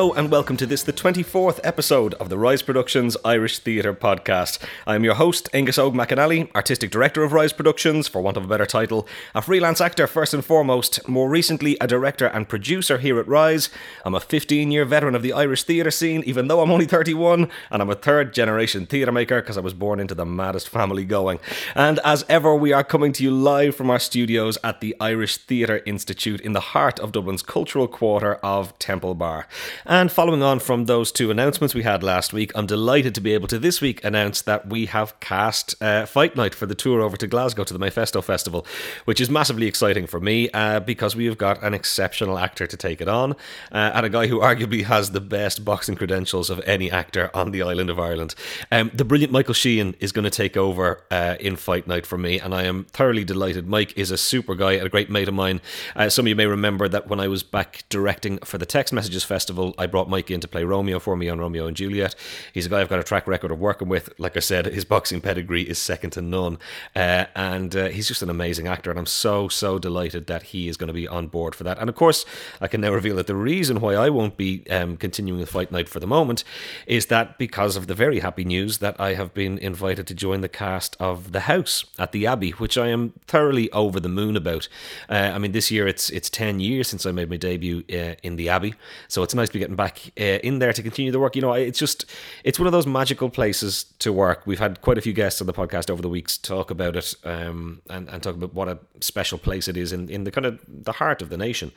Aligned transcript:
Hello 0.00 0.14
and 0.14 0.30
welcome 0.30 0.56
to 0.56 0.64
this, 0.64 0.82
the 0.82 0.94
24th 0.94 1.60
episode 1.62 2.14
of 2.14 2.30
the 2.30 2.38
Rise 2.38 2.62
Productions 2.62 3.18
Irish 3.22 3.58
Theatre 3.58 3.92
Podcast. 3.92 4.58
I'm 4.86 5.04
your 5.04 5.12
host, 5.12 5.50
Angus 5.52 5.76
Og 5.76 5.92
McAnally, 5.92 6.50
Artistic 6.54 6.90
Director 6.90 7.22
of 7.22 7.34
Rise 7.34 7.52
Productions, 7.52 8.08
for 8.08 8.22
want 8.22 8.38
of 8.38 8.44
a 8.44 8.48
better 8.48 8.64
title, 8.64 9.06
a 9.34 9.42
freelance 9.42 9.78
actor 9.78 10.06
first 10.06 10.32
and 10.32 10.42
foremost, 10.42 11.06
more 11.06 11.28
recently 11.28 11.76
a 11.82 11.86
director 11.86 12.24
and 12.24 12.48
producer 12.48 12.96
here 12.96 13.20
at 13.20 13.28
Rise. 13.28 13.68
I'm 14.02 14.14
a 14.14 14.20
15 14.20 14.70
year 14.70 14.86
veteran 14.86 15.14
of 15.14 15.20
the 15.20 15.34
Irish 15.34 15.64
theatre 15.64 15.90
scene, 15.90 16.22
even 16.24 16.48
though 16.48 16.62
I'm 16.62 16.70
only 16.70 16.86
31, 16.86 17.50
and 17.70 17.82
I'm 17.82 17.90
a 17.90 17.94
third 17.94 18.32
generation 18.32 18.86
theatre 18.86 19.12
maker 19.12 19.42
because 19.42 19.58
I 19.58 19.60
was 19.60 19.74
born 19.74 20.00
into 20.00 20.14
the 20.14 20.24
maddest 20.24 20.70
family 20.70 21.04
going. 21.04 21.40
And 21.74 21.98
as 22.06 22.24
ever, 22.26 22.54
we 22.54 22.72
are 22.72 22.84
coming 22.84 23.12
to 23.12 23.22
you 23.22 23.32
live 23.32 23.76
from 23.76 23.90
our 23.90 23.98
studios 23.98 24.56
at 24.64 24.80
the 24.80 24.96
Irish 24.98 25.36
Theatre 25.36 25.82
Institute 25.84 26.40
in 26.40 26.54
the 26.54 26.60
heart 26.72 26.98
of 27.00 27.12
Dublin's 27.12 27.42
cultural 27.42 27.86
quarter 27.86 28.36
of 28.36 28.78
Temple 28.78 29.14
Bar. 29.14 29.46
And 29.90 30.12
following 30.12 30.40
on 30.40 30.60
from 30.60 30.84
those 30.84 31.10
two 31.10 31.32
announcements 31.32 31.74
we 31.74 31.82
had 31.82 32.04
last 32.04 32.32
week, 32.32 32.52
I'm 32.54 32.66
delighted 32.66 33.12
to 33.16 33.20
be 33.20 33.34
able 33.34 33.48
to 33.48 33.58
this 33.58 33.80
week 33.80 34.04
announce 34.04 34.40
that 34.42 34.68
we 34.68 34.86
have 34.86 35.18
cast 35.18 35.74
uh, 35.82 36.06
Fight 36.06 36.36
Night 36.36 36.54
for 36.54 36.66
the 36.66 36.76
tour 36.76 37.00
over 37.00 37.16
to 37.16 37.26
Glasgow 37.26 37.64
to 37.64 37.76
the 37.76 37.80
Mayfesto 37.80 38.22
Festival, 38.22 38.64
which 39.04 39.20
is 39.20 39.28
massively 39.28 39.66
exciting 39.66 40.06
for 40.06 40.20
me 40.20 40.48
uh, 40.50 40.78
because 40.78 41.16
we 41.16 41.24
have 41.24 41.38
got 41.38 41.60
an 41.64 41.74
exceptional 41.74 42.38
actor 42.38 42.68
to 42.68 42.76
take 42.76 43.00
it 43.00 43.08
on 43.08 43.32
uh, 43.72 43.90
and 43.92 44.06
a 44.06 44.08
guy 44.08 44.28
who 44.28 44.38
arguably 44.38 44.84
has 44.84 45.10
the 45.10 45.20
best 45.20 45.64
boxing 45.64 45.96
credentials 45.96 46.50
of 46.50 46.60
any 46.66 46.88
actor 46.88 47.28
on 47.34 47.50
the 47.50 47.60
island 47.60 47.90
of 47.90 47.98
Ireland. 47.98 48.36
Um, 48.70 48.92
the 48.94 49.04
brilliant 49.04 49.32
Michael 49.32 49.54
Sheehan 49.54 49.96
is 49.98 50.12
going 50.12 50.22
to 50.22 50.30
take 50.30 50.56
over 50.56 51.02
uh, 51.10 51.34
in 51.40 51.56
Fight 51.56 51.88
Night 51.88 52.06
for 52.06 52.16
me, 52.16 52.38
and 52.38 52.54
I 52.54 52.62
am 52.62 52.84
thoroughly 52.92 53.24
delighted. 53.24 53.66
Mike 53.66 53.98
is 53.98 54.12
a 54.12 54.16
super 54.16 54.54
guy 54.54 54.74
a 54.74 54.88
great 54.88 55.10
mate 55.10 55.26
of 55.26 55.34
mine. 55.34 55.60
Uh, 55.96 56.08
some 56.08 56.26
of 56.26 56.28
you 56.28 56.36
may 56.36 56.46
remember 56.46 56.86
that 56.86 57.08
when 57.08 57.18
I 57.18 57.26
was 57.26 57.42
back 57.42 57.82
directing 57.88 58.38
for 58.38 58.56
the 58.56 58.66
Text 58.66 58.92
Messages 58.92 59.24
Festival 59.24 59.74
I 59.80 59.86
brought 59.86 60.10
Mike 60.10 60.30
in 60.30 60.40
to 60.40 60.48
play 60.48 60.62
Romeo 60.62 60.98
for 60.98 61.16
me 61.16 61.30
on 61.30 61.38
Romeo 61.38 61.66
and 61.66 61.74
Juliet. 61.74 62.14
He's 62.52 62.66
a 62.66 62.68
guy 62.68 62.82
I've 62.82 62.90
got 62.90 63.00
a 63.00 63.02
track 63.02 63.26
record 63.26 63.50
of 63.50 63.58
working 63.58 63.88
with. 63.88 64.12
Like 64.18 64.36
I 64.36 64.40
said, 64.40 64.66
his 64.66 64.84
boxing 64.84 65.22
pedigree 65.22 65.62
is 65.62 65.78
second 65.78 66.10
to 66.10 66.20
none. 66.20 66.58
Uh, 66.94 67.24
and 67.34 67.74
uh, 67.74 67.86
he's 67.86 68.06
just 68.06 68.20
an 68.20 68.28
amazing 68.28 68.68
actor. 68.68 68.90
And 68.90 68.98
I'm 68.98 69.06
so, 69.06 69.48
so 69.48 69.78
delighted 69.78 70.26
that 70.26 70.42
he 70.42 70.68
is 70.68 70.76
going 70.76 70.88
to 70.88 70.92
be 70.92 71.08
on 71.08 71.28
board 71.28 71.54
for 71.54 71.64
that. 71.64 71.78
And 71.78 71.88
of 71.88 71.96
course, 71.96 72.26
I 72.60 72.68
can 72.68 72.82
now 72.82 72.92
reveal 72.92 73.16
that 73.16 73.26
the 73.26 73.34
reason 73.34 73.80
why 73.80 73.94
I 73.94 74.10
won't 74.10 74.36
be 74.36 74.68
um, 74.68 74.98
continuing 74.98 75.40
with 75.40 75.50
Fight 75.50 75.72
Night 75.72 75.88
for 75.88 75.98
the 75.98 76.06
moment 76.06 76.44
is 76.86 77.06
that 77.06 77.38
because 77.38 77.74
of 77.74 77.86
the 77.86 77.94
very 77.94 78.20
happy 78.20 78.44
news 78.44 78.78
that 78.78 79.00
I 79.00 79.14
have 79.14 79.32
been 79.32 79.56
invited 79.56 80.06
to 80.08 80.14
join 80.14 80.42
the 80.42 80.48
cast 80.50 80.94
of 81.00 81.32
The 81.32 81.40
House 81.40 81.86
at 81.98 82.12
the 82.12 82.26
Abbey, 82.26 82.50
which 82.50 82.76
I 82.76 82.88
am 82.88 83.14
thoroughly 83.26 83.70
over 83.72 83.98
the 83.98 84.10
moon 84.10 84.36
about. 84.36 84.68
Uh, 85.08 85.32
I 85.34 85.38
mean, 85.38 85.52
this 85.52 85.70
year 85.70 85.86
it's 85.86 86.10
it's 86.10 86.28
10 86.28 86.60
years 86.60 86.86
since 86.86 87.06
I 87.06 87.12
made 87.12 87.30
my 87.30 87.38
debut 87.38 87.82
uh, 87.90 88.16
in 88.22 88.36
the 88.36 88.50
Abbey. 88.50 88.74
So 89.08 89.22
it's 89.22 89.34
nice 89.34 89.48
to 89.48 89.69
getting 89.70 89.76
back 89.76 90.12
uh, 90.20 90.40
in 90.42 90.58
there 90.58 90.72
to 90.72 90.82
continue 90.82 91.12
the 91.12 91.18
work. 91.18 91.36
You 91.36 91.42
know, 91.42 91.52
it's 91.52 91.78
just 91.78 92.04
it's 92.44 92.58
one 92.58 92.66
of 92.66 92.72
those 92.72 92.86
magical 92.86 93.30
places 93.30 93.84
to 94.00 94.12
work. 94.12 94.42
We've 94.46 94.58
had 94.58 94.80
quite 94.80 94.98
a 94.98 95.00
few 95.00 95.12
guests 95.12 95.40
on 95.40 95.46
the 95.46 95.52
podcast 95.52 95.90
over 95.90 96.02
the 96.02 96.08
weeks 96.08 96.36
talk 96.38 96.70
about 96.70 96.96
it 96.96 97.14
um, 97.24 97.80
and 97.88 98.08
and 98.08 98.22
talk 98.22 98.34
about 98.34 98.54
what 98.54 98.68
a 98.68 98.78
special 99.00 99.38
place 99.38 99.68
it 99.68 99.76
is 99.76 99.92
in 99.92 100.08
in 100.08 100.24
the 100.24 100.30
kind 100.30 100.46
of 100.46 100.60
the 100.66 100.92
heart 100.92 101.22
of 101.22 101.28
the 101.28 101.36
nation. 101.36 101.72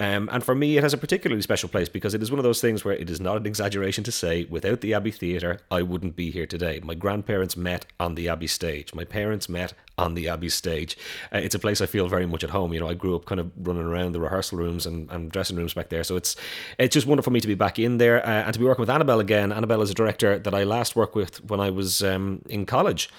Um, 0.00 0.28
and 0.32 0.42
for 0.42 0.54
me, 0.54 0.76
it 0.76 0.82
has 0.82 0.92
a 0.92 0.98
particularly 0.98 1.42
special 1.42 1.68
place 1.68 1.88
because 1.88 2.14
it 2.14 2.22
is 2.22 2.30
one 2.30 2.38
of 2.38 2.44
those 2.44 2.60
things 2.60 2.84
where 2.84 2.94
it 2.94 3.10
is 3.10 3.20
not 3.20 3.36
an 3.36 3.46
exaggeration 3.46 4.04
to 4.04 4.12
say 4.12 4.44
without 4.44 4.80
the 4.80 4.94
Abbey 4.94 5.10
Theatre, 5.10 5.60
I 5.70 5.82
wouldn't 5.82 6.16
be 6.16 6.30
here 6.30 6.46
today. 6.46 6.80
My 6.82 6.94
grandparents 6.94 7.56
met 7.56 7.86
on 8.00 8.14
the 8.14 8.28
Abbey 8.28 8.46
stage. 8.46 8.94
My 8.94 9.04
parents 9.04 9.48
met 9.48 9.72
on 9.98 10.14
the 10.14 10.28
Abbey 10.28 10.48
stage. 10.48 10.96
Uh, 11.32 11.38
it's 11.38 11.54
a 11.54 11.58
place 11.58 11.80
I 11.80 11.86
feel 11.86 12.08
very 12.08 12.26
much 12.26 12.44
at 12.44 12.50
home. 12.50 12.72
You 12.72 12.80
know, 12.80 12.88
I 12.88 12.94
grew 12.94 13.16
up 13.16 13.24
kind 13.24 13.40
of 13.40 13.50
running 13.56 13.84
around 13.84 14.12
the 14.12 14.20
rehearsal 14.20 14.58
rooms 14.58 14.86
and, 14.86 15.10
and 15.10 15.30
dressing 15.30 15.56
rooms 15.56 15.74
back 15.74 15.88
there, 15.88 16.04
so 16.04 16.16
it's 16.16 16.36
it's 16.78 16.94
just 16.94 17.06
wonderful 17.06 17.32
me 17.36 17.40
to 17.40 17.46
be 17.46 17.54
back 17.54 17.78
in 17.78 17.98
there 17.98 18.18
uh, 18.26 18.44
and 18.44 18.52
to 18.54 18.58
be 18.58 18.64
working 18.64 18.82
with 18.82 18.90
Annabelle 18.90 19.20
again. 19.20 19.52
Annabelle 19.52 19.82
is 19.82 19.90
a 19.90 19.94
director 19.94 20.38
that 20.38 20.54
I 20.54 20.64
last 20.64 20.96
worked 20.96 21.14
with 21.14 21.44
when 21.50 21.60
I 21.60 21.70
was 21.70 22.02
um, 22.02 22.42
in 22.48 22.66
college, 22.66 23.10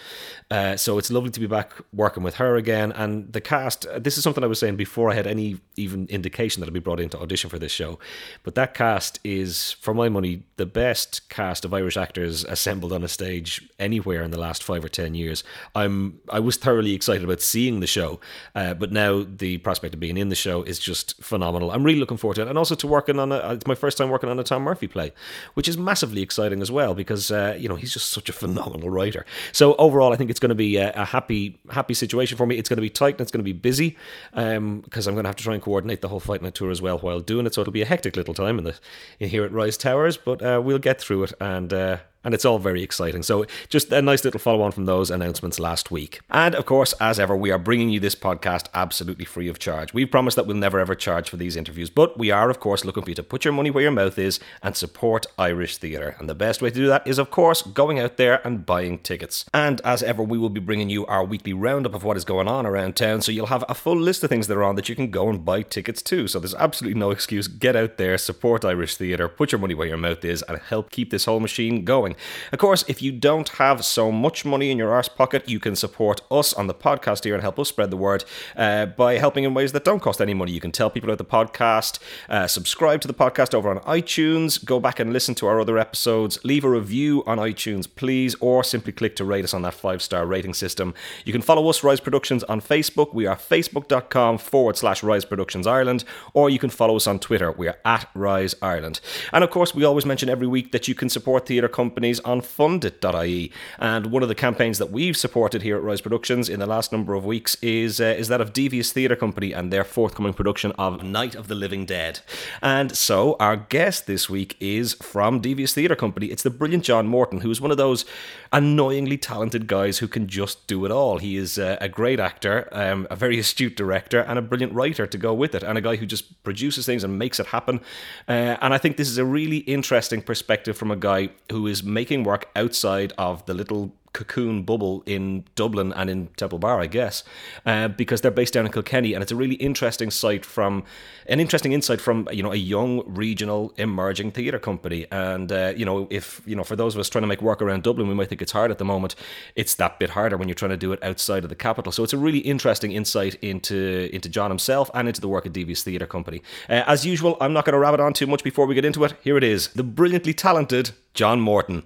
uh, 0.50 0.76
so 0.76 0.98
it's 0.98 1.12
lovely 1.12 1.30
to 1.30 1.40
be 1.40 1.48
back 1.48 1.74
working 1.94 2.24
with 2.24 2.36
her 2.36 2.56
again. 2.56 2.92
And 2.92 3.32
the 3.32 3.42
cast. 3.42 3.86
Uh, 3.86 4.00
this 4.00 4.18
is 4.18 4.24
something 4.24 4.44
I 4.44 4.48
was 4.48 4.60
saying 4.60 4.76
before 4.76 5.12
I 5.12 5.16
had 5.16 5.28
any 5.28 5.60
even 5.76 6.08
indication 6.08 6.60
that 6.60 6.68
I'd 6.68 6.74
be 6.74 6.80
brought 6.80 7.00
in 7.00 7.10
to 7.10 7.20
audition 7.20 7.50
for 7.50 7.60
this 7.60 7.72
show, 7.72 8.00
but 8.44 8.56
that 8.56 8.74
cast 8.74 9.20
is, 9.24 9.74
for 9.74 9.94
my 9.94 10.10
money, 10.10 10.44
the 10.56 10.66
best 10.66 11.30
cast 11.30 11.66
of 11.66 11.74
Irish 11.74 11.98
actors 11.98 12.44
assembled 12.46 12.92
on 12.92 13.04
a 13.04 13.08
stage 13.08 13.70
anywhere 13.80 14.24
in 14.24 14.32
the 14.32 14.40
last 14.40 14.64
five 14.64 14.84
or 14.84 14.90
ten 14.90 15.14
years. 15.14 15.44
I'm 15.76 16.20
I 16.30 16.40
was 16.40 16.58
thoroughly 16.58 16.94
excited 16.94 17.24
about 17.24 17.42
seeing 17.42 17.80
the 17.80 17.88
show, 17.88 18.20
uh, 18.56 18.74
but 18.74 18.92
now 18.92 19.24
the 19.24 19.58
prospect 19.60 19.94
of 19.94 20.00
being 20.00 20.18
in 20.18 20.30
the 20.30 20.36
show 20.36 20.64
is 20.64 20.80
just 20.80 21.22
phenomenal. 21.22 21.72
I'm 21.72 21.84
really 21.84 22.00
looking 22.00 22.18
forward 22.18 22.36
to 22.36 22.42
it, 22.42 22.48
and 22.48 22.58
also 22.58 22.76
to 22.76 22.88
working 22.88 23.20
on 23.20 23.32
a, 23.32 23.54
it's 23.54 23.68
my 23.68 23.76
first 23.76 23.98
time 23.98 24.07
working 24.10 24.30
on 24.30 24.40
a 24.40 24.44
Tom 24.44 24.64
Murphy 24.64 24.88
play, 24.88 25.14
which 25.54 25.68
is 25.68 25.78
massively 25.78 26.22
exciting 26.22 26.62
as 26.62 26.72
well 26.72 26.94
because 26.94 27.32
uh, 27.32 27.56
you 27.60 27.68
know 27.70 27.76
he's 27.76 27.94
just 27.94 28.12
such 28.12 28.30
a 28.30 28.34
phenomenal 28.34 28.90
writer. 28.90 29.26
So 29.52 29.76
overall, 29.76 30.14
I 30.14 30.16
think 30.16 30.30
it's 30.30 30.40
going 30.40 30.50
to 30.50 30.56
be 30.56 30.78
a, 30.78 30.92
a 30.94 31.06
happy 31.06 31.60
happy 31.72 31.94
situation 31.94 32.38
for 32.38 32.46
me. 32.46 32.58
It's 32.58 32.70
going 32.70 32.78
to 32.78 32.82
be 32.82 32.90
tight 32.90 33.16
and 33.16 33.22
it's 33.22 33.32
going 33.32 33.44
to 33.44 33.54
be 33.54 33.54
busy 33.54 33.98
because 34.32 34.58
um, 34.58 34.84
I'm 34.94 35.14
going 35.14 35.24
to 35.24 35.30
have 35.30 35.36
to 35.36 35.44
try 35.44 35.54
and 35.54 35.64
coordinate 35.64 36.02
the 36.02 36.10
whole 36.10 36.20
Fight 36.20 36.42
Night 36.42 36.56
tour 36.56 36.72
as 36.72 36.82
well 36.82 36.98
while 37.00 37.20
doing 37.20 37.46
it. 37.46 37.54
So 37.54 37.62
it'll 37.62 37.74
be 37.74 37.82
a 37.82 37.86
hectic 37.86 38.16
little 38.16 38.34
time 38.34 38.58
in 38.58 38.64
the 38.64 38.76
in 39.20 39.30
here 39.30 39.44
at 39.44 39.52
Rise 39.52 39.78
Towers, 39.78 40.18
but 40.18 40.42
uh, 40.42 40.62
we'll 40.64 40.80
get 40.80 41.00
through 41.00 41.24
it 41.24 41.34
and 41.40 41.74
uh, 41.74 41.98
and 42.28 42.34
it's 42.34 42.44
all 42.44 42.60
very 42.60 42.84
exciting. 42.84 43.24
So, 43.24 43.46
just 43.70 43.90
a 43.94 44.02
nice 44.02 44.26
little 44.26 44.42
follow 44.42 44.62
on 44.62 44.74
from 44.74 44.84
those 44.84 45.10
announcements 45.10 45.62
last 45.62 45.92
week. 45.92 46.20
And 46.30 46.56
of 46.56 46.66
course, 46.66 46.92
as 47.00 47.22
ever, 47.22 47.38
we 47.38 47.52
are 47.52 47.58
bringing 47.58 47.90
you 47.90 48.02
this 48.02 48.16
podcast 48.16 48.66
absolutely 48.74 49.24
free 49.24 49.48
of 49.48 49.60
charge. 49.60 49.94
We've 49.94 50.12
promised 50.12 50.36
that 50.36 50.46
we'll 50.46 50.58
never 50.58 50.78
ever 50.78 50.94
charge 50.94 51.30
for 51.30 51.38
these 51.38 51.56
interviews, 51.56 51.90
but 51.90 52.18
we 52.18 52.30
are, 52.30 52.50
of 52.50 52.60
course, 52.60 52.84
looking 52.84 53.04
for 53.04 53.12
you 53.12 53.16
to 53.16 53.24
put 53.24 53.46
your 53.46 53.54
money 53.54 53.72
where 53.72 53.84
your 53.84 53.94
mouth 53.94 54.20
is 54.20 54.42
and 54.62 54.76
support 54.76 55.26
Irish 55.38 55.78
theatre. 55.78 56.18
And 56.20 56.28
the 56.28 56.36
best 56.36 56.62
way 56.62 56.70
to 56.70 56.76
do 56.76 56.88
that 56.88 57.08
is, 57.08 57.18
of 57.18 57.32
course, 57.32 57.62
going 57.62 57.98
out 57.98 58.18
there 58.18 58.46
and 58.46 58.66
buying 58.66 59.00
tickets. 59.00 59.46
And 59.54 59.80
as 59.86 60.04
ever, 60.04 60.22
we 60.22 60.38
will 60.38 60.50
be 60.50 60.60
bringing 60.60 60.90
you 60.90 61.06
our 61.06 61.24
weekly 61.24 61.54
roundup 61.54 61.96
of 61.96 62.04
what 62.04 62.18
is 62.18 62.26
going 62.26 62.50
on 62.50 62.66
around 62.66 62.98
town, 62.98 63.22
so 63.22 63.32
you'll 63.32 63.46
have 63.46 63.64
a 63.70 63.74
full 63.74 63.98
list 63.98 64.22
of 64.26 64.30
things 64.30 64.48
that 64.48 64.58
are 64.58 64.64
on 64.64 64.76
that 64.76 64.90
you 64.90 64.96
can 64.98 65.12
go 65.12 65.30
and 65.30 65.46
buy 65.46 65.62
tickets 65.62 66.02
to. 66.02 66.28
So, 66.28 66.42
there's 66.42 66.56
absolutely 66.56 67.00
no 67.00 67.12
excuse. 67.12 67.48
Get 67.48 67.78
out 67.78 67.96
there, 67.96 68.18
support 68.18 68.66
Irish 68.66 68.98
theatre, 68.98 69.30
put 69.30 69.54
your 69.54 69.60
money 69.60 69.74
where 69.74 69.88
your 69.88 69.96
mouth 69.96 70.26
is, 70.26 70.42
and 70.42 70.58
help 70.58 70.92
keep 70.92 71.10
this 71.10 71.24
whole 71.24 71.40
machine 71.40 71.86
going. 71.86 72.17
Of 72.52 72.60
course, 72.60 72.84
if 72.88 73.02
you 73.02 73.12
don't 73.12 73.50
have 73.50 73.84
so 73.86 74.12
much 74.12 74.46
money 74.46 74.72
in 74.72 74.78
your 74.78 74.92
arse 74.92 75.10
pocket, 75.10 75.48
you 75.48 75.60
can 75.60 75.76
support 75.76 76.22
us 76.32 76.54
on 76.54 76.68
the 76.68 76.74
podcast 76.74 77.24
here 77.24 77.34
and 77.34 77.42
help 77.42 77.60
us 77.60 77.70
spread 77.70 77.92
the 77.92 77.98
word 77.98 78.24
uh, 78.56 78.86
by 78.88 79.18
helping 79.18 79.44
in 79.44 79.54
ways 79.54 79.72
that 79.72 79.84
don't 79.84 80.02
cost 80.02 80.22
any 80.22 80.34
money. 80.34 80.52
You 80.52 80.62
can 80.62 80.72
tell 80.72 80.90
people 80.90 81.10
about 81.10 81.18
the 81.18 81.26
podcast, 81.26 82.00
uh, 82.30 82.48
subscribe 82.48 83.02
to 83.02 83.08
the 83.08 83.14
podcast 83.14 83.54
over 83.54 83.70
on 83.70 83.80
iTunes, 83.80 84.64
go 84.64 84.80
back 84.80 85.00
and 85.00 85.14
listen 85.14 85.36
to 85.36 85.48
our 85.48 85.60
other 85.60 85.78
episodes, 85.78 86.44
leave 86.44 86.64
a 86.64 86.70
review 86.70 87.24
on 87.26 87.38
iTunes, 87.38 87.88
please, 87.94 88.36
or 88.40 88.64
simply 88.64 88.94
click 88.94 89.16
to 89.18 89.26
rate 89.26 89.44
us 89.44 89.54
on 89.54 89.62
that 89.64 89.74
five 89.74 90.02
star 90.02 90.26
rating 90.26 90.54
system. 90.54 90.94
You 91.26 91.34
can 91.34 91.42
follow 91.42 91.68
us, 91.70 91.84
Rise 91.84 92.00
Productions, 92.00 92.44
on 92.46 92.62
Facebook. 92.62 93.14
We 93.14 93.26
are 93.26 93.36
facebook.com 93.36 94.38
forward 94.38 94.78
slash 94.78 95.04
Rise 95.04 95.26
Productions 95.26 95.68
Ireland, 95.68 96.04
or 96.34 96.50
you 96.50 96.60
can 96.60 96.70
follow 96.70 96.96
us 96.96 97.08
on 97.08 97.20
Twitter. 97.20 97.52
We 97.52 97.68
are 97.68 97.78
at 97.86 98.10
Rise 98.14 98.56
Ireland. 98.62 99.00
And 99.34 99.44
of 99.44 99.50
course, 99.50 99.76
we 99.76 99.84
always 99.84 100.06
mention 100.06 100.30
every 100.30 100.48
week 100.48 100.72
that 100.72 100.88
you 100.88 100.96
can 100.96 101.10
support 101.10 101.46
theatre 101.46 101.68
companies 101.68 102.07
on 102.24 102.42
fundit.ie. 102.42 103.52
And 103.78 104.06
one 104.08 104.24
of 104.24 104.30
the 104.30 104.36
campaigns 104.36 104.78
that 104.78 104.92
we've 104.92 105.18
supported 105.18 105.62
here 105.62 105.76
at 105.78 105.84
Rise 105.84 106.02
Productions 106.02 106.50
in 106.50 106.60
the 106.60 106.66
last 106.66 106.92
number 106.92 107.14
of 107.14 107.26
weeks 107.26 107.56
is 107.62 108.00
uh, 108.00 108.16
is 108.18 108.30
that 108.30 108.42
of 108.42 108.54
Devious 108.54 108.92
Theatre 108.92 109.16
Company 109.16 109.52
and 109.54 109.72
their 109.72 109.84
forthcoming 109.84 110.34
production 110.34 110.72
of 110.78 111.04
Night 111.04 111.36
of 111.36 111.48
the 111.48 111.56
Living 111.56 111.86
Dead. 111.86 112.22
And 112.62 112.96
so 112.96 113.36
our 113.40 113.58
guest 113.58 114.08
this 114.08 114.30
week 114.30 114.56
is 114.60 114.94
from 114.94 115.40
Devious 115.40 115.74
Theatre 115.74 115.96
Company. 115.96 116.28
It's 116.28 116.44
the 116.44 116.50
brilliant 116.50 116.84
John 116.84 117.08
Morton, 117.08 117.42
who's 117.42 117.62
one 117.62 117.72
of 117.72 117.78
those 117.78 118.06
annoyingly 118.52 119.18
talented 119.18 119.68
guys 119.68 119.98
who 120.00 120.08
can 120.08 120.28
just 120.28 120.68
do 120.68 120.86
it 120.86 120.92
all. 120.92 121.18
He 121.18 121.38
is 121.38 121.60
uh, 121.60 121.78
a 121.82 121.90
great 121.90 122.20
actor, 122.20 122.70
um, 122.72 123.08
a 123.12 123.16
very 123.16 123.40
astute 123.40 123.76
director, 123.76 124.22
and 124.22 124.40
a 124.40 124.42
brilliant 124.42 124.74
writer 124.74 125.06
to 125.06 125.18
go 125.18 125.34
with 125.34 125.54
it, 125.54 125.64
and 125.64 125.78
a 125.78 125.82
guy 125.82 125.98
who 125.98 126.06
just 126.06 126.44
produces 126.44 126.86
things 126.86 127.04
and 127.04 127.20
makes 127.20 127.40
it 127.40 127.48
happen. 127.48 127.82
Uh, 128.28 128.58
and 128.62 128.74
I 128.74 128.78
think 128.78 128.98
this 128.98 129.10
is 129.10 129.18
a 129.18 129.26
really 129.26 129.58
interesting 129.60 130.22
perspective 130.22 130.78
from 130.78 130.92
a 130.92 130.96
guy 130.96 131.30
who 131.52 131.68
is 131.68 131.84
making 131.88 132.24
work 132.24 132.50
outside 132.56 133.14
of 133.18 133.46
the 133.46 133.54
little 133.54 133.94
cocoon 134.14 134.64
bubble 134.64 135.04
in 135.06 135.46
Dublin 135.56 135.94
and 135.94 136.10
in 136.10 136.28
Temple 136.38 136.60
Bar, 136.60 136.80
I 136.80 136.88
guess, 136.88 137.24
uh, 137.66 137.88
because 137.88 138.22
they're 138.22 138.32
based 138.32 138.54
down 138.54 138.66
in 138.66 138.72
Kilkenny, 138.72 139.14
and 139.14 139.22
it's 139.22 139.32
a 139.32 139.36
really 139.36 139.56
interesting 139.56 140.12
site 140.12 140.46
from 140.46 140.84
an 141.28 141.40
interesting 141.40 141.74
insight 141.74 142.02
from 142.02 142.28
you 142.32 142.44
know 142.44 142.52
a 142.52 142.58
young 142.58 143.04
regional 143.06 143.74
emerging 143.78 144.32
theatre 144.32 144.60
company. 144.60 145.06
And 145.12 145.52
uh, 145.52 145.74
you 145.76 145.86
know, 145.86 146.08
if 146.10 146.42
you 146.46 146.56
know, 146.56 146.64
for 146.64 146.76
those 146.76 146.96
of 146.96 147.00
us 147.00 147.10
trying 147.10 147.24
to 147.24 147.28
make 147.28 147.42
work 147.42 147.62
around 147.62 147.84
Dublin, 147.84 148.08
we 148.08 148.14
might 148.14 148.30
think 148.30 148.42
it's 148.42 148.52
hard 148.52 148.72
at 148.72 148.78
the 148.78 148.86
moment. 148.86 149.16
It's 149.56 149.76
that 149.76 150.00
bit 150.00 150.12
harder 150.12 150.38
when 150.38 150.48
you're 150.48 150.56
trying 150.56 150.72
to 150.72 150.78
do 150.78 150.94
it 150.94 151.04
outside 151.04 151.44
of 151.44 151.50
the 151.50 151.56
capital. 151.56 151.92
So 151.92 152.04
it's 152.04 152.14
a 152.14 152.18
really 152.18 152.40
interesting 152.40 152.92
insight 152.92 153.36
into 153.36 154.10
into 154.14 154.30
John 154.30 154.52
himself 154.52 154.90
and 154.94 155.08
into 155.08 155.22
the 155.22 155.28
work 155.28 155.46
of 155.46 155.54
Devious 155.54 155.84
Theatre 155.84 156.08
Company. 156.08 156.42
Uh, 156.70 156.84
as 156.88 157.06
usual, 157.06 157.38
I'm 157.42 157.54
not 157.54 157.66
going 157.66 157.74
to 157.74 157.80
rabbit 157.80 158.00
on 158.00 158.14
too 158.14 158.28
much 158.28 158.44
before 158.44 158.66
we 158.66 158.76
get 158.76 158.86
into 158.86 159.04
it. 159.04 159.14
Here 159.22 159.38
it 159.38 159.44
is, 159.44 159.70
the 159.70 159.84
brilliantly 159.84 160.34
talented 160.34 160.92
John 161.14 161.42
Morton. 161.42 161.84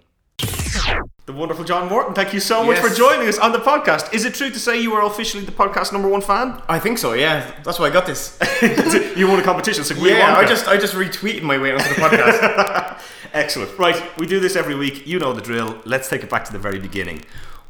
The 1.25 1.33
wonderful 1.33 1.63
John 1.63 1.88
Morton. 1.88 2.13
Thank 2.13 2.33
you 2.33 2.39
so 2.39 2.63
much 2.63 2.77
Yes. 2.77 2.88
for 2.89 2.95
joining 2.95 3.27
us 3.27 3.38
on 3.38 3.51
the 3.51 3.59
podcast. 3.59 4.13
Is 4.13 4.25
it 4.25 4.33
true 4.33 4.50
to 4.50 4.59
say 4.59 4.81
you 4.81 4.94
are 4.94 5.06
officially 5.06 5.45
the 5.45 5.51
podcast 5.51 5.94
number 5.94 6.07
one 6.09 6.21
fan? 6.21 6.62
I 6.68 6.79
think 6.79 6.97
so. 6.97 7.13
Yeah, 7.13 7.50
that's 7.63 7.79
why 7.79 7.88
I 7.88 7.89
got 7.91 8.06
this. 8.06 8.38
you 9.15 9.27
won 9.27 9.39
a 9.39 9.44
competition, 9.44 9.83
so 9.83 9.94
yeah, 9.95 10.33
won 10.35 10.44
I 10.45 10.47
just 10.47 10.68
I 10.68 10.77
just 10.77 10.94
retweeted 10.95 11.44
my 11.44 11.57
way 11.57 11.71
onto 11.73 11.88
the 11.89 11.95
podcast. 12.01 13.01
Excellent. 13.33 13.77
Right, 13.77 14.01
we 14.18 14.25
do 14.27 14.39
this 14.39 14.56
every 14.56 14.75
week. 14.75 15.07
You 15.07 15.19
know 15.19 15.31
the 15.33 15.41
drill. 15.41 15.77
Let's 15.85 16.09
take 16.09 16.23
it 16.23 16.29
back 16.29 16.44
to 16.45 16.51
the 16.51 16.59
very 16.59 16.79
beginning. 16.79 17.23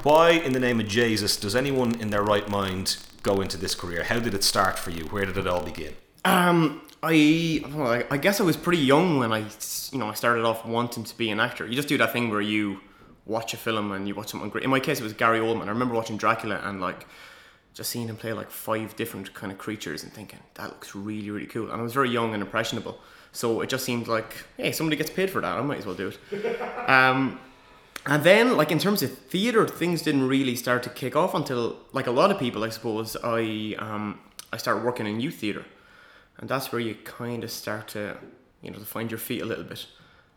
Why, 0.03 0.31
in 0.31 0.53
the 0.53 0.59
name 0.59 0.80
of 0.80 0.88
Jesus, 0.88 1.38
does 1.38 1.56
anyone 1.56 2.00
in 2.00 2.09
their 2.09 2.24
right 2.24 2.50
mind 2.50 2.98
go 3.21 3.39
into 3.42 3.57
this 3.57 3.75
career? 3.75 4.03
How 4.03 4.18
did 4.19 4.33
it 4.33 4.44
start 4.44 4.80
for 4.80 4.89
you? 4.89 5.03
Where 5.06 5.25
did 5.25 5.38
it 5.38 5.45
all 5.48 5.62
begin? 5.62 5.94
um, 6.25 6.81
I 7.03 7.63
well, 7.74 7.88
I- 7.94 8.06
I 8.12 8.18
guess 8.18 8.39
I 8.39 8.44
was 8.44 8.56
pretty 8.56 8.81
young 8.81 9.18
when 9.19 9.31
I 9.33 9.44
you 9.92 9.98
know 10.00 10.07
I 10.07 10.13
started 10.13 10.45
off 10.45 10.65
wanting 10.65 11.03
to 11.03 11.18
be 11.18 11.30
an 11.31 11.39
actor. 11.39 11.65
You 11.68 11.75
just 11.75 11.88
do 11.88 11.98
that 11.98 12.13
thing 12.13 12.30
where 12.30 12.42
you 12.42 12.80
watch 13.25 13.53
a 13.53 13.57
film 13.57 13.91
and 13.91 14.07
you 14.07 14.15
watch 14.15 14.29
someone 14.29 14.50
great. 14.50 14.63
In 14.63 14.69
my 14.69 14.79
case, 14.79 15.00
it 15.00 15.03
was 15.03 15.13
Gary 15.13 15.39
Oldman. 15.39 15.65
I 15.65 15.69
remember 15.69 15.95
watching 15.95 16.18
Dracula 16.18 16.59
and 16.63 16.81
like 16.81 17.07
just 17.73 17.89
seeing 17.89 18.07
him 18.07 18.18
play 18.18 18.33
like 18.33 18.51
five 18.51 18.95
different 18.95 19.33
kind 19.33 19.51
of 19.51 19.57
creatures 19.57 20.03
and 20.03 20.12
thinking 20.12 20.39
that 20.56 20.69
looks 20.69 20.95
really 20.95 21.31
really 21.31 21.47
cool. 21.47 21.71
And 21.71 21.79
I 21.79 21.83
was 21.83 21.94
very 21.94 22.09
young 22.09 22.33
and 22.33 22.41
impressionable, 22.41 23.00
so 23.31 23.62
it 23.62 23.69
just 23.69 23.85
seemed 23.85 24.07
like 24.07 24.45
hey, 24.57 24.71
somebody 24.71 24.97
gets 24.97 25.09
paid 25.09 25.29
for 25.29 25.41
that. 25.41 25.57
I 25.57 25.62
might 25.62 25.79
as 25.79 25.85
well 25.85 25.95
do 25.95 26.09
it. 26.09 26.59
Um, 26.88 27.39
and 28.06 28.23
then, 28.23 28.57
like 28.57 28.71
in 28.71 28.79
terms 28.79 29.03
of 29.03 29.15
theater, 29.15 29.67
things 29.67 30.01
didn't 30.01 30.27
really 30.27 30.56
start 30.56 30.81
to 30.83 30.89
kick 30.89 31.15
off 31.15 31.35
until, 31.35 31.77
like 31.94 32.07
a 32.07 32.12
lot 32.12 32.31
of 32.31 32.39
people, 32.39 32.63
I 32.63 32.69
suppose, 32.69 33.15
I 33.24 33.75
um, 33.77 34.19
I 34.51 34.57
started 34.57 34.83
working 34.83 35.06
in 35.06 35.19
youth 35.19 35.35
theater, 35.35 35.65
and 36.38 36.50
that's 36.50 36.71
where 36.71 36.81
you 36.81 36.95
kind 36.95 37.44
of 37.44 37.51
start 37.51 37.89
to, 37.89 38.17
you 38.63 38.71
know, 38.71 38.79
to 38.79 38.85
find 38.85 39.12
your 39.12 39.19
feet 39.19 39.41
a 39.41 39.45
little 39.45 39.63
bit, 39.63 39.85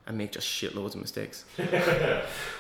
and 0.06 0.18
make 0.18 0.32
just 0.32 0.46
shitloads 0.46 0.94
of 0.94 1.00
mistakes. 1.00 1.44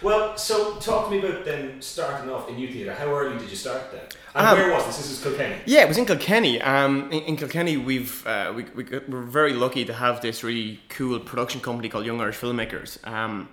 Well, 0.02 0.36
so 0.36 0.76
talk 0.76 1.08
to 1.08 1.10
me 1.12 1.18
about 1.26 1.44
then 1.44 1.80
starting 1.80 2.28
off 2.30 2.48
in 2.48 2.58
youth 2.58 2.72
theatre. 2.72 2.92
How 2.94 3.06
early 3.06 3.38
did 3.38 3.48
you 3.50 3.56
start 3.56 3.90
then? 3.92 4.00
And 4.34 4.46
Um, 4.46 4.58
where 4.58 4.72
was 4.72 4.86
this? 4.86 4.98
This 4.98 5.10
is 5.12 5.22
Kilkenny. 5.22 5.56
Yeah, 5.66 5.82
it 5.82 5.88
was 5.88 5.96
in 5.98 6.04
Kilkenny. 6.06 6.60
Um, 6.60 7.10
in, 7.12 7.22
in 7.22 7.36
Kilkenny, 7.36 7.76
we've 7.76 8.26
uh, 8.26 8.52
we, 8.54 8.64
we 8.74 8.82
got- 8.84 9.08
we're 9.08 9.22
very 9.22 9.52
lucky 9.54 9.84
to 9.86 9.94
have 9.94 10.20
this 10.20 10.42
really 10.44 10.80
cool 10.90 11.18
production 11.20 11.60
company 11.60 11.88
called 11.88 12.04
Young 12.06 12.20
Irish 12.20 12.36
Filmmakers, 12.38 12.98
um, 13.06 13.48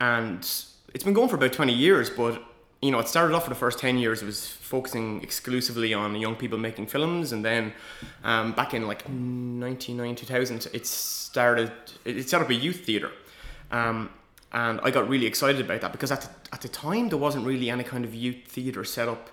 and 0.00 0.40
it's 0.94 1.04
been 1.04 1.14
going 1.14 1.28
for 1.28 1.36
about 1.36 1.52
twenty 1.52 1.74
years. 1.74 2.10
But 2.10 2.42
you 2.80 2.90
know, 2.90 2.98
it 3.00 3.08
started 3.08 3.34
off 3.34 3.44
for 3.44 3.50
the 3.50 3.56
first 3.56 3.78
ten 3.78 3.98
years. 3.98 4.22
It 4.22 4.26
was 4.26 4.46
focusing 4.46 5.22
exclusively 5.22 5.94
on 5.94 6.14
young 6.16 6.36
people 6.36 6.58
making 6.58 6.86
films, 6.86 7.32
and 7.32 7.44
then 7.44 7.72
um, 8.24 8.52
back 8.52 8.74
in 8.74 8.86
like 8.86 9.08
ninety 9.08 9.94
nine 9.94 10.14
two 10.14 10.26
thousand, 10.26 10.66
it 10.72 10.86
started. 10.86 11.72
It 12.04 12.28
set 12.28 12.40
up 12.40 12.50
a 12.50 12.54
youth 12.54 12.84
theater. 12.84 13.10
Um, 13.70 14.10
and 14.52 14.80
I 14.82 14.90
got 14.90 15.08
really 15.08 15.26
excited 15.26 15.60
about 15.60 15.82
that 15.82 15.92
because 15.92 16.10
at 16.10 16.22
the, 16.22 16.28
at 16.54 16.62
the 16.62 16.68
time 16.68 17.10
there 17.10 17.18
wasn't 17.18 17.46
really 17.46 17.68
any 17.68 17.84
kind 17.84 18.04
of 18.04 18.14
youth 18.14 18.46
theatre 18.46 18.82
set 18.82 19.08
up 19.08 19.30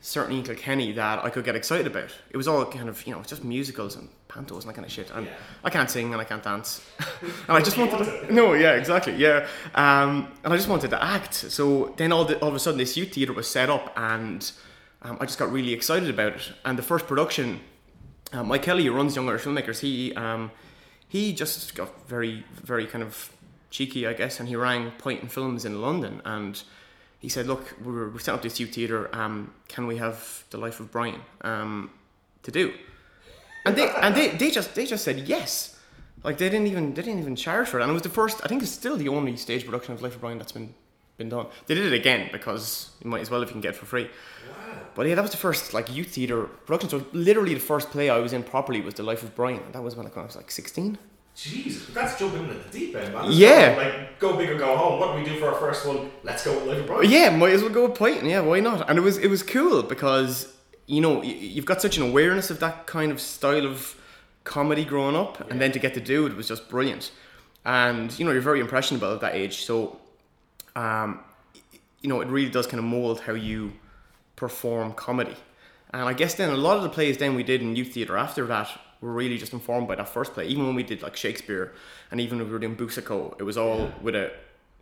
certainly 0.00 0.38
in 0.38 0.44
Kilkenny 0.44 0.92
that 0.92 1.24
I 1.24 1.30
could 1.30 1.44
get 1.44 1.56
excited 1.56 1.86
about. 1.86 2.10
It 2.30 2.36
was 2.36 2.48
all 2.48 2.64
kind 2.64 2.88
of, 2.88 3.06
you 3.06 3.12
know, 3.14 3.22
just 3.22 3.44
musicals 3.44 3.96
and 3.96 4.08
pantos 4.38 4.60
and 4.60 4.68
that 4.70 4.74
kind 4.74 4.86
of 4.86 4.92
shit. 4.92 5.10
And 5.10 5.26
Yeah. 5.26 5.32
I 5.64 5.70
can't 5.70 5.90
sing 5.90 6.12
and 6.12 6.20
I 6.20 6.24
can't 6.24 6.42
dance. 6.42 6.80
and 7.48 7.56
I 7.56 7.60
just 7.60 7.76
wanted 7.76 8.04
to, 8.04 8.32
no, 8.34 8.54
yeah, 8.54 8.72
exactly, 8.72 9.14
yeah. 9.16 9.46
Um, 9.74 10.32
and 10.44 10.52
I 10.52 10.56
just 10.56 10.68
wanted 10.68 10.90
to 10.90 11.02
act. 11.02 11.34
So 11.34 11.94
then 11.96 12.12
all, 12.12 12.24
the, 12.24 12.38
all 12.40 12.48
of 12.48 12.54
a 12.54 12.58
sudden 12.58 12.78
this 12.78 12.96
youth 12.96 13.12
theatre 13.12 13.32
was 13.32 13.48
set 13.48 13.70
up 13.70 13.92
and 13.96 14.50
um, 15.02 15.18
I 15.20 15.24
just 15.26 15.38
got 15.38 15.50
really 15.52 15.72
excited 15.72 16.08
about 16.10 16.34
it. 16.36 16.52
And 16.64 16.78
the 16.78 16.82
first 16.82 17.06
production, 17.06 17.60
uh, 18.32 18.42
Mike 18.44 18.62
Kelly, 18.62 18.84
who 18.86 18.92
runs 18.92 19.16
Young 19.16 19.28
Irish 19.28 19.42
Filmmakers, 19.42 19.80
he, 19.80 20.14
um, 20.14 20.50
he 21.08 21.32
just 21.32 21.74
got 21.74 22.08
very, 22.08 22.44
very 22.52 22.86
kind 22.86 23.02
of 23.02 23.32
cheeky, 23.70 24.06
I 24.06 24.12
guess, 24.12 24.40
and 24.40 24.48
he 24.48 24.56
rang 24.56 24.90
Point 24.92 25.22
and 25.22 25.30
Films 25.30 25.64
in 25.64 25.80
London 25.80 26.22
and 26.24 26.62
he 27.20 27.28
said, 27.28 27.46
"Look, 27.46 27.74
we're, 27.84 28.08
we're 28.10 28.18
setting 28.20 28.34
up 28.38 28.42
this 28.42 28.60
youth 28.60 28.74
theatre. 28.74 29.14
Um, 29.14 29.52
can 29.66 29.86
we 29.88 29.96
have 29.96 30.44
the 30.50 30.56
life 30.58 30.78
of 30.78 30.92
Brian 30.92 31.20
um, 31.40 31.90
to 32.44 32.50
do?" 32.52 32.72
And 33.68 33.76
they 33.76 33.88
and 33.88 34.14
they, 34.14 34.28
they 34.40 34.50
just 34.50 34.74
they 34.74 34.86
just 34.86 35.04
said 35.04 35.28
yes. 35.28 35.76
Like 36.24 36.38
they 36.38 36.48
didn't 36.48 36.66
even 36.66 36.94
they 36.94 37.02
didn't 37.02 37.20
even 37.20 37.36
charge 37.36 37.68
for 37.68 37.78
it. 37.78 37.82
And 37.82 37.90
it 37.90 37.94
was 37.94 38.02
the 38.02 38.08
first. 38.08 38.40
I 38.44 38.48
think 38.48 38.62
it's 38.62 38.72
still 38.72 38.96
the 38.96 39.08
only 39.08 39.36
stage 39.36 39.64
production 39.64 39.94
of 39.94 40.02
Life 40.02 40.14
of 40.14 40.20
Brian 40.20 40.38
that's 40.38 40.52
been 40.52 40.74
been 41.16 41.28
done. 41.28 41.46
They 41.66 41.74
did 41.74 41.92
it 41.92 41.92
again 41.92 42.28
because 42.32 42.90
you 43.02 43.10
might 43.10 43.20
as 43.20 43.30
well 43.30 43.42
if 43.42 43.48
you 43.48 43.52
can 43.52 43.60
get 43.60 43.74
it 43.74 43.76
for 43.76 43.86
free. 43.86 44.08
But 44.94 45.06
yeah, 45.06 45.14
that 45.14 45.22
was 45.22 45.30
the 45.30 45.36
first 45.36 45.74
like 45.74 45.94
youth 45.94 46.08
theatre 46.08 46.44
production. 46.44 46.90
So 46.90 47.06
literally 47.12 47.54
the 47.54 47.60
first 47.60 47.90
play 47.90 48.10
I 48.10 48.18
was 48.18 48.32
in 48.32 48.42
properly 48.42 48.80
was 48.80 48.94
The 48.94 49.02
Life 49.02 49.22
of 49.22 49.34
Brian. 49.36 49.62
And 49.62 49.72
that 49.74 49.82
was 49.82 49.94
when 49.94 50.06
I 50.06 50.22
was 50.22 50.36
like 50.36 50.50
sixteen. 50.50 50.98
Jesus, 51.36 51.86
that's 51.94 52.18
jumping 52.18 52.42
in 52.42 52.50
at 52.50 52.64
the 52.64 52.78
deep 52.78 52.96
end, 52.96 53.14
man. 53.14 53.26
Yeah. 53.28 53.74
Like, 53.78 54.18
go 54.18 54.36
big 54.36 54.50
or 54.50 54.58
go 54.58 54.76
home. 54.76 54.98
What 54.98 55.12
do 55.12 55.22
we 55.22 55.24
do 55.24 55.38
for 55.38 55.46
our 55.46 55.54
first 55.54 55.86
one? 55.86 56.10
Let's 56.24 56.44
go 56.44 56.52
with 56.52 56.66
Life 56.66 56.80
of 56.80 56.86
Brian. 56.88 57.08
Yeah, 57.08 57.30
might 57.30 57.52
as 57.52 57.62
well 57.62 57.70
go 57.70 57.86
with 57.86 57.96
Python. 57.96 58.28
Yeah, 58.28 58.40
why 58.40 58.58
not? 58.58 58.90
And 58.90 58.98
it 58.98 59.02
was 59.02 59.18
it 59.18 59.28
was 59.28 59.44
cool 59.44 59.84
because 59.84 60.52
you 60.88 61.00
know 61.00 61.22
you've 61.22 61.66
got 61.66 61.80
such 61.80 61.96
an 61.98 62.02
awareness 62.02 62.50
of 62.50 62.58
that 62.60 62.86
kind 62.86 63.12
of 63.12 63.20
style 63.20 63.66
of 63.66 63.94
comedy 64.42 64.84
growing 64.84 65.14
up, 65.14 65.48
and 65.50 65.60
then 65.60 65.70
to 65.72 65.78
get 65.78 65.94
to 65.94 66.00
do 66.00 66.26
it 66.26 66.34
was 66.34 66.48
just 66.48 66.68
brilliant. 66.68 67.12
And 67.64 68.18
you 68.18 68.24
know 68.24 68.32
you're 68.32 68.40
very 68.40 68.60
impressionable 68.60 69.12
at 69.12 69.20
that 69.20 69.34
age, 69.34 69.64
so 69.64 69.98
um, 70.74 71.20
you 72.00 72.08
know 72.08 72.20
it 72.20 72.28
really 72.28 72.50
does 72.50 72.66
kind 72.66 72.78
of 72.78 72.86
mold 72.86 73.20
how 73.20 73.34
you 73.34 73.74
perform 74.34 74.94
comedy. 74.94 75.36
And 75.90 76.02
I 76.02 76.14
guess 76.14 76.34
then 76.34 76.50
a 76.50 76.56
lot 76.56 76.76
of 76.78 76.82
the 76.82 76.88
plays 76.88 77.18
then 77.18 77.34
we 77.34 77.42
did 77.42 77.60
in 77.62 77.76
youth 77.76 77.92
theatre 77.92 78.16
after 78.16 78.46
that 78.46 78.68
were 79.00 79.12
really 79.12 79.38
just 79.38 79.52
informed 79.52 79.88
by 79.88 79.94
that 79.94 80.08
first 80.08 80.32
play. 80.32 80.46
Even 80.46 80.66
when 80.66 80.74
we 80.74 80.82
did 80.82 81.02
like 81.02 81.16
Shakespeare, 81.16 81.72
and 82.10 82.20
even 82.20 82.38
when 82.38 82.46
we 82.46 82.52
were 82.52 82.58
doing 82.58 82.74
Boucicault, 82.74 83.36
it 83.38 83.42
was 83.42 83.58
all 83.58 83.92
with 84.00 84.14
a 84.14 84.32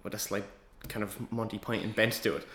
with 0.05 0.15
a 0.15 0.19
slight 0.19 0.45
kind 0.89 1.03
of 1.03 1.33
Monty 1.33 1.59
Python 1.59 1.91
bent 1.91 2.15
to 2.23 2.37
it. 2.37 2.47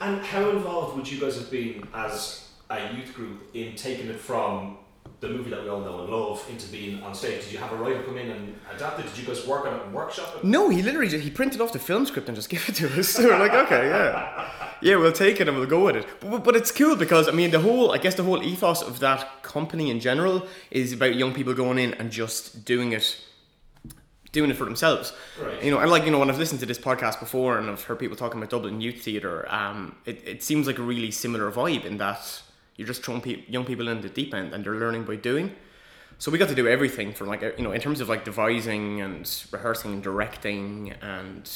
And 0.00 0.20
how 0.20 0.50
involved 0.50 0.96
would 0.96 1.10
you 1.10 1.18
guys 1.18 1.36
have 1.36 1.50
been 1.50 1.88
as 1.94 2.48
a 2.78 2.94
youth 2.94 3.14
group 3.14 3.50
in 3.54 3.74
taking 3.76 4.08
it 4.08 4.18
from 4.18 4.78
the 5.22 5.28
movie 5.28 5.50
that 5.50 5.62
we 5.62 5.68
all 5.68 5.80
know 5.80 6.00
and 6.00 6.10
love 6.10 6.44
into 6.50 6.66
being 6.70 7.00
on 7.02 7.14
stage? 7.14 7.44
Did 7.44 7.52
you 7.52 7.58
have 7.58 7.72
a 7.72 7.76
writer 7.76 8.02
come 8.02 8.18
in 8.18 8.30
and 8.30 8.58
adapt 8.74 8.98
it? 8.98 9.06
Did 9.06 9.18
you 9.18 9.24
guys 9.24 9.46
work 9.46 9.66
on 9.66 9.74
it 9.74 9.84
and 9.84 9.94
workshop 9.94 10.36
it? 10.36 10.44
No, 10.44 10.68
he 10.68 10.82
literally 10.82 11.08
just, 11.08 11.22
he 11.22 11.30
printed 11.30 11.60
off 11.60 11.72
the 11.72 11.78
film 11.78 12.04
script 12.06 12.28
and 12.28 12.36
just 12.36 12.48
gave 12.54 12.68
it 12.68 12.74
to 12.76 12.98
us. 12.98 13.08
So 13.08 13.24
we're 13.24 13.38
like, 13.38 13.52
okay, 13.52 13.88
yeah, 13.88 14.50
yeah, 14.80 14.96
we'll 14.96 15.12
take 15.12 15.40
it 15.40 15.48
and 15.48 15.56
we'll 15.56 15.66
go 15.66 15.84
with 15.84 15.96
it. 15.96 16.06
But, 16.20 16.42
but 16.42 16.56
it's 16.56 16.72
cool 16.72 16.96
because 16.96 17.28
I 17.28 17.32
mean, 17.32 17.52
the 17.52 17.60
whole 17.60 17.92
I 17.92 17.98
guess 17.98 18.16
the 18.16 18.24
whole 18.24 18.42
ethos 18.42 18.82
of 18.82 18.98
that 18.98 19.42
company 19.42 19.90
in 19.90 20.00
general 20.00 20.46
is 20.72 20.92
about 20.92 21.14
young 21.14 21.32
people 21.32 21.54
going 21.54 21.78
in 21.78 21.94
and 21.94 22.10
just 22.10 22.64
doing 22.64 22.92
it, 22.92 23.20
doing 24.32 24.50
it 24.50 24.56
for 24.56 24.64
themselves. 24.64 25.12
Right. 25.40 25.62
You 25.62 25.70
know, 25.70 25.78
and 25.78 25.88
like 25.88 26.04
you 26.04 26.10
know, 26.10 26.18
when 26.18 26.30
I've 26.30 26.38
listened 26.38 26.58
to 26.60 26.66
this 26.66 26.78
podcast 26.78 27.20
before 27.20 27.58
and 27.58 27.70
I've 27.70 27.84
heard 27.84 28.00
people 28.00 28.16
talking 28.16 28.38
about 28.38 28.50
Dublin 28.50 28.80
Youth 28.80 29.02
Theatre, 29.02 29.46
um, 29.54 29.94
it, 30.04 30.26
it 30.26 30.42
seems 30.42 30.66
like 30.66 30.78
a 30.78 30.82
really 30.82 31.12
similar 31.12 31.52
vibe 31.52 31.84
in 31.84 31.98
that 31.98 32.42
you're 32.76 32.86
just 32.86 33.04
throwing 33.04 33.20
pe- 33.20 33.44
young 33.48 33.64
people 33.64 33.88
in 33.88 34.00
the 34.00 34.08
deep 34.08 34.34
end 34.34 34.52
and 34.52 34.64
they're 34.64 34.76
learning 34.76 35.04
by 35.04 35.16
doing. 35.16 35.54
So 36.18 36.30
we 36.30 36.38
got 36.38 36.48
to 36.48 36.54
do 36.54 36.68
everything 36.68 37.12
from 37.12 37.28
like 37.28 37.42
you 37.42 37.64
know 37.64 37.72
in 37.72 37.80
terms 37.80 38.00
of 38.00 38.08
like 38.08 38.24
devising 38.24 39.00
and 39.00 39.28
rehearsing 39.50 39.92
and 39.92 40.02
directing 40.02 40.92
and 41.02 41.50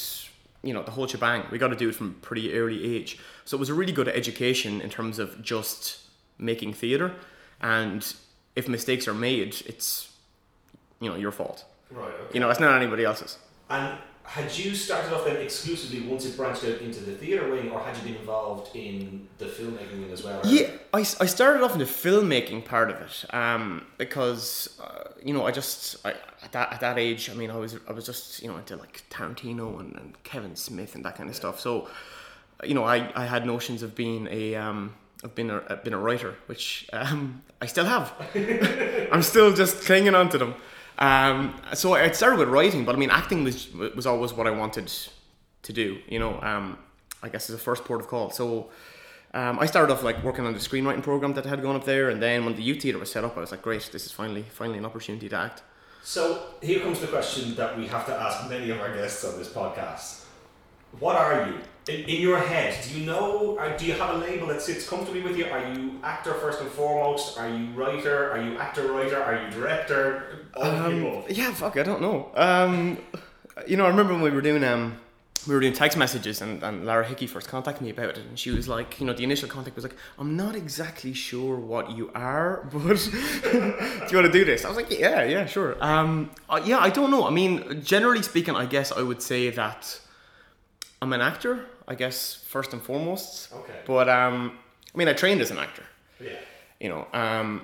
you 0.61 0.73
know 0.73 0.83
the 0.83 0.91
whole 0.91 1.07
shebang. 1.07 1.45
We 1.51 1.57
got 1.57 1.69
to 1.69 1.75
do 1.75 1.89
it 1.89 1.95
from 1.95 2.09
a 2.09 2.25
pretty 2.25 2.53
early 2.53 2.95
age. 2.95 3.19
So 3.45 3.55
it 3.55 3.59
was 3.59 3.69
a 3.69 3.73
really 3.73 3.93
good 3.93 4.07
education 4.07 4.81
in 4.81 4.89
terms 4.89 5.19
of 5.19 5.41
just 5.41 6.01
making 6.37 6.73
theatre. 6.73 7.13
And 7.61 8.05
if 8.55 8.67
mistakes 8.67 9.07
are 9.07 9.13
made, 9.13 9.61
it's 9.65 10.11
you 10.99 11.09
know 11.09 11.15
your 11.15 11.31
fault. 11.31 11.65
Right. 11.89 12.07
Okay. 12.09 12.33
You 12.33 12.39
know 12.41 12.49
it's 12.49 12.59
not 12.59 12.75
anybody 12.75 13.05
else's. 13.05 13.37
And 13.69 13.97
had 14.27 14.55
you 14.57 14.75
started 14.75 15.13
off 15.13 15.23
then 15.23 15.37
exclusively 15.37 16.01
once 16.01 16.25
it 16.25 16.35
branched 16.35 16.65
out 16.65 16.81
into 16.81 16.99
the 16.99 17.13
theatre 17.13 17.49
wing, 17.49 17.71
or 17.71 17.79
had 17.79 17.95
you 17.95 18.03
been 18.03 18.15
involved 18.15 18.75
in 18.75 19.25
the 19.37 19.45
filmmaking 19.45 20.01
wing 20.01 20.11
as 20.11 20.21
well? 20.21 20.41
Yeah, 20.43 20.69
I, 20.93 20.99
I 20.99 21.25
started 21.25 21.63
off 21.63 21.71
in 21.71 21.79
the 21.79 21.85
filmmaking 21.85 22.65
part 22.65 22.91
of 22.91 22.99
it 22.99 23.33
um, 23.33 23.87
because 23.97 24.77
uh, 24.83 25.11
you 25.23 25.33
know 25.33 25.45
I 25.45 25.51
just 25.51 26.05
I, 26.05 26.11
at 26.43 26.51
that 26.51 26.73
at 26.73 26.81
that 26.81 26.99
age 26.99 27.29
I 27.29 27.35
mean 27.35 27.49
I 27.49 27.55
was 27.55 27.77
I 27.87 27.93
was 27.93 28.05
just 28.05 28.41
you 28.41 28.49
know 28.49 28.57
into 28.57 28.75
like 28.75 29.05
Tarantino 29.09 29.79
and, 29.79 29.95
and 29.95 30.21
Kevin 30.23 30.57
Smith 30.57 30.93
and 30.93 31.05
that 31.05 31.15
kind 31.15 31.29
of 31.29 31.35
stuff. 31.35 31.61
So 31.61 31.87
you 32.65 32.73
know 32.73 32.83
I, 32.83 33.09
I 33.15 33.25
had 33.25 33.45
notions 33.45 33.81
of 33.81 33.95
being 33.95 34.27
a 34.29 34.55
um, 34.55 34.93
of 35.23 35.35
being 35.35 35.49
a 35.49 35.79
been 35.85 35.93
a 35.93 35.99
writer, 35.99 36.35
which 36.47 36.85
um, 36.91 37.43
I 37.61 37.65
still 37.65 37.85
have. 37.85 38.13
I'm 39.09 39.23
still 39.23 39.53
just 39.53 39.85
clinging 39.85 40.15
on 40.15 40.27
to 40.31 40.37
them. 40.37 40.55
Um, 40.99 41.55
so 41.73 41.93
I 41.93 42.11
started 42.11 42.39
with 42.39 42.49
writing, 42.49 42.85
but 42.85 42.95
I 42.95 42.97
mean 42.97 43.11
acting 43.11 43.43
was 43.43 43.71
was 43.73 44.05
always 44.05 44.33
what 44.33 44.47
I 44.47 44.51
wanted 44.51 44.91
to 45.63 45.73
do. 45.73 45.99
You 46.07 46.19
know, 46.19 46.39
um, 46.41 46.77
I 47.21 47.29
guess 47.29 47.49
as 47.49 47.55
a 47.55 47.59
first 47.59 47.85
port 47.85 48.01
of 48.01 48.07
call. 48.07 48.29
So. 48.31 48.69
Um, 49.33 49.59
I 49.59 49.65
started 49.65 49.93
off 49.93 50.03
like 50.03 50.23
working 50.23 50.45
on 50.47 50.53
the 50.53 50.59
screenwriting 50.59 51.03
program 51.03 51.33
that 51.33 51.45
had 51.45 51.61
gone 51.61 51.75
up 51.75 51.83
there, 51.83 52.09
and 52.09 52.21
then 52.21 52.45
when 52.45 52.55
the 52.55 52.63
youth 52.63 52.81
theatre 52.81 52.97
was 52.97 53.11
set 53.11 53.25
up, 53.25 53.35
I 53.37 53.41
was 53.41 53.51
like, 53.51 53.61
"Great, 53.61 53.87
this 53.91 54.05
is 54.05 54.11
finally 54.11 54.43
finally 54.43 54.79
an 54.79 54.85
opportunity 54.85 55.27
to 55.27 55.35
act." 55.35 55.63
So 56.01 56.53
here 56.61 56.79
comes 56.79 57.01
the 57.01 57.07
question 57.07 57.53
that 57.55 57.77
we 57.77 57.85
have 57.87 58.05
to 58.05 58.15
ask 58.15 58.49
many 58.49 58.69
of 58.69 58.79
our 58.79 58.95
guests 58.95 59.25
on 59.25 59.37
this 59.37 59.49
podcast. 59.49 60.23
What 60.99 61.15
are 61.15 61.47
you? 61.47 61.59
In, 61.93 62.03
in 62.03 62.21
your 62.21 62.37
head, 62.37 62.77
do 62.83 62.99
you 62.99 63.05
know, 63.05 63.57
or 63.57 63.77
do 63.77 63.85
you 63.85 63.93
have 63.93 64.15
a 64.15 64.17
label 64.17 64.47
that 64.47 64.61
sits 64.61 64.87
comfortably 64.87 65.21
with 65.21 65.37
you? 65.37 65.45
Are 65.45 65.73
you 65.73 65.99
actor 66.03 66.33
first 66.33 66.59
and 66.59 66.69
foremost? 66.69 67.37
Are 67.37 67.47
you 67.47 67.67
writer? 67.75 68.31
Are 68.31 68.41
you 68.41 68.57
actor 68.57 68.91
writer? 68.91 69.21
Are 69.21 69.41
you 69.41 69.51
director? 69.51 70.47
Um, 70.57 71.23
yeah, 71.29 71.53
fuck, 71.53 71.77
I 71.77 71.83
don't 71.83 72.01
know. 72.01 72.29
Um, 72.35 72.97
you 73.65 73.77
know, 73.77 73.85
I 73.85 73.89
remember 73.89 74.13
when 74.13 74.21
we 74.21 74.31
were 74.31 74.41
doing 74.41 74.63
um, 74.65 74.97
we 75.47 75.53
were 75.55 75.61
doing 75.61 75.73
text 75.73 75.97
messages 75.97 76.41
and, 76.41 76.61
and 76.61 76.85
Lara 76.85 77.05
Hickey 77.05 77.27
first 77.27 77.47
contacted 77.47 77.81
me 77.81 77.89
about 77.91 78.09
it 78.09 78.17
and 78.17 78.37
she 78.37 78.51
was 78.51 78.67
like, 78.67 78.99
you 78.99 79.05
know, 79.05 79.13
the 79.13 79.23
initial 79.23 79.47
contact 79.47 79.75
was 79.75 79.85
like, 79.85 79.95
I'm 80.19 80.35
not 80.35 80.55
exactly 80.55 81.13
sure 81.13 81.55
what 81.55 81.91
you 81.91 82.11
are, 82.13 82.67
but 82.73 82.97
do 83.43 83.57
you 83.57 84.17
want 84.17 84.25
to 84.25 84.31
do 84.31 84.43
this? 84.43 84.65
I 84.65 84.67
was 84.67 84.77
like, 84.77 84.91
yeah, 84.91 85.23
yeah, 85.23 85.45
sure. 85.45 85.77
Um, 85.79 86.31
uh, 86.49 86.61
yeah, 86.63 86.79
I 86.79 86.89
don't 86.89 87.11
know. 87.11 87.25
I 87.25 87.29
mean, 87.29 87.81
generally 87.81 88.21
speaking, 88.21 88.55
I 88.55 88.65
guess 88.65 88.91
I 88.91 89.01
would 89.01 89.21
say 89.21 89.49
that 89.51 89.99
I'm 91.01 91.13
an 91.13 91.21
actor, 91.21 91.65
I 91.87 91.95
guess, 91.95 92.43
first 92.47 92.73
and 92.73 92.81
foremost. 92.81 93.53
Okay. 93.53 93.73
But, 93.85 94.09
um, 94.09 94.57
I 94.93 94.97
mean, 94.97 95.07
I 95.07 95.13
trained 95.13 95.41
as 95.41 95.51
an 95.51 95.57
actor, 95.59 95.83
Yeah. 96.19 96.31
you 96.79 96.89
know, 96.89 97.07
um, 97.13 97.61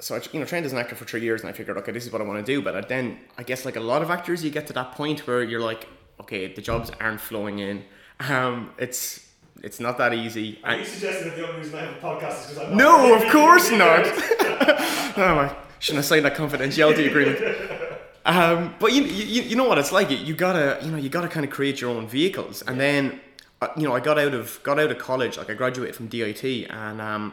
so 0.00 0.16
I, 0.16 0.20
you 0.32 0.40
know, 0.40 0.46
trained 0.46 0.66
as 0.66 0.72
an 0.72 0.78
actor 0.78 0.94
for 0.94 1.04
three 1.04 1.22
years, 1.22 1.40
and 1.42 1.48
I 1.48 1.52
figured, 1.52 1.76
okay, 1.78 1.92
this 1.92 2.04
is 2.04 2.12
what 2.12 2.20
I 2.20 2.24
want 2.24 2.44
to 2.44 2.52
do. 2.52 2.60
But 2.60 2.88
then, 2.88 3.18
I 3.38 3.42
guess, 3.44 3.64
like 3.64 3.76
a 3.76 3.80
lot 3.80 4.02
of 4.02 4.10
actors, 4.10 4.44
you 4.44 4.50
get 4.50 4.66
to 4.66 4.72
that 4.74 4.92
point 4.92 5.26
where 5.26 5.42
you're 5.42 5.60
like, 5.60 5.86
okay, 6.20 6.52
the 6.52 6.60
jobs 6.60 6.90
aren't 7.00 7.20
flowing 7.20 7.60
in. 7.60 7.84
Um, 8.20 8.72
it's 8.78 9.26
it's 9.62 9.80
not 9.80 9.96
that 9.98 10.12
easy. 10.12 10.58
Are 10.64 10.76
you 10.76 10.84
suggesting 10.84 11.28
that 11.28 11.36
the 11.36 11.46
only 11.48 11.60
reason 11.60 11.78
I 11.78 11.82
have 11.86 11.96
a 11.96 12.00
podcast 12.00 12.40
is 12.50 12.54
because 12.54 12.68
I'm 12.70 12.76
no, 12.76 13.14
of 13.14 13.22
course 13.32 13.70
not. 13.70 14.04
oh, 15.16 15.16
I 15.16 15.56
shouldn't 15.78 15.98
have 15.98 16.04
signed 16.04 16.24
that 16.26 16.34
confidentiality 16.34 17.06
agreement. 17.08 17.38
Um, 18.26 18.74
but 18.80 18.92
you, 18.92 19.04
you 19.04 19.42
you 19.42 19.56
know 19.56 19.64
what 19.68 19.78
it's 19.78 19.92
like. 19.92 20.10
You, 20.10 20.34
gotta 20.34 20.78
you 20.84 20.90
know 20.90 20.98
you 20.98 21.08
gotta 21.08 21.28
kind 21.28 21.44
of 21.46 21.50
create 21.52 21.80
your 21.80 21.90
own 21.90 22.08
vehicles, 22.08 22.62
and 22.62 22.78
then 22.80 23.20
uh, 23.62 23.68
you 23.76 23.84
know 23.84 23.94
I 23.94 24.00
got 24.00 24.18
out 24.18 24.34
of 24.34 24.60
got 24.64 24.78
out 24.80 24.90
of 24.90 24.98
college. 24.98 25.38
Like 25.38 25.48
I 25.48 25.54
graduated 25.54 25.94
from 25.94 26.08
DIT, 26.08 26.44
and 26.68 27.00
um, 27.00 27.32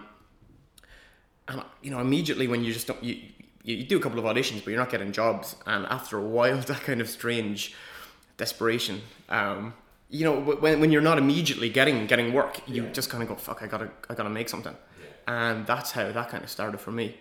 and 1.48 1.64
you 1.82 1.90
know 1.92 2.00
immediately 2.00 2.48
when 2.48 2.64
you 2.64 2.72
just 2.72 2.86
don't 2.88 3.04
you, 3.04 3.18
you 3.64 3.84
do 3.84 3.98
a 3.98 4.00
couple 4.00 4.20
of 4.20 4.26
auditions, 4.26 4.64
but 4.64 4.68
you're 4.68 4.80
not 4.80 4.92
getting 4.92 5.12
jobs, 5.12 5.56
and 5.66 5.86
after 5.88 6.18
a 6.18 6.22
while, 6.22 6.58
that 6.72 6.82
kind 6.82 7.02
of 7.02 7.10
strange 7.10 7.74
desperation. 8.38 9.02
Um, 9.30 9.74
you 10.10 10.26
know, 10.26 10.40
when, 10.40 10.80
when 10.80 10.92
you're 10.92 11.02
not 11.02 11.18
immediately 11.18 11.70
getting 11.70 12.06
getting 12.06 12.34
work, 12.34 12.62
you 12.68 12.84
Yeah. 12.84 12.92
just 12.92 13.10
kind 13.10 13.24
of 13.24 13.30
go, 13.30 13.36
"Fuck, 13.36 13.64
I 13.64 13.68
gotta 13.68 13.90
I 14.10 14.14
gotta 14.14 14.30
make 14.30 14.48
something," 14.48 14.76
and 15.28 15.66
that's 15.66 15.92
how 15.92 16.12
that 16.12 16.30
kind 16.30 16.44
of 16.44 16.52
started 16.52 16.80
for 16.80 16.92
me. 16.92 17.18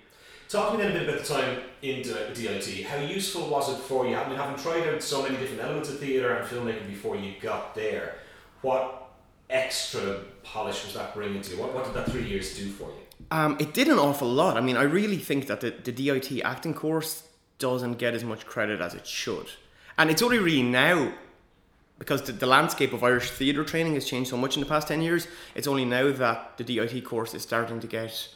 Talk 0.53 0.73
to 0.73 0.77
me 0.77 0.85
then 0.85 0.95
a 0.95 0.99
bit 0.99 1.09
about 1.09 1.25
the 1.25 1.35
time 1.35 1.61
into 1.81 2.13
DIT. 2.35 2.85
How 2.85 2.99
useful 2.99 3.49
was 3.49 3.73
it 3.73 3.79
for 3.85 4.07
you? 4.07 4.15
I 4.15 4.29
mean, 4.29 4.37
having 4.37 4.63
tried 4.63 4.87
out 4.87 5.03
so 5.03 5.23
many 5.23 5.39
different 5.39 5.63
elements 5.63 5.89
of 5.89 5.99
theatre 5.99 6.35
and 6.35 6.47
filmmaking 6.47 6.89
before 6.89 7.17
you 7.17 7.33
got 7.41 7.75
there, 7.75 8.17
what 8.61 9.09
extra 9.49 10.19
polish 10.43 10.85
was 10.85 10.93
that 10.93 11.15
bringing 11.15 11.41
to 11.41 11.55
you? 11.55 11.59
What, 11.59 11.73
what 11.73 11.87
did 11.87 11.95
that 11.95 12.11
three 12.11 12.29
years 12.29 12.55
do 12.55 12.69
for 12.69 12.83
you? 12.83 13.27
Um, 13.31 13.57
it 13.61 13.73
did 13.73 13.89
an 13.89 13.99
awful 13.99 14.29
lot. 14.29 14.59
I 14.59 14.61
mean, 14.61 14.77
I 14.77 14.83
really 14.83 15.17
think 15.17 15.47
that 15.47 15.63
the, 15.63 15.71
the 15.71 15.91
DIT 15.91 16.43
acting 16.45 16.75
course 16.75 17.27
doesn't 17.59 17.95
get 17.95 18.13
as 18.13 18.23
much 18.23 18.45
credit 18.45 18.83
as 18.83 18.93
it 18.93 19.07
should. 19.07 19.47
And 19.97 20.11
it's 20.11 20.21
only 20.21 20.39
really 20.39 20.63
now, 20.63 21.15
because 21.99 22.21
the, 22.25 22.33
the 22.33 22.47
landscape 22.47 22.93
of 22.93 23.03
Irish 23.03 23.31
theatre 23.31 23.65
training 23.65 23.95
has 23.95 24.05
changed 24.05 24.29
so 24.29 24.37
much 24.37 24.59
in 24.59 24.61
the 24.61 24.69
past 24.69 24.89
10 24.89 25.01
years, 25.01 25.27
it's 25.55 25.67
only 25.67 25.87
now 25.87 26.13
that 26.13 26.59
the 26.59 26.65
DIT 26.65 27.07
course 27.07 27.33
is 27.33 27.41
starting 27.41 27.81
to 27.81 27.87
get, 27.87 28.29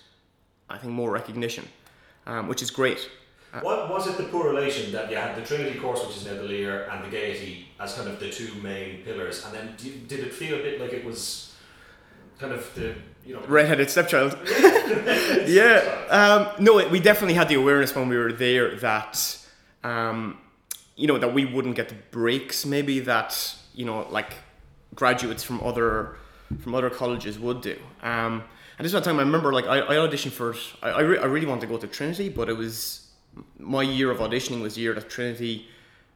I 0.71 0.79
think, 0.79 0.95
more 0.95 1.11
recognition, 1.11 1.69
um, 2.27 2.49
which 2.49 2.63
is 2.63 2.71
great. 2.71 3.09
What 3.63 3.89
was 3.89 4.07
it 4.07 4.19
the 4.19 4.25
poor 4.25 4.51
relation 4.51 4.93
that 4.93 5.11
you 5.11 5.17
had 5.17 5.35
the 5.35 5.41
Trinity 5.41 5.79
course, 5.79 6.07
which 6.07 6.17
is 6.19 6.27
now 6.27 6.35
the 6.35 6.43
Lir, 6.43 6.87
and 6.91 7.03
the 7.03 7.09
Gaiety 7.09 7.69
as 7.81 7.95
kind 7.95 8.07
of 8.07 8.21
the 8.21 8.29
two 8.31 8.53
main 8.63 9.03
pillars, 9.03 9.45
and 9.47 9.55
then 9.55 9.75
did, 9.79 10.09
did 10.09 10.21
it 10.21 10.33
feel 10.35 10.61
a 10.61 10.63
bit 10.63 10.79
like 10.79 10.93
it 10.93 11.05
was 11.07 11.55
kind 12.39 12.53
of 12.53 12.71
the 12.75 12.95
you 13.25 13.33
know 13.35 13.41
Redheaded 13.49 13.89
stepchild. 13.89 14.37
yeah. 15.47 16.05
Um, 16.11 16.63
no, 16.63 16.79
it- 16.79 16.91
we 16.91 17.01
definitely 17.01 17.35
had 17.35 17.49
the 17.49 17.55
awareness 17.55 17.95
when 17.95 18.09
we 18.11 18.19
were 18.19 18.33
there 18.33 18.75
that, 18.77 19.39
um, 19.85 20.39
you 20.97 21.07
know, 21.07 21.19
that 21.19 21.33
we 21.33 21.47
wouldn't 21.47 21.77
get 21.77 21.89
the 21.89 21.97
breaks 22.11 22.67
maybe 22.67 23.01
that 23.01 23.55
you 23.75 23.85
know 23.87 24.07
like 24.11 24.35
graduates 24.95 25.43
from 25.43 25.63
other 25.63 26.17
from 26.61 26.75
other 26.75 26.91
colleges 26.91 27.39
would 27.39 27.63
do. 27.63 27.79
Um, 28.03 28.45
and 28.79 28.85
this 28.85 28.93
one 28.93 29.03
time 29.03 29.17
I 29.17 29.23
remember 29.23 29.53
like 29.53 29.67
I, 29.67 29.81
I 29.81 29.95
auditioned 29.95 30.33
for 30.33 30.55
I 30.83 30.91
I, 30.91 31.01
re- 31.01 31.19
I 31.19 31.27
really 31.27 31.47
wanted 31.47 31.63
to 31.63 31.67
go 31.67 31.79
to 31.79 31.87
Trinity, 31.87 32.29
but 32.29 32.49
it 32.49 32.57
was 32.57 33.07
my 33.59 33.83
year 33.83 34.11
of 34.11 34.19
auditioning 34.19 34.63
was 34.63 34.75
the 34.75 34.83
year 34.83 34.95
that 34.95 35.09
Trinity 35.09 35.69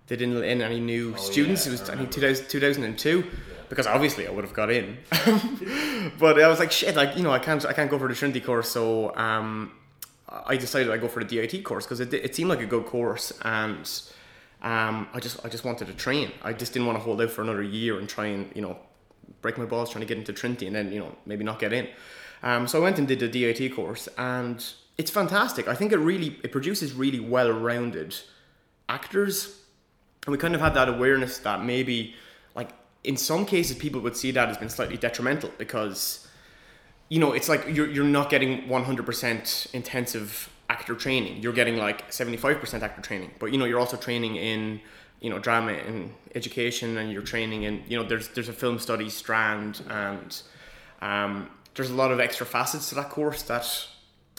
they 0.06 0.16
didn't 0.16 0.40
let 0.40 0.48
in 0.48 0.60
any 0.60 0.80
new 0.80 1.16
students. 1.16 1.66
yeah, 1.66 1.72
it 1.72 1.80
was 1.80 1.88
I 1.88 1.92
I 1.92 1.96
think 1.96 2.10
2000, 2.10 2.48
2002 2.48 3.24
because 3.68 3.86
obviously 3.86 4.26
I 4.26 4.30
would 4.30 4.42
have 4.42 4.52
got 4.52 4.68
in. 4.68 4.98
but 6.18 6.42
I 6.42 6.48
was 6.48 6.58
like 6.58 6.72
shit, 6.72 6.96
like 6.96 7.16
you 7.16 7.22
know 7.22 7.30
I 7.30 7.38
can't 7.38 7.64
I 7.64 7.72
can't 7.72 7.90
go 7.90 7.98
for 7.98 8.08
the 8.08 8.14
Trinity 8.14 8.40
course, 8.40 8.68
so 8.68 9.14
um, 9.16 9.72
I 10.28 10.56
decided 10.56 10.90
I'd 10.90 11.00
go 11.00 11.08
for 11.08 11.22
the 11.24 11.28
DIT 11.28 11.64
course 11.64 11.86
because 11.86 12.00
it, 12.00 12.12
it 12.12 12.34
seemed 12.34 12.50
like 12.50 12.60
a 12.60 12.66
good 12.66 12.86
course 12.86 13.32
and 13.42 13.88
um, 14.62 15.08
I 15.14 15.20
just 15.20 15.44
I 15.44 15.48
just 15.48 15.64
wanted 15.64 15.86
to 15.86 15.94
train. 15.94 16.32
I 16.42 16.52
just 16.52 16.72
didn't 16.72 16.86
want 16.86 16.98
to 16.98 17.04
hold 17.04 17.22
out 17.22 17.30
for 17.30 17.42
another 17.42 17.62
year 17.62 17.98
and 17.98 18.08
try 18.08 18.26
and 18.26 18.50
you 18.54 18.62
know 18.62 18.76
break 19.42 19.56
my 19.56 19.64
balls 19.64 19.90
trying 19.90 20.00
to 20.00 20.06
get 20.06 20.18
into 20.18 20.32
Trinity 20.32 20.66
and 20.66 20.74
then 20.74 20.92
you 20.92 20.98
know 20.98 21.14
maybe 21.24 21.44
not 21.44 21.58
get 21.60 21.72
in. 21.72 21.88
Um, 22.42 22.66
so 22.66 22.78
I 22.78 22.82
went 22.82 22.98
and 22.98 23.06
did 23.06 23.20
the 23.20 23.28
DIT 23.28 23.74
course 23.74 24.08
and 24.16 24.64
it's 24.98 25.10
fantastic. 25.10 25.68
I 25.68 25.74
think 25.74 25.92
it 25.92 25.98
really 25.98 26.38
it 26.42 26.52
produces 26.52 26.92
really 26.92 27.20
well-rounded 27.20 28.16
actors. 28.88 29.60
And 30.26 30.32
we 30.32 30.38
kind 30.38 30.54
of 30.54 30.60
had 30.60 30.74
that 30.74 30.88
awareness 30.88 31.38
that 31.38 31.64
maybe 31.64 32.14
like 32.54 32.70
in 33.04 33.16
some 33.16 33.46
cases 33.46 33.76
people 33.76 34.00
would 34.02 34.16
see 34.16 34.30
that 34.32 34.48
as 34.48 34.58
been 34.58 34.68
slightly 34.68 34.96
detrimental 34.96 35.50
because 35.56 36.28
you 37.08 37.18
know 37.18 37.32
it's 37.32 37.48
like 37.48 37.64
you're, 37.68 37.88
you're 37.88 38.04
not 38.04 38.28
getting 38.28 38.68
100% 38.68 39.74
intensive 39.74 40.50
actor 40.68 40.94
training. 40.94 41.42
You're 41.42 41.52
getting 41.52 41.76
like 41.76 42.10
75% 42.10 42.82
actor 42.82 43.02
training. 43.02 43.30
But 43.38 43.52
you 43.52 43.58
know 43.58 43.64
you're 43.64 43.80
also 43.80 43.96
training 43.96 44.36
in 44.36 44.80
you 45.20 45.30
know 45.30 45.38
drama 45.38 45.72
and 45.72 46.12
education 46.34 46.96
and 46.96 47.12
you're 47.12 47.22
training 47.22 47.62
in 47.64 47.82
you 47.88 47.96
know 47.96 48.04
there's 48.04 48.28
there's 48.28 48.48
a 48.48 48.52
film 48.52 48.78
studies 48.78 49.14
strand 49.14 49.82
and 49.88 50.42
um, 51.02 51.48
there's 51.74 51.90
a 51.90 51.94
lot 51.94 52.10
of 52.10 52.20
extra 52.20 52.46
facets 52.46 52.88
to 52.88 52.94
that 52.94 53.10
course 53.10 53.42
that 53.42 53.66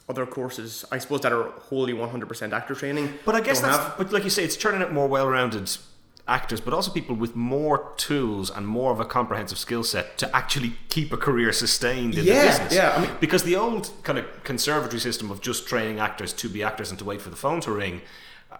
other 0.10 0.26
courses 0.26 0.84
i 0.92 0.98
suppose 0.98 1.22
that 1.22 1.32
are 1.32 1.50
wholly 1.70 1.94
100% 1.94 2.52
actor 2.54 2.76
training 2.76 3.14
But 3.26 3.36
I 3.36 3.42
guess 3.42 3.62
that's 3.62 3.78
have. 3.78 3.98
but 3.98 4.12
like 4.12 4.24
you 4.24 4.30
say, 4.30 4.44
it's 4.44 4.58
turning 4.58 4.82
out 4.82 4.92
more 4.92 5.08
well-rounded 5.08 5.70
actors, 6.28 6.62
but 6.62 6.74
also 6.74 6.92
people 6.92 7.16
with 7.16 7.36
more 7.36 7.94
tools 7.98 8.50
and 8.50 8.66
more 8.68 8.92
of 8.92 9.00
a 9.00 9.06
comprehensive 9.06 9.58
skill 9.58 9.84
set 9.84 10.18
to 10.20 10.34
actually 10.36 10.74
keep 10.90 11.12
a 11.12 11.18
career 11.18 11.52
sustained 11.52 12.16
in 12.16 12.24
Yeah, 12.26 12.42
the 12.42 12.48
business. 12.48 12.74
yeah, 12.74 12.94
I 12.96 13.02
mean- 13.02 13.16
because 13.20 13.44
the 13.44 13.56
old 13.56 13.92
kind 14.04 14.18
of 14.20 14.26
conservatory 14.44 15.00
system 15.00 15.32
of 15.32 15.42
just 15.42 15.68
training 15.68 16.00
actors 16.00 16.32
to 16.34 16.48
be 16.48 16.62
actors 16.64 16.90
and 16.92 17.00
to 17.00 17.06
wait 17.06 17.22
for 17.22 17.30
the 17.32 17.36
phone 17.36 17.60
to 17.62 17.72
ring. 17.72 18.02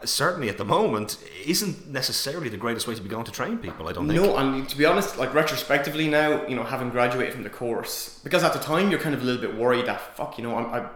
Certainly, 0.04 0.50
at 0.50 0.58
the 0.58 0.66
moment, 0.66 1.18
isn't 1.46 1.88
necessarily 1.90 2.50
the 2.50 2.58
greatest 2.58 2.88
way 2.88 2.96
to 2.96 3.02
be 3.02 3.10
going 3.10 3.26
to 3.26 3.32
train 3.32 3.58
people. 3.58 3.88
I 3.88 3.94
don't 3.94 4.08
think. 4.08 4.20
No, 4.20 4.38
and 4.38 4.68
to 4.68 4.78
be 4.78 4.86
honest, 4.86 5.18
like 5.18 5.34
retrospectively 5.34 6.08
now, 6.08 6.46
you 6.48 6.56
know, 6.56 6.64
having 6.64 6.90
graduated 6.90 7.34
from 7.34 7.44
the 7.44 7.50
course, 7.50 8.20
because 8.24 8.44
at 8.44 8.54
the 8.54 8.60
time 8.60 8.90
you're 8.90 9.00
kind 9.00 9.14
of 9.14 9.22
a 9.22 9.26
little 9.26 9.42
bit 9.42 9.56
worried 9.56 9.86
that 9.86 10.02
fuck, 10.16 10.38
you 10.38 10.44
know, 10.44 10.56
I'm, 10.56 10.66
I, 10.74 10.90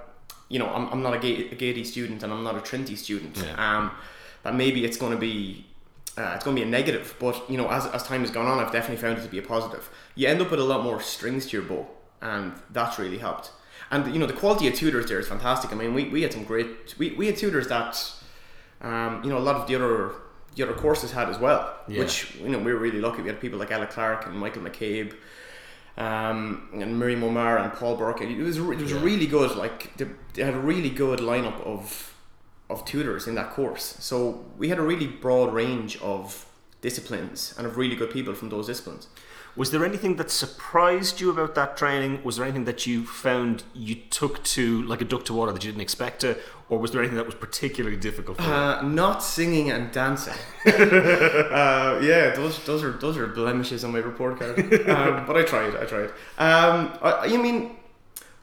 you 0.50 0.60
know, 0.60 0.70
I'm, 0.70 0.88
I'm 0.90 1.04
not 1.04 1.14
a, 1.14 1.20
Ga- 1.20 1.52
a 1.52 1.56
Gaiety 1.56 1.84
student 1.84 2.24
and 2.24 2.34
I'm 2.34 2.44
not 2.44 2.56
a 2.58 2.62
Trinity 2.62 2.96
student. 2.96 3.38
Yeah. 3.38 3.78
Um, 3.78 3.92
that 4.44 4.56
maybe 4.56 4.86
it's 4.86 4.98
going 4.98 5.12
to 5.12 5.18
be, 5.18 5.66
uh, 6.18 6.34
it's 6.36 6.46
going 6.46 6.56
to 6.56 6.62
be 6.62 6.68
a 6.68 6.72
negative. 6.72 7.16
But 7.20 7.50
you 7.50 7.58
know, 7.58 7.70
as 7.70 7.86
as 7.88 8.04
time 8.04 8.22
has 8.22 8.32
gone 8.32 8.46
on, 8.48 8.60
I've 8.60 8.72
definitely 8.72 9.02
found 9.02 9.18
it 9.18 9.24
to 9.24 9.28
be 9.28 9.40
a 9.40 9.44
positive. 9.44 9.90
You 10.16 10.28
end 10.28 10.42
up 10.42 10.52
with 10.52 10.60
a 10.60 10.64
lot 10.64 10.84
more 10.84 11.02
strings 11.02 11.48
to 11.48 11.58
your 11.58 11.66
bow, 11.66 11.88
and 12.22 12.54
that's 12.72 12.98
really 12.98 13.18
helped. 13.18 13.52
And 13.92 14.12
you 14.14 14.20
know, 14.20 14.26
the 14.26 14.34
quality 14.34 14.68
of 14.68 14.74
tutors 14.76 15.08
there 15.08 15.20
is 15.20 15.28
fantastic. 15.28 15.72
I 15.72 15.76
mean, 15.76 15.94
we, 15.94 16.06
we 16.10 16.22
had 16.22 16.34
some 16.34 16.44
great, 16.44 16.96
we, 16.98 17.12
we 17.12 17.28
had 17.28 17.38
tutors 17.38 17.68
that, 17.68 18.00
um, 18.82 19.22
you 19.24 19.30
know, 19.30 19.38
a 19.38 19.46
lot 19.50 19.56
of 19.56 19.68
the 19.68 19.76
other 19.76 20.12
the 20.56 20.64
other 20.64 20.74
courses 20.74 21.12
had 21.12 21.28
as 21.30 21.38
well, 21.38 21.74
Yeah. 21.88 22.00
which 22.00 22.36
you 22.36 22.48
know 22.50 22.60
we 22.60 22.72
were 22.74 22.80
really 22.80 23.00
lucky. 23.02 23.22
We 23.22 23.28
had 23.30 23.42
people 23.42 23.60
like 23.60 23.72
Ella 23.72 23.88
Clark 23.88 24.26
and 24.26 24.38
Michael 24.40 24.62
McCabe, 24.62 25.14
um, 25.98 26.70
and 26.74 27.00
Miriam 27.00 27.24
O'Mara 27.24 27.64
and 27.64 27.74
Paul 27.74 27.96
Burke. 27.98 28.22
It 28.22 28.38
was 28.38 28.58
it 28.58 28.64
was 28.82 28.92
Yeah. 28.92 29.02
really 29.04 29.28
good. 29.28 29.56
Like 29.56 29.96
they, 29.98 30.08
they 30.34 30.44
had 30.44 30.54
a 30.54 30.60
really 30.60 30.90
good 30.90 31.20
lineup 31.20 31.60
of 31.66 32.14
of 32.70 32.84
tutors 32.86 33.28
in 33.28 33.36
that 33.36 33.52
course. 33.52 33.96
So 34.00 34.44
we 34.58 34.70
had 34.70 34.80
a 34.80 34.82
really 34.82 35.08
broad 35.08 35.54
range 35.54 36.00
of 36.02 36.46
disciplines 36.82 37.54
and 37.58 37.68
of 37.68 37.78
really 37.78 37.96
good 37.96 38.10
people 38.10 38.34
from 38.34 38.50
those 38.50 38.66
disciplines. 38.68 39.08
Was 39.56 39.72
there 39.72 39.86
anything 39.86 40.18
that 40.18 40.30
surprised 40.32 41.22
you 41.22 41.30
about 41.30 41.56
that 41.56 41.78
training? 41.78 42.24
Was 42.24 42.36
there 42.36 42.46
anything 42.46 42.66
that 42.66 42.86
you 42.86 43.06
found 43.06 43.64
you 43.74 43.96
took 44.10 44.44
to 44.56 44.82
like 44.84 45.00
a 45.02 45.06
duck 45.06 45.24
to 45.26 45.34
water 45.34 45.52
that 45.54 45.64
you 45.64 45.72
didn't 45.72 45.82
expect 45.84 46.22
to, 46.22 46.36
or 46.70 46.80
was 46.80 46.92
there 46.92 47.02
anything 47.02 47.18
that 47.18 47.26
was 47.26 47.36
particularly 47.36 47.98
difficult 47.98 48.38
for 48.38 48.44
you? 48.44 48.50
Uh, 48.50 48.82
not 48.82 49.24
singing 49.24 49.70
and 49.70 49.92
dancing. 49.92 50.34
uh, 50.66 52.00
yeah, 52.02 52.32
those 52.36 52.64
those 52.66 52.84
are 52.84 52.94
those 52.94 53.18
are 53.18 53.28
blemishes 53.28 53.84
on 53.84 53.92
my 53.92 54.00
report 54.00 54.40
card. 54.40 54.58
Um, 54.96 55.26
but 55.26 55.36
I 55.36 55.44
tried. 55.44 55.76
I 55.76 55.86
tried. 55.86 56.10
Um, 56.38 56.98
I, 57.02 57.34
I 57.34 57.38
mean, 57.38 57.76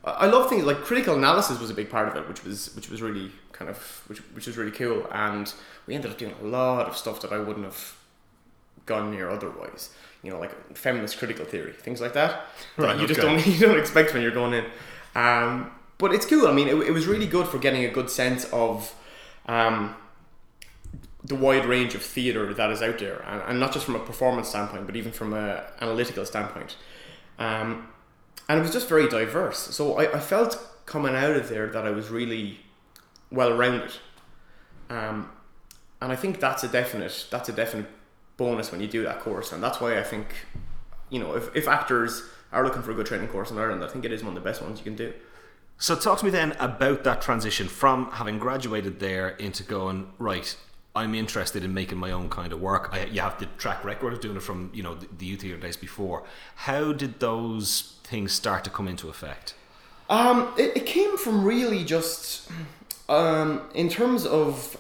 I 0.05 0.27
love 0.27 0.49
things 0.49 0.65
like 0.65 0.79
critical 0.79 1.17
analysis 1.17 1.61
was 1.61 1.71
a 1.71 1.75
big 1.75 1.91
part 1.91 2.09
of 2.09 2.17
it, 2.17 2.29
which 2.29 2.45
was 2.45 2.75
which 2.75 2.89
was 2.91 3.01
really 3.03 3.31
kind 3.53 3.71
of 3.71 4.03
which 4.07 4.19
which 4.35 4.47
was 4.47 4.57
really 4.57 4.71
cool, 4.71 5.07
and 5.13 5.53
we 5.87 5.95
ended 5.95 6.11
up 6.11 6.19
doing 6.19 6.35
a 6.41 6.45
lot 6.45 6.87
of 6.87 6.97
stuff 6.97 7.21
that 7.23 7.33
I 7.33 7.39
wouldn't 7.39 7.65
have 7.65 7.97
gone 8.87 9.11
near 9.11 9.31
otherwise. 9.31 9.91
You 10.23 10.31
know, 10.31 10.39
like 10.39 10.77
feminist 10.77 11.19
critical 11.19 11.45
theory, 11.45 11.73
things 11.73 12.01
like 12.01 12.13
that. 12.15 12.47
that 12.77 12.85
Right, 12.85 13.01
you 13.01 13.07
just 13.07 13.21
don't 13.21 13.45
you 13.47 13.59
don't 13.59 13.79
expect 13.79 14.13
when 14.13 14.23
you're 14.23 14.31
going 14.31 14.55
in. 14.55 14.65
Um, 15.15 15.71
but 16.03 16.13
it's 16.13 16.27
cool. 16.27 16.47
I 16.47 16.53
mean, 16.53 16.69
it, 16.69 16.75
it 16.75 16.93
was 16.93 17.07
really 17.07 17.27
good 17.27 17.47
for 17.47 17.59
getting 17.59 17.85
a 17.85 17.91
good 17.91 18.11
sense 18.11 18.45
of. 18.53 18.95
Um, 19.47 19.97
the 21.25 21.35
wide 21.37 21.67
range 21.67 21.95
of 21.95 22.03
theatre 22.03 22.53
that 22.53 22.71
is 22.71 22.83
out 22.83 22.99
there, 22.99 23.23
and, 23.27 23.43
and 23.43 23.61
not 23.61 23.73
just 23.73 23.87
from 23.87 23.95
a 23.95 24.01
performance 24.01 24.49
standpoint, 24.49 24.87
but 24.87 24.97
even 24.97 25.13
from 25.13 25.33
a 25.33 25.65
analytical 25.81 26.27
standpoint. 26.27 26.77
Um, 27.39 27.89
and 28.49 28.59
it 28.59 28.63
was 28.63 28.73
just 28.73 28.89
very 28.89 29.09
diverse. 29.09 29.59
So 29.59 29.99
I, 29.99 30.17
I 30.17 30.21
felt 30.21 30.59
coming 30.85 31.15
out 31.15 31.37
of 31.37 31.49
there 31.49 31.69
that 31.69 31.87
I 31.87 31.91
was 31.91 32.11
really 32.11 32.59
well 33.31 33.57
rounded. 33.57 33.93
Um, 34.91 35.31
and 36.01 36.13
I 36.13 36.17
think 36.17 36.41
that's 36.41 36.65
a 36.65 36.69
definite 36.69 37.29
that's 37.31 37.49
a 37.49 37.53
definite 37.53 37.87
bonus 38.37 38.73
when 38.73 38.81
you 38.81 38.89
do 38.89 39.05
that 39.05 39.21
course, 39.21 39.53
and 39.53 39.63
that's 39.63 39.81
why 39.81 39.99
I 39.99 40.03
think, 40.03 40.27
you 41.09 41.21
know, 41.21 41.37
if, 41.37 41.55
if 41.55 41.69
actors 41.69 42.25
are 42.51 42.65
looking 42.65 42.83
for 42.83 42.91
a 42.91 42.95
good 42.95 43.07
training 43.07 43.29
course 43.29 43.51
in 43.53 43.59
Ireland, 43.59 43.85
I 43.85 43.89
think 43.89 44.05
it 44.05 44.13
is 44.13 44.25
one 44.25 44.37
of 44.37 44.43
the 44.43 44.49
best 44.49 44.61
ones 44.61 44.79
you 44.81 44.85
can 44.85 44.97
do. 44.97 45.13
So 45.83 45.97
talk 45.97 46.21
to 46.21 46.25
me 46.25 46.31
then 46.31 46.53
about 46.61 47.03
that 47.03 47.21
transition 47.21 47.67
from 47.67 48.09
having 48.13 48.39
graduated 48.39 49.01
there 49.01 49.31
into 49.31 49.65
going 49.65 50.13
right. 50.17 50.57
I'm 50.95 51.13
interested 51.13 51.65
in 51.65 51.75
making 51.75 51.99
my 51.99 52.13
own 52.13 52.29
kind 52.29 52.53
of 52.53 52.61
work. 52.61 52.91
I, 52.93 53.07
you 53.07 53.21
have 53.21 53.41
the 53.41 53.47
track 53.59 53.83
record 53.83 54.13
of 54.13 54.21
doing 54.21 54.37
it 54.37 54.45
from 54.45 54.71
you 54.73 54.85
know 54.85 54.95
the, 54.95 55.09
the 55.19 55.27
youth 55.27 55.41
theatre 55.41 55.59
days 55.59 55.77
before. 55.77 56.23
How 56.55 56.93
did 56.93 57.19
those 57.19 57.99
things 58.05 58.31
start 58.31 58.63
to 58.63 58.71
come 58.71 58.87
into 58.87 59.09
effect? 59.09 59.55
Um, 60.09 60.55
it, 60.57 60.77
it 60.77 60.87
came 60.87 61.19
from 61.19 61.45
really 61.45 61.85
just 61.85 62.49
um, 63.09 63.63
in 63.75 63.89
terms 63.89 64.25
of, 64.25 64.77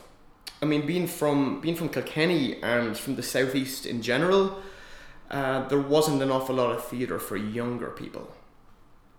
I 0.62 0.66
mean, 0.66 0.86
being 0.86 1.08
from 1.08 1.60
being 1.60 1.74
from 1.74 1.88
Kilkenny 1.88 2.62
and 2.62 2.96
from 2.96 3.16
the 3.16 3.24
southeast 3.24 3.86
in 3.86 4.02
general, 4.02 4.62
uh, 5.32 5.66
there 5.66 5.80
wasn't 5.80 6.22
an 6.22 6.30
awful 6.30 6.54
lot 6.54 6.70
of 6.70 6.84
theatre 6.84 7.18
for 7.18 7.36
younger 7.36 7.90
people. 7.90 8.32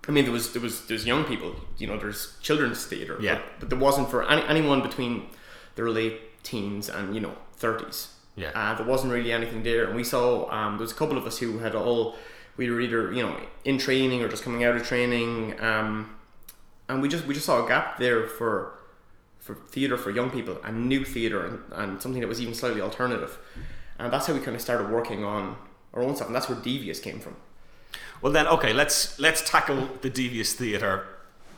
I 0.08 0.12
mean, 0.12 0.26
there 0.26 0.34
was 0.34 0.52
there 0.54 0.62
was 0.62 0.86
there's 0.88 1.06
young 1.06 1.24
people, 1.24 1.56
you 1.78 1.88
know, 1.88 1.98
there's 1.98 2.38
children's 2.42 2.86
theatre, 2.86 3.18
Yeah. 3.22 3.36
but, 3.36 3.60
but 3.62 3.70
there 3.70 3.80
wasn't 3.80 4.10
for 4.10 4.30
any, 4.30 4.42
anyone 4.48 4.82
between 4.82 5.28
their 5.76 5.90
late 5.90 6.44
teens 6.44 6.90
and 6.90 7.16
you 7.16 7.22
know 7.22 7.36
thirties. 7.56 8.10
Yeah. 8.36 8.50
uh, 8.56 8.76
there 8.76 8.86
wasn't 8.86 9.14
really 9.14 9.32
anything 9.32 9.62
there, 9.64 9.86
and 9.86 9.96
we 9.96 10.04
saw 10.04 10.50
um, 10.52 10.74
there 10.78 10.82
was 10.84 10.92
a 10.92 10.96
couple 10.96 11.18
of 11.18 11.26
us 11.28 11.38
who 11.38 11.60
had 11.60 11.76
all 11.76 12.16
we 12.58 12.70
were 12.70 12.82
either 12.82 13.12
you 13.14 13.22
know 13.24 13.36
in 13.64 13.78
training 13.78 14.22
or 14.24 14.28
just 14.28 14.44
coming 14.44 14.64
out 14.64 14.76
of 14.76 14.86
training, 14.86 15.56
um, 15.62 16.16
and 16.90 17.02
we 17.02 17.08
just 17.08 17.26
we 17.26 17.34
just 17.34 17.46
saw 17.46 17.64
a 17.64 17.68
gap 17.68 17.98
there 18.00 18.28
for 18.28 18.80
for 19.40 19.56
theatre 19.56 19.98
for 19.98 20.10
young 20.10 20.30
people 20.32 20.58
and 20.64 20.88
new 20.90 21.04
theatre 21.06 21.46
and, 21.46 21.60
and 21.74 22.02
something 22.02 22.22
that 22.22 22.28
was 22.28 22.42
even 22.42 22.54
slightly 22.54 22.82
alternative, 22.82 23.38
and 24.00 24.12
that's 24.12 24.26
how 24.28 24.34
we 24.34 24.40
kind 24.40 24.56
of 24.56 24.62
started 24.62 24.90
working 24.90 25.24
on 25.24 25.56
our 25.94 26.02
own 26.02 26.16
stuff, 26.16 26.28
and 26.28 26.36
that's 26.36 26.50
where 26.50 26.58
Devious 26.60 27.00
came 27.00 27.20
from. 27.20 27.36
Well 28.24 28.32
then, 28.32 28.48
okay, 28.48 28.72
let's 28.72 29.20
let's 29.20 29.48
tackle 29.48 29.90
the 30.02 30.10
devious 30.10 30.54
theatre 30.54 31.06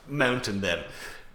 mountain 0.08 0.60
then. 0.60 0.80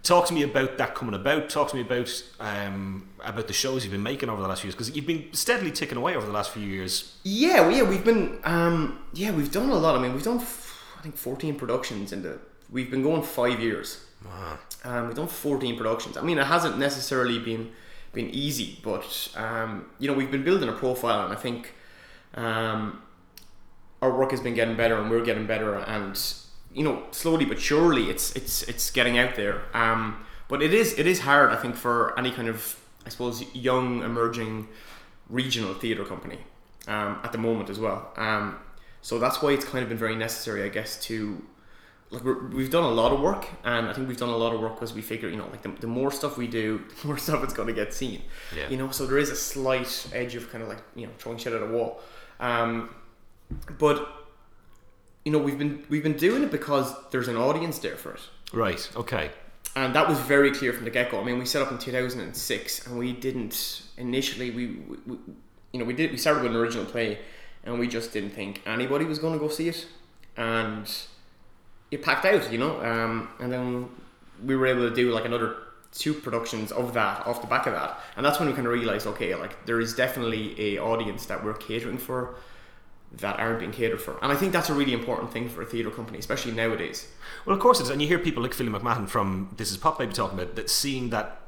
Talk 0.02 0.26
to 0.26 0.34
me 0.34 0.42
about 0.42 0.76
that 0.76 0.94
coming 0.94 1.14
about. 1.14 1.48
Talk 1.48 1.70
to 1.70 1.76
me 1.76 1.80
about 1.80 2.22
um, 2.38 3.08
about 3.24 3.46
the 3.46 3.54
shows 3.54 3.82
you've 3.82 3.92
been 3.92 4.02
making 4.02 4.28
over 4.28 4.42
the 4.42 4.46
last 4.46 4.60
few 4.60 4.68
years 4.68 4.74
because 4.74 4.94
you've 4.94 5.06
been 5.06 5.32
steadily 5.32 5.70
ticking 5.70 5.96
away 5.96 6.14
over 6.16 6.26
the 6.26 6.32
last 6.32 6.50
few 6.50 6.62
years. 6.62 7.16
Yeah, 7.24 7.62
well, 7.62 7.70
yeah, 7.70 7.82
we've 7.82 8.04
been, 8.04 8.40
um, 8.44 8.98
yeah, 9.14 9.30
we've 9.30 9.50
done 9.50 9.70
a 9.70 9.74
lot. 9.74 9.96
I 9.96 10.02
mean, 10.02 10.12
we've 10.12 10.22
done, 10.22 10.36
f- 10.36 10.78
I 10.98 11.02
think, 11.02 11.16
fourteen 11.16 11.54
productions 11.54 12.12
in 12.12 12.22
the. 12.22 12.38
We've 12.70 12.90
been 12.90 13.02
going 13.02 13.22
five 13.22 13.58
years. 13.58 14.04
Um, 14.84 15.06
we've 15.06 15.16
done 15.16 15.28
fourteen 15.28 15.78
productions. 15.78 16.18
I 16.18 16.20
mean, 16.20 16.36
it 16.36 16.46
hasn't 16.46 16.76
necessarily 16.76 17.38
been 17.38 17.72
been 18.12 18.28
easy, 18.28 18.80
but 18.82 19.30
um, 19.34 19.86
you 19.98 20.08
know, 20.08 20.14
we've 20.14 20.30
been 20.30 20.44
building 20.44 20.68
a 20.68 20.72
profile, 20.72 21.24
and 21.24 21.32
I 21.32 21.36
think 21.36 21.72
um, 22.34 23.00
our 24.02 24.14
work 24.14 24.32
has 24.32 24.40
been 24.40 24.54
getting 24.54 24.76
better, 24.76 24.96
and 25.00 25.10
we're 25.10 25.24
getting 25.24 25.46
better, 25.46 25.76
and 25.76 26.20
you 26.74 26.84
know, 26.84 27.04
slowly 27.12 27.44
but 27.44 27.60
surely, 27.60 28.10
it's 28.10 28.34
it's 28.36 28.62
it's 28.64 28.90
getting 28.90 29.18
out 29.18 29.36
there. 29.36 29.62
Um, 29.72 30.24
but 30.48 30.62
it 30.62 30.74
is 30.74 30.98
it 30.98 31.06
is 31.06 31.20
hard, 31.20 31.50
I 31.50 31.56
think, 31.56 31.76
for 31.76 32.18
any 32.18 32.30
kind 32.30 32.48
of, 32.48 32.78
I 33.06 33.08
suppose, 33.08 33.42
young 33.54 34.02
emerging 34.02 34.68
regional 35.30 35.72
theatre 35.72 36.04
company 36.04 36.38
um, 36.88 37.20
at 37.24 37.32
the 37.32 37.38
moment 37.38 37.70
as 37.70 37.78
well. 37.78 38.12
Um, 38.16 38.58
so 39.00 39.18
that's 39.18 39.40
why 39.40 39.52
it's 39.52 39.64
kind 39.64 39.82
of 39.82 39.88
been 39.88 39.98
very 39.98 40.16
necessary, 40.16 40.62
I 40.64 40.68
guess, 40.68 41.00
to 41.04 41.42
like 42.10 42.24
we're, 42.24 42.46
we've 42.48 42.70
done 42.70 42.84
a 42.84 42.90
lot 42.90 43.12
of 43.12 43.20
work, 43.20 43.48
and 43.64 43.88
I 43.88 43.92
think 43.92 44.08
we've 44.08 44.18
done 44.18 44.28
a 44.28 44.36
lot 44.36 44.52
of 44.54 44.60
work 44.60 44.74
because 44.74 44.92
we 44.92 45.00
figure, 45.00 45.28
you 45.28 45.36
know, 45.36 45.48
like 45.50 45.62
the, 45.62 45.70
the 45.80 45.86
more 45.86 46.10
stuff 46.10 46.36
we 46.36 46.46
do, 46.46 46.82
the 47.00 47.06
more 47.06 47.18
stuff 47.18 47.42
it's 47.42 47.54
going 47.54 47.68
to 47.68 47.74
get 47.74 47.94
seen. 47.94 48.22
Yeah. 48.54 48.68
You 48.68 48.76
know, 48.76 48.90
so 48.90 49.06
there 49.06 49.18
is 49.18 49.30
a 49.30 49.36
slight 49.36 50.08
edge 50.12 50.34
of 50.34 50.50
kind 50.50 50.62
of 50.62 50.68
like 50.68 50.82
you 50.94 51.06
know 51.06 51.12
throwing 51.18 51.38
shit 51.38 51.52
at 51.52 51.62
a 51.62 51.66
wall, 51.66 52.00
um, 52.40 52.90
but 53.78 54.08
you 55.24 55.32
know 55.32 55.38
we've 55.38 55.58
been 55.58 55.84
we've 55.88 56.02
been 56.02 56.16
doing 56.16 56.42
it 56.42 56.50
because 56.50 56.94
there's 57.10 57.28
an 57.28 57.36
audience 57.36 57.78
there 57.78 57.96
for 57.96 58.12
it. 58.12 58.20
Right. 58.52 58.90
Okay. 58.96 59.30
And 59.74 59.94
that 59.94 60.06
was 60.06 60.18
very 60.18 60.50
clear 60.52 60.72
from 60.72 60.84
the 60.84 60.90
get 60.90 61.10
go. 61.10 61.20
I 61.20 61.24
mean, 61.24 61.38
we 61.38 61.46
set 61.46 61.62
up 61.62 61.72
in 61.72 61.78
2006, 61.78 62.86
and 62.86 62.98
we 62.98 63.12
didn't 63.12 63.82
initially. 63.96 64.50
We, 64.50 64.66
we, 64.66 64.96
we, 65.06 65.16
you 65.72 65.78
know, 65.80 65.86
we 65.86 65.94
did. 65.94 66.10
We 66.10 66.18
started 66.18 66.42
with 66.42 66.52
an 66.52 66.58
original 66.58 66.84
play, 66.84 67.18
and 67.64 67.78
we 67.78 67.88
just 67.88 68.12
didn't 68.12 68.30
think 68.30 68.60
anybody 68.66 69.06
was 69.06 69.18
going 69.18 69.32
to 69.32 69.38
go 69.38 69.48
see 69.48 69.68
it, 69.68 69.86
and 70.36 70.90
it 71.90 72.02
packed 72.02 72.26
out. 72.26 72.52
You 72.52 72.58
know, 72.58 72.84
um, 72.84 73.28
and 73.40 73.50
then 73.50 73.88
we 74.44 74.56
were 74.56 74.66
able 74.66 74.86
to 74.88 74.94
do 74.94 75.10
like 75.10 75.24
another 75.24 75.56
two 75.92 76.12
productions 76.12 76.72
of 76.72 76.92
that 76.94 77.26
off 77.26 77.40
the 77.40 77.46
back 77.46 77.66
of 77.66 77.72
that, 77.72 77.98
and 78.16 78.26
that's 78.26 78.38
when 78.38 78.48
we 78.48 78.54
kind 78.54 78.66
of 78.66 78.74
realized, 78.74 79.06
okay, 79.06 79.34
like 79.34 79.64
there 79.64 79.80
is 79.80 79.94
definitely 79.94 80.54
a 80.60 80.78
audience 80.78 81.24
that 81.26 81.42
we're 81.42 81.54
catering 81.54 81.96
for 81.96 82.34
that 83.18 83.38
aren't 83.38 83.58
being 83.58 83.72
catered 83.72 84.00
for, 84.00 84.18
and 84.22 84.32
I 84.32 84.36
think 84.36 84.52
that's 84.52 84.70
a 84.70 84.74
really 84.74 84.92
important 84.92 85.32
thing 85.32 85.48
for 85.48 85.62
a 85.62 85.66
theatre 85.66 85.90
company, 85.90 86.18
especially 86.18 86.52
nowadays. 86.52 87.08
Well, 87.44 87.54
of 87.54 87.60
course 87.60 87.80
it 87.80 87.84
is, 87.84 87.90
and 87.90 88.00
you 88.00 88.08
hear 88.08 88.18
people 88.18 88.42
like 88.42 88.54
Philly 88.54 88.70
McMahon 88.70 89.08
from 89.08 89.54
This 89.56 89.70
Is 89.70 89.76
Pop 89.76 89.98
Baby 89.98 90.12
talking 90.12 90.38
about 90.38 90.56
that, 90.56 90.70
seeing 90.70 91.10
that 91.10 91.40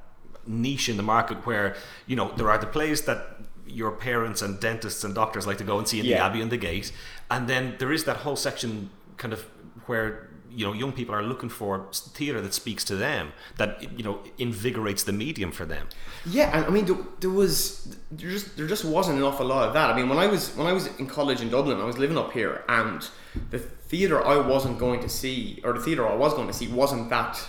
niche 0.46 0.88
in 0.88 0.96
the 0.98 1.02
market 1.02 1.46
where 1.46 1.74
you 2.06 2.16
know 2.16 2.32
there 2.36 2.50
are 2.50 2.58
the 2.58 2.66
plays 2.66 3.02
that 3.02 3.40
your 3.66 3.90
parents 3.92 4.42
and 4.42 4.60
dentists 4.60 5.02
and 5.04 5.14
doctors 5.14 5.46
like 5.46 5.56
to 5.58 5.64
go 5.64 5.78
and 5.78 5.88
see 5.88 5.98
in 6.00 6.06
the 6.06 6.14
Abbey 6.16 6.40
and 6.42 6.52
the 6.52 6.56
Gate, 6.56 6.92
and 7.30 7.48
then 7.48 7.76
there 7.78 7.92
is 7.92 8.04
that 8.04 8.18
whole 8.18 8.36
section 8.36 8.90
kind 9.16 9.32
of 9.32 9.42
where 9.86 10.28
you 10.54 10.64
know 10.64 10.72
young 10.72 10.92
people 10.92 11.14
are 11.14 11.22
looking 11.22 11.48
for 11.48 11.88
theatre 11.92 12.40
that 12.40 12.54
speaks 12.54 12.84
to 12.84 12.96
them, 12.96 13.32
that 13.56 13.98
you 13.98 14.04
know 14.04 14.20
invigorates 14.38 15.04
the 15.04 15.12
medium 15.12 15.52
for 15.52 15.64
them. 15.64 15.88
Yeah, 16.26 16.56
and 16.56 16.66
I 16.66 16.70
mean, 16.70 16.84
there, 16.84 16.96
there 17.20 17.30
was 17.30 17.96
there 18.10 18.30
just 18.30 18.56
there 18.56 18.66
just 18.66 18.84
wasn't 18.84 19.18
an 19.18 19.24
awful 19.24 19.46
lot 19.46 19.68
of 19.68 19.74
that. 19.74 19.90
I 19.90 19.96
mean, 19.96 20.08
when 20.08 20.18
I 20.18 20.26
was 20.26 20.54
when 20.56 20.66
I 20.66 20.72
was 20.72 20.86
in 20.98 21.06
college 21.06 21.40
in 21.40 21.50
Dublin, 21.50 21.80
I 21.80 21.84
was 21.84 21.98
living 21.98 22.18
up 22.18 22.32
here, 22.32 22.64
and 22.68 23.08
the 23.50 23.58
theatre 23.58 24.24
I 24.24 24.36
wasn't 24.36 24.78
going 24.78 25.00
to 25.00 25.08
see, 25.08 25.60
or 25.64 25.72
the 25.72 25.80
theatre 25.80 26.06
I 26.06 26.14
was 26.14 26.34
going 26.34 26.48
to 26.48 26.54
see, 26.54 26.68
wasn't 26.68 27.10
that 27.10 27.42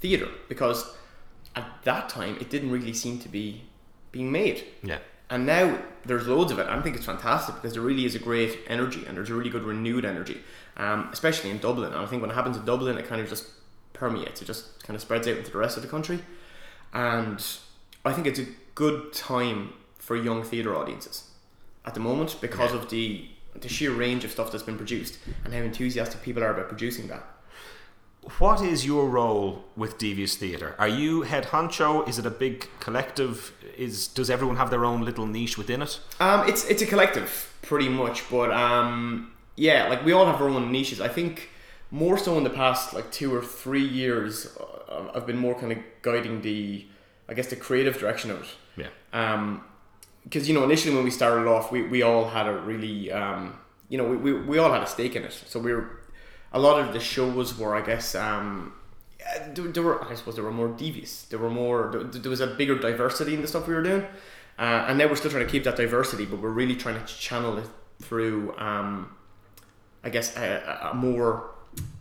theatre 0.00 0.28
because 0.48 0.94
at 1.54 1.66
that 1.84 2.08
time 2.08 2.36
it 2.40 2.50
didn't 2.50 2.70
really 2.70 2.92
seem 2.92 3.18
to 3.20 3.28
be 3.28 3.62
being 4.12 4.30
made. 4.32 4.64
Yeah. 4.82 4.98
And 5.28 5.46
now 5.46 5.78
there's 6.04 6.26
loads 6.26 6.50
of 6.50 6.58
it. 6.58 6.66
I 6.66 6.80
think 6.82 6.96
it's 6.96 7.06
fantastic 7.06 7.54
because 7.54 7.74
there 7.74 7.82
really 7.82 8.04
is 8.04 8.16
a 8.16 8.18
great 8.18 8.58
energy 8.66 9.04
and 9.06 9.16
there's 9.16 9.30
a 9.30 9.34
really 9.34 9.50
good 9.50 9.62
renewed 9.62 10.04
energy, 10.04 10.40
um, 10.80 11.08
especially 11.12 11.50
in 11.50 11.58
Dublin. 11.58 11.92
And 11.92 12.00
I 12.00 12.06
think 12.06 12.22
when 12.22 12.30
it 12.30 12.34
happens 12.34 12.56
in 12.56 12.64
Dublin, 12.64 12.96
it 12.96 13.06
kind 13.06 13.20
of 13.20 13.28
just 13.28 13.46
permeates. 13.92 14.40
It 14.40 14.46
just 14.46 14.82
kind 14.82 14.94
of 14.94 15.02
spreads 15.02 15.28
out 15.28 15.36
into 15.36 15.50
the 15.50 15.58
rest 15.58 15.76
of 15.76 15.82
the 15.82 15.88
country. 15.88 16.20
And 16.92 17.44
I 18.04 18.12
think 18.12 18.26
it's 18.26 18.40
a 18.40 18.46
good 18.74 19.12
time 19.12 19.74
for 19.98 20.16
young 20.16 20.42
theatre 20.42 20.74
audiences 20.74 21.30
at 21.84 21.94
the 21.94 22.00
moment 22.00 22.36
because 22.40 22.72
of 22.72 22.90
the 22.90 23.26
the 23.54 23.68
sheer 23.68 23.90
range 23.90 24.24
of 24.24 24.30
stuff 24.30 24.52
that's 24.52 24.62
been 24.62 24.76
produced 24.76 25.18
and 25.44 25.52
how 25.52 25.60
enthusiastic 25.60 26.22
people 26.22 26.42
are 26.42 26.54
about 26.54 26.68
producing 26.68 27.08
that. 27.08 27.24
What 28.38 28.62
is 28.62 28.86
your 28.86 29.08
role 29.08 29.64
with 29.76 29.98
Devious 29.98 30.36
Theatre? 30.36 30.76
Are 30.78 30.86
you 30.86 31.22
head 31.22 31.46
honcho? 31.46 32.08
Is 32.08 32.18
it 32.18 32.24
a 32.24 32.30
big 32.30 32.68
collective? 32.78 33.52
Is 33.76 34.06
does 34.06 34.30
everyone 34.30 34.56
have 34.56 34.70
their 34.70 34.84
own 34.84 35.02
little 35.02 35.26
niche 35.26 35.58
within 35.58 35.82
it? 35.82 36.00
Um, 36.20 36.48
it's 36.48 36.64
it's 36.66 36.80
a 36.80 36.86
collective, 36.86 37.52
pretty 37.62 37.88
much. 37.88 38.28
But 38.30 38.52
um, 38.52 39.32
yeah, 39.60 39.88
like 39.88 40.02
we 40.06 40.12
all 40.12 40.24
have 40.24 40.40
our 40.40 40.48
own 40.48 40.72
niches. 40.72 41.02
I 41.02 41.08
think 41.08 41.50
more 41.90 42.16
so 42.16 42.38
in 42.38 42.44
the 42.44 42.50
past 42.50 42.94
like 42.94 43.12
two 43.12 43.34
or 43.34 43.42
three 43.42 43.84
years, 43.84 44.56
uh, 44.88 45.10
I've 45.14 45.26
been 45.26 45.36
more 45.36 45.54
kind 45.54 45.70
of 45.70 45.78
guiding 46.00 46.40
the, 46.40 46.86
I 47.28 47.34
guess, 47.34 47.48
the 47.48 47.56
creative 47.56 47.98
direction 47.98 48.30
of 48.30 48.40
it. 48.40 48.48
Yeah. 48.78 48.88
Um, 49.12 49.62
because 50.24 50.48
you 50.48 50.54
know 50.54 50.64
initially 50.64 50.94
when 50.94 51.04
we 51.04 51.10
started 51.10 51.46
off, 51.46 51.70
we, 51.70 51.82
we 51.82 52.00
all 52.00 52.26
had 52.30 52.46
a 52.46 52.54
really 52.54 53.12
um, 53.12 53.58
you 53.90 53.98
know 53.98 54.04
we, 54.04 54.16
we, 54.16 54.32
we 54.32 54.58
all 54.58 54.72
had 54.72 54.82
a 54.82 54.86
stake 54.86 55.14
in 55.14 55.24
it. 55.24 55.32
So 55.32 55.60
we 55.60 55.74
were 55.74 56.00
a 56.54 56.58
lot 56.58 56.80
of 56.80 56.94
the 56.94 57.00
shows 57.00 57.58
were 57.58 57.76
I 57.76 57.84
guess 57.84 58.14
um, 58.14 58.72
there, 59.52 59.66
there 59.66 59.82
were 59.82 60.02
I 60.10 60.14
suppose 60.14 60.36
there 60.36 60.44
were 60.44 60.52
more 60.52 60.68
devious. 60.68 61.24
There 61.24 61.38
were 61.38 61.50
more 61.50 61.90
there, 61.92 62.04
there 62.04 62.30
was 62.30 62.40
a 62.40 62.46
bigger 62.46 62.78
diversity 62.78 63.34
in 63.34 63.42
the 63.42 63.48
stuff 63.48 63.68
we 63.68 63.74
were 63.74 63.82
doing, 63.82 64.06
uh, 64.58 64.86
and 64.88 64.96
now 64.96 65.06
we're 65.06 65.16
still 65.16 65.30
trying 65.30 65.44
to 65.44 65.52
keep 65.52 65.64
that 65.64 65.76
diversity, 65.76 66.24
but 66.24 66.40
we're 66.40 66.48
really 66.48 66.76
trying 66.76 66.98
to 66.98 67.06
channel 67.06 67.58
it 67.58 67.68
through 68.00 68.56
um, 68.56 69.10
I 70.04 70.10
guess 70.10 70.36
a, 70.36 70.90
a- 70.92 70.94
more 70.94 71.50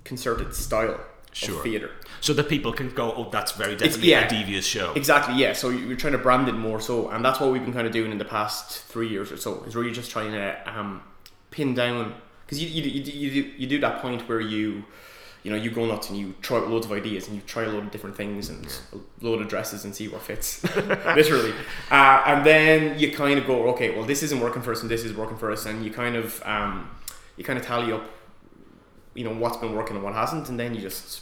concerted 0.03 0.53
style 0.53 0.99
Sure. 1.31 1.57
of 1.57 1.61
theatre. 1.61 1.91
So 2.21 2.33
that 2.33 2.49
people 2.49 2.73
can 2.73 2.89
go, 2.89 3.13
oh, 3.13 3.29
that's 3.31 3.51
very 3.51 3.75
definitely 3.75 4.09
yeah. 4.09 4.25
a 4.25 4.29
devious 4.29 4.65
show. 4.65 4.93
Exactly, 4.93 5.35
yeah. 5.35 5.53
So 5.53 5.69
you're 5.69 5.95
trying 5.95 6.13
to 6.13 6.17
brand 6.17 6.49
it 6.49 6.53
more 6.53 6.81
so, 6.81 7.07
and 7.09 7.23
that's 7.23 7.39
what 7.39 7.51
we've 7.51 7.63
been 7.63 7.71
kind 7.73 7.85
of 7.85 7.93
doing 7.93 8.11
in 8.11 8.17
the 8.17 8.25
past 8.25 8.83
three 8.85 9.07
years 9.07 9.31
or 9.31 9.37
so. 9.37 9.63
Is 9.65 9.75
really 9.75 9.91
just 9.91 10.09
trying 10.09 10.31
to 10.31 10.59
um, 10.65 11.03
pin 11.51 11.75
down 11.75 12.15
because 12.45 12.61
you, 12.63 12.67
you, 12.67 12.89
you, 12.89 13.01
you, 13.11 13.43
do, 13.43 13.49
you 13.57 13.67
do 13.67 13.79
that 13.81 14.01
point 14.01 14.27
where 14.27 14.41
you 14.41 14.83
you 15.43 15.51
know 15.51 15.55
you 15.57 15.69
go 15.71 15.85
nuts 15.85 16.09
and 16.09 16.17
you 16.17 16.33
try 16.41 16.57
out 16.57 16.67
loads 16.67 16.85
of 16.85 16.91
ideas 16.91 17.27
and 17.27 17.35
you 17.35 17.41
try 17.45 17.63
a 17.63 17.69
load 17.69 17.83
of 17.83 17.91
different 17.91 18.15
things 18.15 18.49
and 18.49 18.79
a 18.91 19.25
load 19.25 19.39
of 19.39 19.47
dresses 19.47 19.85
and 19.85 19.95
see 19.95 20.07
what 20.07 20.21
fits 20.21 20.63
literally 21.15 21.53
uh, 21.91 22.23
and 22.25 22.45
then 22.45 22.99
you 22.99 23.11
kind 23.11 23.39
of 23.39 23.47
go 23.47 23.69
okay 23.69 23.95
well 23.95 24.03
this 24.05 24.21
isn't 24.21 24.41
working 24.41 24.61
for 24.61 24.71
us 24.73 24.81
and 24.81 24.91
this 24.91 25.05
is 25.05 25.13
working 25.13 25.37
for 25.37 25.49
us 25.51 25.65
and 25.65 25.85
you 25.85 25.91
kind 25.91 26.17
of 26.17 26.41
um, 26.45 26.89
you 27.39 27.43
kind 27.43 27.57
of 27.57 27.65
tally 27.65 27.91
up 27.91 28.03
you 29.15 29.23
know 29.23 29.33
what's 29.33 29.57
been 29.57 29.73
working 29.75 29.95
and 29.95 30.05
what 30.05 30.13
hasn't 30.13 30.47
and 30.49 30.59
then 30.59 30.75
you 30.75 30.81
just 30.81 31.21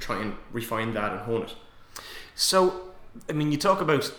try 0.00 0.20
and 0.20 0.34
refine 0.52 0.92
that 0.94 1.12
and 1.12 1.20
hone 1.20 1.42
it 1.42 1.54
So, 2.34 2.88
I 3.28 3.32
mean, 3.32 3.52
you 3.52 3.58
talk 3.58 3.80
about 3.80 4.10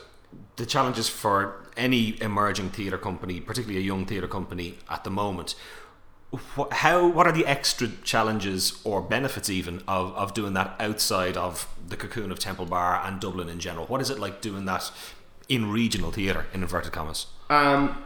the 0.55 0.65
challenges 0.65 1.09
for 1.09 1.65
any 1.75 2.21
emerging 2.21 2.69
theatre 2.69 2.97
company, 2.99 3.41
particularly 3.41 3.79
a 3.79 3.87
young 3.91 4.05
theatre 4.05 4.27
company 4.27 4.77
at 4.87 5.03
the 5.03 5.09
moment. 5.09 5.55
Wh- 6.55 6.71
How, 6.71 7.07
what 7.07 7.25
are 7.27 7.33
the 7.33 7.45
extra 7.45 7.87
challenges 8.03 8.79
or 8.83 9.01
benefits 9.01 9.49
even 9.49 9.81
of, 9.87 10.13
of 10.15 10.33
doing 10.33 10.53
that 10.53 10.75
outside 10.79 11.35
of 11.37 11.67
the 11.87 11.97
cocoon 11.97 12.31
of 12.31 12.37
Temple 12.39 12.65
Bar 12.67 13.01
and 13.03 13.19
Dublin 13.19 13.49
in 13.49 13.59
general? 13.59 13.85
What 13.87 13.99
is 14.01 14.09
it 14.11 14.19
like 14.19 14.41
doing 14.41 14.65
that 14.65 14.91
in 15.49 15.71
regional 15.71 16.11
theatre, 16.11 16.45
in 16.53 16.61
inverted 16.61 16.91
commas? 16.91 17.25
Um, 17.49 17.97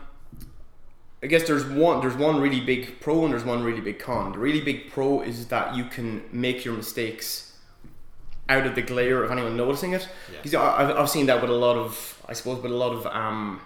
I 1.24 1.28
guess 1.28 1.48
there's 1.48 1.66
one 1.66 2.02
there's 2.02 2.16
one 2.16 2.40
really 2.40 2.60
big 2.60 3.00
pro 3.00 3.24
and 3.24 3.34
there's 3.34 3.44
one 3.44 3.64
really 3.64 3.82
big 3.82 4.00
con. 4.00 4.34
The 4.34 4.40
really 4.40 4.62
big 4.62 4.92
pro 4.92 5.22
is 5.22 5.48
that 5.48 5.76
you 5.76 5.86
can 5.86 6.24
make 6.32 6.64
your 6.64 6.76
mistakes 6.76 7.58
out 8.50 8.66
of 8.66 8.76
the 8.76 8.82
glare 8.82 9.24
of 9.24 9.32
anyone 9.32 9.58
noticing 9.58 9.94
it. 9.94 10.08
Yeah. 10.32 10.38
Because 10.38 10.54
I've, 10.56 10.96
I've 10.96 11.10
seen 11.10 11.26
that 11.26 11.42
with 11.42 11.50
a 11.50 11.56
lot 11.56 11.76
of 11.76 12.22
I 12.28 12.34
suppose 12.34 12.62
with 12.62 12.72
a 12.72 12.76
lot 12.76 12.94
of 12.94 13.06
um, 13.08 13.62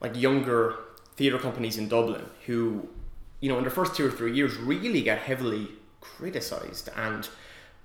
like 0.00 0.16
younger 0.16 0.76
theatre 1.16 1.38
companies 1.38 1.76
in 1.76 1.88
Dublin 1.88 2.24
who 2.46 2.88
you 3.40 3.48
know 3.50 3.58
in 3.58 3.64
their 3.64 3.70
first 3.70 3.94
two 3.94 4.06
or 4.06 4.10
three 4.10 4.34
years 4.34 4.56
really 4.56 5.02
get 5.02 5.18
heavily 5.18 5.68
criticized 6.00 6.88
and 6.96 7.28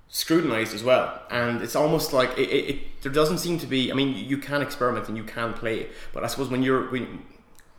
scrutinized 0.08 0.74
as 0.74 0.84
well 0.84 1.22
and 1.32 1.62
it's 1.62 1.76
almost 1.76 2.14
like 2.14 2.30
it, 2.38 2.50
it, 2.50 2.70
it 2.70 3.02
there 3.02 3.12
doesn't 3.12 3.40
seem 3.40 3.58
to 3.58 3.66
be 3.66 3.92
i 3.92 3.96
mean 3.96 4.16
you 4.16 4.38
can 4.38 4.62
experiment 4.62 5.08
and 5.08 5.18
you 5.18 5.24
can 5.24 5.52
play 5.54 5.88
but 6.14 6.24
i 6.24 6.28
suppose 6.28 6.48
when 6.48 6.62
you're 6.62 6.90
when, 6.92 7.24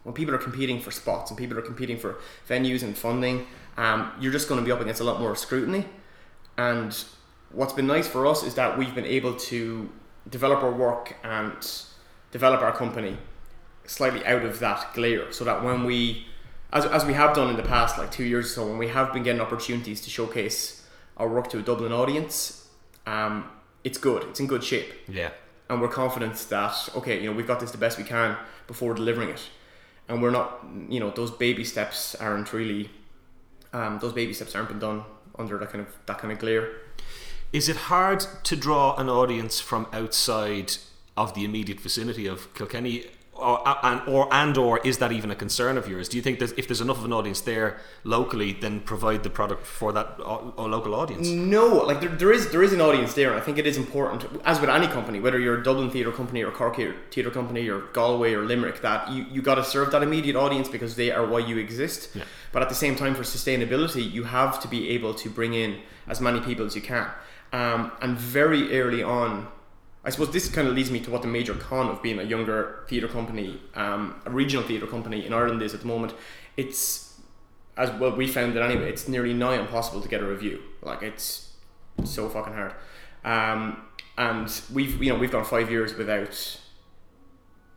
when 0.07 0.15
people 0.15 0.33
are 0.33 0.39
competing 0.39 0.79
for 0.79 0.93
spots 0.93 1.33
and 1.33 1.37
people 1.37 1.59
are 1.59 1.63
competing 1.63 1.99
for 1.99 2.19
venues 2.49 2.85
and 2.85 2.97
funding 2.97 3.45
um, 3.77 4.13
you're 4.21 4.33
just 4.33 4.49
going 4.49 4.61
to 4.61 4.65
be 4.65 4.73
up 4.73 4.81
against 4.81 5.01
a 5.01 5.05
lot 5.05 5.21
more 5.21 5.35
scrutiny. 5.37 5.85
And 6.57 6.97
what's 7.51 7.73
been 7.73 7.87
nice 7.87 8.09
for 8.09 8.27
us 8.27 8.43
is 8.43 8.55
that 8.55 8.79
we've 8.79 8.95
been 8.95 9.05
able 9.05 9.35
to 9.35 9.91
develop 10.29 10.63
our 10.63 10.73
work 10.73 11.17
and 11.23 11.57
develop 12.31 12.63
our 12.63 12.73
company 12.73 13.19
slightly 13.85 14.25
out 14.25 14.45
of 14.45 14.59
that 14.61 14.95
glare 14.95 15.31
so 15.33 15.45
that 15.45 15.63
when 15.63 15.85
we 15.85 16.27
as, 16.73 16.85
as 16.87 17.05
we 17.05 17.13
have 17.13 17.35
done 17.35 17.49
in 17.49 17.57
the 17.57 17.63
past 17.63 17.97
like 17.99 18.11
two 18.11 18.25
years 18.25 18.47
or 18.47 18.49
so 18.49 18.67
when 18.67 18.79
we 18.79 18.89
have 18.89 19.13
been 19.13 19.23
getting 19.23 19.41
opportunities 19.41 20.01
to 20.01 20.11
showcase 20.11 20.85
our 21.17 21.29
work 21.29 21.49
to 21.49 21.59
a 21.59 21.63
dublin 21.63 21.93
audience 21.93 22.69
um, 23.07 23.49
it's 23.85 23.99
good. 23.99 24.25
It's 24.25 24.41
in 24.41 24.49
good 24.49 24.65
shape. 24.65 24.93
Yeah. 25.09 25.31
and 25.71 25.81
we're 25.81 25.89
confident 25.89 26.35
that 26.51 26.89
okay 26.97 27.21
you 27.21 27.31
know 27.31 27.37
we've 27.37 27.47
got 27.47 27.61
this 27.61 27.71
the 27.71 27.79
best 27.79 27.97
we 27.99 28.05
can 28.05 28.37
before 28.67 28.95
delivering 28.95 29.29
it 29.29 29.49
and 30.09 30.23
we're 30.23 30.31
not 30.31 30.65
you 30.89 31.01
know 31.01 31.11
those 31.11 31.31
baby 31.31 31.65
steps 31.65 32.15
aren't 32.17 32.53
really 32.53 32.91
um, 33.73 33.99
those 34.01 34.13
baby 34.13 34.33
steps 34.33 34.55
aren't 34.55 34.69
been 34.69 34.79
done 34.79 35.05
under 35.39 35.59
that 35.59 35.71
kind 35.71 35.87
of 35.87 35.95
that 36.07 36.19
kind 36.19 36.33
of 36.33 36.39
glare. 36.39 36.71
Is 37.53 37.69
it 37.69 37.77
hard 37.77 38.21
to 38.45 38.57
draw 38.57 38.97
an 38.97 39.09
audience 39.09 39.61
from 39.61 39.87
outside 39.93 40.77
of 41.17 41.35
the 41.35 41.45
immediate 41.45 41.81
vicinity 41.81 42.27
of 42.27 42.53
Kilkenny, 42.55 43.07
or 43.39 43.63
and 43.85 44.01
or 44.07 44.33
and 44.33 44.57
or 44.57 44.79
is 44.85 44.99
that 44.99 45.13
even 45.13 45.31
a 45.31 45.35
concern 45.35 45.77
of 45.79 45.89
yours? 45.89 46.09
Do 46.09 46.17
you 46.17 46.23
think 46.23 46.39
that 46.39 46.59
if 46.59 46.67
there's 46.69 46.81
enough 46.81 46.99
of 46.99 47.05
an 47.05 47.13
audience 47.13 47.41
there 47.41 47.79
locally, 48.05 48.53
then 48.53 48.81
provide 48.81 49.23
the 49.23 49.31
product 49.31 49.67
for 49.67 49.93
that 49.93 50.17
au- 50.21 50.55
au- 50.57 50.67
local 50.67 50.95
audience? 50.95 51.29
No, 51.29 51.67
like 51.67 52.01
there, 52.01 52.11
there 52.11 52.33
is 52.33 52.51
there 52.51 52.63
is 52.63 52.73
an 52.73 52.81
audience 52.81 53.15
there, 53.15 53.31
and 53.31 53.41
I 53.41 53.45
think 53.45 53.59
it 53.59 53.67
is 53.67 53.77
important, 53.77 54.25
as 54.45 54.61
with 54.61 54.71
any 54.71 54.87
company, 54.87 55.21
whether 55.21 55.39
you're 55.39 55.61
a 55.61 55.63
Dublin 55.63 55.91
theatre 55.91 56.13
company 56.13 56.43
or 56.43 56.51
Cork 56.51 56.77
theatre 57.11 57.31
company 57.31 57.69
or 57.69 57.81
Galway 57.93 58.35
or 58.35 58.45
Limerick, 58.45 58.83
that 58.83 59.11
you, 59.11 59.27
you 59.31 59.43
got 59.43 59.57
to 59.57 59.65
serve 59.65 59.91
that 59.93 60.03
immediate 60.03 60.37
audience 60.37 60.69
because 60.69 60.97
they 60.97 61.11
are 61.11 61.27
why 61.27 61.39
you 61.39 61.59
exist. 61.59 62.11
Yeah. 62.15 62.25
But 62.53 62.63
at 62.63 62.69
the 62.69 62.75
same 62.75 62.97
time, 62.97 63.15
for 63.15 63.23
sustainability, 63.23 64.11
you 64.11 64.25
have 64.25 64.61
to 64.61 64.69
be 64.69 64.91
able 64.91 65.15
to 65.15 65.29
bring 65.31 65.55
in 65.55 65.81
as 66.09 66.21
many 66.21 66.41
people 66.41 66.67
as 66.67 66.75
you 66.75 66.83
can. 66.83 67.09
Um, 67.53 67.93
and 68.01 68.19
very 68.19 68.79
early 68.81 69.03
on, 69.03 69.49
I 70.07 70.11
suppose 70.11 70.31
this 70.33 70.49
kind 70.49 70.69
of 70.69 70.75
leads 70.75 70.91
me 70.91 71.01
to 71.01 71.11
what 71.11 71.21
the 71.23 71.29
major 71.29 71.55
con 71.55 71.89
of 71.89 72.01
being 72.03 72.19
a 72.21 72.23
younger 72.23 72.85
theatre 72.89 73.09
company, 73.09 73.61
um, 73.75 74.15
a 74.25 74.31
regional 74.31 74.65
theatre 74.65 74.87
company 74.87 75.27
in 75.27 75.33
Ireland 75.33 75.61
is 75.63 75.75
at 75.75 75.81
the 75.81 75.87
moment. 75.87 76.15
It's 76.57 77.19
as 77.77 77.91
well 78.01 78.15
we 78.17 78.27
found 78.29 78.57
it 78.57 78.61
anyway. 78.61 78.89
It's 78.89 79.09
nearly 79.09 79.35
nigh 79.35 79.59
impossible 79.59 80.01
to 80.01 80.09
get 80.09 80.23
a 80.23 80.27
review. 80.27 80.61
Like 80.81 81.03
it's 81.03 81.53
so 82.05 82.29
fucking 82.29 82.55
hard. 82.55 82.73
Um, 83.25 83.83
and 84.17 84.49
we've 84.73 85.03
you 85.03 85.13
know 85.13 85.19
we've 85.19 85.33
gone 85.33 85.45
five 85.45 85.71
years 85.71 85.95
without 85.95 86.59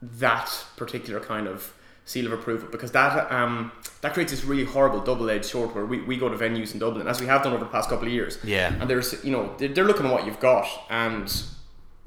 that 0.01 0.65
particular 0.77 1.19
kind 1.19 1.47
of 1.47 1.73
seal 2.05 2.25
of 2.25 2.31
approval 2.31 2.67
because 2.71 2.91
that 2.91 3.31
um, 3.31 3.71
that 4.01 4.13
creates 4.13 4.31
this 4.31 4.43
really 4.45 4.63
horrible 4.63 4.99
double-edged 5.01 5.45
sword 5.45 5.75
where 5.75 5.85
we, 5.85 6.01
we 6.03 6.15
go 6.17 6.29
to 6.29 6.37
venues 6.37 6.73
in 6.73 6.79
Dublin 6.79 7.07
as 7.07 7.19
we 7.19 7.27
have 7.27 7.43
done 7.43 7.53
over 7.53 7.63
the 7.65 7.69
past 7.69 7.89
couple 7.89 8.07
of 8.07 8.13
years 8.13 8.37
Yeah. 8.43 8.73
and 8.79 8.89
there's 8.89 9.23
you 9.23 9.31
know 9.31 9.53
they're, 9.57 9.67
they're 9.69 9.83
looking 9.83 10.05
at 10.05 10.11
what 10.11 10.25
you've 10.25 10.39
got 10.39 10.65
and 10.89 11.31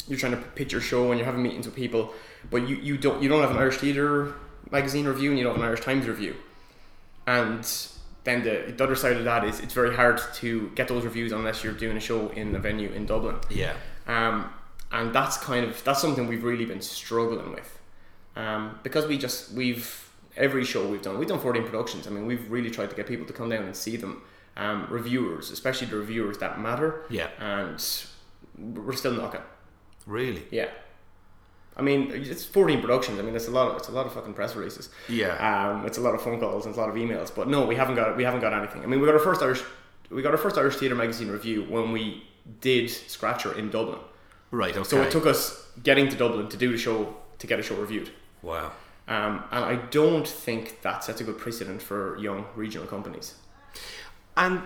you're 0.08 0.18
trying 0.18 0.32
to 0.32 0.38
pitch 0.38 0.72
your 0.72 0.80
show 0.80 1.10
and 1.10 1.18
you're 1.18 1.26
having 1.26 1.42
meetings 1.42 1.66
with 1.66 1.74
people 1.74 2.12
but 2.50 2.68
you, 2.68 2.76
you 2.76 2.96
don't 2.98 3.22
you 3.22 3.28
don't 3.28 3.40
have 3.40 3.50
an 3.50 3.58
Irish 3.58 3.76
Theatre 3.76 4.34
magazine 4.70 5.06
review 5.06 5.30
and 5.30 5.38
you 5.38 5.44
don't 5.44 5.54
have 5.54 5.62
an 5.62 5.68
Irish 5.68 5.80
Times 5.80 6.06
review. 6.06 6.34
And 7.26 7.68
then 8.24 8.42
the, 8.42 8.72
the 8.76 8.84
other 8.84 8.96
side 8.96 9.16
of 9.16 9.24
that 9.24 9.44
is 9.44 9.60
it's 9.60 9.74
very 9.74 9.94
hard 9.94 10.20
to 10.34 10.70
get 10.74 10.88
those 10.88 11.04
reviews 11.04 11.32
unless 11.32 11.62
you're 11.62 11.72
doing 11.72 11.96
a 11.96 12.00
show 12.00 12.28
in 12.30 12.54
a 12.54 12.58
venue 12.58 12.90
in 12.90 13.06
Dublin. 13.06 13.36
Yeah. 13.50 13.74
um, 14.06 14.52
and 14.90 15.14
that's 15.14 15.38
kind 15.38 15.64
of 15.64 15.82
that's 15.84 16.02
something 16.02 16.26
we've 16.26 16.44
really 16.44 16.66
been 16.66 16.82
struggling 16.82 17.52
with. 17.52 17.78
Um, 18.36 18.78
because 18.82 19.06
we 19.06 19.16
just 19.16 19.52
we've 19.52 20.10
every 20.36 20.64
show 20.64 20.86
we've 20.86 21.02
done 21.02 21.18
we've 21.18 21.28
done 21.28 21.38
14 21.38 21.64
productions. 21.64 22.06
I 22.06 22.10
mean 22.10 22.26
we've 22.26 22.50
really 22.50 22.70
tried 22.70 22.90
to 22.90 22.96
get 22.96 23.06
people 23.06 23.26
to 23.26 23.32
come 23.32 23.48
down 23.48 23.64
and 23.64 23.76
see 23.76 23.96
them. 23.96 24.22
Um, 24.54 24.86
reviewers 24.90 25.50
especially 25.50 25.86
the 25.86 25.96
reviewers 25.96 26.36
that 26.38 26.60
matter. 26.60 27.06
Yeah. 27.08 27.28
and 27.38 27.82
we're 28.58 28.92
still 28.92 29.14
knocking 29.14 29.40
Really? 30.06 30.42
yeah 30.50 30.68
I 31.76 31.82
mean 31.82 32.10
it's 32.12 32.44
14 32.44 32.80
productions 32.80 33.18
I 33.18 33.22
mean 33.22 33.34
it's 33.34 33.48
a 33.48 33.50
lot 33.50 33.68
of, 33.70 33.76
it's 33.78 33.88
a 33.88 33.92
lot 33.92 34.06
of 34.06 34.12
fucking 34.12 34.34
press 34.34 34.54
releases 34.56 34.90
Yeah. 35.08 35.36
um, 35.70 35.86
it's 35.86 35.98
a 35.98 36.00
lot 36.00 36.14
of 36.14 36.22
phone 36.22 36.38
calls 36.40 36.64
and 36.66 36.72
it's 36.72 36.78
a 36.78 36.80
lot 36.80 36.90
of 36.90 36.96
emails 36.96 37.34
but 37.34 37.48
no 37.48 37.64
we 37.64 37.76
haven't 37.76 37.94
got 37.94 38.16
we 38.16 38.24
haven't 38.24 38.40
got 38.40 38.52
anything 38.52 38.82
I 38.82 38.86
mean 38.86 39.00
we 39.00 39.06
got 39.06 39.14
our 39.14 39.20
first 39.20 39.42
Irish 39.42 39.62
we 40.10 40.20
got 40.22 40.32
our 40.32 40.38
first 40.38 40.58
Irish 40.58 40.76
Theatre 40.76 40.94
magazine 40.94 41.28
review 41.30 41.64
when 41.64 41.92
we 41.92 42.24
did 42.60 42.90
Scratcher 42.90 43.56
in 43.56 43.70
Dublin 43.70 44.00
Right. 44.50 44.76
Okay. 44.76 44.86
so 44.88 45.00
it 45.00 45.10
took 45.10 45.24
us 45.24 45.66
getting 45.82 46.08
to 46.10 46.16
Dublin 46.16 46.48
to 46.50 46.56
do 46.58 46.70
the 46.72 46.76
show 46.78 47.16
to 47.38 47.46
get 47.46 47.58
a 47.58 47.62
show 47.62 47.74
reviewed. 47.76 48.10
wow. 48.42 48.72
Um, 49.08 49.42
and 49.50 49.64
I 49.64 49.76
don't 49.90 50.28
think 50.28 50.82
that 50.82 51.02
sets 51.04 51.20
a 51.20 51.24
good 51.24 51.36
precedent 51.38 51.82
for 51.82 52.16
young 52.18 52.44
regional 52.54 52.86
companies. 52.86 53.34
And 54.36 54.60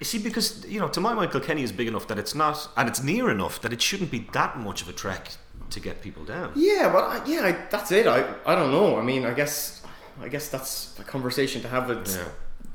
you 0.00 0.04
see, 0.06 0.18
because 0.18 0.64
you 0.66 0.78
know, 0.80 0.88
to 0.88 1.00
my 1.00 1.12
mind, 1.14 1.32
Kilkenny 1.32 1.62
is 1.62 1.72
big 1.72 1.88
enough 1.88 2.06
that 2.08 2.18
it's 2.18 2.34
not, 2.34 2.68
and 2.76 2.88
it's 2.88 3.02
near 3.02 3.30
enough 3.30 3.60
that 3.62 3.72
it 3.72 3.82
shouldn't 3.82 4.10
be 4.10 4.26
that 4.32 4.58
much 4.58 4.82
of 4.82 4.88
a 4.88 4.92
trek 4.92 5.30
to 5.70 5.80
get 5.80 6.00
people 6.02 6.24
down. 6.24 6.52
Yeah, 6.56 6.92
well, 6.92 7.04
I, 7.04 7.22
yeah, 7.26 7.40
I, 7.46 7.52
that's 7.70 7.90
it. 7.92 8.06
I, 8.06 8.24
I 8.46 8.54
don't 8.54 8.70
know. 8.70 8.98
I 8.98 9.02
mean, 9.02 9.24
I 9.26 9.34
guess 9.34 9.82
I 10.22 10.28
guess 10.28 10.48
that's 10.48 10.98
a 10.98 11.04
conversation 11.04 11.62
to 11.62 11.68
have 11.68 11.88
with 11.88 12.08
Yeah. 12.08 12.24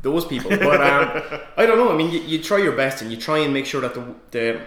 those 0.02 0.26
people. 0.26 0.52
But 0.70 0.82
um, 0.82 1.22
I 1.58 1.66
don't 1.66 1.78
know. 1.78 1.92
I 1.92 1.96
mean, 1.98 2.12
you, 2.12 2.20
you 2.20 2.42
try 2.44 2.58
your 2.60 2.76
best 2.76 3.02
and 3.02 3.10
you 3.12 3.18
try 3.18 3.40
and 3.40 3.54
make 3.54 3.66
sure 3.66 3.82
that 3.82 3.94
the 3.94 4.04
the 4.32 4.60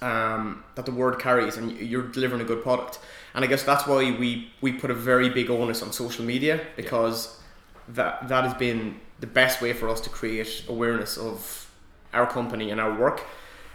um, 0.00 0.62
that 0.76 0.86
the 0.86 0.92
word 0.92 1.18
carries 1.18 1.56
and 1.56 1.72
you're 1.78 2.06
delivering 2.06 2.40
a 2.40 2.44
good 2.44 2.62
product. 2.62 3.00
And 3.34 3.44
I 3.44 3.48
guess 3.48 3.62
that's 3.64 3.86
why 3.86 3.96
we 4.18 4.50
we 4.60 4.72
put 4.72 4.90
a 4.90 4.94
very 4.94 5.28
big 5.28 5.50
onus 5.50 5.82
on 5.82 5.92
social 5.92 6.24
media 6.24 6.60
because 6.76 7.38
that 7.88 8.28
that 8.28 8.44
has 8.44 8.54
been 8.54 9.00
the 9.20 9.26
best 9.26 9.60
way 9.60 9.72
for 9.72 9.88
us 9.88 10.00
to 10.02 10.10
create 10.10 10.64
awareness 10.68 11.16
of 11.18 11.67
our 12.12 12.26
company 12.26 12.70
and 12.70 12.80
our 12.80 12.94
work. 12.98 13.24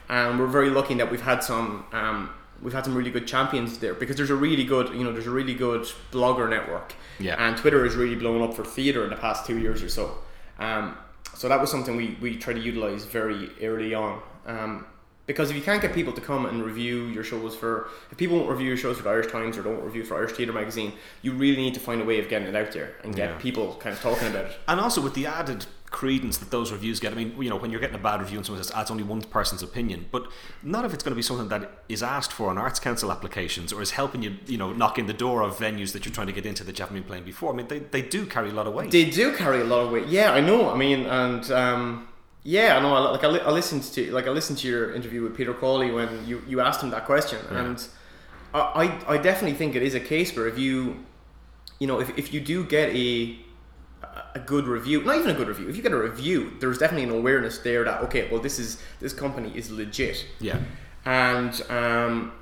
And 0.10 0.39
we're 0.39 0.48
very 0.48 0.69
lucky 0.69 0.96
that 0.96 1.10
we've 1.10 1.22
had 1.22 1.43
some 1.43 1.86
um, 1.91 2.30
we've 2.62 2.74
had 2.74 2.86
some 2.86 2.96
really 2.96 3.12
good 3.12 3.28
champions 3.28 3.80
there 3.80 3.93
because 3.93 4.15
there's 4.15 4.30
a 4.30 4.36
really 4.36 4.63
good 4.63 4.89
you 4.89 5.04
know 5.04 5.12
there's 5.12 5.28
a 5.28 5.32
really 5.32 5.54
good 5.54 5.84
blogger 6.12 6.50
network. 6.50 6.93
Yeah. 7.19 7.36
And 7.38 7.56
Twitter 7.58 7.84
has 7.84 7.96
really 7.96 8.15
blown 8.15 8.41
up 8.41 8.54
for 8.54 8.63
theatre 8.63 9.04
in 9.04 9.10
the 9.10 9.15
past 9.15 9.46
two 9.46 9.60
years 9.60 9.82
or 9.84 9.89
so. 9.89 10.17
Um, 10.60 10.98
so 11.36 11.50
that 11.50 11.60
was 11.60 11.72
something 11.72 11.96
we, 11.96 12.17
we 12.22 12.38
tried 12.38 12.54
to 12.54 12.62
utilize 12.62 13.06
very 13.06 13.50
early 13.62 13.93
on. 13.93 14.22
Um, 14.46 14.86
because 15.26 15.50
if 15.50 15.56
you 15.56 15.62
can't 15.62 15.82
get 15.82 15.94
people 15.94 16.14
to 16.14 16.22
come 16.22 16.46
and 16.46 16.64
review 16.64 17.06
your 17.06 17.24
shows 17.24 17.56
for, 17.56 17.88
if 18.12 18.18
people 18.18 18.38
won't 18.38 18.50
review 18.50 18.68
your 18.68 18.78
shows 18.78 18.98
for 18.98 19.04
the 19.04 19.10
Irish 19.10 19.32
Times 19.32 19.58
or 19.58 19.64
don't 19.64 19.82
review 19.84 20.04
for 20.04 20.18
Irish 20.18 20.34
Theatre 20.34 20.54
Magazine, 20.54 20.94
you 21.22 21.32
really 21.34 21.58
need 21.62 21.74
to 21.76 21.80
find 21.80 22.02
a 22.02 22.06
way 22.06 22.20
of 22.20 22.28
getting 22.30 22.48
it 22.48 22.56
out 22.56 22.72
there 22.74 22.96
and 23.04 23.16
get 23.16 23.30
Yeah. 23.30 23.38
people 23.38 23.76
kind 23.80 23.96
of 23.96 24.02
talking 24.02 24.28
about 24.28 24.46
it. 24.46 24.58
And 24.68 24.80
also 24.80 25.02
with 25.02 25.14
the 25.14 25.26
added 25.26 25.66
credence 25.92 26.38
that 26.40 26.50
those 26.50 26.72
reviews 26.72 27.00
get. 27.00 27.12
I 27.14 27.16
mean, 27.16 27.36
you 27.40 27.52
know, 27.52 27.56
when 27.56 27.70
you're 27.70 27.80
getting 27.80 27.96
a 27.96 28.00
bad 28.00 28.20
review 28.20 28.38
and 28.38 28.46
someone 28.46 28.64
says, 28.64 28.74
that's 28.74 28.90
only 28.90 29.04
one 29.04 29.22
person's 29.22 29.62
opinion, 29.62 30.08
but 30.12 30.26
not 30.64 30.86
if 30.86 30.94
it's 30.94 31.04
going 31.04 31.12
to 31.12 31.16
be 31.16 31.22
something 31.22 31.50
that 31.50 31.84
is 31.88 32.02
asked 32.02 32.32
for 32.34 32.50
on 32.50 32.58
Arts 32.58 32.80
Council 32.80 33.12
applications 33.12 33.72
or 33.72 33.80
is 33.80 33.92
helping 33.92 34.24
you, 34.24 34.38
you 34.48 34.58
know, 34.58 34.74
knock 34.74 34.98
in 34.98 35.06
the 35.06 35.14
door 35.14 35.44
of 35.44 35.56
venues 35.56 35.92
that 35.94 36.04
you're 36.04 36.12
trying 36.14 36.26
to 36.26 36.34
get 36.34 36.48
into 36.48 36.64
that 36.64 36.80
you 36.80 36.84
haven't 36.84 36.96
been 37.00 37.04
playing 37.08 37.24
before. 37.26 37.54
I 37.54 37.56
mean, 37.56 37.68
they, 37.68 37.78
they 37.78 38.02
do 38.02 38.26
carry 38.26 38.50
a 38.50 38.54
lot 38.54 38.66
of 38.66 38.74
weight. 38.74 38.90
They 38.90 39.06
do 39.06 39.36
carry 39.36 39.62
a 39.62 39.66
lot 39.66 39.82
of 39.86 39.92
weight. 39.92 40.08
Yeah, 40.08 40.34
I 40.34 40.42
know. 40.42 40.72
I 40.72 40.76
mean, 40.76 41.06
and 41.06 41.52
um, 41.52 42.08
Yeah, 42.44 42.78
I 42.78 42.82
know. 42.82 42.94
I, 42.94 43.00
like 43.12 43.24
I, 43.24 43.28
li- 43.28 43.40
I 43.46 43.52
listened 43.52 43.84
to 43.84 44.12
like 44.12 44.28
I 44.28 44.32
listened 44.32 44.58
to 44.60 44.68
your 44.68 44.94
interview 44.94 45.24
with 45.24 45.36
Peter 45.36 45.54
Crawley 45.54 45.92
when 45.92 46.28
you, 46.28 46.42
you 46.48 46.60
asked 46.60 46.82
him 46.84 46.90
that 46.90 47.06
question, 47.06 47.40
and 47.52 47.82
I, 48.54 48.60
I 49.08 49.14
I 49.14 49.18
definitely 49.18 49.58
think 49.58 49.76
it 49.76 49.82
is 49.84 49.96
a 49.96 50.00
case 50.00 50.36
where 50.36 50.48
if 50.48 50.58
you, 50.60 51.06
you 51.80 51.88
know, 51.88 52.00
if, 52.02 52.18
if 52.18 52.34
you 52.34 52.42
do 52.42 52.66
get 52.66 52.90
a 52.94 53.38
a 54.36 54.40
good 54.40 54.68
review, 54.68 55.02
not 55.04 55.16
even 55.18 55.30
a 55.30 55.34
good 55.34 55.48
review, 55.48 55.70
if 55.70 55.78
you 55.78 55.82
get 55.82 55.94
a 55.94 55.98
review, 55.98 56.52
there's 56.60 56.78
definitely 56.78 57.04
an 57.10 57.16
awareness 57.18 57.60
there 57.60 57.84
that 57.86 58.02
okay, 58.04 58.30
well 58.30 58.42
this 58.42 58.60
is 58.60 58.82
this 59.00 59.14
company 59.14 59.52
is 59.58 59.72
legit, 59.72 60.26
Yeah. 60.42 60.60
and 61.06 61.62
um, 61.70 62.34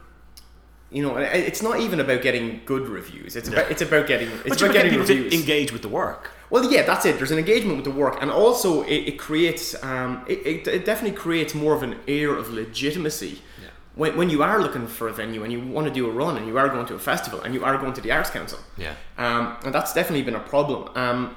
you 0.89 1.03
know, 1.03 1.15
it's 1.17 1.61
not 1.61 1.79
even 1.79 1.99
about 1.99 2.21
getting 2.23 2.61
good 2.65 2.89
reviews. 2.89 3.35
It's 3.35 3.47
about 3.47 3.69
it's 3.69 3.83
about 3.83 4.07
getting 4.07 4.29
it's 4.29 4.43
But 4.49 4.61
about 4.61 4.73
get 4.73 4.83
getting 4.83 4.91
people 4.91 5.05
to 5.07 5.13
reviews. 5.15 5.33
engage 5.39 5.71
with 5.71 5.83
the 5.83 5.89
work. 5.89 6.31
Well, 6.51 6.69
yeah, 6.71 6.83
that's 6.83 7.05
it. 7.05 7.17
There's 7.17 7.31
an 7.31 7.39
engagement 7.39 7.77
with 7.77 7.85
the 7.85 7.91
work, 7.91 8.17
and 8.21 8.29
also 8.29 8.83
it, 8.83 9.07
it 9.07 9.17
creates, 9.17 9.81
um, 9.83 10.23
it, 10.27 10.45
it, 10.45 10.67
it 10.67 10.85
definitely 10.85 11.17
creates 11.17 11.55
more 11.55 11.73
of 11.73 11.81
an 11.81 11.95
air 12.07 12.35
of 12.35 12.49
legitimacy. 12.51 13.41
Yeah. 13.61 13.69
When, 13.95 14.17
when 14.17 14.29
you 14.29 14.43
are 14.43 14.61
looking 14.61 14.85
for 14.87 15.07
a 15.07 15.13
venue 15.13 15.43
and 15.43 15.51
you 15.51 15.61
want 15.61 15.87
to 15.87 15.93
do 15.93 16.09
a 16.09 16.11
run 16.11 16.35
and 16.37 16.45
you 16.47 16.57
are 16.57 16.67
going 16.67 16.85
to 16.87 16.95
a 16.95 16.99
festival 16.99 17.41
and 17.41 17.53
you 17.53 17.63
are 17.63 17.77
going 17.77 17.93
to 17.93 18.01
the 18.01 18.11
Arts 18.11 18.29
Council, 18.29 18.59
Yeah. 18.77 18.95
um, 19.17 19.55
and 19.63 19.73
that's 19.73 19.93
definitely 19.93 20.23
been 20.23 20.35
a 20.35 20.39
problem 20.41 20.89
um, 20.95 21.35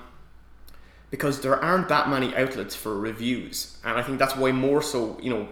because 1.10 1.40
there 1.42 1.62
aren't 1.62 1.88
that 1.88 2.08
many 2.08 2.34
outlets 2.34 2.74
for 2.74 2.98
reviews, 2.98 3.78
and 3.84 3.96
I 3.96 4.02
think 4.02 4.18
that's 4.18 4.34
why 4.36 4.50
more 4.50 4.82
so, 4.82 5.16
you 5.22 5.30
know, 5.30 5.48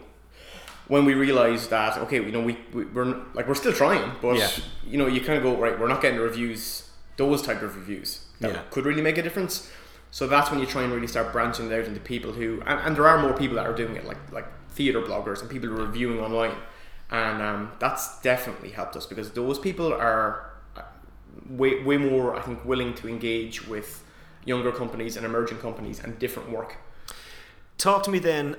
when 0.89 1.05
we 1.05 1.15
realize 1.15 1.69
that 1.69 1.97
okay, 1.99 2.17
you 2.17 2.33
know, 2.33 2.41
we, 2.43 2.59
we 2.75 2.85
we're 2.87 3.15
like 3.35 3.47
we're 3.47 3.55
still 3.55 3.73
trying, 3.73 4.11
but 4.21 4.37
Yeah. 4.37 4.51
you 4.85 4.99
know, 4.99 5.07
you 5.07 5.21
kind 5.21 5.39
of 5.39 5.45
go 5.45 5.57
right, 5.57 5.79
we're 5.79 5.87
not 5.89 6.03
getting 6.03 6.19
the 6.19 6.25
reviews, 6.25 6.91
those 7.17 7.43
type 7.43 7.63
of 7.63 7.77
reviews 7.77 8.25
that 8.43 8.53
Yeah. 8.53 8.63
could 8.71 8.85
really 8.85 9.03
make 9.03 9.19
a 9.19 9.23
difference. 9.23 9.71
So 10.11 10.27
that's 10.27 10.51
when 10.51 10.61
you 10.61 10.67
try 10.67 10.83
and 10.83 10.93
really 10.93 11.07
start 11.07 11.33
branching 11.33 11.71
it 11.71 11.75
out 11.79 11.87
into 11.87 12.01
people 12.01 12.33
who, 12.33 12.63
and, 12.67 12.79
and 12.81 12.97
there 12.97 13.09
are 13.09 13.19
more 13.19 13.33
people 13.33 13.57
that 13.57 13.67
are 13.67 13.73
doing 13.83 13.97
it, 13.97 14.05
like 14.05 14.19
like 14.33 14.47
theater 14.71 15.01
bloggers 15.01 15.41
and 15.41 15.49
people 15.51 15.69
who 15.71 15.77
are 15.81 15.87
reviewing 15.87 16.21
online, 16.21 16.57
and 17.11 17.43
um, 17.43 17.73
that's 17.79 18.21
definitely 18.21 18.71
helped 18.71 18.95
us 18.97 19.07
because 19.07 19.31
those 19.33 19.59
people 19.59 19.93
are 19.93 20.51
uh, 20.77 20.83
way 21.49 21.83
way 21.83 21.97
more, 21.97 22.37
I 22.37 22.43
think, 22.43 22.65
willing 22.65 22.93
to 23.01 23.09
engage 23.09 23.67
with 23.67 24.05
younger 24.45 24.73
companies 24.73 25.17
and 25.17 25.25
emerging 25.25 25.59
companies 25.59 25.99
and 26.05 26.19
different 26.19 26.51
work. 26.51 26.77
Talk 27.79 28.03
to 28.05 28.11
me 28.11 28.19
then. 28.19 28.57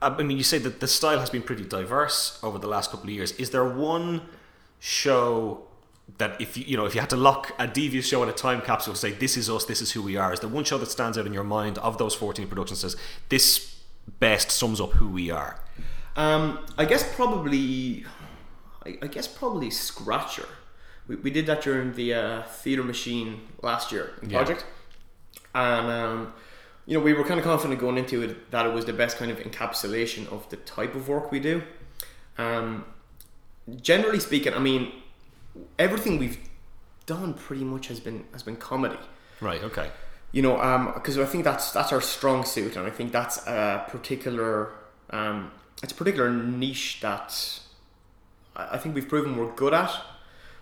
uh, 0.00 0.14
I 0.18 0.22
mean, 0.22 0.36
you 0.38 0.44
say 0.44 0.58
that 0.58 0.80
the 0.80 0.88
style 0.88 1.18
has 1.20 1.30
been 1.30 1.42
pretty 1.42 1.64
diverse 1.64 2.38
over 2.42 2.58
the 2.58 2.68
last 2.68 2.90
couple 2.90 3.08
of 3.10 3.14
years. 3.14 3.32
Is 3.32 3.50
there 3.50 3.64
one 3.68 4.22
show 4.80 5.67
that 6.16 6.40
if 6.40 6.56
you 6.56 6.64
you 6.66 6.76
know 6.76 6.86
if 6.86 6.94
you 6.94 7.00
had 7.00 7.10
to 7.10 7.16
lock 7.16 7.52
a 7.58 7.66
devious 7.66 8.06
show 8.08 8.22
in 8.22 8.28
a 8.28 8.32
time 8.32 8.60
capsule 8.62 8.94
to 8.94 8.98
say 8.98 9.12
this 9.12 9.36
is 9.36 9.50
us, 9.50 9.64
this 9.66 9.82
is 9.82 9.92
who 9.92 10.02
we 10.02 10.16
are? 10.16 10.32
Is 10.32 10.40
the 10.40 10.48
one 10.48 10.64
show 10.64 10.78
that 10.78 10.90
stands 10.90 11.18
out 11.18 11.26
in 11.26 11.32
your 11.34 11.44
mind 11.44 11.78
of 11.78 11.98
those 11.98 12.14
fourteen 12.14 12.48
productions 12.48 12.80
says 12.80 12.96
this 13.28 13.76
best 14.18 14.50
sums 14.50 14.80
up 14.80 14.92
who 14.92 15.08
we 15.08 15.30
are? 15.30 15.60
Um, 16.16 16.58
I 16.76 16.84
guess 16.86 17.14
probably, 17.14 18.04
I, 18.84 18.98
I 19.02 19.06
guess 19.06 19.28
probably 19.28 19.70
Scratcher. 19.70 20.48
We, 21.06 21.16
we 21.16 21.30
did 21.30 21.46
that 21.46 21.62
during 21.62 21.92
the 21.94 22.14
uh, 22.14 22.42
Theatre 22.42 22.82
Machine 22.82 23.42
last 23.62 23.92
year 23.92 24.14
Yeah. 24.22 24.38
project, 24.38 24.64
and 25.54 25.86
um, 25.90 26.32
you 26.86 26.96
know 26.98 27.04
we 27.04 27.12
were 27.12 27.24
kind 27.24 27.38
of 27.38 27.44
confident 27.44 27.78
going 27.80 27.98
into 27.98 28.22
it 28.22 28.50
that 28.50 28.66
it 28.66 28.72
was 28.72 28.86
the 28.86 28.92
best 28.92 29.16
kind 29.18 29.30
of 29.30 29.38
encapsulation 29.38 30.26
of 30.32 30.48
the 30.50 30.56
type 30.56 30.94
of 30.94 31.06
work 31.08 31.30
we 31.30 31.38
do. 31.38 31.62
Um, 32.38 32.84
generally 33.82 34.20
speaking, 34.20 34.54
I 34.54 34.58
mean, 34.58 34.92
everything 35.78 36.18
we've 36.18 36.38
done 37.06 37.34
pretty 37.34 37.64
much 37.64 37.88
has 37.88 38.00
been 38.00 38.24
has 38.32 38.42
been 38.42 38.56
comedy 38.56 38.98
Right. 39.40 39.62
Okay. 39.62 39.90
you 40.32 40.42
know 40.42 40.92
because 40.94 41.16
i 41.18 41.24
think 41.24 41.44
that's 41.44 41.70
that's 41.70 41.92
our 41.92 42.00
strong 42.00 42.44
suit 42.44 42.76
and 42.76 42.86
i 42.86 42.90
think 42.90 43.12
that's 43.12 43.38
a 43.46 43.84
particular 43.88 44.70
um, 45.10 45.50
it's 45.82 45.92
a 45.92 45.94
particular 45.94 46.28
niche 46.30 47.00
that 47.00 47.60
i 48.56 48.74
I 48.74 48.78
think 48.78 48.94
we've 48.96 49.08
proven 49.08 49.36
we're 49.36 49.54
good 49.54 49.72
at 49.82 49.92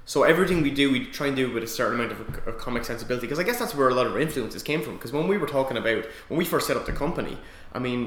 so 0.05 0.23
everything 0.23 0.63
we 0.63 0.71
do 0.71 0.85
we 0.93 1.01
try 1.19 1.27
and 1.31 1.37
do 1.43 1.51
with 1.55 1.65
a 1.65 1.67
certain 1.67 1.95
amount 1.99 2.13
of, 2.13 2.21
of 2.49 2.59
comic 2.59 2.85
sensibility 2.85 3.27
because 3.27 3.41
i 3.41 3.43
guess 3.49 3.59
that's 3.59 3.75
where 3.75 3.89
a 3.89 3.95
lot 3.99 4.07
of 4.07 4.13
our 4.13 4.21
influences 4.21 4.63
came 4.63 4.81
from 4.83 4.95
because 4.97 5.13
when 5.13 5.27
we 5.33 5.37
were 5.43 5.49
talking 5.59 5.77
about 5.83 6.03
when 6.29 6.39
we 6.39 6.45
first 6.45 6.67
set 6.69 6.77
up 6.77 6.85
the 6.87 6.93
company 7.05 7.37
i 7.73 7.79
mean 7.87 8.01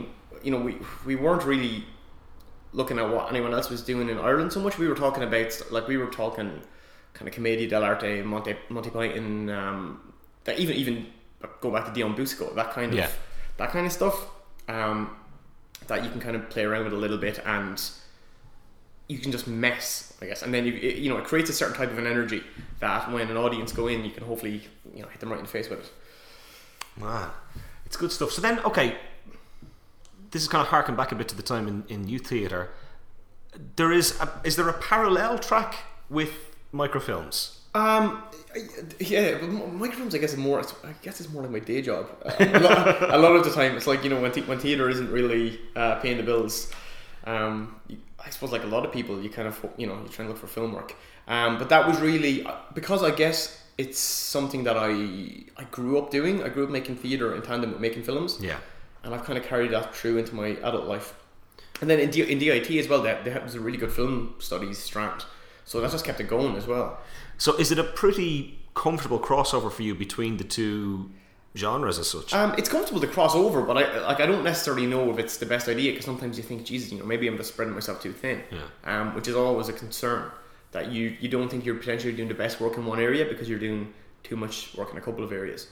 you 0.46 0.52
know 0.54 0.62
we 0.68 0.74
we 1.10 1.16
weren't 1.24 1.44
really 1.44 1.84
looking 2.72 2.98
at 3.00 3.08
what 3.14 3.26
anyone 3.34 3.54
else 3.58 3.70
was 3.70 3.82
doing 3.92 4.08
in 4.14 4.18
ireland 4.20 4.54
so 4.54 4.60
much 4.62 4.78
we 4.78 4.88
were 4.88 4.96
talking 5.06 5.24
about 5.24 5.50
like 5.72 5.88
we 5.88 5.98
were 5.98 6.12
talking 6.24 6.62
kind 7.20 7.28
of 7.28 7.34
commedia 7.36 7.70
dell'arte 7.70 8.24
monty 8.24 8.56
monty 8.70 8.90
python 8.90 9.50
um, 9.50 10.14
that 10.46 10.58
even 10.58 10.76
even 10.76 11.06
go 11.62 11.70
back 11.72 11.86
to 11.86 11.92
Dion 11.92 12.16
Boucicault, 12.16 12.54
that 12.56 12.72
kind 12.72 12.92
of 12.94 12.98
Yeah. 12.98 13.10
that 13.58 13.70
kind 13.72 13.86
of 13.86 13.92
stuff 13.92 14.26
um, 14.68 15.16
that 15.88 16.04
you 16.04 16.10
can 16.10 16.20
kind 16.22 16.36
of 16.36 16.50
play 16.50 16.64
around 16.64 16.86
with 16.86 16.94
a 16.94 16.98
little 16.98 17.18
bit 17.18 17.40
and 17.46 17.80
you 19.08 19.18
can 19.18 19.32
just 19.32 19.48
mess, 19.48 20.14
I 20.22 20.26
guess, 20.28 20.44
and 20.44 20.54
then 20.54 20.66
you 20.66 20.74
it, 20.74 20.98
you 20.98 21.10
know 21.10 21.18
it 21.18 21.26
creates 21.26 21.50
a 21.50 21.54
certain 21.54 21.76
type 21.76 21.92
of 21.92 21.98
an 21.98 22.08
energy 22.08 22.44
that 22.80 23.12
when 23.12 23.30
an 23.30 23.38
audience 23.38 23.72
go 23.74 23.88
in, 23.88 24.06
you 24.06 24.12
can 24.12 24.24
hopefully 24.24 24.62
you 24.96 25.02
know 25.02 25.08
hit 25.10 25.20
them 25.20 25.30
right 25.30 25.40
in 25.40 25.46
the 25.46 25.52
face 25.52 25.70
with 25.70 25.80
it. 25.80 25.92
Man, 26.98 27.30
it's 27.86 27.98
good 27.98 28.12
stuff. 28.12 28.32
So 28.32 28.42
then, 28.42 28.60
okay, 28.60 28.98
this 30.32 30.42
is 30.42 30.48
kind 30.48 30.62
of 30.62 30.68
harking 30.68 30.96
back 30.96 31.12
a 31.12 31.16
bit 31.16 31.28
to 31.30 31.36
the 31.36 31.44
time 31.44 31.68
in, 31.68 31.84
in 31.90 32.08
youth 32.08 32.28
theatre. 32.28 32.70
There 33.78 33.92
is, 33.92 34.20
a, 34.20 34.30
is 34.44 34.56
there 34.58 34.68
a 34.70 34.74
parallel 34.74 35.40
track 35.40 35.76
with 36.10 36.49
microfilms? 36.74 37.56
Um, 37.76 38.24
yeah, 39.00 39.38
but 39.40 39.50
microfilms, 39.50 40.16
I 40.16 40.18
guess, 40.18 40.34
is 40.34 40.38
more. 40.38 40.60
I 40.62 40.94
guess 41.02 41.20
it's 41.20 41.30
more 41.30 41.44
like 41.44 41.52
my 41.52 41.60
day 41.60 41.82
job. 41.82 42.08
Uh, 42.26 42.34
a, 42.40 42.60
lot, 42.60 43.14
a 43.14 43.18
lot 43.18 43.36
of 43.36 43.44
the 43.44 43.52
time, 43.52 43.76
it's 43.78 43.88
like 43.88 44.04
you 44.04 44.10
know 44.10 44.20
when, 44.22 44.32
the 44.32 44.42
when 44.42 44.60
theater 44.60 44.90
isn't 44.90 45.12
really 45.12 45.60
uh, 45.76 45.96
paying 45.96 46.18
the 46.18 46.24
bills. 46.24 46.72
Um, 47.26 47.76
I 48.26 48.30
suppose 48.32 48.52
like 48.52 48.64
a 48.64 48.68
lot 48.68 48.86
of 48.86 48.92
people, 48.92 49.22
you 49.22 49.30
kind 49.30 49.48
of 49.48 49.64
you 49.78 49.86
know 49.88 50.00
you 50.02 50.10
try 50.10 50.24
and 50.26 50.30
look 50.34 50.40
for 50.40 50.48
film 50.48 50.74
work. 50.74 50.96
Um, 51.28 51.60
but 51.60 51.70
that 51.70 51.88
was 51.88 52.00
really 52.02 52.46
because 52.74 53.04
I 53.04 53.12
guess 53.12 53.64
it's 53.78 54.00
something 54.00 54.64
that 54.64 54.76
I 54.78 54.90
I 55.56 55.66
grew 55.70 56.00
up 56.00 56.10
doing. 56.10 56.44
I 56.44 56.50
grew 56.50 56.64
up 56.64 56.72
making 56.72 56.96
theater 56.96 57.36
in 57.36 57.42
tandem 57.44 57.72
with 57.72 57.80
making 57.82 58.02
films, 58.04 58.40
Yeah. 58.42 58.58
and 59.04 59.14
I've 59.14 59.24
kind 59.26 59.38
of 59.38 59.46
carried 59.46 59.72
that 59.72 59.94
through 59.94 60.18
into 60.18 60.34
my 60.34 60.48
adult 60.64 60.86
life. 60.86 61.14
And 61.82 61.90
then 61.90 62.00
in, 62.00 62.10
D, 62.10 62.24
in 62.24 62.40
DIT 62.40 62.70
as 62.72 62.90
well, 62.90 63.02
there, 63.02 63.22
there 63.24 63.40
was 63.42 63.56
a 63.56 63.60
really 63.62 63.78
good 63.78 63.92
film 63.94 64.34
studies 64.40 64.80
strand, 64.80 65.24
so 65.70 65.80
that 65.80 65.92
just 65.92 66.04
kept 66.04 66.20
it 66.20 66.28
going 66.28 66.56
as 66.56 66.66
well. 66.66 66.98
So 67.38 67.56
is 67.58 67.72
it 67.72 67.78
a 67.78 67.84
pretty 67.84 68.58
comfortable 68.74 69.20
crossover 69.20 69.72
for 69.72 69.84
you 69.84 69.94
between 69.94 70.38
the 70.38 70.44
two 70.44 71.12
genres 71.56 72.00
as 72.00 72.10
such? 72.10 72.34
Um, 72.34 72.56
it's 72.58 72.68
comfortable 72.68 73.00
to 73.02 73.06
cross 73.06 73.36
over, 73.36 73.62
but 73.62 73.78
I 73.78 74.00
like 74.08 74.20
I 74.20 74.26
don't 74.26 74.44
necessarily 74.44 74.88
know 74.88 75.12
if 75.12 75.20
it's 75.20 75.38
the 75.38 75.46
best 75.46 75.68
idea 75.68 75.92
because 75.92 76.06
sometimes 76.06 76.38
you 76.38 76.44
think, 76.44 76.66
Jesus, 76.66 76.92
you 76.92 76.98
know, 76.98 77.06
maybe 77.06 77.28
I'm 77.28 77.38
just 77.38 77.54
spreading 77.54 77.76
myself 77.76 78.02
too 78.02 78.14
thin. 78.14 78.42
Yeah. 78.52 78.62
Um, 78.84 79.14
which 79.14 79.28
is 79.28 79.36
always 79.36 79.70
a 79.70 79.74
concern 79.74 80.32
that 80.72 80.92
you 80.92 81.16
you 81.20 81.30
don't 81.30 81.50
think 81.52 81.66
you're 81.66 81.76
potentially 81.76 82.14
doing 82.14 82.30
the 82.30 82.34
best 82.34 82.60
work 82.60 82.76
in 82.76 82.88
one 82.88 83.00
area 83.00 83.26
because 83.26 83.48
you're 83.48 83.60
doing 83.60 83.94
too 84.24 84.38
much 84.38 84.74
work 84.76 84.90
in 84.90 84.98
a 84.98 85.02
couple 85.02 85.24
of 85.24 85.32
areas. 85.32 85.68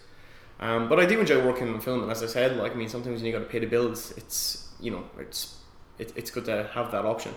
Um, 0.59 0.89
but 0.89 0.99
I 0.99 1.07
do 1.07 1.19
enjoy 1.19 1.43
working 1.43 1.73
on 1.73 1.81
film, 1.81 2.03
and 2.03 2.11
as 2.11 2.21
I 2.21 2.27
said, 2.27 2.55
like 2.57 2.73
I 2.73 2.75
mean, 2.75 2.89
sometimes 2.89 3.15
when 3.15 3.25
you 3.25 3.31
got 3.31 3.39
to 3.39 3.45
pay 3.45 3.57
the 3.57 3.65
bills, 3.65 4.13
it's 4.15 4.69
you 4.79 4.91
know, 4.91 5.05
it's 5.17 5.55
it, 5.97 6.13
it's 6.15 6.29
good 6.29 6.45
to 6.45 6.69
have 6.75 6.91
that 6.91 7.03
option. 7.03 7.33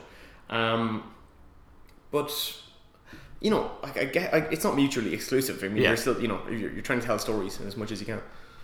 Um, 0.51 1.15
but 2.11 2.31
you 3.41 3.51
know, 3.51 3.71
like 3.83 3.97
I 3.97 4.05
get, 4.05 4.35
I, 4.35 4.39
it's 4.51 4.65
not 4.65 4.77
mutually 4.77 5.15
exclusive. 5.15 5.63
I 5.65 5.69
mean, 5.69 5.79
Yeah. 5.79 5.89
you're 5.91 5.97
still, 5.97 6.21
you 6.21 6.29
know, 6.29 6.41
you're, 6.49 6.71
you're 6.73 6.83
trying 6.83 7.01
to 7.01 7.07
tell 7.07 7.19
stories 7.19 7.59
as 7.61 7.77
much 7.77 7.91
as 7.91 7.99
you 8.01 8.07
can. 8.07 8.21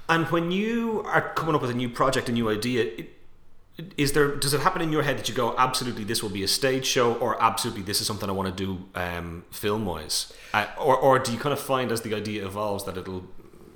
and 0.09 0.27
when 0.27 0.51
you 0.51 1.03
are 1.07 1.33
coming 1.35 1.55
up 1.55 1.63
with 1.63 1.71
a 1.71 1.75
new 1.75 1.89
project, 1.89 2.29
a 2.29 2.33
new 2.33 2.49
idea, 2.51 2.83
it, 2.85 3.09
is 3.99 4.13
there 4.13 4.35
does 4.37 4.55
it 4.55 4.61
happen 4.61 4.81
in 4.83 4.91
your 4.91 5.03
head 5.03 5.19
that 5.19 5.29
you 5.29 5.35
go 5.35 5.55
absolutely 5.59 6.03
this 6.03 6.23
will 6.23 6.31
be 6.31 6.43
a 6.43 6.49
stage 6.49 6.87
show 6.87 7.13
or 7.17 7.31
absolutely 7.43 7.83
this 7.83 8.01
is 8.01 8.07
something 8.07 8.29
I 8.31 8.33
want 8.33 8.49
to 8.57 8.65
do 8.65 8.85
um, 8.95 9.45
film 9.51 9.85
wise, 9.85 10.33
uh, 10.55 10.67
or 10.79 10.97
or 10.97 11.19
do 11.19 11.31
you 11.33 11.39
kind 11.39 11.53
of 11.53 11.61
find 11.61 11.93
as 11.93 12.01
the 12.01 12.15
idea 12.15 12.47
evolves 12.47 12.85
that 12.85 12.97
it'll 12.97 13.25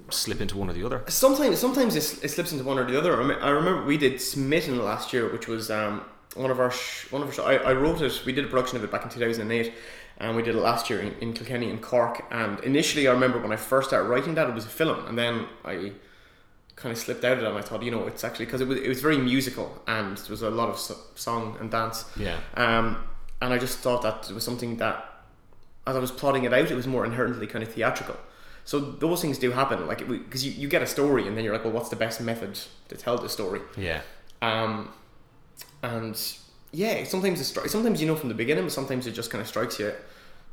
slip 0.09 0.41
into 0.41 0.57
one 0.57 0.71
or 0.71 0.73
the 0.73 0.85
other? 0.85 1.05
Sometimes, 1.09 1.59
sometimes 1.59 1.97
it, 1.97 2.25
it 2.25 2.29
slips 2.31 2.51
into 2.53 2.65
one 2.65 2.79
or 2.79 2.85
the 2.91 2.97
other. 2.99 3.21
I, 3.21 3.25
mean, 3.27 3.39
I 3.41 3.51
remember 3.51 3.85
we 3.85 3.97
did 3.99 4.21
Smitten 4.21 4.79
last 4.83 5.13
year, 5.13 5.31
which 5.31 5.47
was 5.47 5.71
um, 5.71 6.03
one 6.35 6.51
of 6.51 6.61
our 6.61 6.71
sh- 6.71 7.11
one 7.11 7.23
of 7.23 7.29
our. 7.29 7.35
Sh- 7.35 7.39
I, 7.41 7.57
I 7.57 7.73
wrote 7.73 8.01
it. 8.03 8.23
We 8.25 8.33
did 8.33 8.45
a 8.45 8.49
production 8.49 8.77
of 8.77 8.85
it 8.85 8.91
back 8.91 9.05
in 9.05 9.11
two 9.11 9.21
thousand 9.21 9.43
and 9.43 9.53
eight, 9.53 9.73
and 10.19 10.37
we 10.37 10.43
did 10.43 10.55
it 10.55 10.61
last 10.61 10.89
year 10.91 11.01
in, 11.01 11.15
in 11.21 11.33
Kilkenny 11.33 11.71
and 11.71 11.81
Cork. 11.83 12.25
And 12.31 12.61
initially, 12.61 13.09
I 13.09 13.13
remember 13.13 13.39
when 13.41 13.53
I 13.53 13.57
first 13.57 13.89
started 13.89 14.09
writing 14.09 14.35
that, 14.35 14.49
it 14.49 14.55
was 14.55 14.65
a 14.65 14.69
film, 14.69 15.07
and 15.07 15.19
then 15.19 15.47
I 15.65 15.93
kind 16.77 16.93
of 16.93 16.99
slipped 16.99 17.25
out 17.25 17.39
of 17.39 17.43
it, 17.43 17.47
and 17.47 17.59
I 17.59 17.63
thought, 17.63 17.83
you 17.83 17.91
know, 17.91 18.07
it's 18.07 18.25
actually 18.25 18.47
because 18.47 18.61
it 18.61 18.69
was 18.69 18.79
it 18.79 18.89
was 18.89 19.01
very 19.01 19.19
musical, 19.19 19.83
and 19.87 20.17
there 20.17 20.31
was 20.31 20.43
a 20.43 20.51
lot 20.51 20.69
of 20.69 20.79
so- 20.79 20.97
song 21.15 21.57
and 21.61 21.71
dance. 21.71 22.05
Yeah. 22.17 22.39
Um, 22.55 23.05
and 23.43 23.53
I 23.53 23.59
just 23.59 23.79
thought 23.79 24.03
that 24.03 24.29
it 24.31 24.35
was 24.35 24.45
something 24.45 24.77
that, 24.77 25.05
as 25.87 25.97
I 25.97 25.99
was 25.99 26.11
plotting 26.11 26.45
it 26.45 26.53
out, 26.53 26.71
it 26.71 26.75
was 26.75 26.87
more 26.87 27.05
inherently 27.07 27.47
kind 27.47 27.63
of 27.65 27.73
theatrical. 27.73 28.17
So 28.67 28.79
those 28.79 29.23
things 29.23 29.39
do 29.39 29.51
happen, 29.51 29.87
like 29.87 30.07
because 30.07 30.45
you, 30.47 30.53
you 30.53 30.69
get 30.69 30.83
a 30.83 30.87
story 30.87 31.27
and 31.27 31.37
then 31.37 31.43
you're 31.45 31.53
like, 31.55 31.65
well, 31.65 31.73
what's 31.73 31.89
the 31.89 31.97
best 31.97 32.21
method 32.21 32.61
to 32.89 32.97
tell 32.97 33.17
the 33.19 33.29
story? 33.29 33.63
Yeah. 33.77 34.03
Um, 34.43 34.91
and 35.83 36.21
yeah, 36.73 37.05
sometimes 37.05 37.41
it 37.41 37.45
stri- 37.53 37.69
sometimes 37.69 38.01
you 38.01 38.07
know 38.07 38.17
from 38.17 38.29
the 38.29 38.35
beginning, 38.35 38.65
but 38.65 38.73
sometimes 38.73 39.07
it 39.07 39.13
just 39.13 39.31
kind 39.31 39.43
of 39.43 39.49
strikes 39.49 39.79
you 39.79 39.93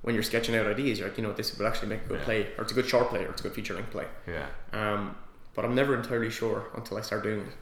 when 0.02 0.13
you're 0.16 0.24
sketching 0.24 0.56
out 0.56 0.68
ideas. 0.68 1.00
You're 1.00 1.08
like, 1.10 1.18
you 1.18 1.24
know, 1.24 1.34
this 1.34 1.58
would 1.58 1.68
actually 1.68 1.90
make 1.90 2.06
a 2.06 2.08
good 2.08 2.20
Yeah. 2.20 2.26
play, 2.26 2.48
or 2.58 2.63
it's 2.63 2.72
a 2.72 2.76
good 2.76 2.88
short 2.88 3.10
play, 3.10 3.24
or 3.26 3.30
it's 3.32 3.42
a 3.42 3.44
good 3.44 3.54
feature 3.54 3.74
length 3.74 3.92
play. 3.92 4.06
Yeah. 4.28 4.46
Um, 4.74 5.16
but 5.54 5.66
I'm 5.66 5.76
never 5.76 5.96
entirely 5.96 6.30
sure 6.30 6.68
until 6.76 6.98
I 6.98 7.02
start 7.02 7.24
doing 7.24 7.42
it. 7.42 7.54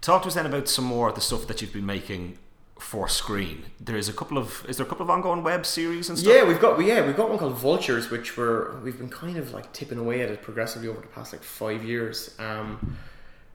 Talk 0.00 0.22
to 0.22 0.28
us 0.28 0.34
then 0.34 0.46
about 0.46 0.68
some 0.68 0.84
more 0.84 1.08
of 1.10 1.14
the 1.14 1.20
stuff 1.20 1.46
that 1.46 1.60
you've 1.62 1.72
been 1.72 1.86
making 1.86 2.38
for 2.80 3.08
screen. 3.08 3.66
There 3.78 3.96
is 3.96 4.08
a 4.08 4.12
couple 4.12 4.36
of 4.38 4.64
is 4.68 4.76
there 4.78 4.84
a 4.86 4.88
couple 4.88 5.04
of 5.04 5.10
ongoing 5.10 5.44
web 5.44 5.64
series 5.64 6.08
and 6.08 6.18
stuff? 6.18 6.34
Yeah, 6.34 6.42
we've 6.44 6.58
got 6.58 6.80
yeah 6.84 7.06
we've 7.06 7.16
got 7.16 7.28
one 7.28 7.38
called 7.38 7.54
Vultures, 7.56 8.10
which 8.10 8.36
we're 8.36 8.76
we've 8.80 8.98
been 8.98 9.08
kind 9.10 9.36
of 9.36 9.52
like 9.52 9.72
tipping 9.72 9.98
away 9.98 10.22
at 10.22 10.30
it 10.30 10.42
progressively 10.42 10.88
over 10.88 11.00
the 11.00 11.06
past 11.06 11.32
like 11.32 11.44
five 11.44 11.84
years. 11.84 12.34
Um, 12.40 12.96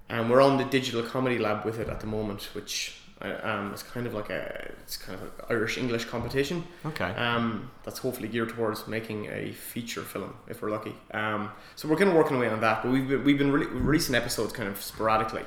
and 0.08 0.30
we're 0.30 0.42
on 0.42 0.58
the 0.58 0.64
digital 0.64 1.04
comedy 1.04 1.38
lab 1.38 1.66
with 1.66 1.80
it 1.80 1.90
at 1.90 2.00
the 2.00 2.08
moment, 2.08 2.44
which 2.54 3.02
um, 3.22 3.74
is 3.74 3.84
kind 3.84 4.06
of 4.06 4.14
like 4.14 4.30
a 4.30 4.72
it's 4.84 4.98
kind 4.98 5.20
of 5.20 5.24
an 5.24 5.32
Irish 5.50 5.78
English 5.78 6.06
competition. 6.06 6.64
Okay. 6.86 7.12
Um, 7.16 7.72
that's 7.84 8.00
hopefully 8.00 8.28
geared 8.28 8.50
towards 8.50 8.88
making 8.88 9.28
a 9.28 9.52
feature 9.52 10.02
film 10.02 10.36
if 10.48 10.62
we're 10.62 10.72
lucky. 10.72 10.96
Um, 11.12 11.52
so 11.76 11.88
we're 11.88 11.98
kind 11.98 12.10
of 12.10 12.16
working 12.16 12.38
away 12.38 12.50
on 12.50 12.62
that, 12.62 12.84
but 12.84 12.92
we've 12.92 13.08
been, 13.08 13.24
we've 13.24 13.38
been 13.38 13.52
re- 13.52 13.66
releasing 13.66 14.16
episodes 14.16 14.54
kind 14.54 14.70
of 14.70 14.82
sporadically, 14.82 15.44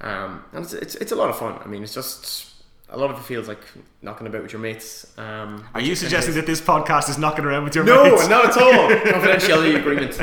um, 0.00 0.44
and 0.52 0.64
it's, 0.64 0.72
it's 0.74 0.94
it's 0.96 1.12
a 1.12 1.16
lot 1.16 1.30
of 1.30 1.38
fun. 1.38 1.58
I 1.64 1.66
mean, 1.66 1.82
it's 1.82 1.94
just 1.94 2.48
a 2.90 2.96
lot 2.96 3.10
of 3.10 3.18
it 3.18 3.22
feels 3.22 3.48
like 3.48 3.60
knocking 4.00 4.26
about 4.26 4.42
with 4.42 4.52
your 4.52 4.62
mates. 4.62 5.06
Um, 5.18 5.66
Are 5.74 5.80
you 5.80 5.94
suggesting 5.94 6.34
that 6.34 6.46
this 6.46 6.60
podcast 6.60 7.10
is 7.10 7.18
knocking 7.18 7.44
around 7.44 7.64
with 7.64 7.74
your 7.74 7.84
no, 7.84 8.04
mates? 8.04 8.28
No, 8.28 8.42
not 8.42 8.56
at 8.56 8.62
all. 8.62 8.88
Confidentiality 9.12 9.78
agreement. 9.78 10.16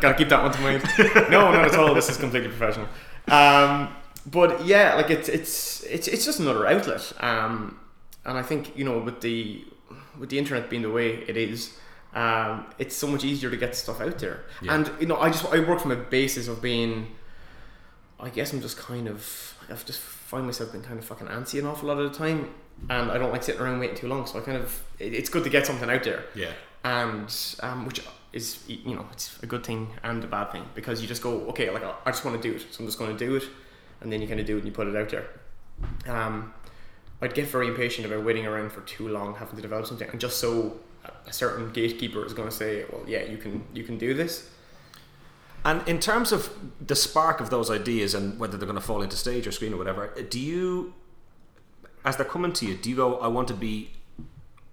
Gotta 0.00 0.14
keep 0.14 0.28
that 0.30 0.42
one 0.42 0.52
to 0.52 0.60
mind. 0.60 0.82
No, 1.30 1.52
not 1.52 1.66
at 1.66 1.74
all. 1.74 1.94
This 1.94 2.08
is 2.08 2.16
completely 2.16 2.48
professional. 2.48 2.86
Um, 3.28 3.94
but 4.26 4.64
yeah, 4.64 4.94
like 4.94 5.10
it's 5.10 5.28
it's 5.28 5.82
it's 5.84 6.08
it's 6.08 6.24
just 6.24 6.40
another 6.40 6.66
outlet. 6.66 7.12
Um, 7.20 7.78
and 8.24 8.38
I 8.38 8.42
think 8.42 8.76
you 8.76 8.84
know 8.84 8.98
with 8.98 9.20
the 9.20 9.64
with 10.18 10.30
the 10.30 10.38
internet 10.38 10.70
being 10.70 10.82
the 10.82 10.90
way 10.90 11.24
it 11.26 11.36
is, 11.36 11.76
um, 12.14 12.66
it's 12.78 12.94
so 12.96 13.06
much 13.06 13.24
easier 13.24 13.50
to 13.50 13.56
get 13.56 13.74
stuff 13.74 14.00
out 14.00 14.18
there. 14.18 14.44
Yeah. 14.60 14.74
And 14.74 14.90
you 15.00 15.06
know, 15.06 15.16
I 15.18 15.30
just 15.30 15.44
I 15.52 15.58
work 15.60 15.80
from 15.80 15.90
a 15.92 15.96
basis 15.96 16.48
of 16.48 16.62
being. 16.62 17.08
I 18.20 18.28
guess 18.30 18.52
I'm 18.52 18.60
just 18.60 18.76
kind 18.76 19.08
of 19.08 19.56
I've 19.68 19.84
just 19.84 19.98
find 20.00 20.46
myself 20.46 20.70
being 20.72 20.84
kind 20.84 20.98
of 20.98 21.04
fucking 21.04 21.26
antsy 21.26 21.58
an 21.58 21.66
awful 21.66 21.88
lot 21.88 21.98
of 21.98 22.12
the 22.12 22.16
time, 22.16 22.50
and 22.88 23.10
I 23.10 23.18
don't 23.18 23.32
like 23.32 23.42
sitting 23.42 23.60
around 23.60 23.80
waiting 23.80 23.96
too 23.96 24.06
long. 24.06 24.26
So 24.26 24.38
I 24.38 24.42
kind 24.42 24.58
of 24.58 24.80
it, 25.00 25.12
it's 25.12 25.28
good 25.28 25.42
to 25.44 25.50
get 25.50 25.66
something 25.66 25.90
out 25.90 26.04
there 26.04 26.24
Yeah. 26.36 26.52
and 26.84 27.34
um, 27.64 27.84
which 27.84 28.00
is 28.32 28.62
you 28.68 28.94
know 28.94 29.04
it's 29.12 29.42
a 29.42 29.46
good 29.46 29.66
thing 29.66 29.88
and 30.04 30.22
a 30.22 30.26
bad 30.28 30.52
thing 30.52 30.64
because 30.74 31.02
you 31.02 31.08
just 31.08 31.20
go 31.22 31.40
okay 31.48 31.68
like 31.70 31.82
I 31.84 32.10
just 32.12 32.24
want 32.24 32.40
to 32.40 32.48
do 32.48 32.54
it 32.56 32.64
so 32.70 32.80
I'm 32.80 32.86
just 32.86 32.98
going 32.98 33.14
to 33.16 33.26
do 33.26 33.34
it 33.36 33.42
and 34.02 34.12
then 34.12 34.20
you 34.20 34.28
kind 34.28 34.40
of 34.40 34.46
do 34.46 34.56
it 34.56 34.58
and 34.58 34.66
you 34.66 34.72
put 34.72 34.88
it 34.88 34.96
out 34.96 35.08
there. 35.10 35.28
Um, 36.06 36.52
I'd 37.20 37.34
get 37.34 37.46
very 37.46 37.68
impatient 37.68 38.06
about 38.06 38.24
waiting 38.24 38.46
around 38.46 38.72
for 38.72 38.80
too 38.82 39.08
long 39.08 39.34
having 39.36 39.56
to 39.56 39.62
develop 39.62 39.86
something 39.86 40.08
and 40.10 40.20
just 40.20 40.38
so 40.38 40.76
a- 41.04 41.32
certain 41.32 41.72
gatekeeper 41.72 42.24
is 42.26 42.32
going 42.32 42.48
to 42.48 42.54
say 42.54 42.84
well 42.90 43.02
yeah 43.06 43.22
you 43.22 43.36
can 43.36 43.64
you 43.72 43.84
can 43.84 43.96
do 43.96 44.12
this. 44.12 44.48
And 45.64 45.86
in 45.86 46.00
terms 46.00 46.32
of 46.32 46.50
the 46.84 46.96
spark 46.96 47.40
of 47.40 47.50
those 47.50 47.70
ideas 47.70 48.14
and 48.14 48.38
whether 48.38 48.56
they're 48.56 48.66
going 48.66 48.78
to 48.80 48.84
fall 48.84 49.02
into 49.02 49.16
stage 49.16 49.46
or 49.46 49.52
screen 49.52 49.72
or 49.72 49.76
whatever, 49.76 50.12
do 50.28 50.40
you, 50.40 50.92
as 52.04 52.16
they're 52.16 52.26
coming 52.26 52.52
to 52.54 52.66
you, 52.66 52.74
do 52.74 52.90
you 52.90 52.96
go, 52.96 53.18
I 53.18 53.28
want 53.28 53.46
to 53.48 53.54
be, 53.54 53.90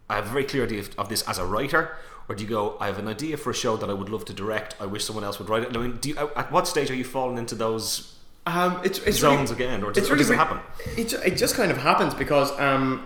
I 0.09 0.15
have 0.15 0.25
a 0.25 0.29
very 0.29 0.45
clear 0.45 0.63
idea 0.63 0.79
of, 0.79 0.89
of 0.97 1.09
this 1.09 1.21
as 1.27 1.37
a 1.37 1.45
writer, 1.45 1.95
or 2.27 2.33
do 2.33 2.43
you 2.43 2.49
go, 2.49 2.75
I 2.79 2.87
have 2.87 2.97
an 2.97 3.07
idea 3.07 3.37
for 3.37 3.51
a 3.51 3.53
show 3.53 3.77
that 3.77 3.87
I 3.87 3.93
would 3.93 4.09
love 4.09 4.25
to 4.25 4.33
direct, 4.33 4.75
I 4.81 4.87
wish 4.87 5.05
someone 5.05 5.23
else 5.23 5.37
would 5.37 5.47
write 5.47 5.61
it? 5.61 5.77
I 5.77 5.79
mean, 5.79 5.97
do 5.97 6.09
you, 6.09 6.17
at 6.17 6.51
what 6.51 6.67
stage 6.67 6.89
are 6.89 6.95
you 6.95 7.03
falling 7.03 7.37
into 7.37 7.53
those 7.53 8.18
um, 8.49 8.81
it's, 8.83 8.99
it's 8.99 9.17
zones 9.17 9.51
really, 9.51 9.65
again, 9.65 9.83
or 9.83 9.91
does, 9.91 10.03
it's 10.03 10.11
or 10.11 10.15
does 10.15 10.29
it 10.29 10.35
happen? 10.35 10.59
It, 10.97 11.13
it 11.13 11.37
just 11.37 11.55
kind 11.55 11.71
of 11.71 11.77
happens 11.77 12.13
because, 12.13 12.57
um, 12.59 13.05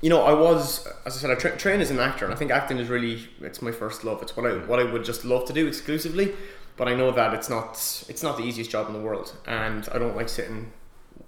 you 0.00 0.10
know, 0.10 0.22
I 0.22 0.32
was, 0.32 0.86
as 1.06 1.16
I 1.16 1.20
said, 1.20 1.30
I 1.30 1.34
tra- 1.34 1.56
train 1.56 1.80
as 1.80 1.90
an 1.90 1.98
actor, 1.98 2.24
and 2.24 2.34
I 2.34 2.36
think 2.36 2.50
acting 2.50 2.78
is 2.78 2.88
really, 2.88 3.28
it's 3.40 3.62
my 3.62 3.72
first 3.72 4.04
love. 4.04 4.22
It's 4.22 4.36
what 4.36 4.46
I, 4.46 4.56
what 4.66 4.78
I 4.80 4.84
would 4.84 5.04
just 5.04 5.24
love 5.24 5.46
to 5.46 5.52
do 5.52 5.66
exclusively. 5.66 6.32
But 6.76 6.88
I 6.88 6.94
know 6.94 7.12
that 7.12 7.34
it's 7.34 7.48
not, 7.48 7.74
it's 8.08 8.22
not 8.22 8.36
the 8.36 8.42
easiest 8.42 8.70
job 8.70 8.88
in 8.88 8.94
the 8.94 9.00
world, 9.00 9.36
and 9.46 9.88
I 9.92 9.98
don't 9.98 10.16
like 10.16 10.28
sitting, 10.28 10.72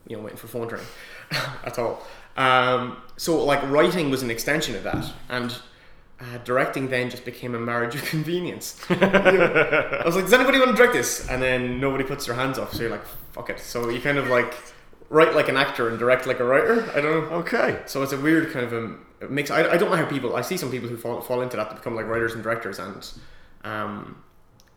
you 0.09 0.17
know, 0.17 0.23
waiting 0.23 0.37
for 0.39 0.49
phone 0.49 0.69
to 0.69 0.77
ring 0.77 0.87
at 1.65 1.79
all. 1.79 2.03
Um, 2.37 2.97
so 3.17 3.45
like 3.45 3.63
writing 3.71 4.11
was 4.11 4.23
an 4.23 4.31
extension 4.31 4.75
of 4.75 4.83
that, 4.83 5.13
and. 5.29 5.57
Uh, 6.19 6.39
directing 6.45 6.89
then 6.89 7.11
just 7.11 7.27
became 7.27 7.55
a 7.55 7.59
marriage 7.59 7.95
of 7.95 8.03
convenience. 8.15 8.81
You 8.89 8.97
know, 8.97 9.07
I 9.07 10.03
was 10.07 10.15
like, 10.15 10.25
"Does 10.25 10.33
anybody 10.33 10.59
want 10.59 10.71
to 10.71 10.77
direct 10.77 10.95
this?" 10.95 11.29
And 11.29 11.43
then 11.43 11.79
nobody 11.79 12.05
puts 12.05 12.25
their 12.25 12.35
hands 12.35 12.59
up, 12.59 12.73
so 12.73 12.81
you're 12.81 12.91
like, 12.91 13.05
"Fuck 13.33 13.51
it." 13.51 13.61
So 13.61 13.91
you 13.91 14.01
kind 14.01 14.17
of 14.17 14.29
like 14.29 14.55
write 15.11 15.35
like 15.35 15.49
an 15.49 15.57
actor 15.57 15.89
and 15.89 15.99
direct 15.99 16.27
like 16.27 16.41
a 16.41 16.45
writer. 16.45 16.91
I 16.95 17.01
don't 17.01 17.31
know. 17.31 17.37
Okay. 17.39 17.83
So 17.87 18.03
it's 18.03 18.13
a 18.13 18.21
weird 18.21 18.51
kind 18.53 18.65
of 18.65 18.73
a 18.73 19.29
mix. 19.29 19.51
I, 19.51 19.73
I 19.73 19.77
don't 19.77 19.91
know 19.91 19.97
how 19.97 20.07
people. 20.07 20.37
I 20.37 20.41
see 20.41 20.57
some 20.57 20.71
people 20.71 20.89
who 20.89 20.97
fall, 20.97 21.21
fall 21.21 21.43
into 21.43 21.57
that 21.59 21.69
to 21.71 21.77
become 21.77 21.95
like 21.95 22.07
writers 22.07 22.35
and 22.35 22.43
directors, 22.43 22.79
and 22.79 23.07
um, 23.65 24.23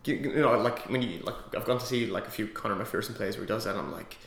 you, 0.05 0.15
you 0.15 0.41
know, 0.41 0.57
like 0.57 0.79
when 0.89 1.01
you 1.01 1.19
like, 1.19 1.35
I've 1.55 1.65
gone 1.65 1.79
to 1.79 1.85
see 1.85 2.05
like 2.07 2.27
a 2.27 2.31
few 2.31 2.47
Conor 2.47 2.75
McPherson 2.75 3.15
plays 3.15 3.35
where 3.35 3.45
he 3.45 3.47
does 3.47 3.65
that. 3.65 3.75
And 3.75 3.79
I'm 3.79 3.91
like, 3.91 4.17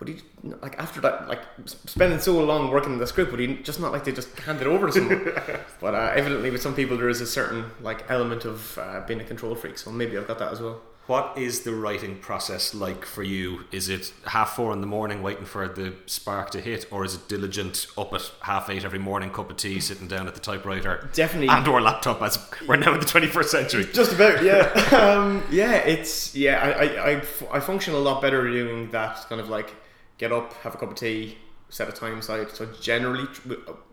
would 0.00 0.08
he 0.08 0.20
like 0.62 0.78
after 0.78 1.00
that 1.00 1.28
like 1.28 1.40
spending 1.64 2.20
so 2.20 2.40
long 2.44 2.70
working 2.70 2.92
on 2.92 2.98
the 2.98 3.06
script? 3.06 3.32
Would 3.32 3.40
he 3.40 3.56
just 3.56 3.80
not 3.80 3.90
like 3.90 4.04
to 4.04 4.12
just 4.12 4.38
hand 4.38 4.60
it 4.60 4.66
over 4.66 4.86
to 4.86 4.92
someone? 4.92 5.32
but 5.80 5.94
uh, 5.94 6.12
evidently, 6.14 6.50
with 6.50 6.62
some 6.62 6.74
people, 6.74 6.96
there 6.96 7.08
is 7.08 7.20
a 7.20 7.26
certain 7.26 7.64
like 7.80 8.08
element 8.08 8.44
of 8.44 8.78
uh, 8.78 9.00
being 9.06 9.20
a 9.20 9.24
control 9.24 9.54
freak. 9.56 9.76
So 9.76 9.90
maybe 9.90 10.16
I've 10.16 10.28
got 10.28 10.38
that 10.38 10.52
as 10.52 10.60
well. 10.60 10.80
What 11.08 11.38
is 11.38 11.62
the 11.62 11.72
writing 11.72 12.18
process 12.18 12.74
like 12.74 13.04
for 13.06 13.22
you? 13.22 13.64
Is 13.72 13.88
it 13.88 14.12
half 14.26 14.54
four 14.54 14.74
in 14.74 14.82
the 14.82 14.86
morning 14.86 15.22
waiting 15.22 15.46
for 15.46 15.66
the 15.66 15.94
spark 16.04 16.50
to 16.50 16.60
hit, 16.60 16.86
or 16.92 17.04
is 17.04 17.14
it 17.14 17.28
diligent 17.28 17.86
up 17.96 18.12
at 18.12 18.30
half 18.42 18.70
eight 18.70 18.84
every 18.84 18.98
morning, 18.98 19.30
cup 19.30 19.50
of 19.50 19.56
tea, 19.56 19.80
sitting 19.80 20.06
down 20.06 20.28
at 20.28 20.34
the 20.34 20.40
typewriter, 20.40 21.08
Definitely 21.14 21.48
and 21.48 21.66
or 21.66 21.80
laptop? 21.80 22.22
As 22.22 22.38
we're 22.68 22.76
now 22.76 22.94
in 22.94 23.00
the 23.00 23.06
twenty 23.06 23.26
first 23.26 23.50
century. 23.50 23.84
Just 23.92 24.12
about, 24.12 24.44
yeah. 24.44 24.68
um, 24.92 25.42
yeah, 25.50 25.76
it's 25.76 26.36
yeah. 26.36 26.60
I 26.60 27.12
I 27.12 27.22
I 27.52 27.60
function 27.60 27.94
a 27.94 27.98
lot 27.98 28.22
better 28.22 28.48
doing 28.48 28.90
that 28.90 29.16
kind 29.28 29.40
of 29.40 29.48
like 29.48 29.74
get 30.18 30.32
up, 30.32 30.52
have 30.62 30.74
a 30.74 30.78
cup 30.78 30.90
of 30.90 30.96
tea, 30.96 31.38
set 31.70 31.88
a 31.88 31.92
time 31.92 32.18
aside. 32.18 32.50
So 32.50 32.66
generally, 32.80 33.26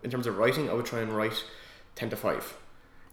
in 0.04 0.10
terms 0.10 0.28
of 0.28 0.38
writing, 0.38 0.70
I 0.70 0.74
would 0.74 0.86
try 0.86 1.00
and 1.00 1.14
write 1.14 1.44
ten 1.96 2.10
to 2.10 2.16
five. 2.16 2.58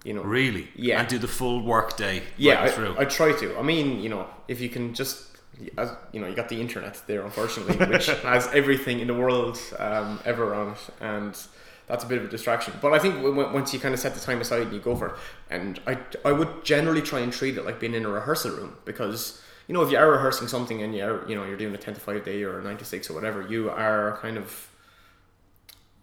You 0.04 0.14
know, 0.14 0.22
Really? 0.22 0.68
Yeah. 0.74 1.00
And 1.00 1.08
do 1.08 1.18
the 1.18 1.28
full 1.28 1.62
work 1.62 1.96
day 1.96 2.22
yeah, 2.36 2.54
right 2.54 2.64
I, 2.64 2.72
through. 2.72 2.96
I 2.98 3.04
try 3.04 3.32
to. 3.38 3.56
I 3.56 3.62
mean, 3.62 4.02
you 4.02 4.08
know, 4.08 4.26
if 4.48 4.60
you 4.60 4.68
can 4.68 4.94
just, 4.94 5.38
as 5.78 5.92
you 6.12 6.20
know, 6.20 6.26
you 6.26 6.34
got 6.34 6.48
the 6.48 6.60
internet 6.60 7.00
there, 7.06 7.22
unfortunately, 7.22 7.76
which 7.86 8.06
has 8.22 8.48
everything 8.48 8.98
in 8.98 9.06
the 9.06 9.14
world 9.14 9.60
um, 9.78 10.18
ever 10.24 10.54
on 10.54 10.72
it, 10.72 10.78
and 11.00 11.38
that's 11.86 12.02
a 12.02 12.06
bit 12.06 12.18
of 12.18 12.24
a 12.24 12.28
distraction. 12.28 12.74
But 12.82 12.94
I 12.94 12.98
think 12.98 13.22
once 13.22 13.72
you 13.72 13.78
kind 13.78 13.94
of 13.94 14.00
set 14.00 14.14
the 14.14 14.20
time 14.20 14.40
aside 14.40 14.62
and 14.62 14.72
you 14.72 14.80
go 14.80 14.96
for 14.96 15.08
it, 15.08 15.14
and 15.50 15.80
I, 15.86 15.98
I 16.24 16.32
would 16.32 16.64
generally 16.64 17.02
try 17.02 17.20
and 17.20 17.32
treat 17.32 17.56
it 17.56 17.64
like 17.64 17.78
being 17.78 17.94
in 17.94 18.04
a 18.04 18.08
rehearsal 18.08 18.52
room 18.52 18.76
because 18.84 19.40
you 19.72 19.78
know 19.78 19.84
if 19.86 19.90
you 19.90 19.96
are 19.96 20.10
rehearsing 20.10 20.48
something 20.48 20.82
and 20.82 20.94
you 20.94 21.02
are, 21.02 21.26
you 21.26 21.34
know 21.34 21.44
you're 21.44 21.56
doing 21.56 21.74
a 21.74 21.78
ten 21.78 21.94
to 21.94 22.00
five 22.00 22.22
day 22.26 22.42
or 22.42 22.58
a 22.60 22.62
nine 22.62 22.76
to 22.76 22.84
six 22.84 23.08
or 23.08 23.14
whatever, 23.14 23.40
you 23.40 23.70
are 23.70 24.18
kind 24.20 24.36
of 24.36 24.68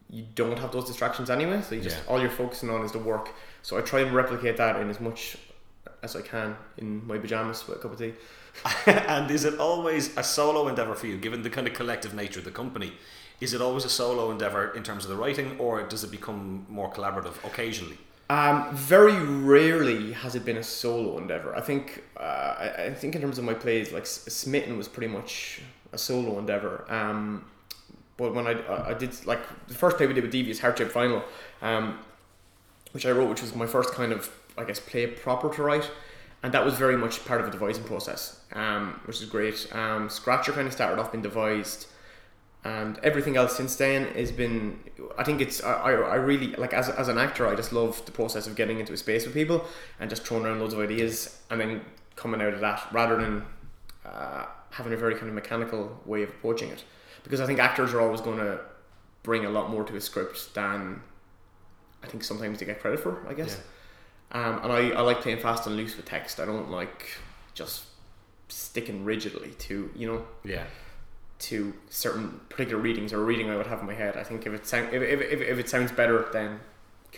you 0.10 0.26
don't 0.34 0.58
have 0.58 0.72
those 0.72 0.86
distractions 0.86 1.30
anyway. 1.30 1.62
So 1.62 1.76
you 1.76 1.82
just 1.82 1.98
Yeah. 1.98 2.10
all 2.12 2.20
you're 2.20 2.32
focusing 2.32 2.72
on 2.72 2.84
is 2.84 2.92
the 2.92 2.98
work. 2.98 3.30
So 3.62 3.78
I 3.78 3.82
try 3.82 4.00
and 4.00 4.12
replicate 4.12 4.58
that 4.58 4.78
in 4.78 4.90
as 4.90 5.00
much 5.00 5.38
as 6.02 6.16
I 6.16 6.24
can 6.24 6.58
in 6.78 7.06
my 7.06 7.20
pajamas 7.20 7.68
with 7.68 7.78
a 7.78 7.80
cup 7.80 7.92
of 7.94 8.00
tea. 8.00 8.16
and 8.88 9.30
is 9.30 9.46
it 9.46 9.60
always 9.60 10.18
a 10.18 10.24
solo 10.24 10.68
endeavor 10.68 10.96
for 10.96 11.06
you, 11.06 11.18
given 11.18 11.44
the 11.44 11.52
kind 11.52 11.68
of 11.68 11.76
collective 11.76 12.16
nature 12.16 12.40
of 12.40 12.46
the 12.46 12.52
company? 12.64 12.94
Is 13.40 13.54
it 13.54 13.62
always 13.62 13.86
a 13.86 13.90
solo 13.90 14.32
endeavor 14.32 14.72
in 14.76 14.82
terms 14.82 15.06
of 15.06 15.12
the 15.12 15.16
writing, 15.16 15.58
or 15.60 15.84
does 15.84 16.04
it 16.04 16.10
become 16.10 16.66
more 16.70 16.92
collaborative 16.92 17.36
occasionally? 17.46 18.00
Um, 18.30 18.76
very 18.76 19.18
rarely 19.26 20.12
has 20.12 20.36
it 20.36 20.46
been 20.46 20.58
a 20.58 20.64
solo 20.64 21.18
endeavor. 21.18 21.56
I 21.56 21.62
think 21.62 22.04
uh, 22.16 22.72
I, 22.78 22.94
think 22.96 23.16
in 23.16 23.22
terms 23.22 23.40
of 23.40 23.44
my 23.44 23.56
plays, 23.56 23.92
like 23.92 24.06
Smitten 24.06 24.78
was 24.78 24.88
pretty 24.88 25.12
much 25.12 25.62
a 25.94 25.98
solo 25.98 26.38
endeavor. 26.38 26.86
Um, 26.90 27.46
but 28.18 28.36
when 28.36 28.46
I, 28.46 28.90
I 28.90 28.94
did 28.94 29.26
like 29.26 29.40
the 29.68 29.74
first 29.74 29.98
play 29.98 30.06
we 30.06 30.14
did 30.14 30.24
with 30.24 30.32
Devious 30.32 30.60
Heart 30.60 30.78
Shape 30.78 30.92
Final, 30.92 31.24
um, 31.64 31.98
which 32.92 33.08
I 33.08 33.12
wrote, 33.12 33.30
which 33.30 33.42
was 33.42 33.56
my 33.56 33.66
first 33.66 33.94
kind 33.94 34.12
of 34.12 34.30
I 34.58 34.64
guess 34.64 34.80
play 34.80 35.08
proper 35.08 35.52
to 35.56 35.64
write, 35.64 35.90
and 36.44 36.54
that 36.54 36.64
was 36.64 36.76
very 36.76 36.98
much 36.98 37.26
part 37.26 37.42
of 37.42 37.48
a 37.48 37.52
devising 37.52 37.84
process, 37.84 38.42
um, 38.54 39.00
which 39.06 39.22
is 39.22 39.26
great. 39.28 39.68
Um, 39.74 40.08
Scratcher 40.08 40.52
kind 40.52 40.68
of 40.68 40.74
started 40.74 41.00
off 41.00 41.12
being 41.12 41.24
devised 41.24 41.88
and 42.64 43.00
everything 43.04 43.38
else 43.38 43.56
since 43.56 43.76
then 43.78 44.06
has 44.16 44.32
been 44.32 44.80
i 45.18 45.24
think 45.24 45.40
it's 45.40 45.64
i, 45.64 45.92
I 45.92 46.16
really 46.16 46.48
like 46.56 46.74
as, 46.74 46.90
as 46.90 47.08
an 47.08 47.18
actor 47.18 47.48
i 47.48 47.56
just 47.56 47.72
love 47.72 48.04
the 48.06 48.12
process 48.12 48.48
of 48.48 48.56
getting 48.56 48.80
into 48.80 48.92
a 48.92 48.98
space 48.98 49.26
with 49.26 49.34
people 49.34 49.66
and 50.00 50.10
just 50.10 50.26
throwing 50.26 50.46
around 50.46 50.60
loads 50.60 50.74
of 50.74 50.80
ideas 50.80 51.42
and 51.50 51.60
then 51.60 51.82
coming 52.16 52.42
out 52.42 52.54
of 52.54 52.60
that 52.60 52.86
rather 52.92 53.16
than 53.16 53.46
uh, 54.06 54.46
having 54.72 54.92
a 54.92 54.98
very 54.98 55.16
kind 55.16 55.28
of 55.30 55.34
mechanical 55.34 56.00
way 56.06 56.24
of 56.24 56.30
approaching 56.30 56.70
it. 56.70 56.84
Because 57.24 57.40
i 57.40 57.46
think 57.46 57.60
actors 57.60 57.94
are 57.94 58.02
always 58.02 58.20
going 58.20 58.38
to 58.38 58.60
bring 59.24 59.46
a 59.46 59.50
lot 59.50 59.70
more 59.70 59.84
to 59.86 59.96
a 59.96 60.02
script 60.02 60.54
than 60.54 61.02
i 62.04 62.08
think 62.08 62.24
sometimes 62.24 62.60
they 62.60 62.66
get 62.66 62.82
credit 62.82 63.00
for 63.00 63.26
i 63.28 63.34
guess. 63.34 63.60
Um, 64.32 64.60
and 64.64 64.72
I, 64.72 64.90
I 64.92 65.02
like 65.02 65.22
playing 65.22 65.40
fast 65.40 65.66
and 65.66 65.76
loose 65.76 65.98
with 65.98 66.06
text. 66.06 66.40
I 66.40 66.46
don't 66.46 66.70
like 66.70 67.08
just 67.56 67.86
sticking 68.48 69.04
rigidly 69.04 69.52
to 69.52 69.90
you 69.96 70.08
know? 70.08 70.26
Yeah. 70.44 70.66
To 71.40 71.74
certain 71.90 72.40
particular 72.50 72.82
readings 72.82 73.14
or 73.14 73.22
a 73.22 73.24
reading 73.24 73.50
I 73.50 73.56
would 73.56 73.68
have 73.68 73.80
in 73.80 73.86
my 73.88 73.94
head. 73.94 74.18
I 74.18 74.24
think 74.24 74.46
if 74.46 74.54
it 74.54 74.68
sound 74.68 74.94
if, 74.94 75.02
if, 75.02 75.22
if, 75.22 75.42
if 75.42 75.60
it 75.60 75.70
sounds 75.70 75.92
better, 75.92 76.28
then 76.34 76.60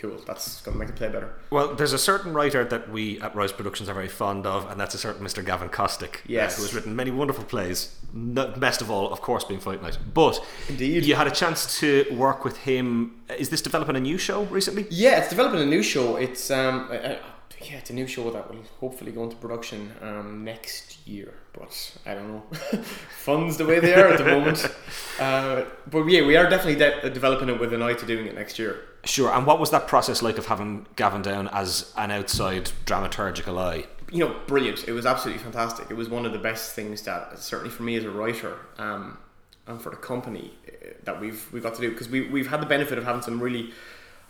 cool. 0.00 0.18
That's 0.26 0.62
going 0.62 0.74
to 0.74 0.78
make 0.78 0.88
the 0.88 0.94
play 0.94 1.08
better. 1.08 1.34
Well, 1.50 1.74
there's 1.74 1.92
a 1.92 1.98
certain 1.98 2.32
writer 2.32 2.64
that 2.64 2.90
we 2.90 3.20
at 3.20 3.34
Rise 3.34 3.52
Productions 3.52 3.88
are 3.88 3.94
very 3.94 4.08
fond 4.08 4.46
of, 4.46 4.70
and 4.70 4.80
that's 4.80 4.94
a 4.94 4.98
certain 4.98 5.24
Mr. 5.24 5.44
Gavin 5.44 5.68
Kostick, 5.68 6.16
uh, 6.16 6.20
Yes. 6.26 6.56
who 6.56 6.62
has 6.62 6.72
written 6.74 6.96
many 6.96 7.10
wonderful 7.10 7.44
plays. 7.44 7.96
Best 8.14 8.80
of 8.80 8.90
all, 8.90 9.12
of 9.12 9.20
course, 9.20 9.44
being 9.44 9.60
Fight 9.60 9.82
Night. 9.82 9.98
But 10.14 10.42
Indeed. 10.68 11.04
you 11.04 11.14
had 11.14 11.26
a 11.26 11.30
chance 11.30 11.78
to 11.80 12.06
work 12.16 12.44
with 12.44 12.58
him. 12.58 13.20
Is 13.38 13.48
this 13.50 13.60
developing 13.60 13.96
a 13.96 14.00
new 14.00 14.18
show 14.18 14.44
recently? 14.44 14.86
Yeah, 14.90 15.18
it's 15.18 15.28
developing 15.30 15.60
a 15.60 15.66
new 15.66 15.82
show. 15.82 16.16
It's 16.16 16.50
um, 16.50 16.88
uh, 16.90 16.94
uh, 16.94 17.18
yeah, 17.60 17.76
it's 17.78 17.90
a 17.90 17.94
new 17.94 18.06
show 18.06 18.30
that 18.30 18.50
will 18.50 18.62
hopefully 18.80 19.12
go 19.12 19.24
into 19.24 19.36
production 19.36 19.92
um, 20.00 20.42
next 20.44 21.06
year. 21.06 21.34
But 21.52 21.96
I 22.06 22.14
don't 22.14 22.28
know, 22.28 22.42
funds 23.18 23.58
the 23.58 23.66
way 23.66 23.78
they 23.78 23.94
are 23.94 24.08
at 24.08 24.18
the 24.18 24.24
moment. 24.24 24.66
Uh, 25.20 25.66
but 25.88 26.04
yeah, 26.06 26.26
we 26.26 26.36
are 26.36 26.48
definitely 26.48 26.74
de- 26.74 27.10
developing 27.10 27.48
it 27.48 27.60
with 27.60 27.72
an 27.72 27.82
eye 27.82 27.92
to 27.92 28.06
doing 28.06 28.26
it 28.26 28.34
next 28.34 28.58
year. 28.58 28.80
Sure. 29.04 29.30
And 29.30 29.46
what 29.46 29.60
was 29.60 29.70
that 29.70 29.86
process 29.86 30.20
like 30.20 30.38
of 30.38 30.46
having 30.46 30.86
Gavin 30.96 31.22
down 31.22 31.48
as 31.48 31.92
an 31.96 32.10
outside 32.10 32.72
dramaturgical 32.86 33.56
eye? 33.58 33.84
you 34.12 34.18
know, 34.18 34.36
brilliant. 34.46 34.86
It 34.86 34.92
was 34.92 35.06
absolutely 35.06 35.42
fantastic. 35.42 35.90
It 35.90 35.94
was 35.94 36.08
one 36.08 36.26
of 36.26 36.32
the 36.32 36.38
best 36.38 36.74
things 36.74 37.02
that 37.02 37.38
certainly 37.38 37.70
for 37.70 37.82
me 37.82 37.96
as 37.96 38.04
a 38.04 38.10
writer, 38.10 38.58
um, 38.76 39.18
and 39.66 39.80
for 39.80 39.90
the 39.90 39.96
company 39.96 40.52
uh, 40.68 40.88
that 41.04 41.20
we've 41.20 41.50
we've 41.52 41.62
got 41.62 41.74
to 41.74 41.80
do 41.80 41.90
because 41.90 42.08
we 42.08 42.28
we've 42.28 42.48
had 42.48 42.60
the 42.60 42.66
benefit 42.66 42.98
of 42.98 43.04
having 43.04 43.22
some 43.22 43.40
really 43.40 43.72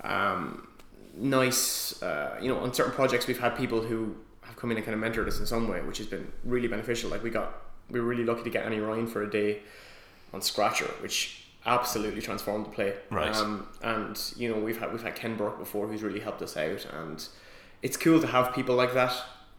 um, 0.04 0.68
nice, 1.16 2.00
uh, 2.00 2.38
you 2.40 2.48
know, 2.48 2.58
on 2.60 2.72
certain 2.72 2.92
projects 2.92 3.26
we've 3.26 3.40
had 3.40 3.56
people 3.56 3.82
who 3.82 4.14
come 4.62 4.70
in 4.70 4.76
and 4.76 4.86
kind 4.86 4.94
of 4.94 5.12
mentored 5.12 5.26
us 5.26 5.40
in 5.40 5.46
some 5.46 5.66
way, 5.66 5.80
which 5.80 5.98
has 5.98 6.06
been 6.06 6.30
really 6.44 6.68
beneficial. 6.68 7.10
Like 7.10 7.24
we 7.24 7.30
got 7.30 7.52
we 7.90 7.98
were 8.00 8.06
really 8.06 8.24
lucky 8.24 8.44
to 8.44 8.50
get 8.50 8.64
Annie 8.64 8.78
Ryan 8.78 9.08
for 9.08 9.24
a 9.24 9.28
day 9.28 9.58
on 10.32 10.40
Scratcher, 10.40 10.86
which 11.00 11.46
absolutely 11.66 12.22
transformed 12.22 12.66
the 12.66 12.70
play. 12.70 12.94
Right. 13.10 13.34
Um, 13.34 13.66
and 13.82 14.18
you 14.36 14.48
know 14.48 14.60
we've 14.60 14.78
had 14.78 14.92
we've 14.92 15.02
had 15.02 15.16
Ken 15.16 15.36
Burke 15.36 15.58
before 15.58 15.88
who's 15.88 16.00
really 16.00 16.20
helped 16.20 16.42
us 16.42 16.56
out, 16.56 16.86
and 16.92 17.26
it's 17.82 17.96
cool 17.96 18.20
to 18.20 18.26
have 18.28 18.54
people 18.54 18.76
like 18.76 18.94
that 18.94 19.12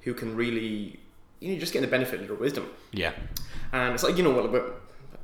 who 0.04 0.14
can 0.14 0.38
really 0.38 1.02
you 1.42 1.54
know 1.54 1.60
just 1.60 1.74
get 1.74 1.82
the 1.82 1.88
benefit 1.88 2.22
of 2.22 2.28
their 2.28 2.38
wisdom. 2.38 2.70
Yeah. 2.94 3.12
And 3.74 3.94
it's 3.94 4.04
like 4.04 4.16
you 4.16 4.24
know 4.24 4.32
what, 4.32 4.64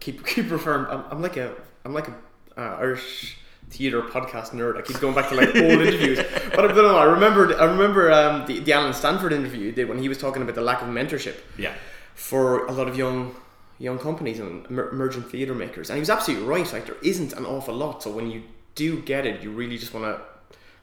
keep 0.01 0.25
keep 0.34 0.51
referring. 0.51 0.88
I'm, 0.88 1.05
I'm 1.09 1.21
like 1.21 1.38
a 1.38 1.55
I'm 1.86 1.93
like 1.93 2.09
a 2.09 2.15
uh, 2.57 2.77
Irish 2.82 3.38
theater 3.70 4.01
podcast 4.01 4.51
nerd. 4.51 4.78
I 4.78 4.82
keep 4.82 4.99
going 4.99 5.13
back 5.15 5.30
to 5.30 5.36
like 5.36 5.49
old 5.49 5.57
interviews, 5.82 6.20
but 6.55 6.59
I 6.65 6.67
don't 6.67 6.76
know. 6.78 6.97
I 6.97 7.03
remember 7.05 7.59
I 7.59 7.65
remember 7.65 8.11
um, 8.11 8.45
the 8.47 8.59
the 8.59 8.74
Alan 8.74 8.93
Stanford 8.93 9.32
interview 9.34 9.65
he 9.67 9.72
did 9.72 9.88
when 9.89 9.99
he 9.99 10.09
was 10.09 10.17
talking 10.17 10.41
about 10.41 10.55
the 10.55 10.61
lack 10.61 10.82
of 10.82 10.88
mentorship 10.89 11.36
Yeah. 11.57 11.74
for 12.15 12.65
a 12.67 12.72
lot 12.72 12.88
of 12.88 12.97
young 12.97 13.36
young 13.78 13.97
companies 13.97 14.39
and 14.39 14.65
emerging 14.67 15.24
theater 15.24 15.55
makers. 15.55 15.89
And 15.89 15.95
he 15.97 16.01
was 16.01 16.09
absolutely 16.09 16.45
right. 16.47 16.72
Like 16.74 16.86
there 16.86 16.97
isn't 17.01 17.34
an 17.34 17.45
awful 17.45 17.74
lot. 17.76 18.03
So 18.03 18.11
when 18.11 18.30
you 18.30 18.43
do 18.76 19.01
get 19.01 19.26
it, 19.26 19.41
you 19.41 19.51
really 19.51 19.78
just 19.78 19.93
want 19.93 20.05
to 20.05 20.22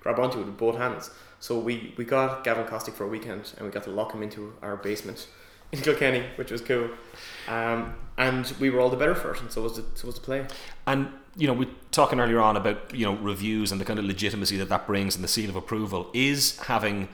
grab 0.01 0.18
onto 0.18 0.41
it 0.41 0.47
with 0.47 0.57
both 0.57 0.76
hands. 0.78 1.11
So 1.39 1.59
we, 1.59 1.93
we 1.99 2.05
got 2.07 2.43
Gavin 2.45 2.64
Kostick 2.64 2.95
for 2.95 3.05
a 3.05 3.09
weekend 3.09 3.53
and 3.59 3.66
we 3.66 3.70
got 3.70 3.82
to 3.84 3.91
lock 3.91 4.12
him 4.14 4.22
into 4.22 4.55
our 4.62 4.76
basement 4.78 5.28
in 5.73 5.81
Kilkenny, 5.81 6.25
which 6.37 6.51
was 6.51 6.61
cool. 6.61 6.89
Um, 7.49 7.95
and 8.19 8.53
we 8.61 8.71
were 8.71 8.81
all 8.81 8.89
the 8.89 8.97
better 8.97 9.14
for 9.14 9.35
it, 9.35 9.41
and 9.41 9.51
so 9.53 9.62
was 9.62 9.77
the 9.77 9.85
so 9.95 10.07
was 10.07 10.14
the 10.14 10.21
play. 10.23 10.47
And 10.87 11.09
you 11.37 11.47
know, 11.47 11.53
we 11.53 11.69
talking 11.91 12.19
earlier 12.21 12.41
on 12.41 12.57
about 12.57 12.95
you 12.95 13.05
know 13.05 13.14
reviews 13.17 13.73
and 13.73 13.81
the 13.81 13.85
kind 13.85 13.99
of 13.99 14.05
legitimacy 14.05 14.57
that 14.59 14.69
that 14.71 14.87
brings 14.87 15.14
and 15.17 15.23
the 15.25 15.29
seal 15.29 15.51
of 15.51 15.57
approval 15.57 16.11
is 16.14 16.59
having 16.61 17.09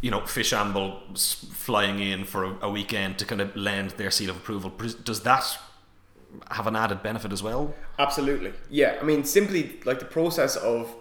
you 0.00 0.10
know 0.10 0.20
Fishamble 0.20 1.00
s- 1.12 1.46
flying 1.52 2.00
in 2.00 2.24
for 2.24 2.44
a, 2.44 2.56
a 2.62 2.70
weekend 2.70 3.18
to 3.18 3.24
kind 3.26 3.40
of 3.40 3.54
lend 3.54 3.90
their 3.92 4.10
seal 4.10 4.30
of 4.30 4.36
approval. 4.36 4.70
Does 5.04 5.20
that 5.22 5.58
have 6.50 6.66
an 6.66 6.74
added 6.76 7.02
benefit 7.02 7.32
as 7.32 7.42
well? 7.42 7.74
Absolutely. 7.98 8.52
Yeah, 8.70 8.98
I 9.00 9.04
mean, 9.04 9.24
simply 9.24 9.78
like 9.84 9.98
the 10.00 10.04
process 10.06 10.56
of 10.56 10.94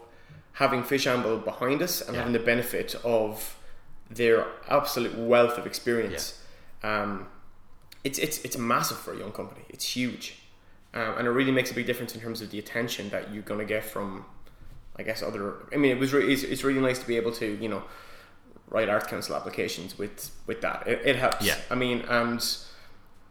having 0.53 0.83
Fishamble 0.83 1.43
behind 1.43 1.81
us 1.81 2.01
and 2.01 2.11
Yeah. 2.13 2.19
having 2.21 2.33
the 2.33 2.39
benefit 2.39 2.95
of 3.03 3.57
their 4.09 4.45
absolute 4.69 5.17
wealth 5.17 5.57
of 5.57 5.65
experience. 5.65 6.41
Um, 6.85 7.09
it's, 8.03 8.19
it's, 8.19 8.37
it's 8.45 8.57
massive 8.57 8.97
for 8.97 9.13
a 9.13 9.17
young 9.17 9.31
company. 9.31 9.63
It's 9.69 9.87
huge. 9.97 10.25
Um, 10.93 11.11
and 11.17 11.27
it 11.27 11.31
really 11.31 11.51
makes 11.51 11.71
a 11.71 11.73
big 11.73 11.87
difference 11.87 12.15
in 12.15 12.21
terms 12.21 12.41
of 12.43 12.47
the 12.51 12.59
attention 12.59 13.09
that 13.09 13.33
you're 13.33 13.43
going 13.51 13.59
to 13.59 13.65
get 13.75 13.83
from, 13.83 14.25
I 14.95 15.03
guess, 15.03 15.23
other. 15.23 15.43
I 15.73 15.77
mean, 15.77 15.91
it 15.95 15.99
was 15.99 16.13
re- 16.13 16.31
it's, 16.31 16.43
it's 16.43 16.63
really 16.63 16.83
nice 16.89 16.99
to 16.99 17.07
be 17.07 17.17
able 17.21 17.33
to, 17.33 17.47
you 17.63 17.69
know, 17.73 17.83
write 18.69 18.89
Arts 18.89 19.07
Council 19.07 19.35
applications 19.35 19.97
with, 19.97 20.31
with 20.47 20.59
that. 20.61 20.87
It, 20.87 21.01
it 21.03 21.15
helps. 21.15 21.45
Yeah. 21.45 21.57
I 21.69 21.75
mean, 21.75 21.97
and 22.07 22.39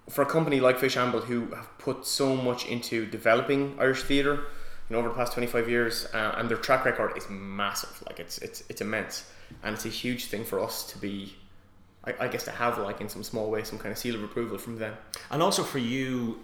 for 0.08 0.22
a 0.22 0.26
company 0.26 0.60
like 0.60 0.78
Fishamble 0.78 1.22
who 1.24 1.46
have 1.54 1.68
put 1.78 2.06
so 2.06 2.36
much 2.36 2.66
into 2.66 3.06
developing 3.06 3.76
Irish 3.78 4.02
theatre, 4.02 4.36
you 4.88 4.92
know, 4.92 4.98
over 4.98 5.08
the 5.08 5.14
past 5.14 5.32
twenty 5.32 5.46
five 5.46 5.66
years, 5.66 6.06
uh, 6.12 6.34
and 6.36 6.48
their 6.50 6.58
track 6.58 6.84
record 6.84 7.16
is 7.16 7.24
massive. 7.30 8.02
Like 8.06 8.20
it's 8.20 8.36
it's 8.38 8.62
it's 8.68 8.82
immense, 8.82 9.14
and 9.62 9.74
it's 9.74 9.86
a 9.86 9.94
huge 10.02 10.26
thing 10.26 10.44
for 10.44 10.60
us 10.60 10.74
to 10.92 10.98
be, 10.98 11.34
I, 12.06 12.14
I 12.20 12.28
guess, 12.28 12.44
to 12.44 12.50
have 12.50 12.78
like 12.78 13.00
in 13.00 13.08
some 13.08 13.22
small 13.22 13.50
way 13.50 13.62
some 13.64 13.78
kind 13.78 13.92
of 13.92 13.98
seal 13.98 14.14
of 14.14 14.22
approval 14.22 14.58
from 14.58 14.78
them. 14.78 14.94
And 15.30 15.42
also 15.42 15.62
for 15.62 15.78
you, 15.78 16.40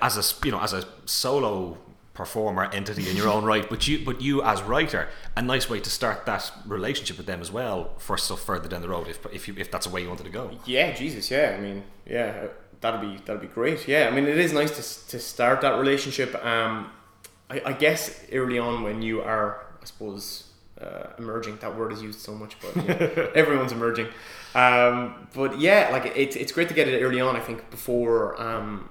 as 0.00 0.16
a 0.16 0.46
you 0.46 0.52
know 0.52 0.60
as 0.60 0.72
a 0.72 0.84
solo 1.04 1.78
performer 2.14 2.70
entity 2.72 3.10
in 3.10 3.16
your 3.16 3.28
own 3.28 3.44
right, 3.44 3.68
but 3.68 3.86
you 3.88 4.04
but 4.04 4.20
you 4.20 4.42
as 4.42 4.62
writer, 4.62 5.08
a 5.36 5.42
nice 5.42 5.68
way 5.68 5.80
to 5.80 5.90
start 5.90 6.24
that 6.26 6.50
relationship 6.66 7.16
with 7.16 7.26
them 7.26 7.40
as 7.40 7.50
well 7.50 7.90
for 7.98 8.16
stuff 8.16 8.40
further 8.40 8.68
down 8.68 8.82
the 8.82 8.88
road, 8.88 9.08
if 9.08 9.26
if 9.32 9.48
you 9.48 9.54
if 9.58 9.70
that's 9.70 9.86
a 9.86 9.90
way 9.90 10.02
you 10.02 10.08
wanted 10.08 10.24
to 10.24 10.30
go. 10.30 10.50
Yeah, 10.64 10.92
Jesus, 10.94 11.30
yeah. 11.30 11.56
I 11.58 11.60
mean, 11.60 11.82
yeah, 12.06 12.46
that'd 12.80 13.00
be 13.00 13.20
that'd 13.24 13.42
be 13.42 13.48
great. 13.48 13.88
Yeah, 13.88 14.08
I 14.08 14.14
mean, 14.14 14.26
it 14.26 14.38
is 14.38 14.52
nice 14.52 14.70
to 14.70 15.10
to 15.10 15.18
start 15.18 15.60
that 15.62 15.78
relationship. 15.78 16.34
Um, 16.44 16.90
I, 17.50 17.60
I 17.66 17.72
guess 17.72 18.24
early 18.32 18.58
on 18.58 18.82
when 18.82 19.02
you 19.02 19.20
are, 19.20 19.66
I 19.82 19.84
suppose, 19.84 20.44
uh, 20.80 21.08
emerging. 21.18 21.58
That 21.58 21.76
word 21.76 21.92
is 21.92 22.02
used 22.02 22.20
so 22.20 22.34
much, 22.34 22.56
but 22.60 22.76
you 22.76 22.82
know, 22.88 23.30
everyone's 23.34 23.72
emerging. 23.72 24.08
Um, 24.54 25.28
but 25.34 25.58
yeah, 25.58 25.88
like 25.92 26.12
it's 26.16 26.36
it's 26.36 26.52
great 26.52 26.68
to 26.68 26.74
get 26.74 26.88
it 26.88 27.02
early 27.02 27.20
on. 27.20 27.36
I 27.36 27.40
think 27.40 27.70
before. 27.70 28.40
Um, 28.40 28.88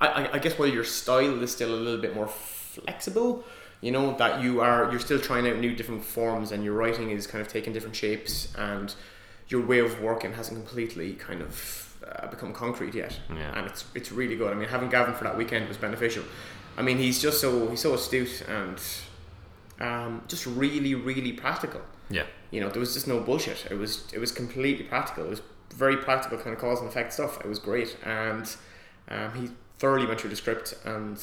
I, 0.00 0.06
I, 0.06 0.34
I 0.34 0.38
guess 0.38 0.58
while 0.58 0.68
your 0.68 0.84
style 0.84 1.42
is 1.42 1.52
still 1.52 1.74
a 1.74 1.76
little 1.76 2.00
bit 2.00 2.14
more 2.14 2.28
flexible, 2.28 3.44
you 3.80 3.90
know 3.90 4.16
that 4.16 4.42
you 4.42 4.60
are 4.60 4.90
you're 4.90 5.00
still 5.00 5.18
trying 5.18 5.48
out 5.48 5.58
new 5.58 5.74
different 5.74 6.04
forms, 6.04 6.52
and 6.52 6.64
your 6.64 6.74
writing 6.74 7.10
is 7.10 7.26
kind 7.26 7.44
of 7.44 7.48
taking 7.52 7.72
different 7.72 7.96
shapes, 7.96 8.52
and 8.56 8.94
your 9.48 9.64
way 9.64 9.78
of 9.78 10.00
working 10.00 10.32
hasn't 10.32 10.56
completely 10.56 11.14
kind 11.14 11.42
of 11.42 11.96
uh, 12.06 12.26
become 12.28 12.52
concrete 12.52 12.94
yet. 12.94 13.18
Yeah. 13.34 13.58
And 13.58 13.66
it's 13.66 13.84
it's 13.94 14.12
really 14.12 14.36
good. 14.36 14.52
I 14.52 14.54
mean, 14.54 14.68
having 14.68 14.88
Gavin 14.88 15.14
for 15.14 15.24
that 15.24 15.36
weekend 15.36 15.68
was 15.68 15.76
beneficial. 15.76 16.24
I 16.76 16.82
mean, 16.82 16.98
he's 16.98 17.20
just 17.20 17.40
so 17.40 17.68
he's 17.68 17.80
so 17.80 17.94
astute 17.94 18.42
and 18.48 18.80
um, 19.80 20.22
just 20.28 20.46
really 20.46 20.94
really 20.94 21.32
practical. 21.32 21.80
Yeah. 22.10 22.24
You 22.50 22.60
know, 22.60 22.68
there 22.70 22.80
was 22.80 22.94
just 22.94 23.06
no 23.06 23.20
bullshit. 23.20 23.66
It 23.70 23.76
was 23.76 24.10
it 24.12 24.18
was 24.18 24.32
completely 24.32 24.84
practical. 24.84 25.24
It 25.24 25.30
was 25.30 25.42
very 25.74 25.96
practical 25.96 26.38
kind 26.38 26.54
of 26.54 26.58
cause 26.58 26.80
and 26.80 26.88
effect 26.88 27.12
stuff. 27.12 27.40
It 27.40 27.48
was 27.48 27.58
great, 27.58 27.96
and 28.04 28.56
um, 29.08 29.34
he 29.34 29.50
thoroughly 29.78 30.06
went 30.06 30.20
through 30.20 30.30
the 30.30 30.36
script, 30.36 30.74
and 30.84 31.22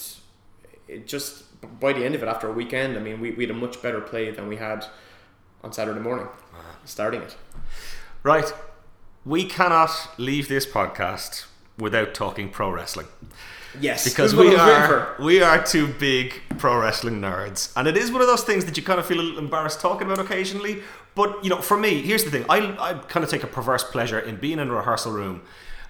it 0.88 1.08
just 1.08 1.44
by 1.80 1.94
the 1.94 2.06
end 2.06 2.16
of 2.16 2.24
it, 2.24 2.28
after 2.28 2.48
a 2.48 2.54
weekend, 2.54 2.98
I 2.98 3.00
mean, 3.00 3.20
we, 3.20 3.32
we 3.32 3.46
had 3.46 3.52
a 3.56 3.60
much 3.60 3.82
better 3.82 4.02
play 4.02 4.30
than 4.32 4.48
we 4.48 4.58
had 4.58 4.86
on 5.64 5.74
Saturday 5.74 6.00
morning, 6.00 6.28
starting 6.86 7.22
it. 7.22 7.36
Right. 8.24 8.52
We 9.26 9.46
cannot 9.46 9.90
leave 10.18 10.48
this 10.48 10.66
podcast 10.66 11.46
without 11.80 12.14
talking 12.14 12.50
pro 12.50 12.70
wrestling. 12.70 13.08
Yes, 13.82 14.04
because 14.04 14.32
this 14.32 14.34
is 14.34 14.38
what 14.38 14.48
we 14.48 14.56
I 14.56 14.66
was 14.66 14.90
waiting 14.90 14.92
are 14.92 15.16
we 15.26 15.42
are 15.42 15.64
two 15.64 15.88
big 15.88 16.42
pro 16.58 16.80
wrestling 16.80 17.20
nerds, 17.22 17.72
and 17.76 17.88
it 17.88 17.98
is 17.98 18.12
one 18.12 18.22
of 18.22 18.28
those 18.28 18.44
things 18.44 18.66
that 18.66 18.78
you 18.78 18.84
kind 18.84 19.00
of 19.00 19.06
feel 19.06 19.20
a 19.20 19.22
little 19.22 19.40
embarrassed 19.40 19.80
talking 19.80 20.08
about 20.08 20.20
occasionally. 20.24 20.82
But 21.16 21.44
you 21.44 21.50
know, 21.50 21.62
for 21.62 21.78
me, 21.78 22.02
here's 22.02 22.24
the 22.24 22.32
thing: 22.32 22.46
I 22.50 22.58
I 22.80 22.94
kind 22.94 23.24
of 23.24 23.30
take 23.30 23.44
a 23.44 23.48
perverse 23.48 23.84
pleasure 23.84 24.20
in 24.20 24.38
being 24.38 24.60
in 24.60 24.70
a 24.70 24.74
rehearsal 24.74 25.12
room 25.12 25.42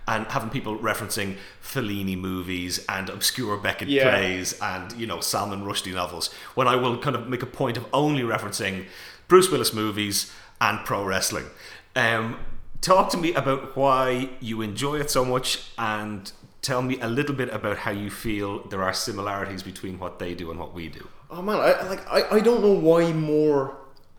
and 0.07 0.27
having 0.27 0.49
people 0.51 0.77
referencing 0.77 1.35
Fellini 1.63 2.15
movies 2.15 2.85
and 2.87 3.09
obscure 3.09 3.57
Beckett 3.57 3.87
Yeah. 3.87 4.09
plays 4.11 4.59
and 4.61 4.91
you 4.93 5.07
know 5.07 5.19
Salman 5.19 5.63
Rushdie 5.63 5.93
novels. 5.93 6.31
When 6.53 6.67
I 6.67 6.75
will 6.75 6.97
kind 6.99 7.15
of 7.15 7.27
make 7.27 7.41
a 7.41 7.47
point 7.47 7.75
of 7.77 7.85
only 7.91 8.21
referencing 8.21 8.85
Bruce 9.27 9.49
Willis 9.51 9.73
movies 9.73 10.31
and 10.61 10.85
pro 10.85 11.03
wrestling. 11.03 11.45
Um, 11.95 12.37
talk 12.81 13.09
to 13.11 13.17
me 13.17 13.33
about 13.33 13.75
why 13.75 14.29
you 14.39 14.61
enjoy 14.61 14.99
it 14.99 15.09
so 15.09 15.25
much 15.25 15.71
and 15.77 16.31
tell 16.65 16.81
me 16.81 16.99
a 16.99 17.07
little 17.07 17.35
bit 17.35 17.49
about 17.49 17.77
how 17.77 17.91
you 17.91 18.09
feel 18.09 18.67
there 18.69 18.81
are 18.81 18.93
similarities 18.93 19.61
between 19.61 19.99
what 19.99 20.17
they 20.17 20.33
do 20.33 20.49
and 20.49 20.59
what 20.59 20.73
we 20.73 20.87
do. 20.89 21.07
Oh 21.29 21.41
man, 21.41 21.57
I 21.57 21.87
like 21.87 22.03
I, 22.17 22.37
I 22.37 22.39
don't 22.39 22.61
know 22.61 22.73
why 22.89 23.13
more 23.13 23.77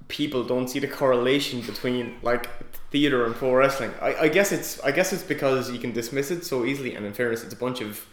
people 0.08 0.44
don't 0.44 0.68
see 0.68 0.78
the 0.78 0.86
correlation 1.00 1.60
between 1.62 2.14
like 2.22 2.48
theater 2.92 3.26
and 3.26 3.34
pro 3.34 3.52
wrestling. 3.52 3.92
I, 4.00 4.14
I 4.26 4.28
guess 4.28 4.52
it's 4.52 4.80
I 4.88 4.92
guess 4.92 5.12
it's 5.12 5.24
because 5.34 5.70
you 5.72 5.80
can 5.80 5.92
dismiss 5.92 6.30
it 6.30 6.44
so 6.44 6.64
easily, 6.64 6.94
and 6.94 7.04
in 7.04 7.12
fairness, 7.12 7.42
it's 7.42 7.54
a 7.54 7.62
bunch 7.66 7.80
of 7.80 8.06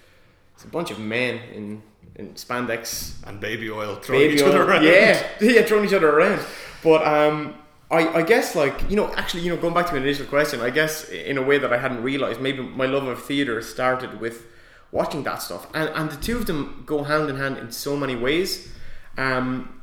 it's 0.56 0.66
a 0.66 0.68
bunch 0.78 0.90
of 0.90 1.00
men 1.00 1.40
in 1.54 1.84
in 2.16 2.34
spandex, 2.34 3.14
And 3.28 3.40
baby 3.40 3.70
oil 3.70 3.96
throwing 3.96 4.22
baby 4.24 4.36
each 4.36 4.42
other 4.42 4.64
around. 4.64 4.84
yeah, 4.84 5.24
yeah, 5.42 5.64
throwing 5.64 5.86
each 5.86 5.94
other 5.94 6.10
around. 6.10 6.42
But 6.84 7.06
um, 7.08 7.56
I 7.92 8.20
I 8.20 8.22
guess 8.24 8.56
like 8.56 8.90
you 8.90 8.96
know 8.96 9.14
actually 9.14 9.44
you 9.44 9.50
know 9.50 9.62
going 9.62 9.74
back 9.74 9.88
to 9.88 9.96
an 9.96 10.04
initial 10.04 10.26
question, 10.26 10.62
I 10.62 10.70
guess 10.70 11.10
in 11.10 11.38
a 11.38 11.42
way 11.44 11.58
that 11.58 11.72
I 11.72 11.78
hadn't 11.78 12.04
realized, 12.04 12.42
maybe 12.42 12.64
my 12.64 12.86
love 12.86 13.06
of 13.08 13.24
theater 13.24 13.62
started 13.62 14.20
with 14.20 14.46
watching 14.92 15.24
that 15.24 15.42
stuff, 15.42 15.68
and 15.74 15.90
and 15.90 16.10
the 16.10 16.18
two 16.18 16.38
of 16.38 16.46
them 16.46 16.84
go 16.86 17.04
hand 17.04 17.30
in 17.30 17.38
hand 17.38 17.58
in 17.58 17.72
so 17.72 17.96
many 17.96 18.16
ways. 18.16 18.72
Um, 19.18 19.82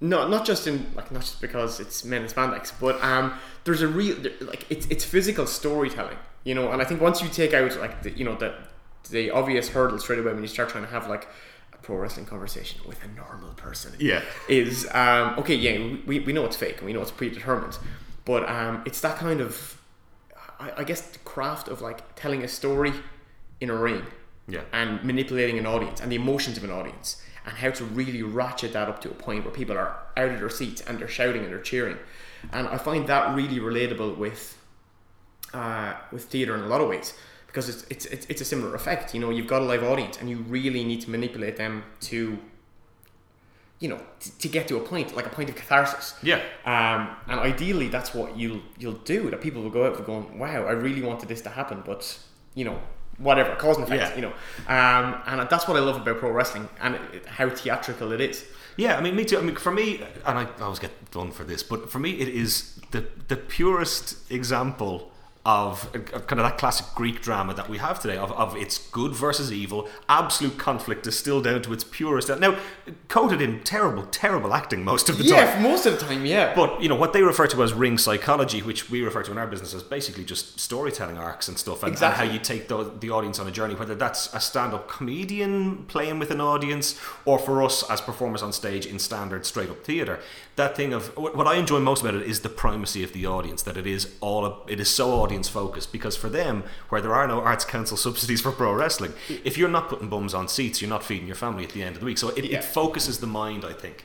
no, 0.00 0.26
not 0.28 0.46
just 0.46 0.66
in 0.66 0.86
like 0.94 1.10
not 1.10 1.22
just 1.22 1.40
because 1.40 1.80
it's 1.80 2.04
men 2.04 2.22
in 2.22 2.28
spandex, 2.28 2.72
but 2.80 3.02
um, 3.02 3.34
there's 3.64 3.82
a 3.82 3.88
real 3.88 4.16
like 4.40 4.64
it's 4.70 4.86
it's 4.86 5.04
physical 5.04 5.46
storytelling, 5.46 6.16
you 6.44 6.54
know. 6.54 6.70
And 6.72 6.80
I 6.80 6.84
think 6.84 7.00
once 7.00 7.20
you 7.22 7.28
take 7.28 7.52
out 7.52 7.76
like 7.78 8.02
the, 8.02 8.10
you 8.10 8.24
know 8.24 8.34
the 8.34 8.54
the 9.10 9.30
obvious 9.30 9.68
hurdle 9.68 9.98
straight 9.98 10.18
away 10.18 10.32
when 10.32 10.42
you 10.42 10.48
start 10.48 10.68
trying 10.68 10.84
to 10.84 10.90
have 10.90 11.08
like 11.08 11.28
pro 11.82 11.96
wrestling 11.96 12.26
conversation 12.26 12.80
with 12.86 13.02
a 13.04 13.08
normal 13.08 13.52
person, 13.54 13.92
Yeah. 13.98 14.22
is 14.48 14.86
um, 14.92 15.38
okay. 15.38 15.54
Yeah, 15.54 15.96
we, 16.06 16.20
we 16.20 16.32
know 16.32 16.44
it's 16.44 16.56
fake 16.56 16.78
and 16.78 16.86
we 16.86 16.92
know 16.92 17.02
it's 17.02 17.10
predetermined, 17.10 17.78
but 18.24 18.48
um, 18.48 18.82
it's 18.86 19.00
that 19.00 19.16
kind 19.16 19.40
of 19.40 19.80
I, 20.58 20.72
I 20.78 20.84
guess 20.84 21.00
the 21.00 21.18
craft 21.20 21.68
of 21.68 21.80
like 21.80 22.14
telling 22.16 22.42
a 22.44 22.48
story 22.48 22.92
in 23.60 23.70
a 23.70 23.76
ring 23.76 24.04
Yeah. 24.48 24.60
and 24.72 25.02
manipulating 25.04 25.58
an 25.58 25.66
audience 25.66 26.00
and 26.00 26.10
the 26.12 26.16
emotions 26.16 26.56
of 26.58 26.64
an 26.64 26.70
audience 26.70 27.22
and 27.46 27.56
how 27.56 27.70
to 27.70 27.84
really 27.84 28.22
ratchet 28.22 28.72
that 28.74 28.88
up 28.88 29.00
to 29.02 29.10
a 29.10 29.14
point 29.14 29.44
where 29.44 29.54
people 29.54 29.76
are 29.76 29.96
out 30.16 30.28
of 30.30 30.38
their 30.38 30.50
seats 30.50 30.82
and 30.82 30.98
they're 30.98 31.08
shouting 31.08 31.42
and 31.44 31.50
they're 31.50 31.60
cheering. 31.60 31.96
And 32.52 32.68
I 32.68 32.76
find 32.76 33.06
that 33.08 33.34
really 33.34 33.58
relatable 33.58 34.16
with 34.18 34.58
uh, 35.54 35.94
with 36.12 36.24
theatre 36.24 36.54
in 36.54 36.60
a 36.62 36.66
lot 36.66 36.80
of 36.80 36.88
ways 36.88 37.14
because 37.50 37.68
it's, 37.68 37.84
it's 37.90 38.06
it's 38.06 38.26
it's 38.26 38.40
a 38.40 38.44
similar 38.44 38.74
effect. 38.76 39.12
You 39.12 39.20
know, 39.20 39.30
you've 39.30 39.48
got 39.48 39.60
a 39.60 39.64
live 39.64 39.82
audience 39.82 40.18
and 40.20 40.30
you 40.30 40.36
really 40.48 40.84
need 40.84 41.00
to 41.02 41.10
manipulate 41.10 41.56
them 41.56 41.82
to 42.02 42.38
you 43.80 43.88
know 43.88 44.00
t- 44.20 44.30
to 44.38 44.48
get 44.48 44.68
to 44.68 44.76
a 44.76 44.80
point 44.80 45.16
like 45.16 45.26
a 45.26 45.30
point 45.30 45.48
of 45.50 45.56
catharsis. 45.56 46.14
Yeah. 46.22 46.40
Um, 46.64 47.16
and 47.26 47.40
ideally, 47.40 47.88
that's 47.88 48.14
what 48.14 48.36
you'll 48.36 48.60
you'll 48.78 49.02
do. 49.04 49.30
That 49.30 49.40
people 49.40 49.62
will 49.62 49.70
go 49.70 49.86
out 49.86 49.96
for 49.96 50.04
going, 50.04 50.38
"Wow, 50.38 50.64
I 50.64 50.72
really 50.72 51.02
wanted 51.02 51.28
this 51.28 51.40
to 51.42 51.48
happen," 51.48 51.82
but 51.84 52.18
you 52.54 52.64
know, 52.64 52.78
whatever 53.18 53.56
cause 53.56 53.76
and 53.78 53.84
effect. 53.84 54.10
Yeah. 54.10 54.14
You 54.14 54.22
know, 54.22 54.32
um, 54.68 55.20
and 55.26 55.50
that's 55.50 55.66
what 55.66 55.76
I 55.76 55.80
love 55.80 55.96
about 55.96 56.18
pro 56.18 56.30
wrestling 56.30 56.68
and 56.80 56.94
it, 57.12 57.26
how 57.26 57.50
theatrical 57.50 58.12
it 58.12 58.20
is. 58.20 58.46
Yeah, 58.76 58.96
I 58.96 59.00
mean, 59.00 59.16
me 59.16 59.24
too. 59.24 59.38
I 59.38 59.42
mean, 59.42 59.56
for 59.56 59.72
me, 59.72 60.00
and 60.24 60.38
I 60.38 60.46
always 60.60 60.78
get 60.78 61.10
done 61.10 61.32
for 61.32 61.42
this, 61.42 61.64
but 61.64 61.90
for 61.90 61.98
me, 61.98 62.12
it 62.12 62.28
is 62.28 62.78
the 62.92 63.06
the 63.26 63.36
purest 63.36 64.30
example 64.30 65.10
of, 65.46 65.94
of 65.94 66.26
kind 66.26 66.38
of 66.38 66.46
that 66.46 66.58
classic 66.58 66.86
Greek 66.94 67.22
drama 67.22 67.54
that 67.54 67.68
we 67.68 67.78
have 67.78 67.98
today 67.98 68.18
of, 68.18 68.30
of 68.32 68.54
its 68.56 68.76
good 68.90 69.12
versus 69.12 69.50
evil, 69.50 69.88
absolute 70.06 70.58
conflict 70.58 71.02
distilled 71.02 71.44
down 71.44 71.62
to 71.62 71.72
its 71.72 71.82
purest. 71.82 72.28
Now, 72.28 72.58
coated 73.08 73.40
in 73.40 73.60
terrible, 73.62 74.04
terrible 74.10 74.52
acting 74.52 74.84
most 74.84 75.08
of 75.08 75.16
the 75.16 75.24
time. 75.24 75.32
Yeah, 75.32 75.60
most 75.62 75.86
of 75.86 75.98
the 75.98 76.04
time, 76.04 76.26
yeah. 76.26 76.54
But 76.54 76.82
you 76.82 76.90
know 76.90 76.94
what 76.94 77.14
they 77.14 77.22
refer 77.22 77.46
to 77.46 77.62
as 77.62 77.72
ring 77.72 77.96
psychology, 77.96 78.60
which 78.60 78.90
we 78.90 79.02
refer 79.02 79.22
to 79.22 79.30
in 79.30 79.38
our 79.38 79.46
business 79.46 79.72
as 79.72 79.82
basically 79.82 80.24
just 80.24 80.60
storytelling 80.60 81.16
arcs 81.16 81.48
and 81.48 81.58
stuff, 81.58 81.82
and, 81.82 81.92
Exactly. 81.92 82.22
and 82.22 82.28
how 82.28 82.34
you 82.34 82.38
take 82.38 82.68
the, 82.68 82.92
the 83.00 83.08
audience 83.08 83.38
on 83.38 83.48
a 83.48 83.50
journey, 83.50 83.74
whether 83.74 83.94
that's 83.94 84.32
a 84.34 84.40
stand-up 84.40 84.88
comedian 84.88 85.84
playing 85.86 86.18
with 86.18 86.30
an 86.30 86.42
audience, 86.42 87.00
or 87.24 87.38
for 87.38 87.62
us 87.62 87.88
as 87.90 88.02
performers 88.02 88.42
on 88.42 88.52
stage 88.52 88.84
in 88.84 88.98
standard 88.98 89.46
straight-up 89.46 89.84
theatre. 89.84 90.20
That 90.60 90.76
thing 90.76 90.92
of 90.92 91.16
what 91.16 91.46
I 91.46 91.54
enjoy 91.54 91.80
most 91.80 92.02
about 92.02 92.14
it 92.14 92.22
is 92.22 92.40
the 92.40 92.50
primacy 92.50 93.02
of 93.02 93.14
the 93.14 93.24
audience. 93.26 93.62
That 93.62 93.78
it 93.78 93.86
is 93.86 94.14
all 94.20 94.62
it 94.68 94.78
is 94.78 94.90
so 94.90 95.12
audience 95.22 95.48
focused 95.48 95.90
because 95.90 96.16
for 96.18 96.28
them, 96.28 96.64
where 96.90 97.00
there 97.00 97.14
are 97.14 97.26
no 97.26 97.40
arts 97.40 97.64
council 97.64 97.96
subsidies 98.06 98.42
for 98.42 98.52
pro 98.52 98.74
wrestling, 98.74 99.14
if 99.42 99.56
you're 99.56 99.70
not 99.70 99.88
putting 99.88 100.10
bums 100.10 100.34
on 100.34 100.48
seats, 100.48 100.82
you're 100.82 100.90
not 100.90 101.02
feeding 101.02 101.26
your 101.26 101.36
family 101.36 101.64
at 101.64 101.70
the 101.70 101.82
end 101.82 101.94
of 101.96 102.00
the 102.00 102.06
week. 102.06 102.18
So 102.18 102.28
it, 102.30 102.44
Yeah. 102.44 102.58
it 102.58 102.64
focuses 102.64 103.20
the 103.20 103.26
mind, 103.26 103.64
I 103.64 103.72
think 103.72 104.04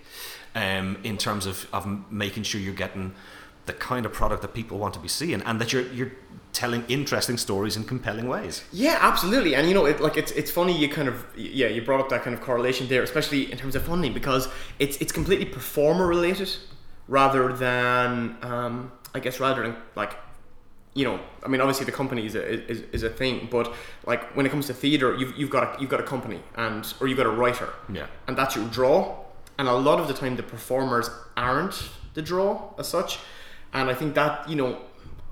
um, 0.56 0.98
in 1.04 1.18
terms 1.18 1.46
of, 1.46 1.68
of 1.74 1.86
making 2.12 2.44
sure 2.44 2.62
you're 2.62 2.74
getting 2.74 3.14
the 3.66 3.74
kind 3.74 4.06
of 4.06 4.14
product 4.14 4.42
that 4.42 4.54
people 4.54 4.78
want 4.78 4.94
to 4.94 5.00
be 5.00 5.08
seeing 5.08 5.42
and 5.42 5.60
that 5.62 5.74
you're 5.74 5.88
you're 5.92 6.12
telling 6.54 6.86
interesting 6.88 7.38
stories 7.38 7.76
in 7.76 7.84
compelling 7.84 8.28
ways. 8.30 8.64
Yeah, 8.72 8.98
absolutely. 9.02 9.56
And 9.56 9.68
you 9.68 9.74
know, 9.74 9.86
it, 9.86 10.00
like 10.00 10.16
it's 10.18 10.32
it's 10.32 10.52
funny. 10.52 10.78
You 10.78 10.88
kind 10.90 11.08
of 11.08 11.26
yeah, 11.36 11.68
you 11.68 11.82
brought 11.82 12.00
up 12.00 12.10
that 12.10 12.24
kind 12.24 12.34
of 12.34 12.42
correlation 12.42 12.88
there, 12.88 13.04
especially 13.04 13.52
in 13.52 13.58
terms 13.58 13.76
of 13.76 13.84
funding, 13.86 14.14
because 14.14 14.48
it's 14.80 14.98
it's 14.98 15.12
completely 15.12 15.46
performer 15.46 16.08
related 16.08 16.50
rather 17.08 17.54
than 17.54 18.38
um, 18.42 18.92
I 19.14 19.20
guess 19.20 19.40
rather 19.40 19.64
than 19.64 19.76
like 19.96 20.16
you 20.94 21.04
know, 21.04 21.20
I 21.44 21.50
mean, 21.50 21.60
obviously 21.60 21.86
the 21.86 21.92
company 21.92 22.26
is 22.26 22.36
a, 22.36 22.72
is, 22.72 22.80
is 22.94 23.04
a 23.04 23.10
thing, 23.10 23.50
but 23.52 23.74
like 24.06 24.34
when 24.34 24.46
it 24.46 24.50
comes 24.50 24.68
to 24.68 24.74
theater, 24.74 25.14
you've, 25.14 25.36
you've 25.38 25.50
got 25.50 25.64
a, 25.76 25.82
you've 25.82 25.90
got 25.90 26.00
a 26.00 26.04
company 26.04 26.40
and 26.56 26.94
or 27.02 27.08
you've 27.08 27.18
got 27.18 27.26
a 27.26 27.32
writer, 27.32 27.74
Yeah. 27.92 28.08
and 28.28 28.38
that's 28.38 28.56
your 28.56 28.66
draw. 28.70 29.18
And 29.60 29.68
a 29.68 29.74
lot 29.74 30.00
of 30.00 30.08
the 30.08 30.14
time, 30.14 30.38
the 30.38 30.44
performers 30.44 31.10
aren't 31.36 31.90
the 32.14 32.22
draw 32.22 32.74
as 32.80 32.88
such. 32.88 33.20
And 33.76 33.90
I 33.90 33.94
think 33.94 34.16
that 34.16 34.50
you 34.50 34.56
know, 34.56 34.80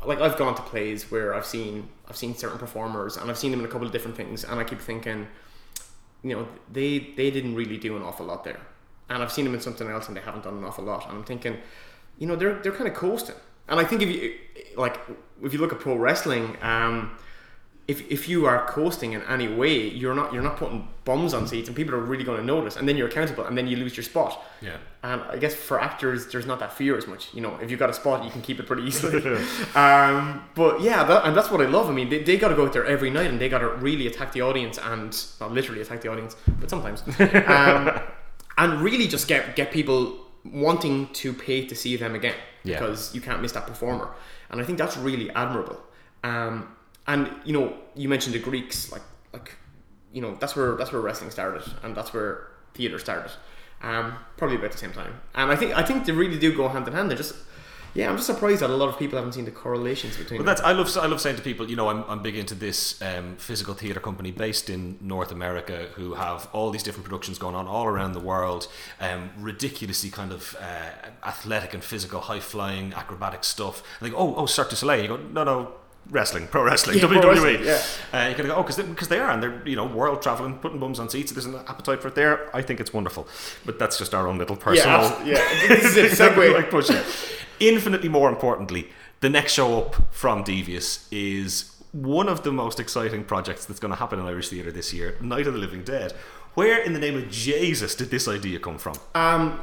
like 0.06 0.20
I've 0.20 0.38
gone 0.38 0.54
to 0.56 0.62
plays 0.62 1.10
where 1.10 1.34
I've 1.34 1.46
seen 1.46 1.88
I've 2.10 2.18
seen 2.18 2.36
certain 2.36 2.60
performers 2.60 3.16
and 3.18 3.30
I've 3.30 3.38
seen 3.38 3.52
them 3.52 3.62
in 3.62 3.66
a 3.66 3.70
couple 3.70 3.88
of 3.88 3.94
different 3.94 4.18
things, 4.18 4.44
and 4.44 4.60
I 4.60 4.66
keep 4.66 4.82
thinking, 4.82 5.28
you 6.22 6.36
know, 6.36 6.48
they 6.72 7.14
they 7.16 7.32
didn't 7.32 7.56
really 7.56 7.78
do 7.78 7.96
an 7.96 8.04
awful 8.04 8.26
lot 8.26 8.44
there. 8.44 8.60
And 9.10 9.24
I've 9.24 9.32
seen 9.32 9.46
them 9.46 9.54
in 9.54 9.62
something 9.62 9.88
else, 9.90 10.08
and 10.08 10.18
they 10.18 10.22
haven't 10.22 10.44
done 10.44 10.58
an 10.58 10.64
awful 10.64 10.84
lot. 10.84 11.08
And 11.08 11.18
I'm 11.18 11.24
thinking, 11.24 11.58
you 12.20 12.28
know, 12.28 12.36
they're 12.36 12.56
they're 12.62 12.74
kind 12.74 12.88
of 12.88 12.96
coasting. 12.96 13.36
And 13.70 13.80
I 13.80 13.86
think 13.86 14.02
if 14.02 14.10
you 14.10 14.36
like, 14.76 15.00
if 15.42 15.54
you 15.54 15.60
look 15.60 15.72
at 15.72 15.80
pro 15.80 15.96
wrestling, 15.96 16.58
um, 16.62 17.18
if, 17.88 18.10
if 18.10 18.30
you 18.30 18.46
are 18.46 18.66
coasting 18.68 19.12
in 19.14 19.22
any 19.24 19.48
way, 19.48 19.90
you're 19.90 20.16
not 20.16 20.34
you're 20.34 20.42
not 20.42 20.56
putting 20.58 20.88
bums 21.04 21.34
on 21.34 21.48
seats, 21.48 21.68
and 21.68 21.76
people 21.76 21.94
are 21.94 22.00
really 22.00 22.24
going 22.24 22.40
to 22.40 22.46
notice, 22.46 22.78
and 22.78 22.88
then 22.88 22.96
you're 22.96 23.10
accountable, 23.10 23.44
and 23.46 23.58
then 23.58 23.68
you 23.68 23.76
lose 23.76 23.98
your 23.98 24.06
spot. 24.06 24.42
Yeah. 24.62 24.78
And 25.04 25.22
I 25.24 25.38
guess 25.38 25.54
for 25.54 25.82
actors, 25.82 26.28
there's 26.32 26.46
not 26.46 26.60
that 26.60 26.72
fear 26.72 26.98
as 26.98 27.08
much. 27.08 27.34
You 27.34 27.42
know, 27.42 27.58
if 27.62 27.70
you've 27.70 27.80
got 27.80 27.90
a 27.90 27.94
spot, 27.94 28.24
you 28.24 28.32
can 28.32 28.42
keep 28.42 28.58
it 28.60 28.68
pretty 28.68 28.84
easily. 28.84 29.22
um, 29.76 30.44
but 30.56 30.80
yeah, 30.82 31.04
that, 31.04 31.26
and 31.26 31.36
that's 31.36 31.52
what 31.52 31.60
I 31.60 31.66
love. 31.66 31.90
I 31.90 31.92
mean, 31.92 32.08
they, 32.08 32.24
they 32.24 32.38
got 32.38 32.50
to 32.50 32.56
go 32.56 32.66
out 32.66 32.72
there 32.72 32.86
every 32.86 33.10
night, 33.10 33.30
and 33.30 33.40
they 33.40 33.50
got 33.50 33.60
to 33.60 33.70
really 33.70 34.08
attack 34.08 34.32
the 34.32 34.42
audience, 34.42 34.78
and 34.82 35.14
not 35.42 35.52
literally 35.52 35.82
attack 35.82 36.00
the 36.02 36.10
audience, 36.10 36.38
but 36.60 36.70
sometimes, 36.70 37.04
um, 37.48 38.00
and 38.58 38.82
really 38.82 39.08
just 39.08 39.28
get 39.28 39.58
get 39.58 39.72
people 39.72 40.20
wanting 40.46 41.08
to 41.14 41.34
pay 41.34 41.66
to 41.66 41.76
see 41.76 41.96
them 41.98 42.16
again 42.16 42.36
Yeah. 42.64 42.80
because 42.80 43.14
you 43.16 43.22
can't 43.22 43.42
miss 43.42 43.52
that 43.54 43.66
performer. 43.68 44.10
And 44.50 44.62
I 44.62 44.64
think 44.64 44.78
that's 44.78 44.98
really 44.98 45.30
admirable. 45.32 45.82
Um, 46.24 46.68
and 47.08 47.30
you 47.46 47.54
know, 47.54 47.74
you 47.96 48.10
mentioned 48.10 48.36
the 48.36 48.40
Greeks, 48.40 48.92
like 48.92 49.04
like 49.32 49.56
you 50.12 50.22
know, 50.22 50.36
that's 50.40 50.56
where 50.56 50.76
that's 50.76 50.92
where 50.92 51.02
wrestling 51.02 51.32
started, 51.32 51.64
and 51.84 51.96
that's 51.96 52.14
where 52.14 52.48
theater 52.74 53.00
started. 53.00 53.32
Um, 53.82 54.16
probably 54.38 54.56
about 54.56 54.72
the 54.72 54.78
same 54.78 54.94
time. 54.94 55.20
And 55.36 55.52
I 55.52 55.56
think 55.56 55.76
I 55.78 55.84
think 55.84 56.06
they 56.06 56.14
really 56.14 56.40
do 56.40 56.56
go 56.56 56.70
hand 56.70 56.88
in 56.88 56.94
hand. 56.94 57.10
They're 57.10 57.18
just 57.18 57.36
yeah, 57.96 58.10
I'm 58.10 58.16
just 58.16 58.26
surprised 58.26 58.62
that 58.62 58.72
a 58.72 58.76
lot 58.76 58.90
of 58.90 58.98
people 58.98 59.18
haven't 59.18 59.34
seen 59.34 59.46
the 59.46 59.52
correlations 59.52 60.18
between. 60.18 60.40
But 60.40 60.46
them. 60.46 60.56
that's 60.56 60.62
I 60.62 60.72
love 60.72 60.98
I 60.98 61.06
love 61.06 61.22
saying 61.22 61.36
to 61.36 61.44
people, 61.44 61.70
you 61.70 61.76
know, 61.76 61.90
I'm, 61.90 62.04
I'm 62.08 62.24
big 62.24 62.36
into 62.36 62.56
this 62.56 63.00
um, 63.04 63.36
physical 63.38 63.76
theatre 63.76 64.00
company 64.00 64.32
based 64.32 64.70
in 64.70 64.98
North 65.00 65.32
America 65.32 65.90
who 65.94 66.16
have 66.16 66.50
all 66.54 66.72
these 66.72 66.82
different 66.82 67.06
productions 67.06 67.38
going 67.38 67.54
on 67.54 67.68
all 67.68 67.86
around 67.86 68.14
the 68.14 68.20
world, 68.20 68.68
um, 69.00 69.30
ridiculously 69.38 70.10
kind 70.10 70.32
of 70.32 70.56
uh, 70.60 71.28
athletic 71.28 71.76
and 71.76 71.84
physical, 71.84 72.22
high 72.22 72.40
flying, 72.40 72.94
acrobatic 72.94 73.44
stuff. 73.44 73.84
And 74.00 74.08
they 74.08 74.12
go, 74.12 74.18
oh, 74.18 74.36
oh, 74.38 74.46
Cirque 74.48 74.72
du 74.72 74.76
Soleil. 74.76 75.02
You 75.04 75.08
go, 75.10 75.18
no, 75.18 75.44
no. 75.44 75.72
Wrestling, 76.10 76.48
pro 76.48 76.64
wrestling, 76.64 76.98
Yeah, 76.98 77.06
WWE. 77.06 77.22
pro 77.22 77.30
wrestling, 77.32 77.64
yeah. 77.64 77.82
Uh, 78.12 78.30
you 78.30 78.36
gotta 78.36 78.50
go, 78.50 78.56
oh, 78.56 78.64
because 78.64 78.76
they, 79.08 79.16
they 79.16 79.20
are, 79.20 79.32
and 79.32 79.42
they're 79.42 79.62
you 79.68 79.76
know 79.76 79.86
world 79.86 80.22
traveling, 80.22 80.58
putting 80.60 80.80
bums 80.80 81.00
on 81.00 81.10
seats. 81.10 81.32
There's 81.32 81.46
an 81.46 81.56
appetite 81.56 82.02
for 82.02 82.10
it 82.10 82.16
there. 82.16 82.56
I 82.56 82.62
think 82.62 82.80
it's 82.80 82.94
wonderful, 82.94 83.28
but 83.66 83.80
that's 83.80 83.98
just 83.98 84.14
our 84.14 84.28
own 84.28 84.38
little 84.38 84.56
personal. 84.58 85.02
yeah, 85.26 85.26
yeah. 85.26 85.68
This 85.70 85.86
is 85.86 85.98
it. 85.98 86.12
Segue. 86.12 86.54
like 86.54 86.70
pushing 86.70 86.98
it. 86.98 87.06
Infinitely 87.60 88.10
more 88.10 88.30
importantly, 88.30 88.90
the 89.22 89.30
next 89.30 89.54
show 89.54 89.80
up 89.80 89.96
from 90.14 90.44
Devious 90.44 91.08
is 91.12 91.72
one 91.94 92.28
of 92.28 92.44
the 92.44 92.52
most 92.52 92.80
exciting 92.80 93.24
projects 93.24 93.66
that's 93.66 93.80
going 93.80 93.92
to 93.94 93.98
happen 94.00 94.20
in 94.20 94.26
Irish 94.26 94.50
theatre 94.50 94.72
this 94.72 94.94
year, 94.94 95.16
Night 95.22 95.48
of 95.48 95.54
the 95.54 95.60
Living 95.60 95.84
Dead. 95.84 96.12
Where 96.56 96.82
in 96.82 96.94
the 96.94 97.00
name 97.00 97.16
of 97.16 97.30
Jesus 97.30 97.96
did 97.96 98.10
this 98.12 98.28
idea 98.28 98.60
come 98.60 98.78
from? 98.78 98.96
Um, 99.16 99.62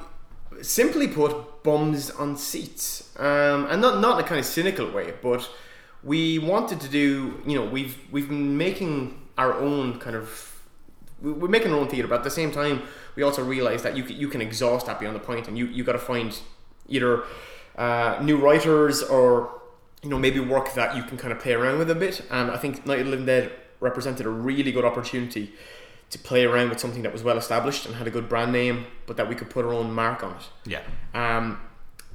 simply 0.63 1.07
put, 1.09 1.63
bums 1.63 2.11
on 2.11 2.37
seats, 2.37 3.11
um, 3.19 3.67
and 3.71 3.81
not 3.83 4.01
not 4.01 4.19
in 4.19 4.25
a 4.25 4.29
kind 4.29 4.39
of 4.41 4.47
cynical 4.47 4.91
way, 4.91 5.13
but 5.23 5.49
we 6.03 6.39
wanted 6.39 6.81
to 6.81 6.89
do. 6.89 7.43
You 7.47 7.57
know, 7.61 7.65
we've 7.67 7.97
we've 8.11 8.29
been 8.29 8.57
making 8.57 9.21
our 9.39 9.55
own 9.55 9.99
kind 9.99 10.17
of. 10.17 10.29
we- 11.23 11.33
We're 11.33 11.49
making 11.49 11.73
our 11.73 11.79
own 11.79 11.89
theatre, 11.89 12.09
but 12.09 12.19
at 12.19 12.25
the 12.25 12.31
same 12.31 12.51
time, 12.53 12.83
we 13.17 13.23
also 13.23 13.45
realize 13.45 13.83
that 13.83 13.97
you 13.97 14.05
can, 14.05 14.17
you 14.17 14.29
can 14.29 14.41
exhaust 14.41 14.87
that 14.87 14.99
beyond 15.01 15.17
the 15.17 15.21
point, 15.21 15.49
and 15.49 15.57
you 15.59 15.67
you 15.67 15.85
got 15.85 15.93
to 15.93 15.99
find 15.99 16.39
either 16.89 17.25
uh, 17.77 18.19
new 18.23 18.37
writers 18.39 19.03
or 19.03 19.61
you 20.03 20.09
know 20.11 20.19
maybe 20.19 20.41
work 20.41 20.75
that 20.75 20.97
you 20.97 21.03
can 21.03 21.17
kind 21.19 21.33
of 21.33 21.39
play 21.39 21.53
around 21.53 21.79
with 21.79 21.91
a 21.91 21.95
bit. 21.95 22.23
And 22.31 22.51
I 22.51 22.57
think 22.57 22.87
Night 22.87 23.01
of 23.01 23.05
the 23.07 23.11
Living 23.11 23.27
Dead 23.27 23.53
represented 23.81 24.27
a 24.27 24.31
really 24.31 24.73
good 24.73 24.85
opportunity 24.85 25.53
to 26.11 26.19
play 26.19 26.45
around 26.45 26.69
with 26.71 26.81
something 26.81 27.03
that 27.03 27.13
was 27.13 27.23
well 27.23 27.39
established 27.39 27.87
and 27.87 27.95
had 27.95 28.07
a 28.07 28.11
good 28.11 28.29
brand 28.29 28.53
name, 28.53 28.85
but 29.07 29.17
that 29.17 29.29
we 29.29 29.35
could 29.35 29.49
put 29.49 29.65
our 29.65 29.73
own 29.73 29.93
mark 29.93 30.23
on 30.25 30.33
it. 30.33 30.49
Yeah. 30.67 30.83
Um, 31.15 31.61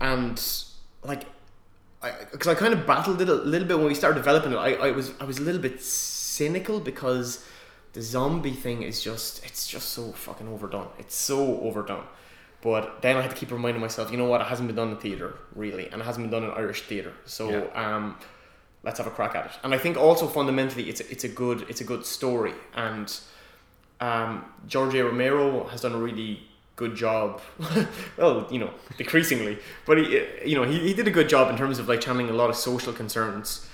and 0.01 0.41
like, 1.03 1.23
because 2.31 2.47
I, 2.47 2.55
kind 2.55 2.73
of 2.73 2.85
battled 2.85 3.21
it 3.21 3.29
a 3.29 3.33
little 3.33 3.67
bit 3.67 3.77
when 3.77 3.87
we 3.87 3.95
started 3.95 4.15
developing 4.19 4.51
it. 4.53 4.57
I, 4.57 4.73
I 4.73 4.91
was 4.91 5.11
I 5.19 5.23
was 5.25 5.37
a 5.39 5.41
little 5.41 5.61
bit 5.61 5.81
cynical 5.81 6.79
because 6.79 7.43
the 7.93 8.01
zombie 8.01 8.51
thing 8.51 8.83
is 8.83 9.01
just 9.03 9.43
it's 9.45 9.67
just 9.67 9.89
so 9.89 10.11
fucking 10.11 10.47
overdone. 10.47 10.89
It's 10.99 11.15
so 11.15 11.59
overdone. 11.61 12.03
But 12.61 13.01
then 13.01 13.15
I 13.15 13.21
had 13.21 13.29
to 13.31 13.37
keep 13.37 13.51
reminding 13.51 13.79
myself, 13.81 14.11
you 14.11 14.17
know 14.17 14.25
what? 14.25 14.41
It 14.41 14.47
hasn't 14.47 14.67
been 14.67 14.75
done 14.75 14.89
in 14.89 14.97
theatre 14.97 15.35
really, 15.53 15.87
and 15.89 16.01
it 16.01 16.05
hasn't 16.05 16.23
been 16.23 16.31
done 16.31 16.49
in 16.49 16.55
Irish 16.57 16.81
theatre. 16.83 17.13
So 17.25 17.49
Yeah. 17.49 17.95
um, 17.95 18.17
let's 18.83 18.97
have 18.97 19.07
a 19.07 19.11
crack 19.11 19.35
at 19.35 19.45
it. 19.45 19.51
And 19.63 19.73
I 19.73 19.77
think 19.77 19.97
also 19.97 20.27
fundamentally, 20.27 20.89
it's 20.89 20.99
a, 21.01 21.09
it's 21.11 21.23
a 21.23 21.29
good 21.29 21.65
it's 21.69 21.81
a 21.81 21.83
good 21.85 22.05
story, 22.05 22.53
and 22.75 23.15
um, 24.01 24.45
George 24.67 24.93
A. 24.95 25.03
Romero 25.05 25.65
has 25.67 25.81
done 25.81 25.93
a 25.93 25.97
really 25.97 26.41
good 26.75 26.95
job. 26.95 27.41
well, 28.17 28.47
you 28.51 28.59
know, 28.59 28.71
decreasingly, 28.97 29.57
but 29.85 29.97
he, 29.97 30.25
you 30.45 30.55
know, 30.55 30.63
he, 30.63 30.79
he 30.79 30.93
did 30.93 31.07
a 31.07 31.11
good 31.11 31.29
job 31.29 31.49
in 31.49 31.57
terms 31.57 31.79
of 31.79 31.87
like 31.87 32.01
channeling 32.01 32.29
a 32.29 32.33
lot 32.33 32.49
of 32.49 32.55
social 32.55 32.93
concerns 32.93 33.67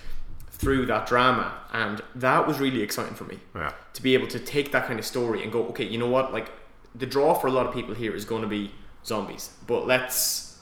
through 0.50 0.86
that 0.86 1.08
drama, 1.08 1.54
and 1.74 2.02
that 2.16 2.48
was 2.48 2.60
really 2.60 2.82
exciting 2.82 3.16
for 3.16 3.24
me. 3.24 3.40
Yeah. 3.56 3.74
To 3.94 4.02
be 4.02 4.14
able 4.14 4.28
to 4.28 4.40
take 4.40 4.72
that 4.72 4.88
kind 4.88 5.00
of 5.00 5.06
story 5.06 5.44
and 5.44 5.52
go, 5.52 5.66
okay, 5.68 5.86
you 5.86 5.98
know 5.98 6.10
what, 6.10 6.32
like 6.32 6.52
the 6.94 7.06
draw 7.06 7.34
for 7.34 7.48
a 7.48 7.52
lot 7.52 7.66
of 7.66 7.74
people 7.74 7.96
here 7.96 8.14
is 8.14 8.26
going 8.26 8.44
to 8.44 8.48
be 8.48 8.72
zombies, 9.04 9.52
but 9.66 9.88
let's, 9.88 10.60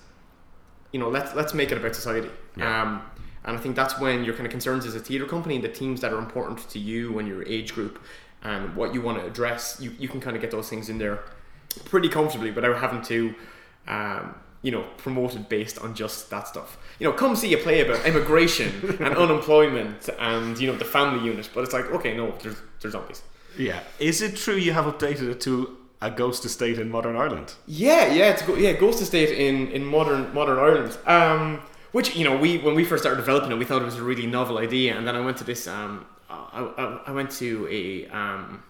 you 0.93 0.99
know, 0.99 1.09
let's 1.09 1.35
let's 1.35 1.53
make 1.53 1.71
it 1.71 1.77
about 1.77 1.95
society. 1.95 2.29
Yeah. 2.55 2.81
Um, 2.81 3.01
and 3.43 3.57
I 3.57 3.59
think 3.59 3.75
that's 3.75 3.99
when 3.99 4.23
your 4.25 4.33
kind 4.33 4.45
of 4.45 4.51
concerns 4.51 4.85
as 4.85 4.95
a 4.95 4.99
theatre 4.99 5.25
company 5.25 5.57
the 5.59 5.69
themes 5.69 6.01
that 6.01 6.11
are 6.11 6.19
important 6.19 6.69
to 6.69 6.77
you 6.77 7.19
and 7.19 7.27
your 7.27 7.45
age 7.47 7.73
group 7.73 8.01
and 8.43 8.75
what 8.75 8.93
you 8.93 9.01
want 9.01 9.17
to 9.19 9.25
address, 9.25 9.77
you, 9.81 9.93
you 9.97 10.07
can 10.07 10.21
kind 10.21 10.35
of 10.35 10.41
get 10.41 10.51
those 10.51 10.69
things 10.69 10.89
in 10.89 10.97
there 10.97 11.23
pretty 11.85 12.09
comfortably 12.09 12.51
without 12.51 12.77
having 12.77 13.01
to, 13.03 13.35
um, 13.87 14.35
you 14.61 14.71
know, 14.71 14.85
promote 14.97 15.35
it 15.35 15.49
based 15.49 15.79
on 15.79 15.95
just 15.95 16.29
that 16.29 16.47
stuff. 16.47 16.77
You 16.99 17.07
know, 17.07 17.13
come 17.13 17.35
see 17.35 17.53
a 17.53 17.57
play 17.57 17.81
about 17.81 18.05
immigration 18.05 18.97
and 18.99 19.15
unemployment 19.15 20.09
and 20.19 20.57
you 20.59 20.67
know 20.67 20.77
the 20.77 20.85
family 20.85 21.25
unit, 21.25 21.49
but 21.53 21.63
it's 21.63 21.73
like 21.73 21.85
okay, 21.85 22.15
no, 22.15 22.33
there's 22.41 22.57
there's 22.81 22.93
zombies. 22.93 23.21
Yeah. 23.57 23.79
Is 23.99 24.21
it 24.21 24.35
true 24.35 24.55
you 24.55 24.73
have 24.73 24.85
updated 24.85 25.29
it 25.31 25.41
to 25.41 25.77
a 26.01 26.09
ghost 26.09 26.45
estate 26.45 26.79
in 26.79 26.89
modern 26.89 27.15
Ireland? 27.15 27.53
Yeah, 27.67 28.13
yeah, 28.13 28.29
it's 28.29 28.41
go- 28.41 28.55
yeah, 28.55 28.73
Ghost 28.73 29.01
Estate 29.01 29.37
in 29.37 29.67
in 29.71 29.85
modern 29.85 30.33
modern 30.33 30.57
Ireland. 30.59 30.97
Um, 31.05 31.61
which 31.91 32.15
you 32.15 32.23
know 32.23 32.37
we 32.37 32.57
when 32.59 32.75
we 32.75 32.85
first 32.85 33.03
started 33.03 33.17
developing 33.17 33.51
it, 33.51 33.57
we 33.57 33.65
thought 33.65 33.81
it 33.81 33.85
was 33.85 33.97
a 33.97 34.03
really 34.03 34.27
novel 34.27 34.57
idea, 34.59 34.95
and 34.97 35.07
then 35.07 35.15
I 35.15 35.21
went 35.21 35.37
to 35.37 35.43
this 35.43 35.67
um, 35.67 36.05
I, 36.29 36.61
I, 36.77 36.99
I 37.07 37.11
went 37.11 37.31
to 37.31 37.67
a 37.69 38.07
um, 38.07 38.63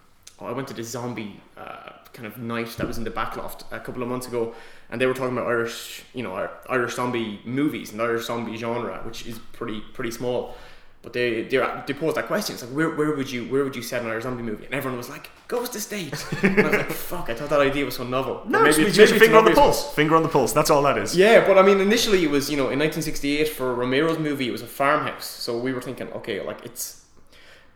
I 0.47 0.51
went 0.51 0.67
to 0.69 0.73
this 0.73 0.89
zombie 0.89 1.39
uh, 1.57 1.91
kind 2.13 2.25
of 2.27 2.37
night 2.37 2.69
that 2.77 2.87
was 2.87 2.97
in 2.97 3.03
the 3.03 3.11
backloft 3.11 3.63
a 3.71 3.79
couple 3.79 4.01
of 4.03 4.09
months 4.09 4.27
ago, 4.27 4.53
and 4.89 4.99
they 4.99 5.05
were 5.05 5.13
talking 5.13 5.37
about 5.37 5.47
Irish 5.47 6.03
you 6.13 6.23
know 6.23 6.49
Irish 6.69 6.95
zombie 6.95 7.39
movies 7.45 7.91
and 7.91 7.99
the 7.99 8.03
Irish 8.05 8.25
zombie 8.25 8.55
genre, 8.57 9.01
which 9.05 9.25
is 9.25 9.39
pretty 9.53 9.81
pretty 9.93 10.11
small. 10.11 10.55
But 11.01 11.13
they 11.13 11.43
they 11.43 11.57
they 11.87 11.93
posed 11.93 12.17
that 12.17 12.27
question. 12.27 12.55
It's 12.55 12.63
like 12.63 12.73
where, 12.73 12.89
where 12.89 13.15
would 13.15 13.31
you 13.31 13.45
where 13.45 13.63
would 13.63 13.73
you 13.73 13.81
set 13.81 14.01
an 14.01 14.09
Irish 14.09 14.23
zombie 14.23 14.43
movie? 14.43 14.65
And 14.65 14.73
everyone 14.73 14.97
was 14.97 15.07
like 15.09 15.29
Ghost 15.47 15.73
Estate. 15.75 16.13
and 16.43 16.59
I 16.59 16.63
was 16.63 16.73
like 16.73 16.91
fuck, 17.11 17.29
I 17.29 17.35
thought 17.35 17.49
that 17.51 17.61
idea 17.61 17.85
was 17.85 17.95
so 17.95 18.03
novel. 18.03 18.41
No, 18.45 18.63
maybe, 18.63 18.81
it's- 18.81 18.95
just 18.97 19.13
maybe 19.13 19.15
it's 19.15 19.23
finger 19.25 19.37
on 19.37 19.45
the 19.45 19.51
an 19.51 19.57
obvious 19.57 19.57
one. 19.57 19.65
pulse. 19.85 19.93
Finger 19.95 20.15
on 20.17 20.23
the 20.23 20.29
pulse. 20.29 20.51
That's 20.51 20.69
all 20.69 20.81
that 20.83 20.97
is. 20.97 21.15
Yeah, 21.15 21.47
but 21.47 21.57
I 21.57 21.61
mean, 21.61 21.79
initially 21.79 22.21
it 22.25 22.29
was 22.29 22.49
you 22.51 22.57
know 22.57 22.63
in 22.69 22.79
1968 22.79 23.47
for 23.47 23.73
Romero's 23.75 24.19
movie, 24.19 24.49
it 24.49 24.51
was 24.51 24.61
a 24.61 24.67
farmhouse. 24.67 25.25
So 25.25 25.57
we 25.57 25.71
were 25.71 25.81
thinking, 25.81 26.09
okay, 26.19 26.41
like 26.45 26.65
it's 26.65 27.05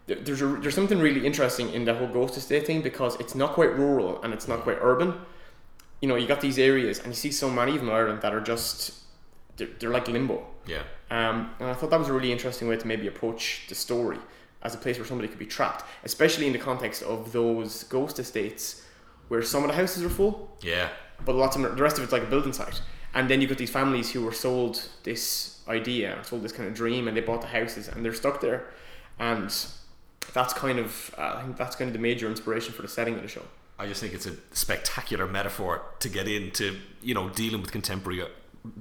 there's 0.08 0.42
a, 0.42 0.48
there's 0.48 0.76
something 0.76 1.00
really 1.00 1.26
interesting 1.26 1.72
in 1.74 1.86
the 1.86 1.94
whole 1.94 2.08
ghost 2.08 2.38
estate 2.38 2.66
thing 2.68 2.82
because 2.82 3.16
it's 3.20 3.36
not 3.36 3.54
quite 3.54 3.74
rural 3.78 4.22
and 4.22 4.34
it's 4.34 4.48
not 4.48 4.62
quite 4.62 4.78
urban. 4.82 5.14
You 6.02 6.10
know, 6.10 6.16
you 6.16 6.28
got 6.28 6.42
these 6.42 6.60
areas 6.60 7.00
and 7.00 7.08
you 7.08 7.14
see 7.14 7.32
so 7.32 7.50
many 7.50 7.72
of 7.74 7.80
them 7.80 7.90
in 7.90 7.96
Ireland 7.96 8.22
that 8.22 8.34
are 8.34 8.42
just 8.42 8.94
they're, 9.58 9.70
they're 9.80 9.90
like 9.92 10.08
limbo. 10.08 10.46
Yeah. 10.68 10.84
Um, 11.10 11.52
and 11.60 11.70
I 11.70 11.74
thought 11.74 11.90
that 11.92 12.00
was 12.00 12.10
a 12.10 12.14
really 12.14 12.32
interesting 12.32 12.68
way 12.68 12.76
to 12.78 12.88
maybe 12.88 13.08
approach 13.08 13.66
the 13.70 13.76
story 13.76 14.18
as 14.64 14.74
a 14.76 14.78
place 14.78 14.98
where 14.98 15.06
somebody 15.06 15.28
could 15.28 15.40
be 15.40 15.46
trapped, 15.46 15.84
especially 16.04 16.48
in 16.48 16.54
the 16.54 16.60
context 16.60 17.04
of 17.04 17.32
those 17.32 17.84
ghost 17.84 18.18
estates 18.20 18.82
where 19.28 19.42
some 19.42 19.64
of 19.64 19.70
the 19.70 19.76
houses 19.76 20.04
are 20.04 20.10
full 20.10 20.58
Yeah. 20.62 20.90
but 21.26 21.36
lots 21.36 21.56
of 21.56 21.62
them, 21.62 21.76
the 21.76 21.84
rest 21.84 21.98
of 21.98 22.04
it's 22.04 22.14
like 22.14 22.24
a 22.24 22.28
building 22.28 22.54
site. 22.54 22.82
And 23.14 23.30
then 23.30 23.42
you 23.42 23.48
got 23.48 23.58
these 23.58 23.70
families 23.70 24.12
who 24.12 24.24
were 24.26 24.34
sold 24.34 24.82
this 25.04 25.62
idea, 25.68 26.18
sold 26.24 26.42
this 26.42 26.52
kind 26.52 26.68
of 26.68 26.74
dream, 26.76 27.08
and 27.08 27.16
they 27.16 27.22
bought 27.22 27.42
the 27.42 27.48
houses, 27.48 27.88
and 27.88 28.04
they're 28.04 28.14
stuck 28.14 28.42
there. 28.42 28.66
And 29.20 29.54
that's 30.32 30.54
kind 30.54 30.80
of, 30.80 31.14
uh, 31.18 31.36
I 31.38 31.44
think 31.44 31.58
that's 31.58 31.76
kind 31.76 31.90
of 31.90 31.94
the 31.94 32.00
major 32.00 32.30
inspiration 32.30 32.74
for 32.74 32.82
the 32.82 32.88
setting 32.88 33.16
of 33.16 33.22
the 33.22 33.28
show. 33.28 33.44
I 33.78 33.88
just 33.88 34.02
think 34.02 34.14
it's 34.14 34.28
a 34.28 34.36
spectacular 34.52 35.28
metaphor 35.28 35.82
to 36.00 36.10
get 36.10 36.28
into, 36.28 36.78
you 37.02 37.14
know, 37.14 37.30
dealing 37.30 37.62
with 37.62 37.72
contemporary 37.72 38.24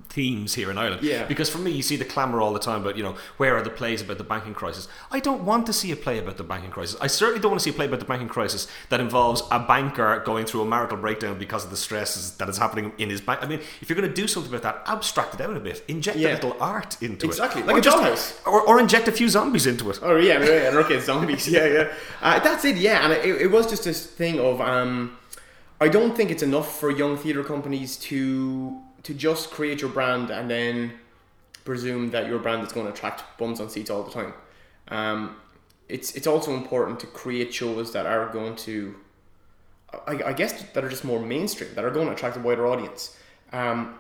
themes 0.09 0.55
here 0.55 0.70
in 0.70 0.78
Ireland. 0.78 1.03
Yeah. 1.03 1.24
Because 1.26 1.51
for 1.51 1.59
me, 1.59 1.70
you 1.72 1.83
see 1.83 1.97
the 1.97 2.05
clamour 2.05 2.41
all 2.41 2.53
the 2.53 2.61
time 2.61 2.83
about, 2.83 2.97
you 2.97 3.03
know, 3.03 3.16
where 3.39 3.57
are 3.57 3.62
the 3.62 3.70
plays 3.70 4.01
about 4.01 4.18
the 4.18 4.24
banking 4.24 4.55
crisis? 4.55 4.87
I 5.11 5.18
don't 5.18 5.45
want 5.45 5.66
to 5.66 5.72
see 5.72 5.91
a 5.91 5.97
play 5.97 6.18
about 6.18 6.37
the 6.37 6.45
banking 6.45 6.70
crisis. 6.70 6.97
I 7.01 7.09
certainly 7.09 7.41
don't 7.41 7.51
want 7.51 7.61
to 7.61 7.64
see 7.64 7.70
a 7.70 7.72
play 7.72 7.87
about 7.87 7.99
the 7.99 8.05
banking 8.07 8.28
crisis 8.28 8.68
that 8.91 9.01
involves 9.01 9.43
a 9.51 9.59
banker 9.59 10.22
going 10.24 10.47
through 10.47 10.62
a 10.62 10.64
marital 10.66 10.99
breakdown 10.99 11.39
because 11.39 11.64
of 11.64 11.70
the 11.70 11.76
stresses 11.76 12.33
that 12.37 12.49
is 12.49 12.59
happening 12.59 12.93
in 12.99 13.11
his 13.11 13.20
bank. 13.20 13.43
I 13.43 13.49
mean, 13.49 13.61
if 13.80 13.89
you're 13.89 13.97
going 13.97 14.09
to 14.09 14.14
do 14.14 14.28
something 14.28 14.53
about 14.55 14.62
that, 14.62 14.83
abstract 14.93 15.35
it 15.35 15.41
out 15.41 15.57
a 15.57 15.61
bit. 15.61 15.83
Inject 15.89 16.16
Yeah. 16.16 16.28
a 16.28 16.35
little 16.35 16.57
art 16.61 17.03
into 17.03 17.26
Exactly, 17.26 17.62
it. 17.62 17.66
like 17.66 17.76
Or 17.76 17.78
a 17.80 17.83
dollhouse. 17.83 18.47
Or, 18.47 18.61
or 18.62 18.78
inject 18.78 19.09
a 19.09 19.12
few 19.12 19.28
zombies 19.28 19.66
into 19.66 19.91
it. 19.91 19.99
Oh 20.03 20.16
yeah, 20.16 20.39
yeah, 20.45 20.70
yeah, 20.70 20.78
okay, 20.78 21.01
zombies, 21.01 21.49
yeah, 21.49 21.66
yeah. 21.66 21.93
Uh, 22.20 22.39
that's 22.39 22.64
it, 22.64 22.76
yeah. 22.76 23.03
And 23.05 23.12
it, 23.14 23.43
it 23.43 23.51
was 23.51 23.66
just 23.68 23.85
this 23.85 24.07
thing 24.07 24.39
of, 24.39 24.61
um, 24.61 25.16
I 25.80 25.89
don't 25.89 26.16
think 26.16 26.30
it's 26.30 26.45
enough 26.45 26.78
for 26.78 26.91
young 26.93 27.16
theatre 27.16 27.43
companies 27.43 27.97
to 27.97 28.80
to 29.03 29.14
just 29.14 29.50
create 29.50 29.80
your 29.80 29.90
brand 29.90 30.30
and 30.30 30.50
then 30.50 30.92
presume 31.64 32.11
that 32.11 32.26
your 32.26 32.38
brand 32.38 32.66
is 32.66 32.72
going 32.72 32.86
to 32.86 32.92
attract 32.92 33.38
bums 33.38 33.61
on 33.61 33.68
seats 33.68 33.90
all 33.90 34.03
the 34.03 34.11
time. 34.11 34.32
Um, 34.88 35.36
it's 35.88 36.14
it's 36.14 36.26
also 36.26 36.55
important 36.55 37.00
to 37.00 37.07
create 37.07 37.53
shows 37.53 37.92
that 37.92 38.07
are 38.07 38.28
going 38.32 38.57
to, 38.57 38.94
I, 40.07 40.22
I 40.26 40.32
guess, 40.32 40.62
that 40.62 40.84
are 40.84 40.88
just 40.88 41.05
more 41.05 41.20
mainstream, 41.20 41.74
that 41.74 41.84
are 41.84 41.90
going 41.90 42.07
to 42.07 42.12
attract 42.12 42.36
a 42.36 42.40
wider 42.40 42.66
audience. 42.66 43.16
Um, 43.53 43.98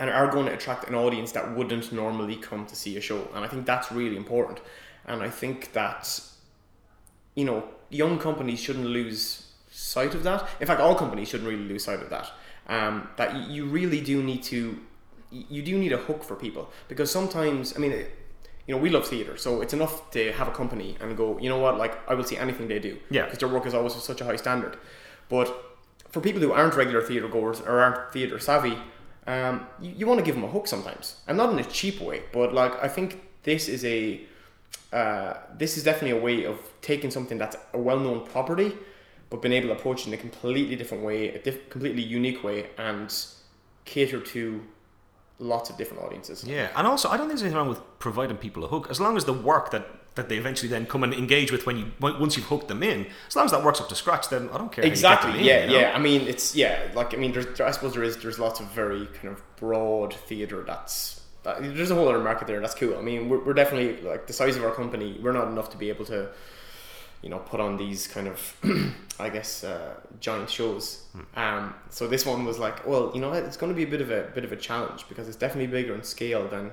and 0.00 0.10
are 0.10 0.30
going 0.30 0.46
to 0.46 0.52
attract 0.52 0.88
an 0.88 0.94
audience 0.94 1.32
that 1.32 1.56
wouldn't 1.56 1.92
normally 1.92 2.36
come 2.36 2.66
to 2.66 2.74
see 2.74 2.96
a 2.96 3.00
show. 3.00 3.28
And 3.34 3.44
I 3.44 3.48
think 3.48 3.64
that's 3.64 3.92
really 3.92 4.16
important. 4.16 4.60
And 5.06 5.22
I 5.22 5.30
think 5.30 5.72
that, 5.72 6.20
you 7.34 7.44
know, 7.44 7.64
young 7.90 8.18
companies 8.18 8.60
shouldn't 8.60 8.86
lose 8.86 9.52
sight 9.70 10.14
of 10.14 10.22
that. 10.24 10.48
In 10.60 10.66
fact, 10.66 10.80
all 10.80 10.94
companies 10.94 11.28
shouldn't 11.28 11.48
really 11.48 11.62
lose 11.62 11.84
sight 11.84 12.00
of 12.00 12.10
that. 12.10 12.30
Um, 12.66 13.08
that 13.16 13.50
you 13.50 13.66
really 13.66 14.00
do 14.00 14.22
need 14.22 14.42
to, 14.44 14.78
you 15.30 15.62
do 15.62 15.76
need 15.78 15.92
a 15.92 15.98
hook 15.98 16.24
for 16.24 16.34
people 16.34 16.70
because 16.88 17.10
sometimes, 17.10 17.74
I 17.76 17.78
mean, 17.78 17.92
it- 17.92 18.10
you 18.66 18.74
know, 18.74 18.80
we 18.80 18.88
love 18.88 19.06
theatre, 19.06 19.36
so 19.36 19.60
it's 19.60 19.74
enough 19.74 20.10
to 20.12 20.32
have 20.32 20.48
a 20.48 20.50
company 20.50 20.96
and 20.98 21.14
go, 21.18 21.38
you 21.38 21.50
know 21.50 21.58
what, 21.58 21.76
like 21.76 21.92
I 22.08 22.14
will 22.14 22.24
see 22.24 22.38
anything 22.38 22.66
they 22.68 22.78
do. 22.78 22.96
Yeah. 23.10 23.24
Because 23.26 23.40
their 23.40 23.50
work 23.50 23.66
is 23.66 23.74
always 23.74 23.92
such 23.94 24.22
a 24.22 24.24
high 24.24 24.36
standard. 24.36 24.78
But 25.28 25.54
for 26.08 26.22
people 26.22 26.40
who 26.40 26.52
aren't 26.52 26.74
regular 26.74 27.02
theatre 27.02 27.28
goers 27.28 27.60
or 27.60 27.80
aren't 27.80 28.10
theatre 28.14 28.38
savvy, 28.38 28.78
um, 29.26 29.66
you, 29.82 29.92
you 29.98 30.06
want 30.06 30.18
to 30.20 30.24
give 30.24 30.34
them 30.34 30.44
a 30.44 30.48
hook 30.48 30.66
sometimes, 30.66 31.16
and 31.28 31.36
not 31.36 31.52
in 31.52 31.58
a 31.58 31.64
cheap 31.64 32.00
way. 32.00 32.22
But 32.32 32.54
like 32.54 32.72
I 32.82 32.88
think 32.88 33.20
this 33.42 33.68
is 33.68 33.84
a 33.84 34.22
uh, 34.94 35.34
this 35.58 35.76
is 35.76 35.84
definitely 35.84 36.18
a 36.18 36.22
way 36.22 36.44
of 36.46 36.56
taking 36.80 37.10
something 37.10 37.36
that's 37.36 37.56
a 37.74 37.78
well-known 37.78 38.24
property, 38.26 38.72
but 39.30 39.42
been 39.42 39.52
able 39.52 39.68
to 39.68 39.74
approach 39.74 40.02
it 40.02 40.08
in 40.08 40.14
a 40.14 40.16
completely 40.16 40.76
different 40.76 41.02
way, 41.04 41.28
a 41.34 41.38
diff- 41.38 41.68
completely 41.70 42.02
unique 42.02 42.42
way, 42.44 42.66
and 42.78 43.14
cater 43.84 44.20
to 44.20 44.62
lots 45.38 45.68
of 45.70 45.76
different 45.76 46.02
audiences. 46.02 46.44
Yeah, 46.44 46.68
and 46.76 46.86
also 46.86 47.08
I 47.08 47.16
don't 47.16 47.26
think 47.26 47.38
there's 47.38 47.42
anything 47.42 47.58
wrong 47.58 47.68
with 47.68 47.80
providing 47.98 48.36
people 48.36 48.64
a 48.64 48.68
hook, 48.68 48.88
as 48.90 49.00
long 49.00 49.16
as 49.16 49.24
the 49.24 49.32
work 49.32 49.70
that, 49.72 49.86
that 50.14 50.28
they 50.28 50.36
eventually 50.36 50.68
then 50.68 50.86
come 50.86 51.02
and 51.02 51.12
engage 51.12 51.50
with 51.50 51.66
when 51.66 51.76
you 51.76 51.86
once 52.00 52.36
you've 52.36 52.46
hooked 52.46 52.68
them 52.68 52.82
in, 52.82 53.06
as 53.28 53.34
long 53.34 53.44
as 53.44 53.50
that 53.50 53.64
works 53.64 53.80
up 53.80 53.88
to 53.88 53.94
scratch, 53.96 54.28
then 54.28 54.48
I 54.52 54.58
don't 54.58 54.70
care. 54.70 54.84
how 54.84 54.86
you 54.86 54.90
get 54.90 54.92
Exactly. 54.92 55.38
in, 55.40 55.44
yeah, 55.44 55.64
you 55.64 55.70
know? 55.72 55.78
yeah. 55.80 55.92
I 55.94 55.98
mean, 55.98 56.22
it's 56.22 56.54
yeah. 56.54 56.88
Like 56.94 57.12
I 57.14 57.16
mean, 57.16 57.32
there's 57.32 57.46
there, 57.58 57.66
I 57.66 57.72
suppose 57.72 57.94
there 57.94 58.04
is 58.04 58.16
there's 58.18 58.38
lots 58.38 58.60
of 58.60 58.66
very 58.68 59.06
kind 59.06 59.28
of 59.28 59.42
broad 59.56 60.14
theater 60.14 60.62
that's. 60.66 61.20
That, 61.42 61.60
there's 61.76 61.90
a 61.90 61.94
whole 61.94 62.08
other 62.08 62.20
market 62.20 62.46
there. 62.46 62.58
That's 62.60 62.74
cool. 62.74 62.96
I 62.96 63.02
mean, 63.02 63.28
we're, 63.28 63.44
we're 63.44 63.52
definitely 63.52 64.00
like 64.08 64.26
the 64.26 64.32
size 64.32 64.56
of 64.56 64.64
our 64.64 64.70
company. 64.70 65.18
We're 65.22 65.32
not 65.32 65.48
enough 65.48 65.68
to 65.70 65.76
be 65.76 65.90
able 65.90 66.06
to, 66.06 66.28
you 67.24 67.30
know, 67.30 67.38
put 67.38 67.58
on 67.58 67.78
these 67.78 68.06
kind 68.06 68.28
of, 68.28 68.56
I 69.18 69.30
guess, 69.30 69.64
uh, 69.64 69.94
giant 70.20 70.50
shows. 70.50 71.06
Hmm. 71.12 71.38
Um, 71.38 71.74
so 71.88 72.06
this 72.06 72.26
one 72.26 72.44
was 72.44 72.58
like, 72.58 72.86
well, 72.86 73.12
you 73.14 73.20
know, 73.20 73.32
it's 73.32 73.56
going 73.56 73.72
to 73.72 73.76
be 73.76 73.82
a 73.82 73.86
bit 73.86 74.02
of 74.02 74.10
a 74.10 74.30
bit 74.34 74.44
of 74.44 74.52
a 74.52 74.56
challenge 74.56 75.06
because 75.08 75.26
it's 75.26 75.38
definitely 75.38 75.68
bigger 75.68 75.94
in 75.94 76.02
scale 76.02 76.46
than 76.46 76.70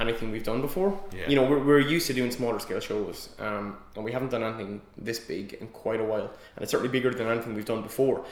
anything 0.00 0.32
we've 0.32 0.42
done 0.42 0.60
before. 0.60 0.98
Yeah. 1.14 1.28
You 1.28 1.36
know, 1.36 1.48
we're, 1.48 1.62
we're 1.62 1.78
used 1.78 2.08
to 2.08 2.12
doing 2.12 2.32
smaller 2.32 2.58
scale 2.58 2.80
shows, 2.80 3.30
um, 3.38 3.76
and 3.94 4.04
we 4.04 4.10
haven't 4.10 4.32
done 4.32 4.42
anything 4.42 4.82
this 4.98 5.20
big 5.20 5.54
in 5.54 5.68
quite 5.68 6.00
a 6.00 6.04
while, 6.04 6.28
and 6.56 6.62
it's 6.62 6.72
certainly 6.72 6.90
bigger 6.90 7.14
than 7.14 7.28
anything 7.28 7.54
we've 7.54 7.64
done 7.64 7.82
before. 7.82 8.24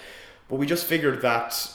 But 0.49 0.57
we 0.57 0.67
just 0.67 0.85
figured 0.85 1.23
that, 1.23 1.71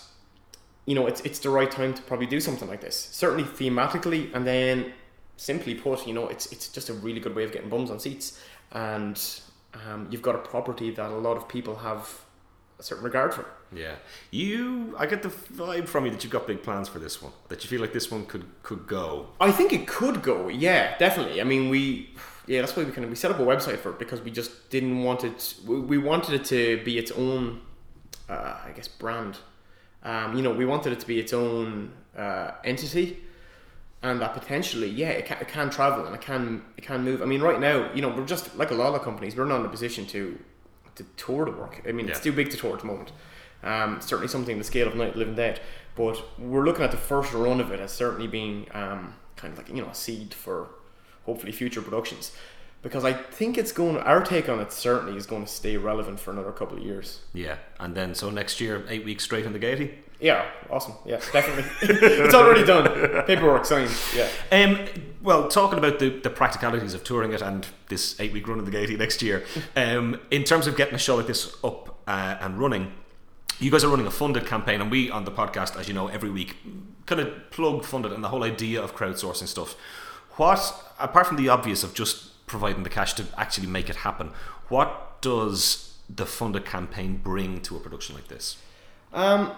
you 0.85 0.95
know, 0.95 1.07
it's 1.07 1.21
it's 1.21 1.39
the 1.39 1.49
right 1.49 1.71
time 1.71 1.93
to 1.93 2.01
probably 2.01 2.27
do 2.27 2.41
something 2.41 2.67
like 2.67 2.81
this. 2.81 2.97
Certainly 3.13 3.45
thematically, 3.45 4.35
and 4.35 4.45
then 4.45 4.91
simply 5.37 5.75
put, 5.75 6.05
you 6.05 6.13
know, 6.13 6.27
it's 6.27 6.51
it's 6.51 6.67
just 6.67 6.89
a 6.89 6.93
really 6.93 7.21
good 7.21 7.35
way 7.35 7.45
of 7.45 7.53
getting 7.53 7.69
bums 7.69 7.89
on 7.89 7.99
seats, 8.01 8.37
and 8.71 9.41
um, 9.73 10.07
you've 10.09 10.21
got 10.21 10.35
a 10.35 10.39
property 10.39 10.91
that 10.91 11.09
a 11.11 11.17
lot 11.17 11.37
of 11.37 11.47
people 11.47 11.77
have 11.77 12.21
a 12.79 12.83
certain 12.83 13.03
regard 13.03 13.33
for. 13.33 13.45
Yeah, 13.71 13.95
you. 14.31 14.95
I 14.97 15.05
get 15.05 15.21
the 15.21 15.29
vibe 15.29 15.87
from 15.87 16.05
you 16.05 16.11
that 16.11 16.23
you've 16.23 16.33
got 16.33 16.47
big 16.47 16.63
plans 16.63 16.89
for 16.89 16.97
this 16.97 17.21
one. 17.21 17.33
That 17.49 17.63
you 17.63 17.69
feel 17.69 17.81
like 17.81 17.93
this 17.93 18.09
one 18.09 18.25
could 18.25 18.45
could 18.63 18.87
go. 18.87 19.27
I 19.39 19.51
think 19.51 19.73
it 19.73 19.87
could 19.87 20.23
go, 20.23 20.47
yeah, 20.47 20.97
definitely. 20.97 21.39
I 21.39 21.43
mean, 21.43 21.69
we, 21.69 22.09
yeah, 22.47 22.61
that's 22.61 22.75
why 22.75 22.83
we 22.83 22.91
kind 22.91 23.03
of 23.03 23.11
we 23.11 23.15
set 23.15 23.29
up 23.29 23.39
a 23.39 23.43
website 23.43 23.77
for 23.77 23.91
it 23.91 23.99
because 23.99 24.21
we 24.21 24.31
just 24.31 24.69
didn't 24.71 25.03
want 25.03 25.23
it. 25.23 25.55
We, 25.65 25.79
we 25.81 25.97
wanted 25.99 26.33
it 26.33 26.45
to 26.45 26.83
be 26.83 26.97
its 26.97 27.11
own, 27.11 27.61
uh, 28.27 28.57
I 28.65 28.71
guess, 28.75 28.87
brand. 28.87 29.37
Um, 30.01 30.35
you 30.35 30.41
know, 30.41 30.51
we 30.51 30.65
wanted 30.65 30.93
it 30.93 30.99
to 31.01 31.07
be 31.07 31.19
its 31.19 31.33
own 31.33 31.91
uh, 32.17 32.51
entity, 32.63 33.17
and 34.01 34.21
that 34.21 34.33
potentially, 34.33 34.87
yeah, 34.87 35.09
it 35.09 35.25
can, 35.25 35.37
it 35.41 35.47
can 35.47 35.69
travel 35.69 36.05
and 36.05 36.15
it 36.15 36.21
can 36.21 36.61
it 36.77 36.83
can 36.83 37.03
move. 37.03 37.21
I 37.21 37.25
mean, 37.25 37.41
right 37.41 37.59
now, 37.59 37.91
you 37.93 38.01
know, 38.01 38.09
we're 38.09 38.25
just 38.25 38.55
like 38.55 38.71
a 38.71 38.75
lot 38.75 38.95
of 38.95 39.01
companies. 39.01 39.35
We're 39.35 39.45
not 39.45 39.59
in 39.59 39.65
a 39.65 39.69
position 39.69 40.05
to 40.07 40.39
to 40.95 41.03
tour 41.17 41.45
the 41.45 41.51
work. 41.51 41.81
I 41.87 41.91
mean, 41.91 42.07
it's 42.07 42.19
too 42.19 42.31
big 42.31 42.49
to 42.51 42.57
tour 42.57 42.73
at 42.73 42.79
the 42.79 42.87
moment. 42.87 43.11
Um, 43.61 43.99
certainly 43.99 44.29
something 44.29 44.57
the 44.57 44.63
scale 44.63 44.87
of 44.87 44.95
Night 44.95 45.15
Living 45.15 45.35
Dead. 45.35 45.59
But 45.95 46.23
we're 46.39 46.63
looking 46.63 46.83
at 46.83 46.91
the 46.91 46.97
first 46.97 47.33
run 47.33 47.59
of 47.59 47.71
it 47.71 47.81
as 47.81 47.91
certainly 47.91 48.27
being 48.27 48.67
um, 48.73 49.15
kind 49.35 49.51
of 49.51 49.57
like 49.57 49.67
you 49.67 49.81
know 49.81 49.89
a 49.89 49.95
seed 49.95 50.33
for 50.33 50.69
hopefully 51.25 51.51
future 51.51 51.81
productions. 51.81 52.31
Because 52.81 53.03
I 53.03 53.11
think 53.11 53.57
it's 53.57 53.73
going. 53.73 53.97
Our 53.97 54.23
take 54.23 54.47
on 54.47 54.61
it 54.61 54.71
certainly 54.71 55.17
is 55.17 55.25
going 55.25 55.43
to 55.43 55.51
stay 55.51 55.75
relevant 55.75 56.21
for 56.21 56.31
another 56.31 56.53
couple 56.53 56.77
of 56.77 56.83
years. 56.83 57.19
Yeah, 57.33 57.57
and 57.81 57.93
then 57.95 58.15
so 58.15 58.29
next 58.29 58.61
year, 58.61 58.85
eight 58.87 59.03
weeks 59.03 59.25
straight 59.25 59.45
on 59.45 59.51
the 59.51 59.59
Gaiety. 59.59 59.95
Yeah, 60.19 60.45
awesome. 60.69 60.93
Yeah, 61.05 61.21
definitely. 61.31 61.63
it's 61.81 62.33
already 62.33 62.65
done. 62.65 63.23
Paperwork 63.25 63.65
signed. 63.65 63.91
Yeah. 64.13 64.27
Um, 64.51 64.85
well, 65.21 65.47
talking 65.47 65.79
about 65.79 65.99
the, 65.99 66.09
the 66.09 66.29
practicalities 66.29 66.93
of 66.93 67.03
touring 67.03 67.31
it 67.31 67.41
and 67.41 67.65
this 67.87 68.19
eight 68.19 68.33
week 68.33 68.47
run 68.47 68.59
of 68.59 68.65
the 68.65 68.71
Gaiety 68.71 68.97
next 68.97 69.21
year, 69.21 69.45
um, 69.75 70.19
in 70.29 70.43
terms 70.43 70.67
of 70.67 70.75
getting 70.75 70.95
a 70.95 70.99
show 70.99 71.15
like 71.15 71.27
this 71.27 71.55
up 71.63 72.01
uh, 72.07 72.37
and 72.41 72.59
running, 72.59 72.91
you 73.59 73.71
guys 73.71 73.83
are 73.83 73.89
running 73.89 74.07
a 74.07 74.11
funded 74.11 74.45
campaign, 74.45 74.81
and 74.81 74.91
we 74.91 75.09
on 75.09 75.25
the 75.25 75.31
podcast, 75.31 75.77
as 75.79 75.87
you 75.87 75.93
know, 75.93 76.07
every 76.07 76.29
week 76.29 76.57
kind 77.05 77.21
of 77.21 77.49
plug 77.51 77.83
funded 77.83 78.11
and 78.11 78.23
the 78.23 78.29
whole 78.29 78.43
idea 78.43 78.81
of 78.81 78.95
crowdsourcing 78.95 79.47
stuff. 79.47 79.75
What, 80.35 80.93
apart 80.99 81.27
from 81.27 81.37
the 81.37 81.49
obvious 81.49 81.83
of 81.83 81.93
just 81.93 82.45
providing 82.45 82.83
the 82.83 82.89
cash 82.89 83.13
to 83.13 83.25
actually 83.37 83.67
make 83.67 83.89
it 83.89 83.97
happen, 83.97 84.31
what 84.69 85.21
does 85.21 85.97
the 86.09 86.25
funded 86.25 86.65
campaign 86.65 87.19
bring 87.21 87.61
to 87.61 87.75
a 87.75 87.79
production 87.79 88.15
like 88.15 88.27
this? 88.27 88.57
Um, 89.11 89.51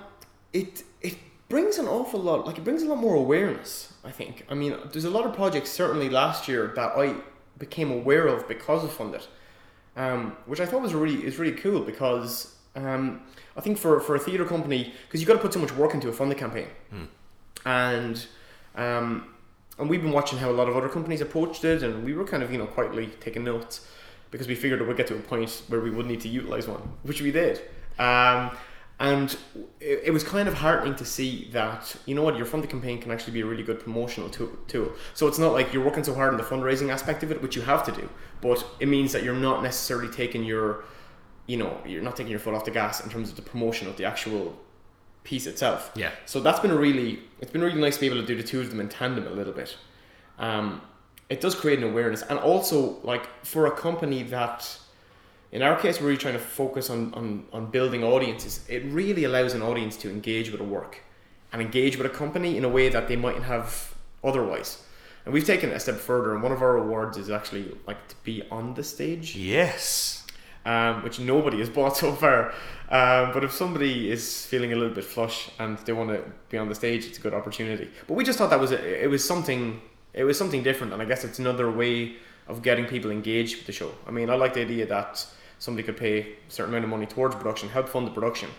it 0.54 0.84
it 1.02 1.18
brings 1.50 1.78
an 1.78 1.88
awful 1.88 2.20
lot. 2.20 2.46
Like 2.46 2.58
it 2.58 2.64
brings 2.64 2.84
a 2.84 2.88
lot 2.88 2.98
more 2.98 3.16
awareness. 3.16 3.94
I 4.04 4.12
think. 4.12 4.46
I 4.50 4.56
mean, 4.56 4.76
there's 4.92 5.06
a 5.06 5.10
lot 5.10 5.26
of 5.26 5.34
projects 5.34 5.70
certainly 5.70 6.10
last 6.10 6.48
year 6.48 6.74
that 6.76 6.94
I 6.98 7.16
became 7.60 7.92
aware 7.92 8.28
of 8.28 8.48
because 8.48 8.84
of 8.84 8.92
Funded, 8.92 9.28
um, 9.96 10.36
which 10.48 10.60
I 10.60 10.66
thought 10.66 10.82
was 10.82 10.94
really 10.94 11.24
is 11.26 11.38
really 11.38 11.56
cool 11.56 11.82
because 11.82 12.56
um, 12.76 13.22
I 13.56 13.62
think 13.62 13.78
for 13.78 14.00
for 14.00 14.16
a 14.16 14.20
theatre 14.20 14.46
company 14.46 14.94
because 15.06 15.22
you've 15.22 15.28
got 15.28 15.36
to 15.36 15.40
put 15.40 15.54
so 15.54 15.60
much 15.60 15.74
work 15.74 15.94
into 15.94 16.10
a 16.10 16.14
funded 16.14 16.38
campaign, 16.38 16.68
and 17.66 18.26
um, 18.76 19.28
and 19.78 19.90
we've 19.90 20.02
been 20.02 20.12
watching 20.12 20.40
how 20.40 20.50
a 20.50 20.54
lot 20.54 20.68
of 20.68 20.76
other 20.76 20.90
companies 20.90 21.22
approached 21.22 21.64
it, 21.64 21.84
and 21.84 22.04
we 22.04 22.14
were 22.14 22.26
kind 22.26 22.42
of 22.44 22.52
you 22.52 22.58
know 22.58 22.68
quietly 22.68 23.12
taking 23.20 23.44
notes 23.44 23.88
because 24.32 24.48
we 24.48 24.56
figured 24.56 24.82
it 24.82 24.88
would 24.88 24.98
get 24.98 25.08
to 25.08 25.16
a 25.16 25.20
point 25.20 25.62
where 25.68 25.82
we 25.82 25.92
would 25.92 26.06
need 26.06 26.22
to 26.22 26.30
utilize 26.30 26.68
one, 26.68 26.82
which 27.04 27.22
we 27.22 27.32
did. 27.32 27.62
Um, 28.00 28.52
and 29.02 29.36
it, 29.80 30.04
it 30.06 30.12
was 30.12 30.24
kind 30.24 30.48
of 30.48 30.54
heartening 30.54 30.96
to 30.96 31.06
see 31.06 31.50
that 31.52 31.96
you 32.06 32.14
know 32.14 32.22
what 32.22 32.38
your 32.38 32.46
funded 32.46 32.70
campaign 32.70 33.02
can 33.02 33.12
actually 33.12 33.34
be 33.34 33.42
a 33.42 33.46
really 33.46 33.64
good 33.64 33.80
promotional 33.80 34.30
tool, 34.30 34.52
tool. 34.68 34.92
So 35.16 35.28
it's 35.28 35.40
not 35.40 35.54
like 35.54 35.74
you're 35.74 35.84
working 35.84 36.04
so 36.04 36.14
hard 36.14 36.32
on 36.32 36.38
the 36.38 36.44
fundraising 36.44 36.90
aspect 36.90 37.24
of 37.24 37.32
it, 37.32 37.42
which 37.42 37.56
you 37.56 37.64
have 37.64 37.84
to 37.88 37.92
do, 37.92 38.08
but 38.42 38.64
it 38.80 38.88
means 38.88 39.12
that 39.14 39.24
you're 39.24 39.34
not 39.34 39.64
necessarily 39.64 40.08
taking 40.08 40.44
your, 40.44 40.86
you 41.48 41.58
know, 41.58 41.76
you're 41.84 42.04
not 42.04 42.16
taking 42.16 42.30
your 42.30 42.40
foot 42.40 42.54
off 42.54 42.64
the 42.64 42.72
gas 42.72 43.04
in 43.04 43.10
terms 43.10 43.32
of 43.32 43.36
the 43.36 43.42
promotion 43.42 43.88
of 43.88 43.98
the 43.98 44.06
actual 44.06 44.56
piece 45.24 45.48
itself. 45.48 45.92
Yeah. 45.96 46.12
So 46.28 46.40
that's 46.40 46.60
been 46.60 46.72
a 46.72 46.78
really, 46.78 47.22
it's 47.40 47.52
been 47.52 47.62
really 47.62 47.82
nice 47.82 47.96
to 47.96 48.02
be 48.02 48.08
able 48.08 48.22
to 48.22 48.28
do 48.28 48.36
the 48.36 48.48
two 48.48 48.62
of 48.62 48.70
them 48.70 48.80
in 48.80 48.88
tandem 48.88 49.26
a 49.26 49.32
little 49.32 49.54
bit. 49.54 49.78
Um, 50.38 50.82
it 51.28 51.42
does 51.42 51.56
create 51.56 51.80
an 51.80 51.86
awareness, 51.86 52.22
and 52.22 52.38
also 52.38 53.00
like 53.02 53.28
for 53.44 53.66
a 53.66 53.72
company 53.72 54.22
that, 54.24 54.78
in 55.52 55.62
our 55.62 55.76
case, 55.80 56.00
we're 56.00 56.08
really 56.08 56.18
trying 56.18 56.34
to 56.36 56.40
focus 56.40 56.90
on 56.90 57.14
on 57.14 57.46
on 57.54 57.72
building 57.72 58.04
audiences. 58.04 58.62
It 58.70 58.84
really 58.86 59.24
allows 59.26 59.54
an 59.54 59.62
audience 59.62 59.98
to 59.98 60.10
engage 60.10 60.52
with 60.52 60.62
a 60.62 60.64
work, 60.78 61.00
and 61.52 61.62
engage 61.62 61.98
with 61.98 62.06
a 62.06 62.10
company 62.18 62.58
in 62.58 62.64
a 62.64 62.70
way 62.70 62.90
that 62.90 63.08
they 63.08 63.16
mightn't 63.16 63.46
have 63.46 63.94
otherwise. 64.24 64.84
And 65.26 65.34
we've 65.34 65.46
taken 65.46 65.70
it 65.70 65.76
a 65.76 65.80
step 65.80 65.98
further, 65.98 66.34
and 66.34 66.42
one 66.42 66.52
of 66.52 66.62
our 66.62 66.78
awards 66.78 67.18
is 67.18 67.30
actually 67.30 67.76
like 67.86 68.08
to 68.08 68.16
be 68.24 68.42
on 68.50 68.74
the 68.74 68.84
stage 68.84 69.36
Yes. 69.36 70.26
um, 70.66 71.04
which 71.04 71.20
nobody 71.20 71.60
has 71.60 71.70
bought 71.70 71.96
so 71.98 72.12
far. 72.14 72.54
Um, 72.90 73.32
but 73.34 73.44
if 73.44 73.52
somebody 73.52 74.10
is 74.12 74.46
feeling 74.46 74.74
a 74.74 74.76
little 74.76 74.94
bit 74.94 75.04
flush 75.06 75.50
and 75.60 75.78
they 75.86 75.94
want 75.94 76.10
to 76.10 76.24
be 76.50 76.58
on 76.58 76.70
the 76.70 76.76
stage, 76.76 77.06
it's 77.06 77.18
a 77.20 77.22
good 77.22 77.34
opportunity. 77.34 77.90
But 78.08 78.16
we 78.16 78.24
just 78.24 78.38
thought 78.38 78.50
that 78.50 78.60
was 78.60 78.72
a, 78.72 79.04
it 79.04 79.10
was 79.10 79.24
something 79.24 79.82
it 80.14 80.24
was 80.24 80.38
something 80.38 80.64
different, 80.64 80.92
and 80.94 81.02
I 81.02 81.06
guess 81.06 81.24
it's 81.24 81.40
another 81.40 81.70
way 81.72 82.16
of 82.48 82.62
getting 82.64 82.86
people 82.86 83.12
engaged 83.12 83.58
with 83.58 83.66
the 83.68 83.72
show. 83.72 83.92
I 84.08 84.12
mean, 84.12 84.30
I 84.30 84.36
like 84.36 84.54
the 84.56 84.62
idea 84.62 84.86
that 84.88 85.26
somebody 85.62 85.84
could 85.84 85.96
pay 85.96 86.22
a 86.22 86.26
certain 86.48 86.74
amount 86.74 86.86
of 86.86 86.90
money 86.90 87.06
towards 87.06 87.36
production, 87.36 87.70
help 87.70 87.88
fund 87.88 88.08
the 88.08 88.12
production, 88.12 88.50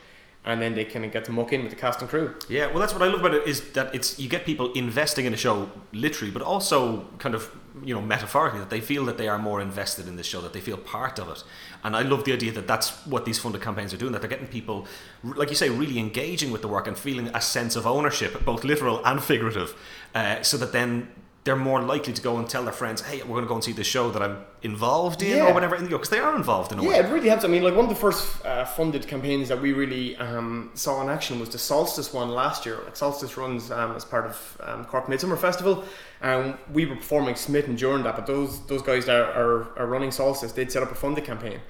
and 0.45 0.63
then 0.63 0.75
they 0.75 0.85
of 0.85 1.13
get 1.13 1.25
to 1.25 1.33
muck 1.33 1.53
in 1.53 1.63
with 1.63 1.71
the 1.71 1.77
cast 1.77 2.01
and 2.01 2.09
crew. 2.09 2.33
Yeah, 2.49 2.67
well, 2.69 2.79
that's 2.79 2.93
what 2.93 3.03
I 3.03 3.07
love 3.07 3.21
about 3.21 3.35
it 3.35 3.47
is 3.47 3.73
that 3.73 3.93
it's 3.93 4.21
you 4.21 4.29
get 4.29 4.47
people 4.47 4.73
investing 4.75 5.27
in 5.27 5.35
a 5.35 5.37
show 5.37 5.69
literally, 5.93 6.31
but 6.31 6.43
also 6.43 7.09
kind 7.19 7.35
of 7.35 7.51
you 7.85 7.93
know 7.93 8.01
metaphorically 8.01 8.61
that 8.61 8.71
they 8.71 8.81
feel 8.81 9.05
that 9.07 9.19
they 9.19 9.27
are 9.27 9.39
more 9.39 9.61
invested 9.61 10.07
in 10.07 10.15
this 10.15 10.27
show, 10.27 10.41
that 10.43 10.53
they 10.53 10.61
feel 10.61 10.77
part 10.77 11.19
of 11.19 11.29
it, 11.29 11.43
and 11.83 11.97
I 11.97 12.03
love 12.03 12.23
the 12.23 12.33
idea 12.33 12.53
that 12.53 12.69
that's 12.69 12.91
what 13.05 13.25
these 13.25 13.39
funded 13.41 13.63
campaigns 13.63 13.93
are 13.93 13.97
doing. 13.97 14.13
That 14.13 14.21
they're 14.21 14.31
getting 14.31 14.47
people, 14.47 14.87
like 15.25 15.51
you 15.51 15.57
say, 15.57 15.71
really 15.71 15.99
engaging 15.99 16.53
with 16.53 16.63
the 16.63 16.69
work 16.69 16.87
and 16.87 16.97
feeling 16.97 17.29
a 17.35 17.41
sense 17.41 17.75
of 17.75 17.85
ownership, 17.85 18.45
both 18.45 18.63
literal 18.63 19.05
and 19.05 19.21
figurative, 19.21 19.75
uh, 20.15 20.43
so 20.43 20.57
that 20.57 20.71
then 20.71 21.09
they're 21.45 21.57
more 21.57 21.83
likely 21.83 22.13
to 22.13 22.23
go 22.23 22.37
and 22.39 22.49
tell 22.49 22.63
their 22.63 22.73
friends, 22.73 23.03
"Hey, 23.03 23.19
we're 23.23 23.35
going 23.35 23.43
to 23.43 23.49
go 23.49 23.55
and 23.55 23.65
see 23.65 23.73
the 23.73 23.83
show 23.83 24.11
that 24.13 24.23
I'm 24.23 24.39
involved 24.63 25.23
in, 25.23 25.37
Yeah. 25.39 25.49
or 25.51 25.55
whatever," 25.55 25.77
because 25.77 26.09
they 26.09 26.21
are 26.21 26.37
involved 26.37 26.71
in 26.73 26.79
a 26.79 26.83
Yeah, 26.83 26.89
way. 26.89 26.97
it 27.01 27.07
really 27.11 27.29
helps. 27.29 27.45
I 27.45 27.49
mean, 27.49 27.65
like 27.65 27.75
one 27.75 27.85
of 27.87 27.89
the 27.89 27.97
first 27.97 28.45
uh, 28.47 28.65
funded 28.65 29.09
campaigns 29.09 29.49
that 29.49 29.61
we 29.61 29.73
really 29.73 30.17
um, 30.19 30.71
saw 30.75 31.03
in 31.03 31.09
action 31.09 31.41
was 31.41 31.49
the 31.49 31.59
Solstice 31.59 32.13
one 32.13 32.29
last 32.31 32.65
year. 32.65 32.79
Like 32.85 32.97
Solstice 32.97 33.37
runs 33.37 33.73
um, 33.73 33.97
as 33.97 34.05
part 34.05 34.27
of 34.27 34.57
um, 34.63 34.85
Cork 34.85 35.09
Midsummer 35.09 35.37
Festival, 35.37 35.85
and 36.21 36.55
we 36.73 36.87
were 36.87 36.95
performing 36.97 37.35
Smitten 37.35 37.75
during 37.75 38.05
that. 38.05 38.15
But 38.15 38.27
those 38.27 38.65
those 38.67 38.83
guys 38.83 39.07
that 39.07 39.21
are, 39.37 39.67
are 39.77 39.87
running 39.87 40.13
Solstice, 40.13 40.53
they'd 40.53 40.71
set 40.71 40.83
up 40.85 40.93
a 40.93 40.95
funded 40.95 41.25
campaign, 41.25 41.61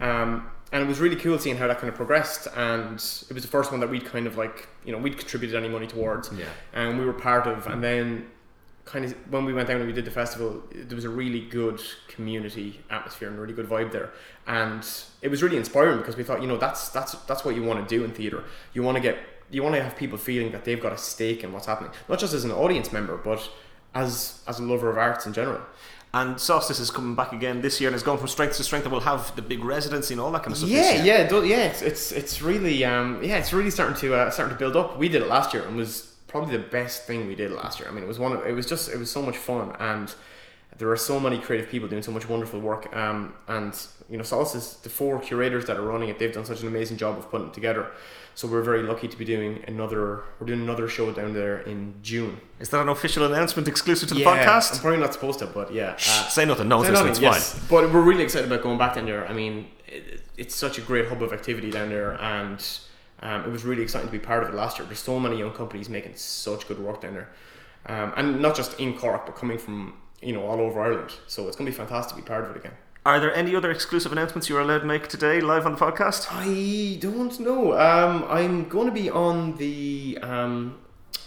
um, 0.00 0.46
and 0.72 0.82
it 0.82 0.86
was 0.86 1.00
really 1.00 1.16
cool 1.16 1.38
seeing 1.38 1.56
how 1.56 1.66
that 1.68 1.78
kind 1.78 1.88
of 1.88 1.94
progressed. 1.94 2.48
And 2.54 2.94
it 2.96 3.32
was 3.32 3.42
the 3.42 3.48
first 3.56 3.70
one 3.70 3.80
that 3.80 3.88
we'd 3.90 4.04
kind 4.04 4.26
of 4.26 4.36
like 4.36 4.68
you 4.84 4.92
know 4.92 4.98
we'd 4.98 5.16
contributed 5.16 5.56
any 5.56 5.68
money 5.70 5.86
towards, 5.86 6.30
Yeah. 6.32 6.44
and 6.74 6.98
we 6.98 7.04
were 7.06 7.14
part 7.14 7.46
of. 7.46 7.66
And 7.66 7.82
then 7.82 8.26
kind 8.84 9.04
of 9.04 9.12
when 9.30 9.44
we 9.44 9.52
went 9.52 9.68
down 9.68 9.78
and 9.78 9.86
we 9.86 9.92
did 9.92 10.04
the 10.04 10.10
festival, 10.10 10.62
there 10.72 10.96
was 10.96 11.04
a 11.04 11.10
really 11.10 11.40
good 11.40 11.80
community 12.08 12.80
atmosphere 12.90 13.28
and 13.28 13.38
a 13.38 13.40
really 13.40 13.54
good 13.54 13.68
vibe 13.68 13.92
there, 13.92 14.10
and 14.46 14.86
it 15.20 15.28
was 15.28 15.42
really 15.42 15.56
inspiring 15.56 15.98
because 15.98 16.16
we 16.16 16.24
thought, 16.24 16.42
you 16.42 16.48
know, 16.48 16.56
that's 16.56 16.88
that's 16.88 17.12
that's 17.26 17.44
what 17.44 17.54
you 17.54 17.62
want 17.62 17.86
to 17.86 17.96
do 17.96 18.04
in 18.04 18.12
theatre. 18.12 18.44
You 18.74 18.82
want 18.82 18.96
to 18.96 19.00
get 19.00 19.18
you 19.50 19.62
want 19.62 19.74
to 19.74 19.82
have 19.82 19.96
people 19.96 20.18
feeling 20.18 20.52
that 20.52 20.64
they've 20.64 20.80
got 20.80 20.92
a 20.92 20.98
stake 20.98 21.44
in 21.44 21.52
what's 21.52 21.66
happening, 21.66 21.92
not 22.08 22.18
just 22.18 22.34
as 22.34 22.44
an 22.44 22.50
audience 22.50 22.92
member, 22.92 23.16
but 23.16 23.50
as 23.94 24.42
as 24.46 24.58
a 24.58 24.62
lover 24.62 24.90
of 24.90 24.98
arts 24.98 25.26
in 25.26 25.32
general. 25.32 25.60
And 26.14 26.38
Solstice 26.38 26.78
is 26.78 26.90
coming 26.90 27.14
back 27.14 27.32
again 27.32 27.62
this 27.62 27.80
year 27.80 27.88
and 27.88 27.94
has 27.94 28.02
gone 28.02 28.18
from 28.18 28.28
strength 28.28 28.58
to 28.58 28.64
strength 28.64 28.84
and 28.84 28.92
will 28.92 29.00
have 29.00 29.34
the 29.34 29.40
big 29.40 29.64
residency 29.64 30.12
and 30.12 30.20
all 30.20 30.30
that 30.32 30.42
kind 30.42 30.52
of 30.52 30.58
stuff. 30.58 30.68
Yeah, 30.68 31.02
yeah, 31.02 31.42
yeah. 31.42 31.64
It's, 31.64 31.80
it's 31.80 32.12
it's 32.12 32.42
really 32.42 32.84
um 32.84 33.22
yeah, 33.22 33.38
it's 33.38 33.52
really 33.52 33.70
starting 33.70 33.96
to 33.96 34.14
uh, 34.14 34.30
starting 34.30 34.54
to 34.54 34.58
build 34.58 34.76
up. 34.76 34.98
We 34.98 35.08
did 35.08 35.22
it 35.22 35.28
last 35.28 35.54
year 35.54 35.66
and 35.66 35.74
was 35.74 36.11
probably 36.32 36.56
the 36.56 36.64
best 36.64 37.04
thing 37.06 37.28
we 37.28 37.36
did 37.36 37.52
last 37.52 37.78
year. 37.78 37.88
I 37.88 37.92
mean, 37.92 38.02
it 38.02 38.08
was 38.08 38.18
one 38.18 38.32
of 38.32 38.44
it 38.44 38.52
was 38.52 38.66
just 38.66 38.88
it 38.90 38.98
was 38.98 39.10
so 39.10 39.22
much 39.22 39.36
fun 39.36 39.76
and 39.78 40.12
there 40.78 40.90
are 40.90 40.96
so 40.96 41.20
many 41.20 41.38
creative 41.38 41.68
people 41.68 41.86
doing 41.86 42.02
so 42.02 42.10
much 42.10 42.28
wonderful 42.28 42.58
work. 42.58 42.94
Um, 42.96 43.34
and 43.46 43.72
you 44.08 44.16
know, 44.16 44.22
Solstice, 44.24 44.74
the 44.82 44.88
four 44.88 45.20
curators 45.20 45.66
that 45.66 45.76
are 45.76 45.82
running 45.82 46.08
it, 46.08 46.18
they've 46.18 46.32
done 46.32 46.44
such 46.46 46.62
an 46.62 46.66
amazing 46.66 46.96
job 46.96 47.18
of 47.18 47.30
putting 47.30 47.48
it 47.48 47.54
together. 47.54 47.88
So 48.34 48.48
we're 48.48 48.62
very 48.62 48.82
lucky 48.82 49.06
to 49.08 49.16
be 49.18 49.26
doing 49.26 49.62
another. 49.68 50.22
We're 50.40 50.46
doing 50.46 50.62
another 50.62 50.88
show 50.88 51.12
down 51.12 51.34
there 51.34 51.58
in 51.60 51.94
June. 52.02 52.40
Is 52.58 52.70
that 52.70 52.80
an 52.80 52.88
official 52.88 53.24
announcement 53.26 53.68
exclusive 53.68 54.08
to 54.08 54.14
the 54.14 54.20
Yeah, 54.20 54.30
I'm 54.30 54.38
podcast? 54.48 54.80
probably 54.80 55.00
not 55.00 55.12
supposed 55.12 55.38
to, 55.40 55.46
but 55.46 55.72
yeah. 55.74 55.90
uh, 55.92 56.28
Say 56.28 56.46
nothing. 56.46 56.68
No 56.68 56.82
Say 56.82 56.92
nothing, 56.92 57.08
It's 57.10 57.20
yes. 57.20 57.52
fine. 57.52 57.66
But 57.68 57.92
we're 57.92 58.00
really 58.00 58.24
excited 58.24 58.46
about 58.50 58.62
going 58.62 58.78
back 58.78 58.94
down 58.94 59.04
there. 59.04 59.28
I 59.28 59.34
mean, 59.34 59.66
it, 59.86 60.22
it's 60.38 60.54
such 60.54 60.78
a 60.78 60.80
great 60.80 61.08
hub 61.08 61.22
of 61.22 61.34
activity 61.34 61.70
down 61.70 61.90
there, 61.90 62.12
and 62.12 62.58
um, 63.22 63.44
it 63.44 63.50
was 63.50 63.64
really 63.64 63.82
exciting 63.82 64.08
to 64.08 64.12
be 64.12 64.18
part 64.18 64.42
of 64.42 64.48
it 64.50 64.54
last 64.54 64.78
year. 64.78 64.86
There's 64.86 64.98
so 64.98 65.18
many 65.18 65.38
young 65.38 65.52
companies 65.52 65.88
making 65.88 66.16
such 66.16 66.66
good 66.68 66.78
work 66.78 67.00
down 67.00 67.14
there, 67.14 67.30
um, 67.86 68.12
and 68.16 68.42
not 68.42 68.56
just 68.56 68.78
in 68.78 68.98
Cork, 68.98 69.26
but 69.26 69.36
coming 69.36 69.58
from 69.58 69.94
you 70.20 70.32
know 70.32 70.44
all 70.44 70.60
over 70.60 70.80
Ireland. 70.80 71.12
So 71.26 71.46
it's 71.46 71.56
going 71.56 71.66
to 71.66 71.72
be 71.72 71.76
fantastic 71.76 72.16
to 72.16 72.22
be 72.22 72.26
part 72.26 72.44
of 72.44 72.50
it 72.50 72.56
again. 72.56 72.72
Are 73.04 73.18
there 73.18 73.34
any 73.34 73.56
other 73.56 73.70
exclusive 73.72 74.12
announcements 74.12 74.48
you 74.48 74.56
are 74.56 74.60
allowed 74.60 74.80
to 74.80 74.86
make 74.86 75.08
today 75.08 75.40
live 75.40 75.66
on 75.66 75.72
the 75.72 75.78
podcast? 75.78 76.28
I 76.30 76.98
don't 77.00 77.38
know. 77.40 77.72
Um, 77.72 78.24
I'm 78.28 78.68
going 78.68 78.86
to 78.86 78.92
be 78.92 79.10
on 79.10 79.56
the 79.56 80.18
um, 80.22 80.78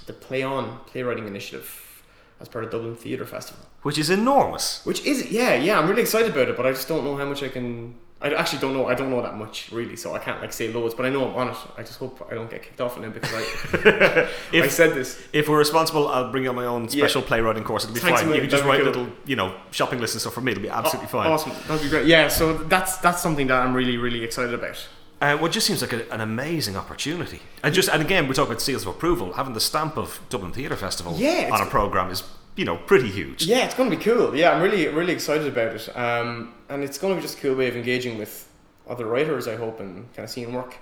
the 0.06 0.14
Play 0.14 0.44
On 0.44 0.80
playwriting 0.86 1.28
initiative 1.28 2.04
as 2.40 2.48
part 2.48 2.64
of 2.64 2.72
Dublin 2.72 2.96
Theatre 2.96 3.26
Festival. 3.26 3.66
Which 3.82 3.98
is 3.98 4.10
enormous. 4.10 4.86
Which 4.86 5.06
is 5.06 5.32
yeah, 5.32 5.56
yeah, 5.56 5.80
I'm 5.80 5.90
really 5.90 6.02
excited 6.02 6.32
about 6.32 6.50
it, 6.50 6.58
but 6.58 6.66
I 6.66 6.72
just 6.72 6.88
don't 6.88 7.04
know 7.04 7.18
how 7.18 7.26
much 7.26 7.44
I 7.44 7.50
can. 7.50 7.96
I 8.22 8.34
actually 8.34 8.60
don't 8.60 8.74
know. 8.74 8.88
I 8.88 8.96
don't 8.96 9.10
know 9.10 9.22
that 9.22 9.36
much 9.36 9.72
really, 9.72 9.96
so 9.96 10.16
I 10.16 10.20
can't 10.20 10.42
like 10.42 10.54
say 10.54 10.72
loads. 10.72 10.96
But 10.96 11.06
I 11.06 11.10
know 11.10 11.28
I'm 11.30 11.36
on 11.36 11.50
it. 11.50 11.58
I 11.78 11.84
just 11.84 12.00
hope 12.00 12.26
I 12.32 12.34
don't 12.34 12.50
get 12.50 12.64
kicked 12.64 12.80
off 12.82 12.98
on 12.98 13.04
it 13.04 13.14
because 13.14 13.34
I 13.34 13.40
if, 14.54 14.64
I 14.64 14.68
said 14.68 14.96
this. 14.96 15.22
if 15.34 15.50
we're 15.50 15.58
responsible, 15.58 16.08
I'll 16.08 16.32
bring 16.32 16.48
on 16.48 16.56
my 16.56 16.66
own 16.66 16.88
special 16.90 17.22
playwriting 17.22 17.64
course. 17.64 17.84
It'll 17.84 17.94
be 17.94 18.00
Thanks 18.00 18.22
fine. 18.22 18.34
You 18.34 18.42
can 18.42 18.50
just 18.50 18.64
write 18.64 18.80
be 18.80 18.86
little, 18.86 19.10
you 19.26 19.36
know, 19.36 19.56
shopping 19.72 20.00
lists 20.00 20.16
and 20.16 20.22
stuff 20.22 20.34
for 20.34 20.42
me. 20.42 20.54
It'll 20.54 20.64
be 20.64 20.70
absolutely 20.70 21.08
Aw- 21.08 21.12
fine. 21.12 21.32
Awesome, 21.32 21.52
that'd 21.68 21.84
be 21.84 21.90
great. 21.90 22.08
Yeah, 22.08 22.30
so 22.30 22.58
that's 22.58 22.98
that's 22.98 23.22
something 23.22 23.48
that 23.48 23.62
I'm 23.62 23.74
really 23.74 23.98
really 23.98 24.24
excited 24.24 24.54
about. 24.54 24.88
Uh, 25.22 25.38
well, 25.42 25.50
just 25.52 25.66
seems 25.68 25.82
like 25.82 25.94
a, 25.94 26.12
an 26.14 26.22
amazing 26.22 26.76
opportunity. 26.76 27.40
And 27.64 27.74
just 27.74 27.90
and 27.90 28.02
again, 28.02 28.28
we're 28.28 28.34
talking 28.34 28.52
about 28.52 28.62
seals 28.62 28.84
of 28.84 28.90
approval. 28.90 29.34
Having 29.34 29.54
the 29.54 29.62
stamp 29.62 29.98
of 29.98 30.20
Dublin 30.30 30.52
Theatre 30.52 30.76
Festival 30.76 31.16
Yeah, 31.18 31.50
on 31.52 31.62
a 31.66 31.70
program 31.70 32.12
is, 32.12 32.24
you 32.56 32.66
know, 32.66 32.78
pretty 32.78 33.10
huge. 33.10 33.46
Yeah, 33.46 33.66
it's 33.66 33.76
going 33.76 33.90
to 33.90 33.98
be 33.98 34.04
cool. 34.04 34.36
Yeah, 34.36 34.52
I'm 34.52 34.62
really 34.62 34.88
really 34.88 35.14
excited 35.14 35.48
about 35.48 35.76
it. 35.76 35.98
Um, 35.98 36.54
and 36.70 36.84
it's 36.84 36.98
going 36.98 37.14
to 37.14 37.18
be 37.18 37.22
just 37.22 37.38
a 37.38 37.42
cool 37.42 37.56
way 37.56 37.68
of 37.68 37.76
engaging 37.76 38.18
with 38.18 38.50
other 38.88 39.06
writers. 39.06 39.48
I 39.48 39.56
hope 39.56 39.80
and 39.80 40.12
kind 40.14 40.26
of 40.26 40.30
seeing 40.30 40.54
work 40.54 40.78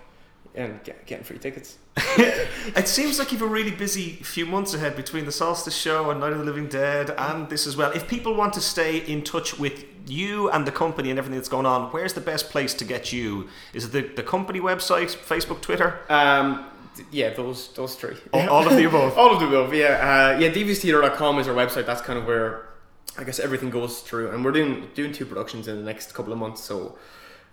and 0.56 0.84
get, 0.84 1.06
getting 1.06 1.24
free 1.24 1.40
tickets. 1.40 1.78
it 1.98 2.88
seems 2.88 3.20
like 3.20 3.32
you've 3.32 3.42
a 3.42 3.48
really 3.48 3.72
busy 3.72 4.12
few 4.12 4.46
months 4.46 4.74
ahead 4.74 4.96
between 4.96 5.26
the 5.26 5.32
Solstice 5.32 5.76
show 5.76 6.10
and 6.12 6.20
Night 6.20 6.32
of 6.32 6.40
the 6.40 6.44
Living 6.44 6.68
Dead 6.68 7.12
and 7.12 7.50
this 7.50 7.66
as 7.66 7.76
well. 7.76 7.92
If 7.92 8.08
people 8.08 8.36
want 8.36 8.54
to 8.54 8.62
stay 8.62 8.98
in 8.98 9.24
touch 9.24 9.60
with 9.60 9.86
you 10.08 10.50
and 10.50 10.68
the 10.68 10.72
company 10.72 11.10
and 11.10 11.18
everything 11.18 11.38
that's 11.38 11.50
going 11.50 11.66
on, 11.66 11.92
where's 11.92 12.14
the 12.14 12.22
best 12.22 12.50
place 12.50 12.74
to 12.76 12.86
get 12.86 13.12
you? 13.12 13.50
Is 13.74 13.86
it 13.86 13.92
the, 13.92 14.02
the 14.02 14.24
company 14.24 14.60
website, 14.60 15.16
Facebook, 15.16 15.62
Twitter? 15.62 16.00
Um, 16.10 16.66
yeah, 17.12 17.34
those 17.34 17.70
those 17.74 17.96
three. 17.96 18.16
All, 18.32 18.50
all 18.50 18.68
of 18.68 18.76
the 18.76 18.86
above. 18.86 19.18
all 19.18 19.34
of 19.34 19.40
the 19.40 19.48
above. 19.48 19.74
Yeah, 19.74 20.36
uh, 20.36 20.40
yeah. 20.40 20.50
DVStheater.com 20.50 21.40
is 21.40 21.48
our 21.48 21.56
website. 21.56 21.86
That's 21.86 22.02
kind 22.02 22.20
of 22.20 22.26
where 22.26 22.70
I 23.18 23.24
guess 23.24 23.40
everything 23.40 23.70
goes 23.70 24.02
through, 24.02 24.32
and 24.32 24.44
we're 24.44 24.52
doing 24.52 24.90
doing 24.94 25.12
two 25.12 25.26
productions 25.26 25.68
in 25.68 25.78
the 25.78 25.84
next 25.84 26.14
couple 26.14 26.34
of 26.34 26.40
months, 26.40 26.64
so 26.64 26.98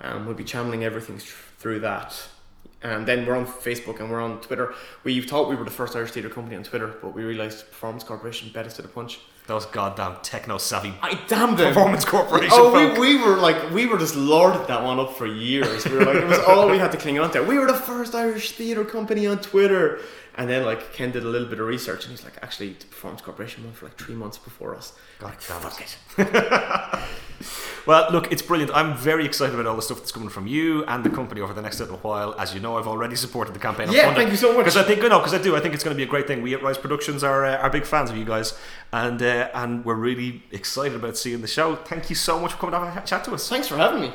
um, 0.00 0.26
we'll 0.26 0.34
be 0.34 0.44
channeling 0.44 0.84
everything 0.84 1.18
through 1.18 1.80
that. 1.80 2.28
And 2.82 3.06
then 3.06 3.26
we're 3.26 3.36
on 3.36 3.46
Facebook 3.46 4.00
and 4.00 4.10
we're 4.10 4.22
on 4.22 4.40
Twitter. 4.40 4.72
We 5.04 5.20
thought 5.20 5.50
we 5.50 5.56
were 5.56 5.64
the 5.64 5.70
first 5.70 5.94
Irish 5.94 6.12
theatre 6.12 6.30
company 6.30 6.56
on 6.56 6.62
Twitter, 6.62 6.94
but 7.02 7.14
we 7.14 7.24
realised 7.24 7.70
Performance 7.70 8.04
Corporation 8.04 8.50
bet 8.54 8.64
us 8.64 8.76
to 8.76 8.82
the 8.82 8.88
punch. 8.88 9.20
Those 9.50 9.66
goddamn 9.66 10.14
techno 10.22 10.58
savvy 10.58 10.94
I 11.02 11.18
damn 11.26 11.56
them. 11.56 11.74
Performance 11.74 12.04
Corporation. 12.04 12.50
Oh, 12.52 12.70
folk. 12.70 12.98
we, 12.98 13.16
we 13.16 13.20
were 13.20 13.34
like 13.34 13.72
we 13.72 13.84
were 13.84 13.98
just 13.98 14.14
lorded 14.14 14.68
that 14.68 14.84
one 14.84 15.00
up 15.00 15.16
for 15.16 15.26
years. 15.26 15.84
We 15.86 15.96
were 15.96 16.04
like 16.04 16.18
it 16.18 16.28
was 16.28 16.38
all 16.46 16.70
we 16.70 16.78
had 16.78 16.92
to 16.92 16.96
cling 16.96 17.18
on 17.18 17.32
to. 17.32 17.42
We 17.42 17.58
were 17.58 17.66
the 17.66 17.74
first 17.74 18.14
Irish 18.14 18.52
theatre 18.52 18.84
company 18.84 19.26
on 19.26 19.40
Twitter. 19.40 19.98
And 20.36 20.48
then 20.48 20.64
like 20.64 20.92
Ken 20.92 21.10
did 21.10 21.24
a 21.24 21.28
little 21.28 21.48
bit 21.48 21.58
of 21.58 21.66
research 21.66 22.04
and 22.04 22.12
he's 22.12 22.22
like, 22.22 22.38
actually 22.42 22.74
the 22.74 22.86
Performance 22.86 23.22
Corporation 23.22 23.64
won 23.64 23.72
for 23.72 23.86
like 23.86 23.98
three 23.98 24.14
months 24.14 24.38
before 24.38 24.76
us. 24.76 24.92
God 25.18 25.30
like, 25.30 25.44
damn 25.48 25.60
fuck 25.60 25.80
it. 25.80 25.96
it. 26.16 27.02
Well, 27.86 28.10
look, 28.12 28.30
it's 28.32 28.42
brilliant. 28.42 28.72
I'm 28.74 28.96
very 28.96 29.24
excited 29.24 29.54
about 29.54 29.66
all 29.66 29.76
the 29.76 29.82
stuff 29.82 29.98
that's 29.98 30.12
coming 30.12 30.28
from 30.28 30.46
you 30.46 30.84
and 30.84 31.04
the 31.04 31.10
company 31.10 31.40
over 31.40 31.52
the 31.52 31.62
next 31.62 31.80
little 31.80 31.98
while. 31.98 32.34
As 32.38 32.54
you 32.54 32.60
know, 32.60 32.78
I've 32.78 32.86
already 32.86 33.16
supported 33.16 33.54
the 33.54 33.58
campaign. 33.58 33.88
on 33.88 33.94
Yeah, 33.94 34.14
thank 34.14 34.30
you 34.30 34.36
so 34.36 34.48
much. 34.48 34.58
Because 34.58 34.76
I 34.76 34.82
think, 34.82 35.00
no, 35.02 35.18
because 35.18 35.34
I 35.34 35.42
do. 35.42 35.56
I 35.56 35.60
think 35.60 35.74
it's 35.74 35.84
going 35.84 35.94
to 35.94 35.98
be 35.98 36.04
a 36.04 36.10
great 36.10 36.26
thing. 36.26 36.42
We 36.42 36.54
at 36.54 36.62
Rise 36.62 36.78
Productions 36.78 37.24
are 37.24 37.44
uh, 37.44 37.56
are 37.56 37.70
big 37.70 37.84
fans 37.84 38.10
of 38.10 38.16
you 38.16 38.24
guys, 38.24 38.58
and 38.92 39.22
uh, 39.22 39.48
and 39.54 39.84
we're 39.84 39.94
really 39.94 40.42
excited 40.50 40.96
about 40.96 41.16
seeing 41.16 41.40
the 41.40 41.48
show. 41.48 41.76
Thank 41.76 42.10
you 42.10 42.16
so 42.16 42.38
much 42.38 42.52
for 42.52 42.58
coming 42.58 42.74
over 42.74 42.86
and 42.86 43.06
chat 43.06 43.24
to 43.24 43.32
us. 43.32 43.48
Thanks 43.48 43.68
for 43.68 43.76
having 43.76 44.02
me. 44.02 44.12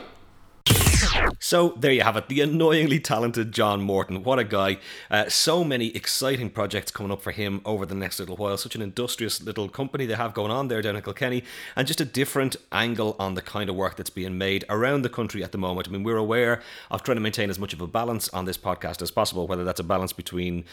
So 1.40 1.76
there 1.78 1.92
you 1.92 2.02
have 2.02 2.18
it, 2.18 2.28
the 2.28 2.42
annoyingly 2.42 3.00
talented 3.00 3.52
John 3.52 3.82
Morton. 3.82 4.24
What 4.24 4.40
a 4.40 4.44
guy! 4.44 4.78
Uh, 5.12 5.30
so 5.30 5.64
many 5.64 5.96
exciting 5.96 6.50
projects 6.50 6.92
coming 6.92 7.12
up 7.12 7.22
for 7.22 7.32
him 7.32 7.62
over 7.66 7.86
the 7.86 7.94
next 7.94 8.20
little 8.20 8.36
while. 8.36 8.58
Such 8.58 8.76
an 8.76 8.82
industrious 8.82 9.44
little 9.44 9.70
company 9.70 10.06
they 10.06 10.16
have 10.16 10.34
going 10.34 10.52
on 10.52 10.70
there 10.70 10.82
down 10.82 10.96
in 10.96 11.02
Kilkenny, 11.02 11.44
and 11.76 11.88
just 11.88 12.02
a 12.02 12.06
different 12.06 12.56
angle 12.72 13.16
on 13.20 13.36
the 13.36 13.42
kind 13.42 13.70
of 13.70 13.76
work 13.76 13.96
that's 13.96 14.10
being 14.10 14.38
made 14.38 14.66
around 14.70 15.04
the 15.04 15.10
country 15.10 15.44
at 15.44 15.52
the 15.52 15.58
moment. 15.58 15.88
I 15.88 15.92
mean, 15.92 16.04
we're 16.04 16.18
aware 16.18 16.62
of 16.90 17.04
trying 17.04 17.18
to 17.18 17.22
maintain 17.22 17.50
as 17.50 17.60
much 17.60 17.74
of 17.74 17.82
a 17.82 17.88
balance 17.88 18.30
on 18.30 18.46
this 18.46 18.58
podcast 18.58 19.02
as 19.02 19.12
possible, 19.12 19.46
whether 19.46 19.64
that's 19.64 19.80
a 19.80 19.84
balance 19.84 20.14
between 20.14 20.64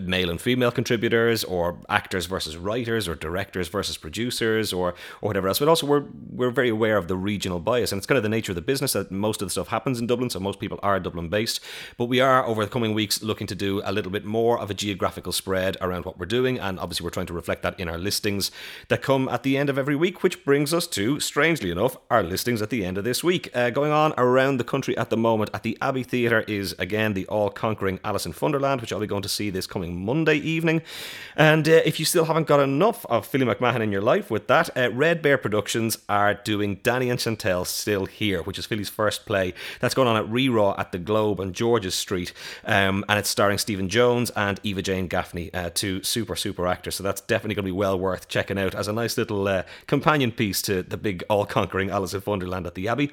male 0.00 0.30
and 0.30 0.40
female 0.40 0.70
contributors, 0.70 1.44
or 1.44 1.78
actors 1.88 2.26
versus 2.26 2.56
writers, 2.56 3.08
or 3.08 3.14
directors 3.14 3.68
versus 3.68 3.96
producers, 3.96 4.72
or 4.72 4.94
or 5.20 5.28
whatever 5.28 5.48
else. 5.48 5.58
But 5.58 5.68
also, 5.68 5.86
we're 5.86 6.04
we're 6.30 6.50
very 6.50 6.68
aware 6.68 6.96
of 6.96 7.08
the 7.08 7.16
regional 7.16 7.60
bias, 7.60 7.92
and 7.92 7.98
it's 7.98 8.06
kind 8.06 8.16
of 8.16 8.22
the 8.22 8.28
nature 8.28 8.52
of 8.52 8.56
the 8.56 8.62
business 8.62 8.94
that 8.94 9.10
most 9.10 9.42
of 9.42 9.46
the 9.46 9.50
stuff 9.50 9.68
happens 9.68 9.91
in 10.00 10.06
Dublin. 10.06 10.30
So 10.30 10.40
most 10.40 10.60
people 10.60 10.78
are 10.82 11.00
Dublin 11.00 11.28
based, 11.28 11.60
but 11.96 12.06
we 12.06 12.20
are 12.20 12.44
over 12.44 12.64
the 12.64 12.70
coming 12.70 12.94
weeks 12.94 13.22
looking 13.22 13.46
to 13.46 13.54
do 13.54 13.82
a 13.84 13.92
little 13.92 14.12
bit 14.12 14.24
more 14.24 14.58
of 14.58 14.70
a 14.70 14.74
geographical 14.74 15.32
spread 15.32 15.76
around 15.80 16.04
what 16.04 16.18
we're 16.18 16.26
doing, 16.26 16.58
and 16.58 16.78
obviously 16.78 17.04
we're 17.04 17.10
trying 17.10 17.26
to 17.26 17.32
reflect 17.32 17.62
that 17.62 17.78
in 17.78 17.88
our 17.88 17.98
listings 17.98 18.50
that 18.88 19.02
come 19.02 19.28
at 19.28 19.42
the 19.42 19.56
end 19.56 19.68
of 19.68 19.78
every 19.78 19.96
week, 19.96 20.22
which 20.22 20.44
brings 20.44 20.74
us 20.74 20.86
to, 20.86 21.20
strangely 21.20 21.70
enough, 21.70 21.96
our 22.10 22.22
listings 22.22 22.62
at 22.62 22.70
the 22.70 22.84
end 22.84 22.98
of 22.98 23.04
this 23.04 23.22
week. 23.22 23.50
Uh, 23.54 23.70
going 23.70 23.92
on 23.92 24.12
around 24.16 24.58
the 24.58 24.64
country 24.64 24.96
at 24.96 25.10
the 25.10 25.16
moment 25.16 25.50
at 25.54 25.62
the 25.62 25.76
Abbey 25.80 26.02
Theatre 26.02 26.44
is 26.48 26.72
again 26.78 27.14
the 27.14 27.26
all-conquering 27.26 28.00
Alice 28.04 28.26
in 28.26 28.32
Funderland, 28.32 28.80
which 28.80 28.92
I'll 28.92 29.00
be 29.00 29.06
going 29.06 29.22
to 29.22 29.28
see 29.28 29.50
this 29.50 29.66
coming 29.66 30.04
Monday 30.04 30.36
evening. 30.36 30.82
And 31.36 31.68
uh, 31.68 31.82
if 31.84 31.98
you 31.98 32.04
still 32.04 32.24
haven't 32.24 32.46
got 32.46 32.60
enough 32.60 33.04
of 33.06 33.26
Philly 33.26 33.46
McMahon 33.46 33.80
in 33.80 33.92
your 33.92 34.02
life 34.02 34.30
with 34.30 34.46
that, 34.48 34.76
uh, 34.76 34.90
Red 34.92 35.22
Bear 35.22 35.38
Productions 35.38 35.98
are 36.08 36.34
doing 36.34 36.76
Danny 36.82 37.10
and 37.10 37.20
Chantelle 37.20 37.64
Still 37.64 38.06
Here, 38.06 38.42
which 38.42 38.58
is 38.58 38.66
Philly's 38.66 38.88
first 38.88 39.26
play. 39.26 39.54
That's 39.82 39.94
going 39.94 40.06
on 40.06 40.16
at 40.16 40.28
Re-Raw 40.30 40.76
at 40.78 40.92
the 40.92 40.98
Globe 40.98 41.40
on 41.40 41.52
George's 41.52 41.96
Street, 41.96 42.32
um, 42.64 43.04
and 43.08 43.18
it's 43.18 43.28
starring 43.28 43.58
Stephen 43.58 43.88
Jones 43.88 44.30
and 44.36 44.60
Eva 44.62 44.80
Jane 44.80 45.08
Gaffney, 45.08 45.52
uh, 45.52 45.70
two 45.74 46.04
super 46.04 46.36
super 46.36 46.68
actors. 46.68 46.94
So 46.94 47.02
that's 47.02 47.20
definitely 47.20 47.56
going 47.56 47.64
to 47.64 47.72
be 47.72 47.76
well 47.76 47.98
worth 47.98 48.28
checking 48.28 48.60
out 48.60 48.76
as 48.76 48.86
a 48.86 48.92
nice 48.92 49.18
little 49.18 49.48
uh, 49.48 49.64
companion 49.88 50.30
piece 50.30 50.62
to 50.62 50.84
the 50.84 50.96
big 50.96 51.24
all-conquering 51.28 51.90
Alice 51.90 52.14
in 52.14 52.22
Wonderland 52.24 52.66
at 52.68 52.76
the 52.76 52.86
Abbey. 52.86 53.10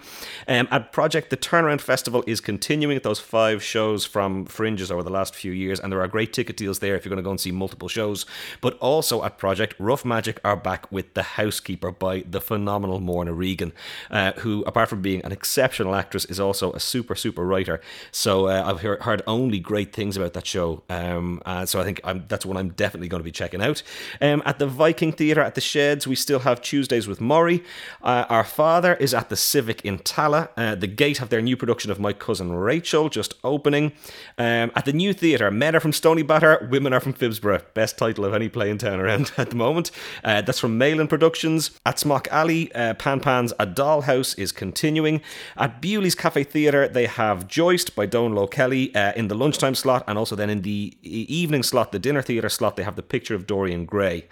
Um, 0.48 0.68
at 0.70 0.92
Project, 0.92 1.32
the 1.32 1.38
Turnaround 1.38 1.82
Festival 1.82 2.24
is 2.28 2.40
continuing 2.40 2.96
at 2.96 3.02
those 3.02 3.20
five 3.20 3.64
shows 3.64 4.06
from 4.06 4.46
Fringes 4.46 4.92
over 4.92 5.02
the 5.02 5.10
last 5.10 5.34
few 5.34 5.52
years, 5.52 5.80
and 5.80 5.92
there 5.92 6.02
are 6.02 6.08
great 6.08 6.34
ticket 6.34 6.56
deals 6.56 6.78
there 6.78 6.96
if 6.96 7.04
you're 7.04 7.10
going 7.10 7.18
to 7.18 7.24
go 7.24 7.32
and 7.32 7.40
see 7.40 7.52
multiple 7.52 7.88
shows. 7.88 8.28
But 8.62 8.78
also 8.78 9.24
at 9.24 9.40
Project, 9.40 9.74
Rough 9.80 10.06
Magic 10.06 10.40
are 10.44 10.56
back 10.56 10.92
with 10.92 11.16
The 11.16 11.24
Housekeeper 11.24 11.92
by 11.92 12.24
the 12.30 12.42
phenomenal 12.42 13.00
Morna 13.00 13.34
Regan, 13.34 13.74
uh, 14.12 14.34
who, 14.34 14.64
apart 14.68 14.90
from 14.90 15.02
being 15.02 15.26
an 15.26 15.32
exceptional 15.32 15.96
actress, 15.96 16.26
is 16.26 16.40
also 16.40 16.59
a 16.62 16.80
super 16.80 17.16
super 17.16 17.46
writer. 17.46 17.82
So 18.12 18.48
uh, 18.48 18.64
I've 18.66 18.82
heard, 18.82 19.02
heard 19.02 19.22
only 19.28 19.60
great 19.60 19.94
things 19.94 20.18
about 20.18 20.34
that 20.34 20.46
show. 20.46 20.84
Um, 20.90 21.42
uh, 21.46 21.66
so 21.66 21.80
I 21.80 21.84
think 21.84 22.02
I'm, 22.04 22.26
that's 22.28 22.46
one 22.46 22.58
I'm 22.58 22.70
definitely 22.70 23.08
going 23.08 23.22
to 23.22 23.26
be 23.26 23.32
checking 23.32 23.62
out. 23.62 23.84
Um, 24.22 24.42
at 24.46 24.60
the 24.60 24.68
Viking 24.68 25.12
Theatre 25.12 25.42
at 25.42 25.56
the 25.56 25.62
Sheds, 25.62 26.08
we 26.08 26.16
still 26.16 26.40
have 26.40 26.62
Tuesdays 26.62 27.08
with 27.08 27.20
Morrie. 27.20 27.64
Uh, 28.02 28.26
our 28.30 28.44
Father 28.44 28.96
is 28.96 29.14
at 29.14 29.30
the 29.30 29.36
Civic 29.36 29.84
in 29.86 30.00
Tallaght. 30.00 30.50
Uh, 30.58 30.76
the 30.76 30.88
Gate 30.88 31.18
have 31.20 31.30
their 31.30 31.42
new 31.42 31.58
production 31.58 31.92
of 31.92 32.00
My 32.00 32.14
Cousin 32.14 32.52
Rachel 32.52 33.10
just 33.10 33.34
opening. 33.44 33.94
Um, 34.38 34.72
at 34.76 34.86
the 34.86 34.94
New 34.94 35.14
Theatre, 35.14 35.52
Men 35.52 35.76
are 35.76 35.80
from 35.80 35.92
Stoneybatter, 35.92 36.70
Women 36.70 36.94
are 36.94 37.00
from 37.00 37.14
Phibsborough. 37.14 37.64
Best 37.74 37.98
title 37.98 38.26
of 38.26 38.34
any 38.34 38.50
play 38.50 38.70
in 38.70 38.78
town 38.78 39.00
around 39.00 39.32
at 39.38 39.50
the 39.50 39.56
moment. 39.56 39.92
Uh, 40.24 40.42
that's 40.42 40.60
from 40.60 40.78
Malin 40.78 41.08
Productions. 41.08 41.72
At 41.86 42.00
Smock 42.00 42.28
Alley, 42.32 42.74
uh, 42.74 42.94
Pan 42.96 43.20
Pan's 43.20 43.54
A 43.60 43.68
Dollhouse 43.68 44.38
is 44.38 44.52
continuing. 44.52 45.22
At 45.58 45.82
Bewley's 45.82 46.16
Cafe 46.16 46.44
Theatre, 46.52 46.88
they 46.88 47.06
have 47.06 47.48
Joist 47.48 47.96
by 47.96 48.06
Don 48.06 48.34
Low 48.34 48.48
Kelly 48.48 48.94
uh, 48.96 49.14
in 49.14 49.28
the 49.28 49.36
lunchtime 49.36 49.76
slot, 49.76 50.04
and 50.08 50.18
also 50.18 50.36
then 50.36 50.50
in 50.50 50.62
the 50.62 50.98
evening 51.04 51.64
slot, 51.64 51.92
the 51.92 52.00
dinner 52.00 52.22
theatre 52.22 52.50
slot, 52.50 52.76
they 52.76 52.84
have 52.84 52.96
the 52.96 53.04
picture 53.04 53.36
of 53.36 53.48
Dorian 53.48 53.86
Gray. 53.86 54.28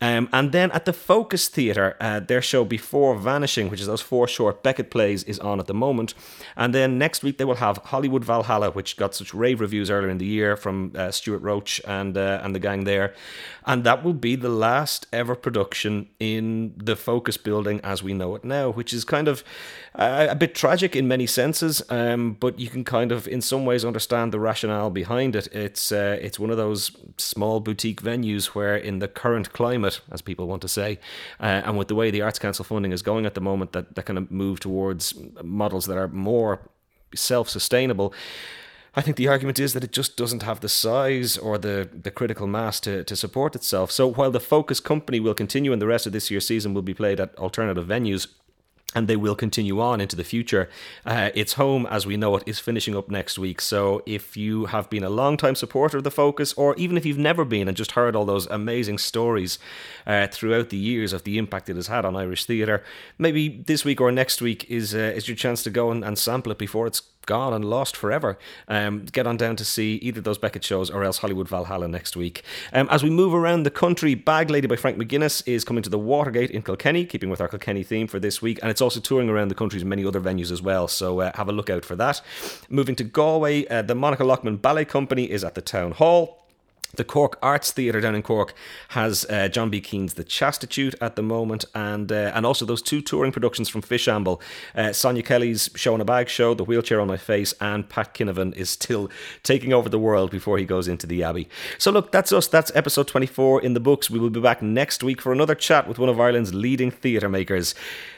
Um, 0.00 0.28
and 0.32 0.52
then 0.52 0.70
at 0.72 0.84
the 0.84 0.92
Focus 0.92 1.48
Theatre, 1.48 1.96
uh, 2.00 2.20
their 2.20 2.42
show 2.42 2.64
Before 2.64 3.16
Vanishing, 3.16 3.70
which 3.70 3.80
is 3.80 3.86
those 3.86 4.00
four 4.00 4.28
short 4.28 4.62
Beckett 4.62 4.90
plays, 4.90 5.24
is 5.24 5.38
on 5.38 5.60
at 5.60 5.66
the 5.66 5.74
moment. 5.74 6.14
And 6.56 6.74
then 6.74 6.98
next 6.98 7.22
week 7.22 7.38
they 7.38 7.44
will 7.44 7.56
have 7.56 7.78
Hollywood 7.78 8.24
Valhalla, 8.24 8.70
which 8.70 8.96
got 8.96 9.14
such 9.14 9.34
rave 9.34 9.60
reviews 9.60 9.90
earlier 9.90 10.10
in 10.10 10.18
the 10.18 10.26
year 10.26 10.56
from 10.56 10.92
uh, 10.94 11.10
Stuart 11.10 11.42
Roach 11.42 11.80
and 11.86 12.16
uh, 12.16 12.40
and 12.42 12.54
the 12.54 12.58
gang 12.58 12.84
there, 12.84 13.14
and 13.66 13.84
that 13.84 14.04
will 14.04 14.14
be 14.14 14.36
the 14.36 14.48
last 14.48 15.06
ever 15.12 15.34
production 15.34 16.08
in 16.18 16.74
the 16.76 16.96
Focus 16.96 17.36
building 17.36 17.80
as 17.82 18.02
we 18.02 18.12
know 18.12 18.34
it 18.34 18.44
now, 18.44 18.70
which 18.70 18.92
is 18.92 19.04
kind 19.04 19.28
of 19.28 19.42
uh, 19.94 20.26
a 20.30 20.34
bit 20.34 20.54
tragic 20.54 20.94
in 20.94 21.08
many 21.08 21.26
senses, 21.26 21.57
um, 21.90 22.36
but 22.40 22.58
you 22.58 22.68
can 22.68 22.84
kind 22.84 23.12
of 23.12 23.26
in 23.28 23.40
some 23.40 23.64
ways 23.64 23.84
understand 23.84 24.32
the 24.32 24.40
rationale 24.40 24.90
behind 24.90 25.36
it. 25.36 25.46
It's 25.52 25.92
uh, 25.92 26.18
it's 26.20 26.38
one 26.38 26.50
of 26.50 26.56
those 26.56 26.92
small 27.16 27.60
boutique 27.60 28.02
venues 28.02 28.46
where 28.54 28.76
in 28.76 28.98
the 28.98 29.08
current 29.08 29.52
climate, 29.52 30.00
as 30.10 30.22
people 30.22 30.46
want 30.46 30.62
to 30.62 30.68
say, 30.68 30.98
uh, 31.40 31.62
and 31.64 31.78
with 31.78 31.88
the 31.88 31.94
way 31.94 32.10
the 32.10 32.22
Arts 32.22 32.38
Council 32.38 32.64
funding 32.64 32.92
is 32.92 33.02
going 33.02 33.26
at 33.26 33.34
the 33.34 33.40
moment, 33.40 33.72
that 33.72 33.94
that 33.94 34.06
kind 34.06 34.18
of 34.18 34.30
move 34.30 34.60
towards 34.60 35.14
models 35.42 35.86
that 35.86 35.98
are 35.98 36.08
more 36.08 36.60
self-sustainable. 37.14 38.12
I 38.96 39.00
think 39.00 39.16
the 39.16 39.28
argument 39.28 39.60
is 39.60 39.74
that 39.74 39.84
it 39.84 39.92
just 39.92 40.16
doesn't 40.16 40.42
have 40.42 40.60
the 40.60 40.68
size 40.68 41.38
or 41.38 41.56
the, 41.58 41.88
the 41.92 42.10
critical 42.10 42.46
mass 42.46 42.80
to, 42.80 43.04
to 43.04 43.14
support 43.14 43.54
itself. 43.54 43.92
So 43.92 44.08
while 44.08 44.32
the 44.32 44.40
Focus 44.40 44.80
Company 44.80 45.20
will 45.20 45.34
continue 45.34 45.72
and 45.72 45.80
the 45.80 45.86
rest 45.86 46.06
of 46.06 46.12
this 46.12 46.30
year's 46.30 46.46
season 46.46 46.74
will 46.74 46.82
be 46.82 46.94
played 46.94 47.20
at 47.20 47.36
alternative 47.38 47.86
venues, 47.86 48.26
and 48.94 49.06
they 49.06 49.16
will 49.16 49.34
continue 49.34 49.80
on 49.80 50.00
into 50.00 50.16
the 50.16 50.24
future. 50.24 50.68
Uh, 51.04 51.30
its 51.34 51.54
home, 51.54 51.86
as 51.90 52.06
we 52.06 52.16
know 52.16 52.36
it, 52.36 52.42
is 52.46 52.58
finishing 52.58 52.96
up 52.96 53.10
next 53.10 53.38
week. 53.38 53.60
So 53.60 54.02
if 54.06 54.36
you 54.36 54.66
have 54.66 54.88
been 54.88 55.04
a 55.04 55.10
long-time 55.10 55.56
supporter 55.56 55.98
of 55.98 56.04
the 56.04 56.10
Focus, 56.10 56.54
or 56.54 56.74
even 56.76 56.96
if 56.96 57.04
you've 57.04 57.18
never 57.18 57.44
been 57.44 57.68
and 57.68 57.76
just 57.76 57.92
heard 57.92 58.16
all 58.16 58.24
those 58.24 58.46
amazing 58.46 58.98
stories 58.98 59.58
uh, 60.06 60.26
throughout 60.28 60.70
the 60.70 60.78
years 60.78 61.12
of 61.12 61.24
the 61.24 61.36
impact 61.36 61.68
it 61.68 61.76
has 61.76 61.88
had 61.88 62.06
on 62.06 62.16
Irish 62.16 62.46
theatre, 62.46 62.82
maybe 63.18 63.62
this 63.66 63.84
week 63.84 64.00
or 64.00 64.10
next 64.10 64.40
week 64.40 64.64
is 64.70 64.94
uh, 64.94 65.12
is 65.14 65.28
your 65.28 65.36
chance 65.36 65.62
to 65.64 65.70
go 65.70 65.90
and, 65.90 66.02
and 66.02 66.18
sample 66.18 66.52
it 66.52 66.58
before 66.58 66.86
it's 66.86 67.02
gone 67.28 67.52
and 67.52 67.64
lost 67.64 67.96
forever. 67.96 68.36
Um, 68.66 69.04
get 69.04 69.26
on 69.26 69.36
down 69.36 69.54
to 69.56 69.64
see 69.64 69.96
either 69.96 70.20
those 70.20 70.38
Beckett 70.38 70.64
shows 70.64 70.90
or 70.90 71.04
else 71.04 71.18
Hollywood 71.18 71.48
Valhalla 71.48 71.86
next 71.86 72.16
week. 72.16 72.42
Um, 72.72 72.88
as 72.90 73.04
we 73.04 73.10
move 73.10 73.32
around 73.32 73.62
the 73.62 73.70
country, 73.70 74.16
Bag 74.16 74.50
Lady 74.50 74.66
by 74.66 74.74
Frank 74.74 74.98
McGuinness 74.98 75.46
is 75.46 75.64
coming 75.64 75.84
to 75.84 75.90
the 75.90 75.98
Watergate 75.98 76.50
in 76.50 76.62
Kilkenny, 76.62 77.04
keeping 77.04 77.30
with 77.30 77.40
our 77.40 77.48
Kilkenny 77.48 77.84
theme 77.84 78.08
for 78.08 78.18
this 78.18 78.42
week, 78.42 78.58
and 78.62 78.70
it's 78.70 78.80
also 78.80 78.98
touring 78.98 79.28
around 79.28 79.48
the 79.48 79.54
country's 79.54 79.84
many 79.84 80.04
other 80.04 80.20
venues 80.20 80.50
as 80.50 80.60
well. 80.60 80.88
So 80.88 81.20
uh, 81.20 81.36
have 81.36 81.48
a 81.48 81.52
look 81.52 81.70
out 81.70 81.84
for 81.84 81.94
that. 81.96 82.20
Moving 82.68 82.96
to 82.96 83.04
Galway, 83.04 83.66
uh, 83.66 83.82
the 83.82 83.94
Monica 83.94 84.24
Loughman 84.24 84.56
Ballet 84.56 84.86
Company 84.86 85.30
is 85.30 85.44
at 85.44 85.54
the 85.54 85.62
Town 85.62 85.92
Hall. 85.92 86.47
The 86.94 87.04
Cork 87.04 87.38
Arts 87.42 87.70
Theatre 87.70 88.00
down 88.00 88.14
in 88.14 88.22
Cork 88.22 88.54
has 88.88 89.26
uh, 89.26 89.48
John 89.48 89.68
B. 89.68 89.80
Keane's 89.80 90.14
The 90.14 90.24
Chastitute 90.24 90.94
at 91.00 91.16
the 91.16 91.22
moment, 91.22 91.66
and 91.74 92.10
uh, 92.10 92.32
and 92.34 92.46
also 92.46 92.64
those 92.64 92.80
two 92.80 93.02
touring 93.02 93.30
productions 93.30 93.68
from 93.68 93.82
Fishamble. 93.82 94.40
Uh, 94.74 94.92
Sonya 94.92 95.22
Kelly's 95.22 95.68
Show 95.74 95.94
in 95.94 96.00
a 96.00 96.04
Bag 96.04 96.28
show, 96.28 96.54
The 96.54 96.64
Wheelchair 96.64 97.00
on 97.00 97.08
My 97.08 97.18
Face, 97.18 97.52
and 97.60 97.88
Pat 97.88 98.14
Kinevane 98.14 98.56
is 98.56 98.70
still 98.70 99.10
taking 99.42 99.72
over 99.72 99.88
the 99.88 99.98
world 99.98 100.30
before 100.30 100.56
he 100.56 100.64
goes 100.64 100.88
into 100.88 101.06
the 101.06 101.22
Abbey. 101.22 101.48
So 101.76 101.90
look, 101.90 102.10
that's 102.10 102.32
us. 102.32 102.48
That's 102.48 102.74
episode 102.74 103.06
24 103.06 103.62
in 103.62 103.74
the 103.74 103.80
books. 103.80 104.08
We 104.08 104.18
will 104.18 104.30
be 104.30 104.40
back 104.40 104.62
next 104.62 105.02
week 105.02 105.20
for 105.20 105.30
another 105.32 105.54
chat 105.54 105.86
with 105.86 105.98
one 105.98 106.08
of 106.08 106.18
Ireland's 106.18 106.54
leading 106.54 106.90
theatre 106.90 107.28
makers. 107.28 107.74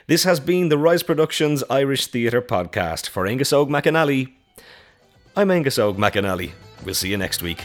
This 0.07 0.25
has 0.25 0.39
been 0.39 0.69
the 0.69 0.79
Rise 0.79 1.03
Productions 1.03 1.65
Irish 1.69 2.07
Theatre 2.07 2.43
Podcast. 2.43 3.09
For 3.09 3.25
Aonghus 3.25 3.53
Óg 3.53 3.69
McAnally, 3.69 4.33
I'm 5.37 5.49
Aonghus 5.49 5.79
Óg 5.79 5.97
McAnally. 5.97 6.53
We'll 6.85 6.95
see 6.95 7.11
you 7.11 7.17
next 7.17 7.43
week. 7.43 7.65